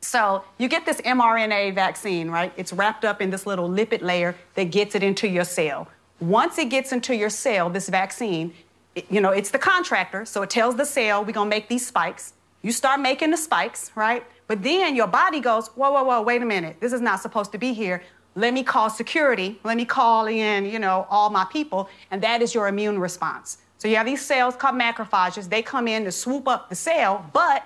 So 0.01 0.43
you 0.57 0.67
get 0.67 0.85
this 0.85 1.01
mRNA 1.01 1.75
vaccine, 1.75 2.29
right? 2.29 2.53
It's 2.55 2.71
wrapped 2.71 3.03
up 3.03 3.21
in 3.21 3.29
this 3.29 3.45
little 3.45 3.69
lipid 3.69 4.01
layer 4.01 4.35
that 4.55 4.65
gets 4.65 4.95
it 4.95 5.03
into 5.03 5.27
your 5.27 5.43
cell. 5.43 5.87
Once 6.19 6.57
it 6.57 6.69
gets 6.69 6.91
into 6.91 7.15
your 7.15 7.29
cell, 7.29 7.69
this 7.69 7.89
vaccine, 7.89 8.53
you 9.09 9.21
know, 9.21 9.31
it's 9.31 9.51
the 9.51 9.59
contractor, 9.59 10.25
so 10.25 10.41
it 10.41 10.49
tells 10.49 10.75
the 10.75 10.85
cell, 10.85 11.23
we're 11.23 11.31
gonna 11.31 11.49
make 11.49 11.67
these 11.67 11.85
spikes. 11.85 12.33
You 12.61 12.71
start 12.71 12.99
making 12.99 13.31
the 13.31 13.37
spikes, 13.37 13.91
right? 13.95 14.25
But 14.47 14.63
then 14.63 14.95
your 14.95 15.07
body 15.07 15.39
goes, 15.39 15.67
whoa, 15.69 15.91
whoa, 15.91 16.03
whoa, 16.03 16.21
wait 16.21 16.41
a 16.41 16.45
minute. 16.45 16.77
This 16.79 16.93
is 16.93 17.01
not 17.01 17.21
supposed 17.21 17.51
to 17.51 17.57
be 17.57 17.73
here. 17.73 18.01
Let 18.35 18.53
me 18.53 18.63
call 18.63 18.89
security. 18.89 19.59
Let 19.63 19.77
me 19.77 19.85
call 19.85 20.27
in, 20.27 20.65
you 20.65 20.79
know, 20.79 21.05
all 21.09 21.29
my 21.29 21.45
people. 21.45 21.89
And 22.11 22.21
that 22.23 22.41
is 22.41 22.53
your 22.53 22.67
immune 22.67 22.99
response. 22.99 23.59
So 23.77 23.87
you 23.87 23.95
have 23.97 24.05
these 24.05 24.25
cells 24.25 24.55
called 24.55 24.75
macrophages. 24.75 25.49
They 25.49 25.61
come 25.61 25.87
in 25.87 26.03
to 26.05 26.11
swoop 26.11 26.47
up 26.47 26.69
the 26.69 26.75
cell, 26.75 27.29
but 27.33 27.63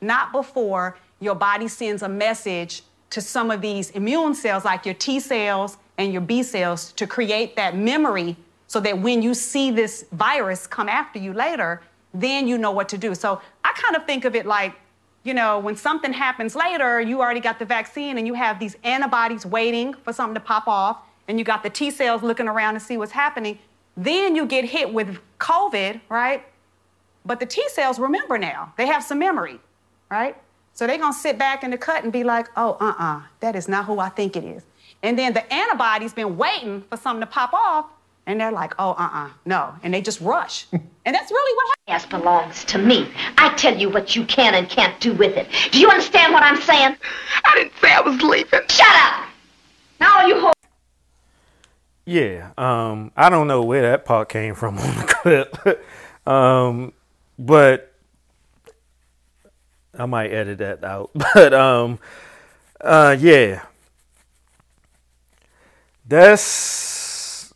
not 0.00 0.32
before 0.32 0.98
your 1.20 1.34
body 1.34 1.68
sends 1.68 2.02
a 2.02 2.08
message 2.08 2.82
to 3.10 3.20
some 3.20 3.50
of 3.50 3.60
these 3.60 3.90
immune 3.90 4.34
cells, 4.34 4.64
like 4.64 4.84
your 4.84 4.94
T 4.94 5.20
cells 5.20 5.78
and 5.98 6.12
your 6.12 6.22
B 6.22 6.42
cells, 6.42 6.92
to 6.92 7.06
create 7.06 7.56
that 7.56 7.76
memory 7.76 8.36
so 8.66 8.80
that 8.80 8.98
when 8.98 9.22
you 9.22 9.32
see 9.32 9.70
this 9.70 10.04
virus 10.12 10.66
come 10.66 10.88
after 10.88 11.18
you 11.18 11.32
later, 11.32 11.80
then 12.12 12.48
you 12.48 12.58
know 12.58 12.70
what 12.70 12.88
to 12.90 12.98
do. 12.98 13.14
So 13.14 13.40
I 13.64 13.72
kind 13.74 13.96
of 13.96 14.06
think 14.06 14.24
of 14.24 14.34
it 14.34 14.44
like, 14.44 14.74
you 15.22 15.34
know, 15.34 15.58
when 15.58 15.76
something 15.76 16.12
happens 16.12 16.54
later, 16.54 17.00
you 17.00 17.20
already 17.20 17.40
got 17.40 17.58
the 17.58 17.64
vaccine 17.64 18.18
and 18.18 18.26
you 18.26 18.34
have 18.34 18.58
these 18.58 18.76
antibodies 18.84 19.46
waiting 19.46 19.94
for 19.94 20.12
something 20.12 20.34
to 20.34 20.40
pop 20.40 20.68
off, 20.68 20.98
and 21.28 21.38
you 21.38 21.44
got 21.44 21.62
the 21.62 21.70
T 21.70 21.90
cells 21.90 22.22
looking 22.22 22.48
around 22.48 22.74
to 22.74 22.80
see 22.80 22.96
what's 22.96 23.12
happening. 23.12 23.58
Then 23.96 24.36
you 24.36 24.46
get 24.46 24.64
hit 24.64 24.92
with 24.92 25.18
COVID, 25.40 26.00
right? 26.08 26.44
But 27.24 27.40
the 27.40 27.46
T 27.46 27.68
cells 27.70 27.98
remember 27.98 28.38
now. 28.38 28.72
They 28.76 28.86
have 28.86 29.02
some 29.02 29.18
memory, 29.18 29.58
right? 30.10 30.36
So 30.76 30.86
they're 30.86 30.98
gonna 30.98 31.14
sit 31.14 31.38
back 31.38 31.64
in 31.64 31.70
the 31.70 31.78
cut 31.78 32.04
and 32.04 32.12
be 32.12 32.22
like, 32.22 32.50
oh, 32.54 32.76
uh 32.78 32.92
uh, 32.98 33.22
that 33.40 33.56
is 33.56 33.66
not 33.66 33.86
who 33.86 33.98
I 33.98 34.10
think 34.10 34.36
it 34.36 34.44
is. 34.44 34.62
And 35.02 35.18
then 35.18 35.32
the 35.32 35.50
antibodies 35.50 36.12
been 36.12 36.36
waiting 36.36 36.82
for 36.82 36.98
something 36.98 37.20
to 37.20 37.26
pop 37.26 37.54
off, 37.54 37.86
and 38.26 38.38
they're 38.38 38.52
like, 38.52 38.74
oh, 38.78 38.90
uh-uh, 38.90 39.30
no. 39.46 39.74
And 39.82 39.94
they 39.94 40.02
just 40.02 40.20
rush. 40.20 40.66
and 40.72 41.14
that's 41.14 41.30
really 41.30 41.56
what 41.56 41.78
happens. 41.88 42.10
belongs 42.10 42.64
to 42.66 42.78
me. 42.78 43.08
I 43.38 43.54
tell 43.54 43.74
you 43.74 43.88
what 43.88 44.14
you 44.16 44.26
can 44.26 44.54
and 44.54 44.68
can't 44.68 45.00
do 45.00 45.14
with 45.14 45.38
it. 45.38 45.48
Do 45.72 45.80
you 45.80 45.88
understand 45.88 46.34
what 46.34 46.42
I'm 46.42 46.60
saying? 46.60 46.94
I 47.42 47.54
didn't 47.54 47.72
say 47.80 47.92
I 47.92 48.02
was 48.02 48.20
leaving. 48.20 48.60
Shut 48.68 48.86
up! 48.86 49.28
Now 49.98 50.26
you 50.26 50.40
hold. 50.40 50.54
yeah, 52.04 52.50
um, 52.58 53.12
I 53.16 53.30
don't 53.30 53.46
know 53.46 53.62
where 53.62 53.80
that 53.80 54.04
part 54.04 54.28
came 54.28 54.54
from 54.54 54.76
on 54.76 54.96
the 54.96 55.04
clip, 55.04 55.86
um, 56.28 56.92
but 57.38 57.95
I 59.98 60.06
might 60.06 60.32
edit 60.32 60.58
that 60.58 60.84
out. 60.84 61.10
But 61.34 61.54
um, 61.54 61.98
uh, 62.80 63.16
yeah, 63.18 63.64
that's 66.06 67.52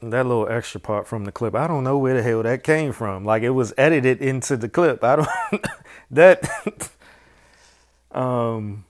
that 0.00 0.26
little 0.26 0.48
extra 0.48 0.80
part 0.80 1.06
from 1.06 1.24
the 1.24 1.32
clip. 1.32 1.54
I 1.54 1.66
don't 1.66 1.84
know 1.84 1.98
where 1.98 2.14
the 2.14 2.22
hell 2.22 2.42
that 2.42 2.62
came 2.62 2.92
from. 2.92 3.24
Like 3.24 3.42
it 3.42 3.50
was 3.50 3.72
edited 3.78 4.20
into 4.20 4.56
the 4.56 4.68
clip. 4.68 5.02
I 5.02 5.16
don't 5.16 5.66
that 6.10 6.90
um 8.12 8.84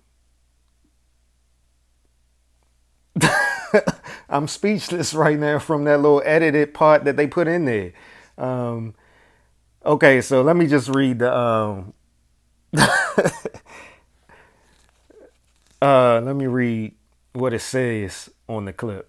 I'm 4.29 4.49
speechless 4.49 5.15
right 5.15 5.39
now 5.39 5.59
from 5.59 5.85
that 5.85 6.01
little 6.01 6.23
edited 6.25 6.75
part 6.75 7.05
that 7.05 7.17
they 7.17 7.27
put 7.27 7.49
in 7.49 7.65
there. 7.65 7.93
Um, 8.37 8.95
okay, 9.85 10.21
so 10.21 10.43
let 10.43 10.57
me 10.57 10.67
just 10.67 10.89
read 10.89 11.19
the. 11.21 11.37
Um, 11.37 11.93
uh, 15.83 16.21
let 16.21 16.35
me 16.35 16.47
read 16.47 16.95
what 17.33 17.53
it 17.53 17.61
says 17.61 18.31
on 18.49 18.65
the 18.65 18.73
clip. 18.73 19.09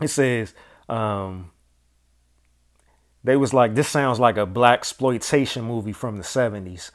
It 0.00 0.08
says, 0.08 0.54
um, 0.88 1.50
they 3.24 3.36
was 3.36 3.54
like, 3.54 3.74
this 3.74 3.88
sounds 3.88 4.18
like 4.18 4.36
a 4.36 4.46
black 4.46 4.80
exploitation 4.80 5.64
movie 5.64 5.92
from 5.92 6.16
the 6.16 6.22
70s. 6.22 6.90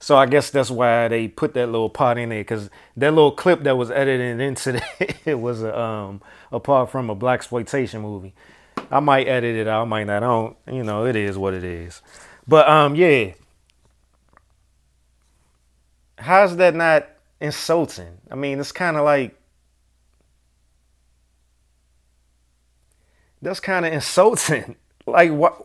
So 0.00 0.16
I 0.16 0.26
guess 0.26 0.50
that's 0.50 0.70
why 0.70 1.08
they 1.08 1.28
put 1.28 1.54
that 1.54 1.66
little 1.66 1.90
part 1.90 2.18
in 2.18 2.28
there 2.28 2.40
because 2.40 2.70
that 2.96 3.12
little 3.12 3.32
clip 3.32 3.64
that 3.64 3.76
was 3.76 3.90
edited 3.90 4.40
into 4.40 4.80
it 5.24 5.40
was 5.40 5.62
a, 5.62 5.78
um, 5.78 6.22
a 6.52 6.60
part 6.60 6.90
from 6.90 7.10
a 7.10 7.14
black 7.14 7.40
exploitation 7.40 8.02
movie. 8.02 8.34
I 8.90 9.00
might 9.00 9.26
edit 9.26 9.56
it 9.56 9.66
out, 9.66 9.82
I 9.82 9.84
might 9.84 10.04
not. 10.04 10.18
I 10.18 10.20
don't, 10.20 10.56
you 10.70 10.84
know, 10.84 11.04
it 11.04 11.16
is 11.16 11.36
what 11.36 11.52
it 11.52 11.64
is. 11.64 12.00
But 12.48 12.68
um, 12.68 12.96
yeah. 12.96 13.34
How's 16.16 16.56
that 16.56 16.74
not 16.74 17.08
insulting? 17.40 18.18
I 18.30 18.34
mean, 18.34 18.58
it's 18.58 18.72
kind 18.72 18.96
of 18.96 19.04
like 19.04 19.38
that's 23.40 23.60
kind 23.60 23.86
of 23.86 23.92
insulting. 23.92 24.74
like 25.06 25.30
what? 25.30 25.62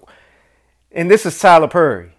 And 0.91 1.09
this 1.09 1.25
is 1.25 1.39
Tyler 1.39 1.67
Perry 1.67 2.13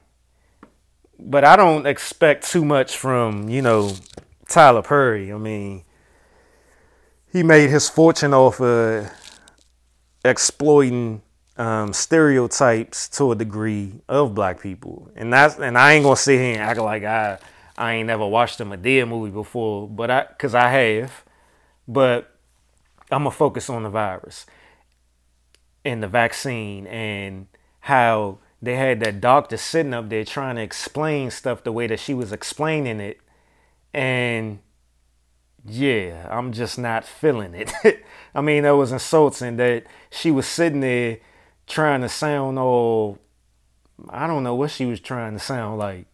but 1.25 1.45
I 1.45 1.57
don't 1.57 1.87
expect 1.87 2.51
too 2.51 2.65
much 2.65 2.97
from 2.97 3.49
you 3.49 3.63
know 3.63 3.95
Tyler 4.49 4.83
Perry. 4.83 5.33
I 5.33 5.39
mean, 5.39 5.85
he 7.33 7.43
made 7.43 7.71
his 7.71 7.89
fortune 7.89 8.35
off 8.35 8.61
of 8.61 9.11
exploiting 10.25 11.23
um, 11.57 11.93
stereotypes 11.93 13.09
to 13.11 13.33
a 13.33 13.37
degree 13.37 14.01
of 14.09 14.35
black 14.35 14.61
people, 14.61 15.11
and 15.15 15.33
that's 15.33 15.59
and 15.59 15.79
I 15.79 15.93
ain't 15.93 16.05
gonna 16.05 16.17
sit 16.17 16.39
here 16.39 16.55
and 16.55 16.63
act 16.63 16.81
like 16.81 17.05
I 17.05 17.39
I 17.77 17.95
ain't 17.95 18.07
never 18.07 18.27
watched 18.27 18.61
a 18.61 18.65
Madea 18.65 19.07
movie 19.07 19.31
before, 19.31 19.89
but 19.89 20.11
I 20.11 20.25
because 20.25 20.55
I 20.55 20.69
have, 20.71 21.25
but 21.87 22.35
I'm 23.11 23.21
gonna 23.21 23.31
focus 23.31 23.71
on 23.71 23.83
the 23.83 23.91
virus 23.91 24.47
and 25.85 26.03
the 26.03 26.09
vaccine 26.09 26.87
and 26.87 27.47
how 27.81 28.39
they 28.63 28.77
had 28.77 29.01
that 29.01 29.21
doctor 29.21 29.57
sitting 29.57 29.93
up 29.93 30.09
there 30.09 30.25
trying 30.25 30.57
to 30.57 30.63
explain 30.63 31.31
stuff 31.31 31.63
the 31.63 31.73
way 31.73 31.87
that 31.87 32.01
she 32.01 32.15
was 32.15 32.33
explaining 32.33 32.99
it. 33.01 33.21
And 33.93 34.61
yeah, 35.67 36.27
I'm 36.31 36.53
just 36.53 36.79
not 36.79 37.05
feeling 37.05 37.55
it. 37.55 37.73
I 38.35 38.41
mean, 38.41 38.63
that 38.63 38.73
was 38.73 38.91
insulting 38.91 39.57
that 39.59 39.85
she 40.11 40.31
was 40.31 40.47
sitting 40.47 40.81
there 40.81 41.19
trying 41.67 42.03
to 42.03 42.09
sound 42.09 42.59
all, 42.59 43.19
I 44.09 44.27
don't 44.27 44.43
know 44.43 44.55
what 44.55 44.71
she 44.71 44.87
was 44.87 45.01
trying 45.01 45.35
to 45.35 45.39
sound 45.39 45.79
like. 45.79 46.07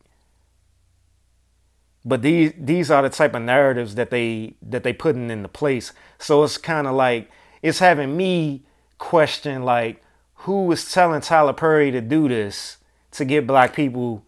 But 2.05 2.23
these 2.23 2.55
these 2.59 2.91
are 2.91 3.03
the 3.03 3.11
type 3.11 3.35
of 3.35 3.43
narratives 3.43 3.95
that 3.97 4.11
they 4.11 4.55
that 4.63 4.85
they 4.85 4.93
putting 4.93 5.31
into 5.31 5.49
place. 5.49 5.93
So 6.19 6.43
it's 6.45 6.57
kind 6.57 6.87
of 6.87 6.95
like 6.95 7.31
it's 7.63 7.79
having 7.79 8.17
me 8.17 8.63
question 8.97 9.65
like 9.65 10.03
who 10.35 10.65
was 10.65 10.91
telling 10.91 11.21
Tyler 11.21 11.53
Perry 11.53 11.91
to 11.91 12.01
do 12.01 12.27
this 12.27 12.79
to 13.11 13.27
get 13.27 13.47
black 13.47 13.75
people 13.75 14.25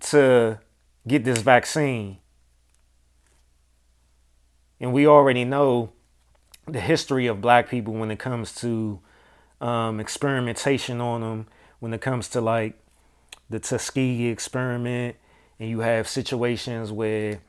to 0.00 0.58
get 1.06 1.24
this 1.24 1.40
vaccine? 1.40 2.18
And 4.78 4.92
we 4.92 5.06
already 5.06 5.44
know 5.44 5.92
the 6.66 6.80
history 6.80 7.26
of 7.26 7.40
black 7.40 7.68
people 7.68 7.94
when 7.94 8.10
it 8.10 8.18
comes 8.18 8.54
to 8.56 9.00
um, 9.60 10.00
experimentation 10.00 11.00
on 11.00 11.20
them, 11.20 11.46
when 11.80 11.92
it 11.94 12.00
comes 12.00 12.28
to 12.30 12.40
like 12.40 12.74
the 13.48 13.58
Tuskegee 13.58 14.28
experiment, 14.28 15.16
and 15.58 15.68
you 15.68 15.80
have 15.80 16.08
situations 16.08 16.92
where 16.92 17.40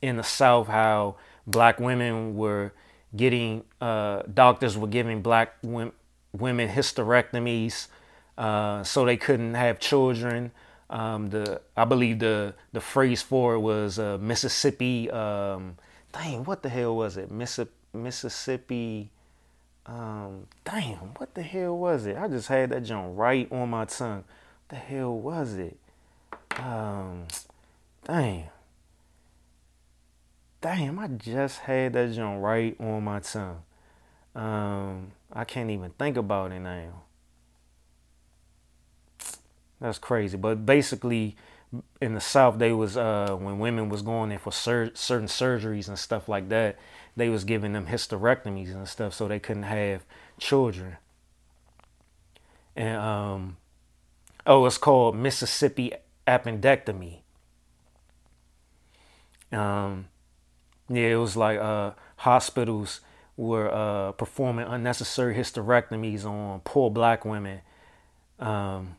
in 0.00 0.16
the 0.16 0.24
South, 0.24 0.66
how 0.66 1.16
black 1.46 1.78
women 1.78 2.36
were 2.36 2.72
getting, 3.14 3.64
uh, 3.80 4.22
doctors 4.32 4.76
were 4.76 4.88
giving 4.88 5.22
black 5.22 5.54
women, 5.62 5.92
hysterectomies 6.32 7.88
uh, 8.38 8.82
so 8.82 9.04
they 9.04 9.16
couldn't 9.16 9.54
have 9.54 9.78
children. 9.78 10.50
Um, 10.90 11.30
the 11.30 11.60
I 11.76 11.84
believe 11.84 12.18
the 12.18 12.54
the 12.72 12.80
phrase 12.80 13.22
for 13.22 13.54
it 13.54 13.60
was 13.60 13.98
uh, 13.98 14.18
Mississippi. 14.20 15.10
Um, 15.10 15.76
dang, 16.12 16.44
what 16.44 16.62
the 16.62 16.68
hell 16.68 16.96
was 16.96 17.16
it? 17.16 17.30
Mississippi. 17.30 19.10
Um, 19.84 20.46
damn, 20.64 21.14
what 21.16 21.34
the 21.34 21.42
hell 21.42 21.76
was 21.76 22.06
it? 22.06 22.16
I 22.16 22.28
just 22.28 22.48
had 22.48 22.70
that 22.70 22.84
joint 22.84 23.16
right 23.16 23.50
on 23.50 23.70
my 23.70 23.84
tongue. 23.84 24.24
What 24.24 24.68
the 24.68 24.76
hell 24.76 25.12
was 25.12 25.54
it? 25.54 25.76
Um, 26.58 27.26
damn. 28.04 28.44
Damn, 30.60 30.98
I 31.00 31.08
just 31.08 31.60
had 31.60 31.94
that 31.94 32.12
joint 32.12 32.40
right 32.40 32.76
on 32.78 33.02
my 33.02 33.18
tongue. 33.18 33.62
Um, 34.34 35.12
I 35.32 35.44
can't 35.44 35.70
even 35.70 35.90
think 35.90 36.16
about 36.16 36.52
it 36.52 36.60
now. 36.60 37.02
That's 39.80 39.98
crazy. 39.98 40.36
But 40.36 40.64
basically, 40.64 41.36
in 42.00 42.14
the 42.14 42.20
South, 42.20 42.58
they 42.58 42.72
was 42.72 42.96
uh, 42.96 43.36
when 43.38 43.58
women 43.58 43.88
was 43.88 44.02
going 44.02 44.30
in 44.30 44.38
for 44.38 44.52
sur- 44.52 44.92
certain 44.94 45.26
surgeries 45.26 45.88
and 45.88 45.98
stuff 45.98 46.28
like 46.28 46.48
that, 46.50 46.78
they 47.16 47.28
was 47.28 47.44
giving 47.44 47.72
them 47.72 47.86
hysterectomies 47.86 48.72
and 48.72 48.88
stuff 48.88 49.14
so 49.14 49.28
they 49.28 49.38
couldn't 49.38 49.64
have 49.64 50.04
children. 50.38 50.96
And 52.74 52.96
um, 52.96 53.56
oh, 54.46 54.64
it's 54.66 54.78
called 54.78 55.16
Mississippi 55.16 55.92
appendectomy. 56.26 57.18
Um, 59.52 60.06
yeah, 60.88 61.08
it 61.08 61.16
was 61.16 61.36
like 61.36 61.58
uh, 61.58 61.92
hospitals 62.16 63.00
were 63.36 63.72
uh, 63.72 64.12
performing 64.12 64.66
unnecessary 64.66 65.34
hysterectomies 65.34 66.24
on 66.24 66.60
poor 66.60 66.90
black 66.90 67.24
women. 67.24 67.60
Um, 68.38 68.96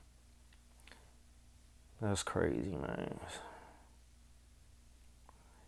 that's 2.01 2.23
crazy, 2.23 2.75
man. 2.75 3.19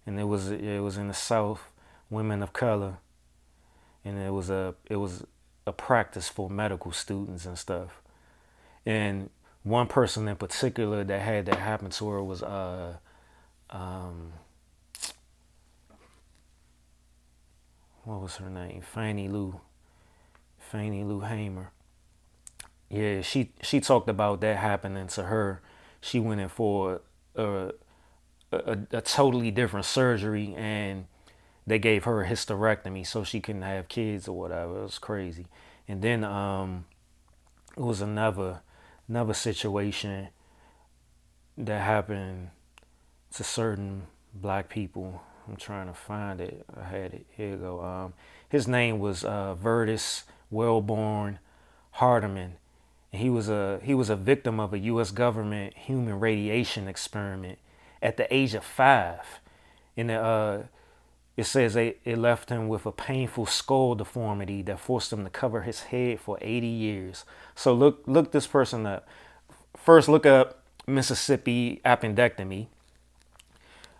And 0.05 0.19
it 0.19 0.25
was 0.25 0.51
it 0.51 0.81
was 0.81 0.97
in 0.97 1.07
the 1.07 1.13
South, 1.13 1.69
women 2.15 2.41
of 2.41 2.53
color, 2.53 2.97
and 4.03 4.17
it 4.17 4.31
was 4.31 4.49
a 4.49 4.73
it 4.89 4.95
was 4.95 5.25
a 5.67 5.73
practice 5.73 6.29
for 6.29 6.49
medical 6.49 6.91
students 6.91 7.45
and 7.45 7.57
stuff. 7.57 8.01
And 8.85 9.29
one 9.63 9.87
person 9.87 10.27
in 10.27 10.35
particular 10.35 11.03
that 11.03 11.21
had 11.21 11.45
that 11.47 11.59
happen 11.59 11.89
to 11.89 12.09
her 12.09 12.23
was 12.23 12.41
uh, 12.41 12.97
um, 13.69 14.33
what 18.03 18.21
was 18.21 18.37
her 18.37 18.49
name? 18.49 18.81
Fannie 18.81 19.27
Lou. 19.27 19.59
Fannie 20.57 21.03
Lou 21.03 21.21
Hamer. 21.21 21.71
Yeah, 22.89 23.21
she 23.21 23.51
she 23.61 23.81
talked 23.81 24.07
about 24.07 24.41
that 24.41 24.57
happening 24.57 25.07
to 25.07 25.23
her. 25.23 25.61
She 25.99 26.19
went 26.19 26.39
in 26.39 26.49
for 26.49 27.01
a, 27.35 27.71
a, 28.51 28.77
a 28.91 29.01
totally 29.01 29.49
different 29.49 29.87
surgery 29.87 30.53
and 30.55 31.07
they 31.67 31.79
gave 31.79 32.03
her 32.03 32.23
a 32.23 32.27
hysterectomy 32.27 33.05
so 33.05 33.23
she 33.23 33.39
couldn't 33.39 33.63
have 33.63 33.87
kids 33.87 34.27
or 34.27 34.37
whatever. 34.37 34.79
It 34.79 34.83
was 34.83 34.99
crazy. 34.99 35.47
And 35.87 36.01
then 36.01 36.23
um, 36.23 36.85
it 37.75 37.83
was 37.83 38.01
another 38.01 38.61
another 39.07 39.33
situation 39.33 40.29
that 41.57 41.81
happened 41.81 42.49
to 43.31 43.43
certain 43.43 44.07
black 44.33 44.69
people 44.69 45.21
I'm 45.47 45.55
trying 45.55 45.87
to 45.87 45.93
find 45.93 46.41
it. 46.41 46.65
I 46.79 46.83
had 46.83 47.13
it. 47.13 47.25
Here 47.35 47.49
you 47.49 47.57
go. 47.57 47.83
Um, 47.83 48.13
his 48.49 48.67
name 48.67 48.99
was 48.99 49.23
uh, 49.23 49.55
Vertus 49.55 50.23
Wellborn 50.49 51.39
Hardiman. 51.91 52.53
And 53.11 53.21
he 53.21 53.29
was 53.29 53.49
a 53.49 53.79
he 53.83 53.93
was 53.93 54.09
a 54.09 54.15
victim 54.15 54.59
of 54.59 54.73
a 54.73 54.79
U.S. 54.79 55.11
government 55.11 55.77
human 55.77 56.19
radiation 56.19 56.87
experiment 56.87 57.59
at 58.01 58.17
the 58.17 58.33
age 58.33 58.53
of 58.53 58.63
five. 58.63 59.39
And 59.95 60.11
uh, 60.11 60.59
it 61.37 61.45
says 61.45 61.75
it, 61.75 61.99
it 62.05 62.17
left 62.17 62.49
him 62.49 62.67
with 62.67 62.85
a 62.85 62.91
painful 62.91 63.45
skull 63.45 63.95
deformity 63.95 64.61
that 64.63 64.79
forced 64.79 65.11
him 65.11 65.23
to 65.23 65.29
cover 65.29 65.63
his 65.63 65.83
head 65.83 66.19
for 66.19 66.37
80 66.41 66.67
years. 66.67 67.25
So 67.55 67.73
look 67.73 68.03
look 68.07 68.31
this 68.31 68.47
person 68.47 68.85
up. 68.85 69.07
First 69.75 70.07
look 70.07 70.25
up 70.25 70.63
Mississippi 70.87 71.81
appendectomy. 71.83 72.67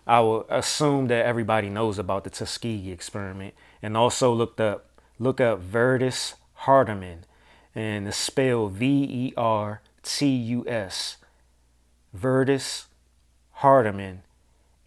I 0.06 0.20
will 0.20 0.46
assume 0.48 1.08
that 1.08 1.26
everybody 1.26 1.68
knows 1.68 1.98
about 1.98 2.24
the 2.24 2.30
Tuskegee 2.30 2.92
experiment. 2.92 3.54
And 3.82 3.96
also 3.96 4.32
looked 4.32 4.60
up 4.60 4.86
look 5.18 5.40
up 5.40 5.60
Vertus 5.60 6.34
Hardiman. 6.54 7.24
And 7.74 8.08
it's 8.08 8.16
spelled 8.16 8.72
V 8.72 8.86
E 8.86 9.34
R 9.36 9.82
T 10.02 10.26
U 10.26 10.64
S. 10.66 11.18
Vertus 12.14 12.86
Hardiman. 13.56 14.22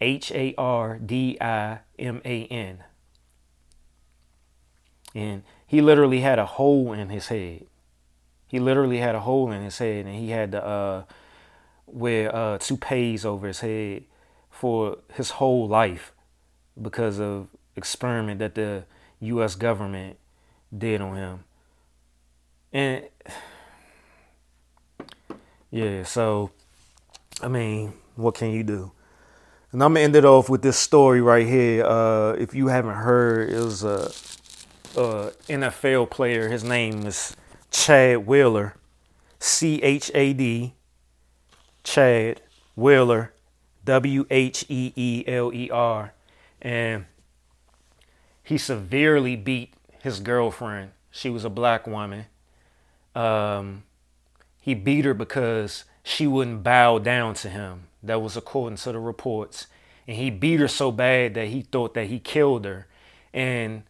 H 0.00 0.32
A 0.32 0.54
R 0.56 0.98
D 0.98 1.36
I 1.40 1.80
M 1.98 2.20
A 2.24 2.44
N. 2.46 2.84
And 5.14 5.42
he 5.66 5.80
literally 5.80 6.20
had 6.20 6.38
a 6.38 6.46
hole 6.46 6.92
in 6.92 7.10
his 7.10 7.28
head. 7.28 7.66
He 8.46 8.58
literally 8.58 8.98
had 8.98 9.14
a 9.14 9.20
hole 9.20 9.50
in 9.50 9.62
his 9.62 9.78
head, 9.78 10.06
and 10.06 10.14
he 10.14 10.30
had 10.30 10.52
to 10.52 10.64
uh, 10.64 11.04
wear 11.86 12.34
uh, 12.34 12.58
toupees 12.58 13.24
over 13.24 13.46
his 13.46 13.60
head 13.60 14.04
for 14.50 14.98
his 15.14 15.30
whole 15.30 15.68
life 15.68 16.12
because 16.80 17.20
of 17.20 17.48
experiment 17.76 18.38
that 18.40 18.54
the 18.54 18.84
U.S. 19.20 19.54
government 19.54 20.16
did 20.76 21.00
on 21.00 21.16
him. 21.16 21.44
And 22.72 23.04
yeah, 25.70 26.04
so 26.04 26.50
I 27.42 27.48
mean, 27.48 27.94
what 28.16 28.34
can 28.34 28.50
you 28.50 28.62
do? 28.62 28.92
And 29.72 29.84
I'm 29.84 29.94
gonna 29.94 30.00
end 30.00 30.16
it 30.16 30.24
off 30.24 30.48
with 30.48 30.62
this 30.62 30.76
story 30.76 31.20
right 31.20 31.46
here. 31.46 31.84
Uh, 31.84 32.32
if 32.32 32.54
you 32.54 32.68
haven't 32.68 32.96
heard, 32.96 33.50
it 33.50 33.62
was 33.62 33.84
a, 33.84 34.10
a 34.96 35.32
NFL 35.48 36.10
player. 36.10 36.48
His 36.48 36.64
name 36.64 37.06
is 37.06 37.36
Chad 37.70 38.26
Wheeler, 38.26 38.74
C 39.38 39.80
H 39.82 40.10
A 40.12 40.32
D, 40.32 40.74
Chad 41.84 42.42
Wheeler, 42.74 43.32
W 43.84 44.26
H 44.28 44.64
E 44.68 44.92
E 44.96 45.24
L 45.28 45.52
E 45.54 45.70
R, 45.70 46.14
and 46.60 47.06
he 48.42 48.58
severely 48.58 49.36
beat 49.36 49.74
his 50.02 50.18
girlfriend. 50.18 50.90
She 51.12 51.30
was 51.30 51.44
a 51.44 51.50
black 51.50 51.86
woman. 51.86 52.26
Um, 53.14 53.84
he 54.60 54.74
beat 54.74 55.04
her 55.04 55.14
because 55.14 55.84
she 56.02 56.26
wouldn't 56.26 56.64
bow 56.64 56.98
down 56.98 57.34
to 57.34 57.48
him. 57.48 57.84
That 58.02 58.22
was 58.22 58.36
according 58.36 58.78
to 58.78 58.92
the 58.92 58.98
reports. 58.98 59.66
And 60.06 60.16
he 60.16 60.30
beat 60.30 60.60
her 60.60 60.68
so 60.68 60.90
bad 60.90 61.34
that 61.34 61.48
he 61.48 61.62
thought 61.62 61.94
that 61.94 62.06
he 62.06 62.18
killed 62.18 62.64
her. 62.64 62.86
And 63.32 63.84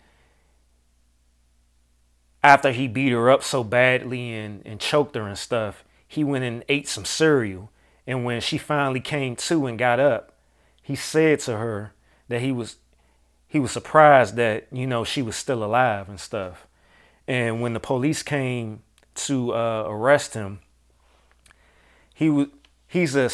after 2.43 2.73
he 2.73 2.89
beat 2.89 3.12
her 3.12 3.31
up 3.31 3.43
so 3.43 3.62
badly 3.62 4.35
and, 4.35 4.62
and 4.66 4.81
choked 4.81 5.15
her 5.15 5.27
and 5.27 5.39
stuff, 5.39 5.85
he 6.07 6.24
went 6.24 6.45
and 6.45 6.65
ate 6.69 6.89
some 6.89 7.05
cereal. 7.05 7.70
And 8.07 8.24
when 8.24 8.41
she 8.41 8.59
finally 8.59 9.01
came 9.01 9.37
to 9.37 9.66
and 9.66 9.78
got 9.78 10.01
up, 10.01 10.37
he 10.82 10.97
said 10.97 11.41
to 11.41 11.57
her 11.57 11.93
that 12.28 12.41
he 12.41 12.51
was 12.53 12.77
he 13.47 13.59
was 13.59 13.73
surprised 13.73 14.37
that, 14.37 14.69
you 14.70 14.87
know, 14.87 15.03
she 15.03 15.23
was 15.23 15.35
still 15.35 15.65
alive 15.65 16.09
and 16.09 16.20
stuff. 16.20 16.69
And 17.27 17.61
when 17.61 17.74
the 17.74 17.81
police 17.81 18.23
came 18.23 18.82
to 19.16 19.53
uh, 19.53 19.85
arrest 19.89 20.35
him, 20.35 20.61
he 22.15 22.31
was 22.31 22.47
he's 22.87 23.15
a 23.15 23.28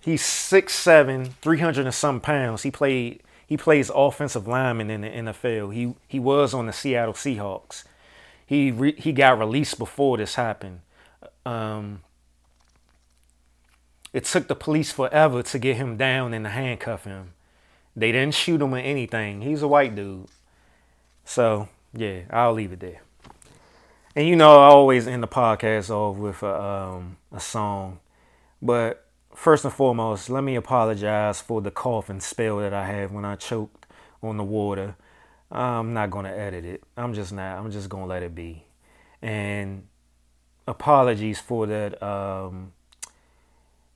he's 0.00 0.24
six 0.24 0.74
seven, 0.74 1.34
three 1.42 1.58
hundred 1.58 1.86
and 1.86 1.94
some 1.94 2.20
pounds. 2.20 2.62
He 2.62 2.70
played 2.70 3.22
he 3.46 3.56
plays 3.56 3.90
offensive 3.94 4.46
lineman 4.46 4.90
in 4.90 5.00
the 5.00 5.08
NFL. 5.08 5.74
He 5.74 5.94
he 6.06 6.20
was 6.20 6.54
on 6.54 6.66
the 6.66 6.72
Seattle 6.72 7.14
Seahawks. 7.14 7.84
He 8.44 8.70
re, 8.70 8.94
he 8.96 9.12
got 9.12 9.38
released 9.38 9.78
before 9.78 10.16
this 10.16 10.34
happened. 10.34 10.80
Um, 11.44 12.02
it 14.12 14.24
took 14.24 14.48
the 14.48 14.54
police 14.54 14.90
forever 14.92 15.42
to 15.42 15.58
get 15.58 15.76
him 15.76 15.96
down 15.96 16.34
and 16.34 16.44
to 16.44 16.50
handcuff 16.50 17.04
him. 17.04 17.32
They 17.94 18.12
didn't 18.12 18.34
shoot 18.34 18.60
him 18.60 18.74
or 18.74 18.78
anything. 18.78 19.42
He's 19.42 19.62
a 19.62 19.68
white 19.68 19.94
dude. 19.94 20.28
So 21.24 21.68
yeah, 21.92 22.22
I'll 22.30 22.52
leave 22.54 22.72
it 22.72 22.80
there. 22.80 23.02
And 24.14 24.26
you 24.26 24.36
know, 24.36 24.56
I 24.56 24.66
always 24.66 25.06
end 25.06 25.22
the 25.22 25.28
podcast 25.28 25.90
off 25.90 26.16
with 26.16 26.42
a, 26.42 26.62
um, 26.62 27.16
a 27.32 27.40
song. 27.40 28.00
But 28.60 29.07
first 29.38 29.64
and 29.64 29.72
foremost, 29.72 30.28
let 30.28 30.42
me 30.42 30.56
apologize 30.56 31.40
for 31.40 31.60
the 31.60 31.70
cough 31.70 32.10
and 32.10 32.20
spell 32.20 32.58
that 32.58 32.74
I 32.74 32.84
had 32.86 33.12
when 33.12 33.24
I 33.24 33.36
choked 33.36 33.86
on 34.20 34.36
the 34.36 34.42
water. 34.42 34.96
I'm 35.50 35.94
not 35.94 36.10
going 36.10 36.24
to 36.24 36.36
edit 36.36 36.64
it. 36.64 36.82
I'm 36.96 37.14
just 37.14 37.32
not. 37.32 37.56
I'm 37.56 37.70
just 37.70 37.88
going 37.88 38.02
to 38.02 38.08
let 38.08 38.24
it 38.24 38.34
be. 38.34 38.64
And 39.22 39.86
apologies 40.66 41.38
for 41.38 41.66
that 41.68 42.02
um, 42.02 42.72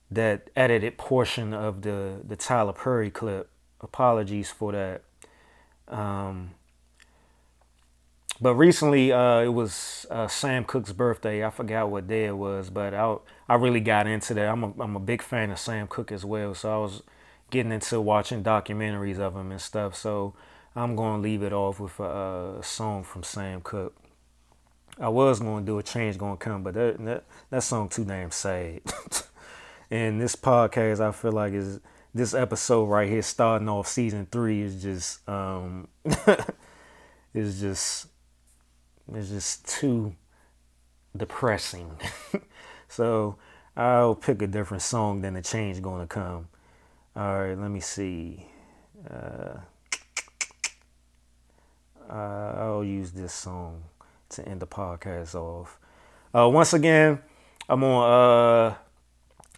that 0.09 0.49
edited 0.55 0.97
portion 0.97 1.53
of 1.53 1.81
the 1.81 2.21
the 2.25 2.37
Tyler 2.37 2.73
Perry 2.73 3.11
clip. 3.11 3.49
Apologies 3.81 4.49
for 4.49 4.71
that. 4.71 5.03
Um, 5.89 6.51
but 8.39 8.55
recently, 8.55 9.11
uh, 9.11 9.41
it 9.41 9.53
was 9.53 10.05
uh, 10.09 10.27
Sam 10.27 10.63
Cooke's 10.63 10.93
birthday. 10.93 11.45
I 11.45 11.49
forgot 11.49 11.89
what 11.89 12.07
day 12.07 12.25
it 12.25 12.37
was, 12.37 12.69
but 12.69 12.93
I 12.93 13.17
I 13.53 13.55
really 13.57 13.81
got 13.81 14.07
into 14.07 14.33
that. 14.33 14.49
I'm 14.49 14.63
a 14.63 14.73
I'm 14.79 14.95
a 14.95 14.99
big 14.99 15.21
fan 15.21 15.51
of 15.51 15.59
Sam 15.59 15.85
Cooke 15.87 16.11
as 16.11 16.25
well, 16.25 16.55
so 16.55 16.73
I 16.73 16.77
was 16.81 17.03
getting 17.51 17.71
into 17.71 18.01
watching 18.01 18.43
documentaries 18.43 19.19
of 19.19 19.35
him 19.35 19.51
and 19.51 19.61
stuff. 19.61 19.95
So 19.95 20.33
I'm 20.75 20.95
gonna 20.95 21.21
leave 21.21 21.43
it 21.43 21.53
off 21.53 21.79
with 21.79 21.99
a, 21.99 22.55
a 22.59 22.63
song 22.63 23.03
from 23.03 23.21
Sam 23.21 23.61
Cooke. 23.61 23.95
I 24.99 25.09
was 25.09 25.39
gonna 25.39 25.63
do 25.63 25.77
a 25.77 25.83
change 25.83 26.17
gonna 26.17 26.35
come, 26.35 26.63
but 26.63 26.73
that 26.73 26.97
that, 27.05 27.25
that 27.51 27.61
song 27.61 27.89
too 27.89 28.03
damn 28.03 28.31
sad. 28.31 28.81
and 29.91 30.19
this 30.19 30.35
podcast, 30.35 30.99
I 30.99 31.11
feel 31.11 31.33
like 31.33 31.53
is 31.53 31.79
this 32.11 32.33
episode 32.33 32.85
right 32.85 33.07
here, 33.07 33.21
starting 33.21 33.69
off 33.69 33.87
season 33.87 34.27
three, 34.31 34.63
is 34.63 34.81
just 34.81 35.29
um, 35.29 35.89
is 37.35 37.59
just 37.59 38.07
is 39.13 39.29
just 39.29 39.67
too 39.67 40.15
depressing. 41.15 41.91
so 42.95 43.37
I'll 43.75 44.15
pick 44.15 44.41
a 44.41 44.47
different 44.47 44.83
song 44.83 45.21
than 45.21 45.33
the 45.33 45.41
change 45.41 45.81
gonna 45.81 46.07
come. 46.07 46.47
All 47.15 47.39
right, 47.39 47.57
let 47.57 47.69
me 47.69 47.79
see. 47.79 48.45
Uh, 49.09 49.57
I'll 52.09 52.83
use 52.83 53.11
this 53.11 53.33
song 53.33 53.83
to 54.29 54.47
end 54.47 54.61
the 54.61 54.67
podcast 54.67 55.35
off. 55.35 55.79
Uh, 56.35 56.49
once 56.49 56.73
again, 56.73 57.19
I'm 57.67 57.83
on 57.83 58.71
uh, 58.71 58.75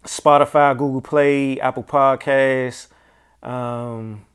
Spotify, 0.06 0.78
Google 0.78 1.02
Play, 1.02 1.60
Apple 1.60 1.84
Podcasts, 1.84 2.88
um, 3.44 4.26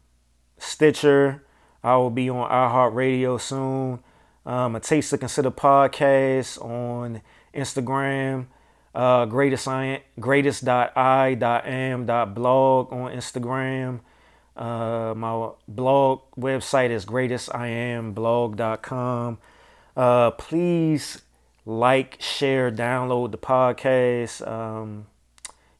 Stitcher. 0.59 1.44
I 1.82 1.97
will 1.97 2.10
be 2.10 2.28
on 2.28 2.51
iHeartRadio 2.51 3.40
soon 3.40 4.01
um, 4.47 4.77
a 4.77 4.81
Taste 4.81 5.10
to 5.10 5.18
Consider 5.18 5.51
podcast 5.51 6.62
on 6.64 7.22
Instagram, 7.55 8.47
uh, 8.94 9.26
greatest 9.26 9.68
I, 9.68 9.84
am, 9.84 10.00
greatest.i.am.blog 10.18 12.92
on 12.92 13.12
Instagram. 13.12 14.00
Uh, 14.56 15.14
my 15.16 15.50
blog 15.68 16.22
website 16.36 16.90
is 16.90 17.06
greatestiamblog.com. 17.06 19.38
Uh, 19.96 20.30
please 20.32 21.22
like, 21.64 22.16
share, 22.20 22.70
download 22.70 23.32
the 23.32 23.38
podcast. 23.38 24.46
Um, 24.46 25.06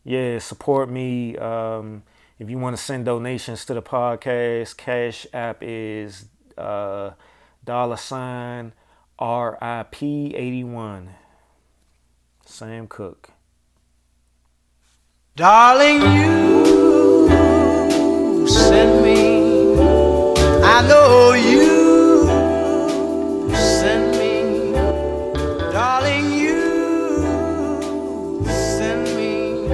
yeah, 0.04 0.38
support 0.38 0.88
me. 0.88 1.36
Um, 1.36 2.04
if 2.38 2.48
you 2.48 2.58
want 2.58 2.76
to 2.76 2.82
send 2.82 3.04
donations 3.04 3.66
to 3.66 3.74
the 3.74 3.82
podcast, 3.82 4.76
Cash 4.76 5.26
App 5.32 5.58
is 5.60 6.26
uh, 6.56 7.10
dollar 7.64 7.96
sign 7.96 8.72
RIP 9.20 10.02
81. 10.02 11.10
Sam 12.51 12.89
Cooke. 12.89 13.31
Darling, 15.36 16.02
you 16.02 17.28
send 18.48 19.02
me. 19.05 19.78
I 20.64 20.82
know 20.89 21.32
you 21.32 22.68
send 23.55 24.18
me. 24.18 24.72
Darling, 25.72 26.32
you 26.32 26.59
send 28.44 29.05
me. 29.16 29.70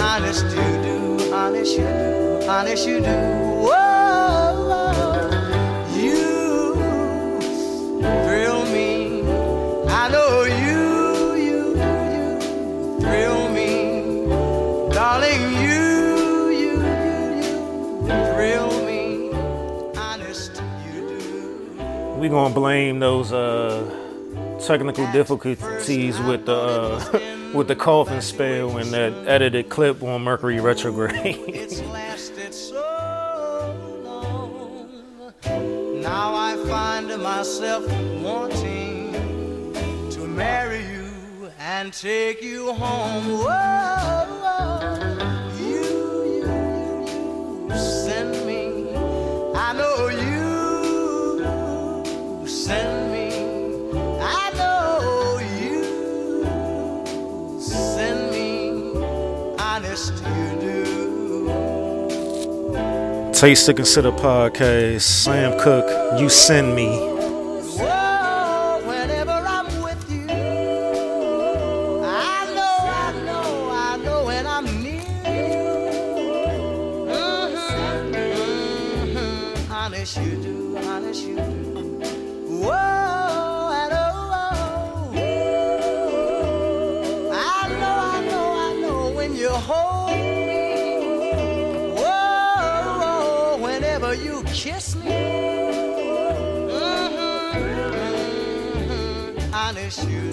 Honest 0.00 0.44
you 0.46 0.70
do, 0.82 1.34
honest 1.34 1.76
you 1.76 1.84
do, 1.84 2.48
honest 2.48 2.86
you 2.88 3.00
do. 3.00 3.45
We 22.26 22.30
gonna 22.30 22.52
blame 22.52 22.98
those 22.98 23.32
uh, 23.32 23.88
technical 24.66 25.06
difficulties 25.12 26.18
with 26.22 26.44
the 26.46 26.56
uh, 26.56 27.20
with 27.54 27.68
the 27.68 27.76
coffin 27.76 28.20
spell 28.20 28.78
and 28.78 28.90
that 28.90 29.12
edited 29.28 29.68
clip 29.68 30.02
on 30.02 30.24
Mercury 30.24 30.58
retrograde. 30.58 31.14
now 36.02 36.34
I 36.34 36.56
find 36.66 37.06
myself 37.22 37.86
wanting 38.20 39.12
to 40.10 40.26
marry 40.26 40.80
you 40.80 41.52
and 41.60 41.92
take 41.92 42.42
you 42.42 42.72
home. 42.72 43.38
Whoa, 43.44 44.66
you, 45.60 45.84
you, 46.34 47.68
you 47.68 47.78
send 47.78 48.32
me. 48.44 48.96
I 49.54 49.72
know 49.74 49.95
Taste 63.36 63.66
to 63.66 63.74
Consider 63.74 64.12
podcast. 64.12 65.02
Sam 65.02 65.58
Cooke, 65.60 66.18
you 66.18 66.30
send 66.30 66.74
me. 66.74 67.15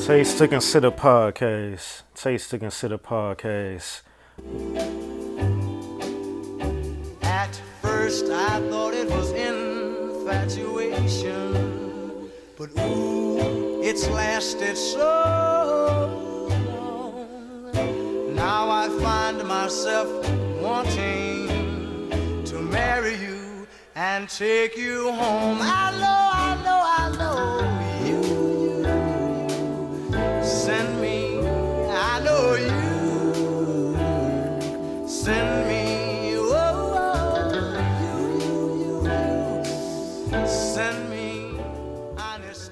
Taste 0.05 0.37
to 0.39 0.47
Consider 0.49 0.91
podcast. 0.91 2.01
Taste 2.13 2.49
to 2.49 2.59
Consider 2.59 2.97
podcast. 2.97 4.01
At 7.21 7.55
first 7.81 8.25
I 8.25 8.59
thought 8.69 8.93
it 8.93 9.09
was 9.09 9.31
infatuation, 9.31 12.29
but 12.57 12.69
ooh, 12.81 13.81
it's 13.81 14.09
lasted 14.09 14.75
so 14.75 16.49
long. 16.49 18.35
Now 18.35 18.69
I 18.69 18.89
find 19.01 19.41
myself 19.47 20.09
wanting 20.59 21.47
to 22.43 22.59
marry 22.59 23.15
you 23.15 23.65
and 23.95 24.27
take 24.27 24.75
you 24.75 25.13
home. 25.13 25.59
I 25.61 25.91
know, 25.91 26.29
I 26.33 26.55
know, 26.61 26.81
I 26.83 27.09
know 27.17 27.82
send 30.65 31.01
me. 31.01 31.39
I 31.89 32.23
know 32.23 32.55
you 32.55 33.97
send 35.05 35.67
me. 35.67 36.37
Oh, 36.37 36.95
oh, 40.31 40.45
send 40.47 41.09
me. 41.09 41.59
Honest, 42.17 42.71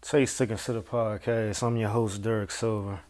Taste 0.00 0.38
to 0.38 0.46
Consider 0.46 0.80
podcast. 0.80 1.62
I'm 1.62 1.76
your 1.76 1.90
host, 1.90 2.22
Derek 2.22 2.50
Silver. 2.50 3.00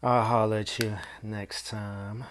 I'll 0.00 0.24
holler 0.24 0.58
at 0.58 0.78
you 0.78 0.96
next 1.24 1.66
time. 1.66 2.22